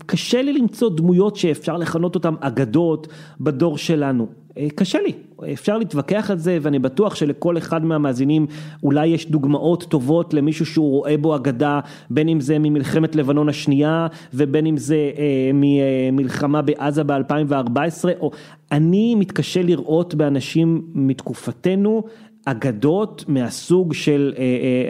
קשה 0.06 0.43
לי 0.43 0.52
למצוא 0.52 0.90
דמויות 0.97 1.36
שאפשר 1.36 1.77
לכנות 1.77 2.14
אותן 2.14 2.35
אגדות 2.40 3.09
בדור 3.40 3.78
שלנו. 3.78 4.27
אה, 4.56 4.66
קשה 4.74 4.98
לי, 5.01 5.12
אפשר 5.52 5.78
להתווכח 5.78 6.30
על 6.30 6.38
זה 6.38 6.58
ואני 6.62 6.78
בטוח 6.78 7.14
שלכל 7.14 7.58
אחד 7.58 7.84
מהמאזינים 7.84 8.46
אולי 8.82 9.06
יש 9.06 9.30
דוגמאות 9.30 9.84
טובות 9.88 10.34
למישהו 10.34 10.66
שהוא 10.66 10.90
רואה 10.90 11.16
בו 11.16 11.36
אגדה, 11.36 11.80
בין 12.10 12.28
אם 12.28 12.40
זה 12.40 12.58
ממלחמת 12.58 13.16
לבנון 13.16 13.48
השנייה 13.48 14.06
ובין 14.34 14.66
אם 14.66 14.76
זה 14.76 15.10
אה, 15.18 15.50
ממלחמה 15.54 16.62
בעזה 16.62 17.04
ב-2014, 17.04 18.04
או 18.20 18.30
אני 18.72 19.14
מתקשה 19.14 19.62
לראות 19.62 20.14
באנשים 20.14 20.82
מתקופתנו 20.94 22.02
אגדות 22.44 23.24
מהסוג 23.28 23.92
של 23.94 24.34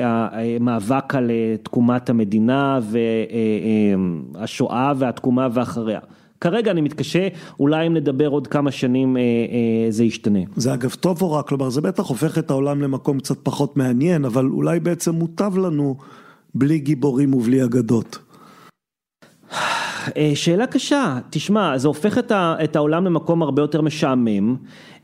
המאבק 0.01 1.15
על 1.15 1.31
תקומת 1.63 2.11
המדינה 2.11 2.79
והשואה 4.35 4.93
והתקומה 4.97 5.49
ואחריה. 5.53 6.01
כרגע 6.41 6.71
אני 6.71 6.81
מתקשה, 6.81 7.29
אולי 7.61 7.87
אם 7.87 7.95
נדבר 7.95 8.29
עוד 8.29 8.47
כמה 8.47 8.71
שנים 8.71 9.17
אה, 9.17 9.23
אה, 9.23 9.91
זה 9.91 10.05
ישתנה. 10.05 10.39
זה 10.57 10.75
אגב 10.75 10.95
טוב 10.95 11.23
או 11.23 11.33
רע, 11.33 11.43
כלומר 11.43 11.71
זה 11.71 11.81
בטח 11.81 12.07
הופך 12.07 12.39
את 12.39 12.51
העולם 12.51 12.83
למקום 12.83 13.19
קצת 13.19 13.39
פחות 13.43 13.77
מעניין, 13.77 14.25
אבל 14.25 14.47
אולי 14.47 14.81
בעצם 14.81 15.15
מוטב 15.15 15.59
לנו 15.59 15.97
בלי 16.55 16.79
גיבורים 16.79 17.35
ובלי 17.35 17.65
אגדות. 17.65 18.19
אה, 20.17 20.33
שאלה 20.35 20.67
קשה, 20.67 21.19
תשמע, 21.31 21.79
זה 21.79 21.89
הופך 21.89 22.19
את, 22.19 22.33
ה, 22.33 22.55
את 22.65 22.77
העולם 22.77 23.05
למקום 23.05 23.43
הרבה 23.43 23.63
יותר 23.63 23.81
משעמם. 23.81 24.57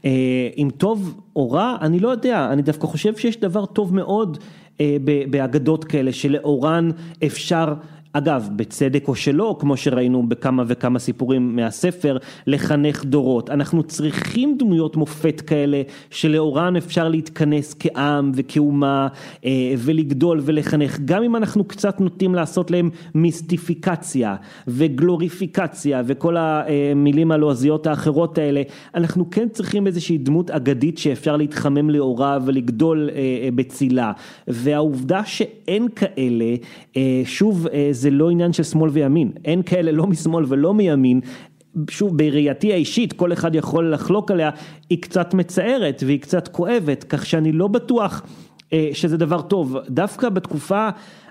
אה, 0.05 0.11
אם 0.57 0.69
טוב 0.77 1.21
או 1.37 1.51
רע, 1.51 1.77
אני 1.81 2.01
לא 2.01 2.09
יודע, 2.09 2.49
אני 2.53 2.63
דווקא 2.63 2.87
חושב 2.87 3.17
שיש 3.17 3.41
דבר 3.41 3.67
טוב 3.67 3.95
מאוד 3.95 4.39
אה, 4.81 4.97
באגדות 5.31 5.85
כאלה, 5.85 6.13
שלאורן 6.13 6.91
אפשר 7.27 7.75
אגב, 8.19 8.49
בצדק 8.57 9.09
או 9.09 9.15
שלא, 9.15 9.57
כמו 9.61 9.77
שראינו 9.77 10.29
בכמה 10.29 10.63
וכמה 10.67 10.99
סיפורים 10.99 11.57
מהספר, 11.57 12.17
לחנך 12.47 13.05
דורות. 13.05 13.51
אנחנו 13.51 13.83
צריכים 13.83 14.57
דמויות 14.59 14.97
מופת 14.97 15.41
כאלה, 15.41 15.83
שלאורן 16.11 16.77
אפשר 16.77 17.09
להתכנס 17.09 17.75
כעם 17.79 18.33
וכאומה, 18.35 19.09
אה, 19.45 19.51
ולגדול 19.79 20.41
ולחנך, 20.43 20.99
גם 21.05 21.23
אם 21.23 21.37
אנחנו 21.37 21.65
קצת 21.65 22.01
נוטים 22.01 22.35
לעשות 22.35 22.71
להם 22.71 22.91
מיסטיפיקציה 23.15 24.37
וגלוריפיקציה 24.69 26.03
וכל 26.07 26.37
המילים 26.37 27.33
הלועזיות 27.33 27.87
האחרות 27.87 28.39
האלה, 28.39 28.63
אנחנו 28.95 29.31
כן 29.31 29.49
צריכים 29.53 29.87
איזושהי 29.87 30.19
דמות 30.19 30.51
אגדית 30.51 30.99
שאפשר 30.99 31.37
להתחמם 31.37 31.91
לאורה 31.91 32.39
ולגדול 32.45 33.11
אה, 33.13 33.17
אה, 33.17 33.49
בצילה. 33.55 34.13
והעובדה 34.49 35.25
שאין 35.25 35.89
כאלה, 35.89 36.55
שוב, 37.25 37.67
זה 37.91 38.06
זה 38.07 38.11
לא 38.11 38.31
עניין 38.31 38.53
של 38.53 38.63
שמאל 38.63 38.91
וימין, 38.91 39.31
אין 39.45 39.63
כאלה 39.63 39.93
לא 39.93 40.07
משמאל 40.07 40.45
ולא 40.49 40.75
מימין, 40.75 41.21
שוב 41.91 42.19
בראייתי 42.19 42.73
האישית 42.73 43.13
כל 43.13 43.33
אחד 43.33 43.55
יכול 43.55 43.93
לחלוק 43.93 44.31
עליה, 44.31 44.51
היא 44.91 45.03
קצת 45.03 45.35
מצערת 45.35 46.03
והיא 46.07 46.21
קצת 46.21 46.49
כואבת, 46.49 47.05
כך 47.05 47.27
שאני 47.27 47.53
לא 47.53 47.69
בטוח 47.69 48.23
אה, 48.73 48.89
שזה 48.93 49.17
דבר 49.17 49.43
טוב, 49.43 49.77
דווקא 49.89 50.29
בתקופה 50.29 50.89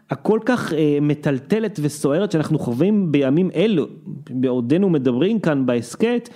הכל 0.10 0.40
כך 0.46 0.74
אה, 0.74 0.98
מטלטלת 1.02 1.80
וסוערת 1.82 2.32
שאנחנו 2.32 2.60
חווים 2.60 3.12
בימים 3.12 3.50
אלו, 3.56 3.88
בעודנו 4.30 4.90
מדברים 4.90 5.40
כאן 5.40 5.66
בהסכת, 5.66 6.30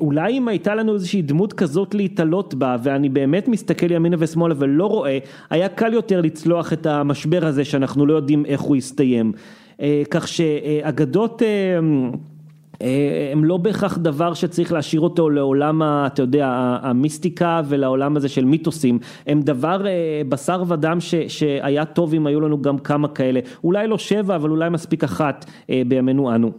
אולי 0.00 0.38
אם 0.38 0.48
הייתה 0.48 0.74
לנו 0.74 0.94
איזושהי 0.94 1.22
דמות 1.22 1.52
כזאת 1.52 1.94
להתעלות 1.94 2.54
בה 2.54 2.76
ואני 2.82 3.08
באמת 3.08 3.48
מסתכל 3.48 3.90
ימינה 3.90 4.16
ושמאלה 4.18 4.54
ולא 4.58 4.86
רואה, 4.86 5.18
היה 5.50 5.68
קל 5.68 5.92
יותר 5.92 6.20
לצלוח 6.20 6.72
את 6.72 6.86
המשבר 6.86 7.46
הזה 7.46 7.64
שאנחנו 7.64 8.06
לא 8.06 8.14
יודעים 8.14 8.46
איך 8.46 8.60
הוא 8.60 8.76
יסתיים. 8.76 9.32
אה, 9.80 10.02
כך 10.10 10.28
שאגדות 10.28 11.42
אה, 11.42 11.78
הם 13.32 13.44
לא 13.44 13.56
בהכרח 13.56 13.98
דבר 13.98 14.34
שצריך 14.34 14.72
להשאיר 14.72 15.00
אותו 15.00 15.30
לעולם, 15.30 15.82
אתה 15.82 16.22
יודע, 16.22 16.78
המיסטיקה 16.82 17.62
ולעולם 17.68 18.16
הזה 18.16 18.28
של 18.28 18.44
מיתוסים, 18.44 18.98
הם 19.26 19.42
דבר 19.42 19.86
בשר 20.28 20.62
ודם 20.68 21.00
ש, 21.00 21.14
שהיה 21.28 21.84
טוב 21.84 22.14
אם 22.14 22.26
היו 22.26 22.40
לנו 22.40 22.62
גם 22.62 22.78
כמה 22.78 23.08
כאלה, 23.08 23.40
אולי 23.64 23.86
לא 23.86 23.98
שבע 23.98 24.36
אבל 24.36 24.50
אולי 24.50 24.68
מספיק 24.68 25.04
אחת 25.04 25.50
בימינו 25.88 26.34
אנו. 26.34 26.52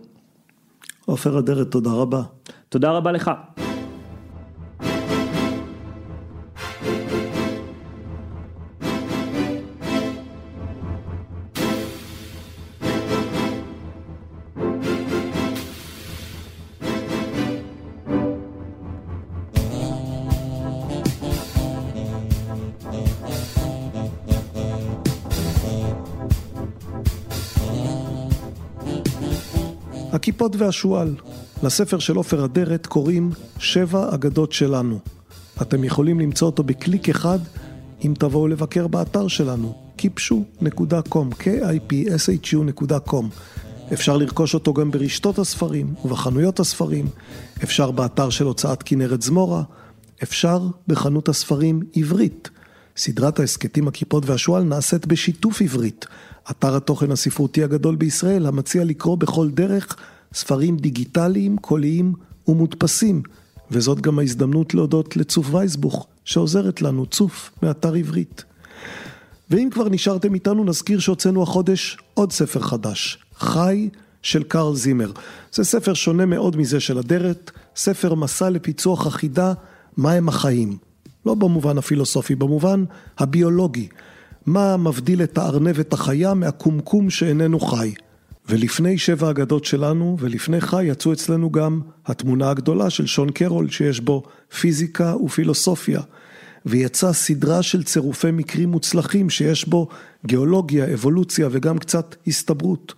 עופר 1.06 1.40
אדרת, 1.40 1.72
תודה 1.72 1.92
רבה. 1.92 2.22
תודה 2.74 2.92
רבה 2.92 3.12
לך. 3.12 3.32
הכיפות 30.14 30.56
והשועל. 30.56 31.16
לספר 31.64 32.00
של 32.00 32.16
עופר 32.16 32.46
אדרת 32.46 32.88
קוראים 32.88 33.32
שבע 33.60 34.16
אגדות 34.16 34.52
שלנו. 34.52 35.00
אתם 35.62 35.84
יכולים 35.84 36.20
למצוא 36.20 36.48
אותו 36.48 36.64
בקליק 36.64 37.10
אחד 37.10 37.40
אם 38.06 38.14
תבואו 38.20 38.48
לבקר 38.48 38.88
באתר 38.88 39.28
שלנו, 39.28 39.76
kipshu.com, 39.98 41.44
k-i-p-s-h-u.com. 41.44 43.26
אפשר 43.94 44.18
לרכוש 44.18 44.54
אותו 44.54 44.74
גם 44.74 44.92
ברשתות 44.92 45.40
הספרים 45.40 45.94
ובחנויות 46.06 46.60
הספרים, 46.60 47.08
אפשר 47.64 47.92
באתר 47.92 48.30
של 48.30 48.46
הוצאת 48.46 48.84
כנרת 48.84 49.22
זמורה, 49.22 49.64
אפשר 50.24 50.68
בחנות 50.88 51.30
הספרים 51.30 51.82
עברית. 51.96 52.50
סדרת 52.98 53.40
ההסכתים 53.40 53.88
הכיפות 53.88 54.26
והשועל 54.26 54.64
נעשית 54.64 55.06
בשיתוף 55.06 55.62
עברית, 55.62 56.06
אתר 56.52 56.76
התוכן 56.76 57.12
הספרותי 57.12 57.64
הגדול 57.64 57.96
בישראל 57.96 58.46
המציע 58.46 58.84
לקרוא 58.84 59.18
בכל 59.18 59.50
דרך 59.50 59.96
ספרים 60.34 60.78
דיגיטליים, 60.78 61.58
קוליים 61.58 62.14
ומודפסים, 62.48 63.22
וזאת 63.72 64.02
גם 64.02 64.20
ההזדמנות 64.20 64.74
להודות 64.74 65.18
לצוף 65.18 65.54
וייסבוך, 65.54 66.08
שעוזרת 66.26 66.82
לנו, 66.82 67.06
צוף, 67.06 67.52
מאתר 67.64 67.94
עברית. 67.94 68.44
ואם 69.50 69.70
כבר 69.72 69.90
נשארתם 69.90 70.34
איתנו, 70.34 70.64
נזכיר 70.64 71.00
שהוצאנו 71.00 71.44
החודש 71.44 71.98
עוד 72.14 72.32
ספר 72.32 72.60
חדש, 72.60 73.18
חי 73.36 73.90
של 74.22 74.44
קרל 74.44 74.76
זימר. 74.76 75.12
זה 75.54 75.64
ספר 75.64 75.94
שונה 75.94 76.26
מאוד 76.26 76.58
מזה 76.58 76.80
של 76.80 76.98
אדרת, 76.98 77.52
ספר 77.76 78.16
מסע 78.16 78.50
לפיצוח 78.50 79.08
החידה, 79.08 79.54
מהם 79.98 80.30
החיים. 80.30 80.78
לא 81.26 81.34
במובן 81.34 81.78
הפילוסופי, 81.78 82.36
במובן 82.36 82.84
הביולוגי. 83.18 83.88
מה 84.46 84.78
מבדיל 84.78 85.24
את 85.24 85.38
הארנבת 85.38 85.94
החיה 85.94 86.34
מהקומקום 86.34 87.10
שאיננו 87.10 87.60
חי. 87.60 87.94
ולפני 88.50 88.98
שבע 88.98 89.30
אגדות 89.30 89.66
שלנו, 89.66 90.18
ולפני 90.20 90.62
חי, 90.62 90.86
יצאו 90.86 91.14
אצלנו 91.14 91.52
גם 91.52 91.82
התמונה 92.06 92.50
הגדולה 92.50 92.90
של 92.90 93.06
שון 93.06 93.32
קרול, 93.32 93.70
שיש 93.70 94.00
בו 94.00 94.24
פיזיקה 94.60 95.16
ופילוסופיה. 95.16 96.02
ויצאה 96.66 97.14
סדרה 97.14 97.64
של 97.64 97.84
צירופי 97.84 98.32
מקרים 98.32 98.70
מוצלחים 98.70 99.30
שיש 99.30 99.68
בו 99.68 99.88
גיאולוגיה, 100.26 100.94
אבולוציה 100.94 101.48
וגם 101.52 101.78
קצת 101.78 102.16
הסתברות. 102.28 102.94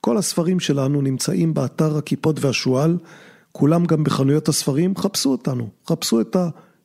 כל 0.00 0.16
הספרים 0.16 0.60
שלנו 0.60 1.02
נמצאים 1.02 1.54
באתר 1.54 1.96
הכיפות 1.96 2.44
והשועל, 2.44 2.98
כולם 3.52 3.84
גם 3.84 4.04
בחנויות 4.04 4.48
הספרים, 4.48 4.96
חפשו 4.96 5.30
אותנו, 5.30 5.68
חפשו 5.88 6.20
את 6.20 6.36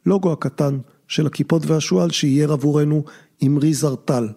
הלוגו 0.06 0.32
הקטן 0.32 0.78
של 1.08 1.28
הכיפות 1.28 1.66
והשועל 1.66 2.12
שיהיה 2.12 2.48
עבורנו 2.52 3.04
אמרי 3.46 3.74
זרטל. 3.74 4.28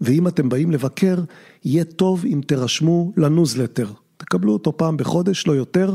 ואם 0.00 0.28
אתם 0.28 0.48
באים 0.48 0.70
לבקר, 0.70 1.18
יהיה 1.64 1.84
טוב 1.84 2.24
אם 2.26 2.40
תירשמו 2.46 3.12
לניוזלטר. 3.16 3.90
תקבלו 4.16 4.52
אותו 4.52 4.76
פעם 4.76 4.96
בחודש, 4.96 5.46
לא 5.46 5.52
יותר, 5.52 5.94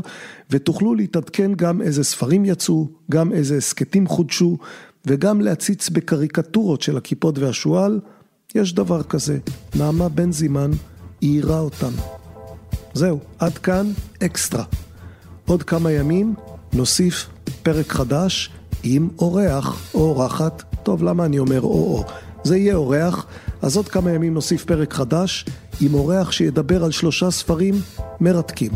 ותוכלו 0.50 0.94
להתעדכן 0.94 1.54
גם 1.54 1.82
איזה 1.82 2.04
ספרים 2.04 2.44
יצאו, 2.44 2.88
גם 3.10 3.32
איזה 3.32 3.56
הסכתים 3.56 4.06
חודשו, 4.06 4.58
וגם 5.06 5.40
להציץ 5.40 5.88
בקריקטורות 5.88 6.82
של 6.82 6.96
הכיפות 6.96 7.38
והשועל. 7.38 8.00
יש 8.54 8.74
דבר 8.74 9.02
כזה, 9.02 9.38
נעמה 9.76 10.08
בן 10.08 10.32
זימן 10.32 10.70
איירה 11.20 11.60
אותם. 11.60 11.92
זהו, 12.94 13.20
עד 13.38 13.58
כאן 13.58 13.86
אקסטרה. 14.22 14.64
עוד 15.46 15.62
כמה 15.62 15.92
ימים 15.92 16.34
נוסיף 16.72 17.26
פרק 17.62 17.92
חדש 17.92 18.50
עם 18.82 19.08
אורח 19.18 19.94
או 19.94 20.00
אורחת. 20.00 20.62
טוב, 20.82 21.02
למה 21.02 21.24
אני 21.24 21.38
אומר 21.38 21.60
או-או? 21.60 22.04
זה 22.44 22.56
יהיה 22.56 22.74
אורח, 22.74 23.26
אז 23.62 23.76
עוד 23.76 23.88
כמה 23.88 24.12
ימים 24.12 24.34
נוסיף 24.34 24.64
פרק 24.64 24.94
חדש 24.94 25.44
עם 25.80 25.94
אורח 25.94 26.32
שידבר 26.32 26.84
על 26.84 26.90
שלושה 26.90 27.30
ספרים 27.30 27.74
מרתקים. 28.20 28.70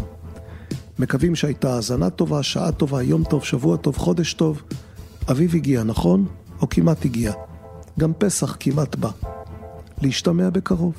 מקווים 0.98 1.34
שהייתה 1.34 1.74
האזנה 1.74 2.10
טובה, 2.10 2.42
שעה 2.42 2.72
טובה, 2.72 3.02
יום 3.02 3.24
טוב, 3.24 3.44
שבוע 3.44 3.76
טוב, 3.76 3.96
חודש 3.96 4.34
טוב. 4.34 4.62
אביב 5.30 5.54
הגיע, 5.54 5.82
נכון? 5.82 6.26
או 6.62 6.68
כמעט 6.68 7.04
הגיע. 7.04 7.32
גם 7.98 8.12
פסח 8.18 8.56
כמעט 8.60 8.96
בא. 8.96 9.10
להשתמע 10.02 10.50
בקרוב. 10.50 10.92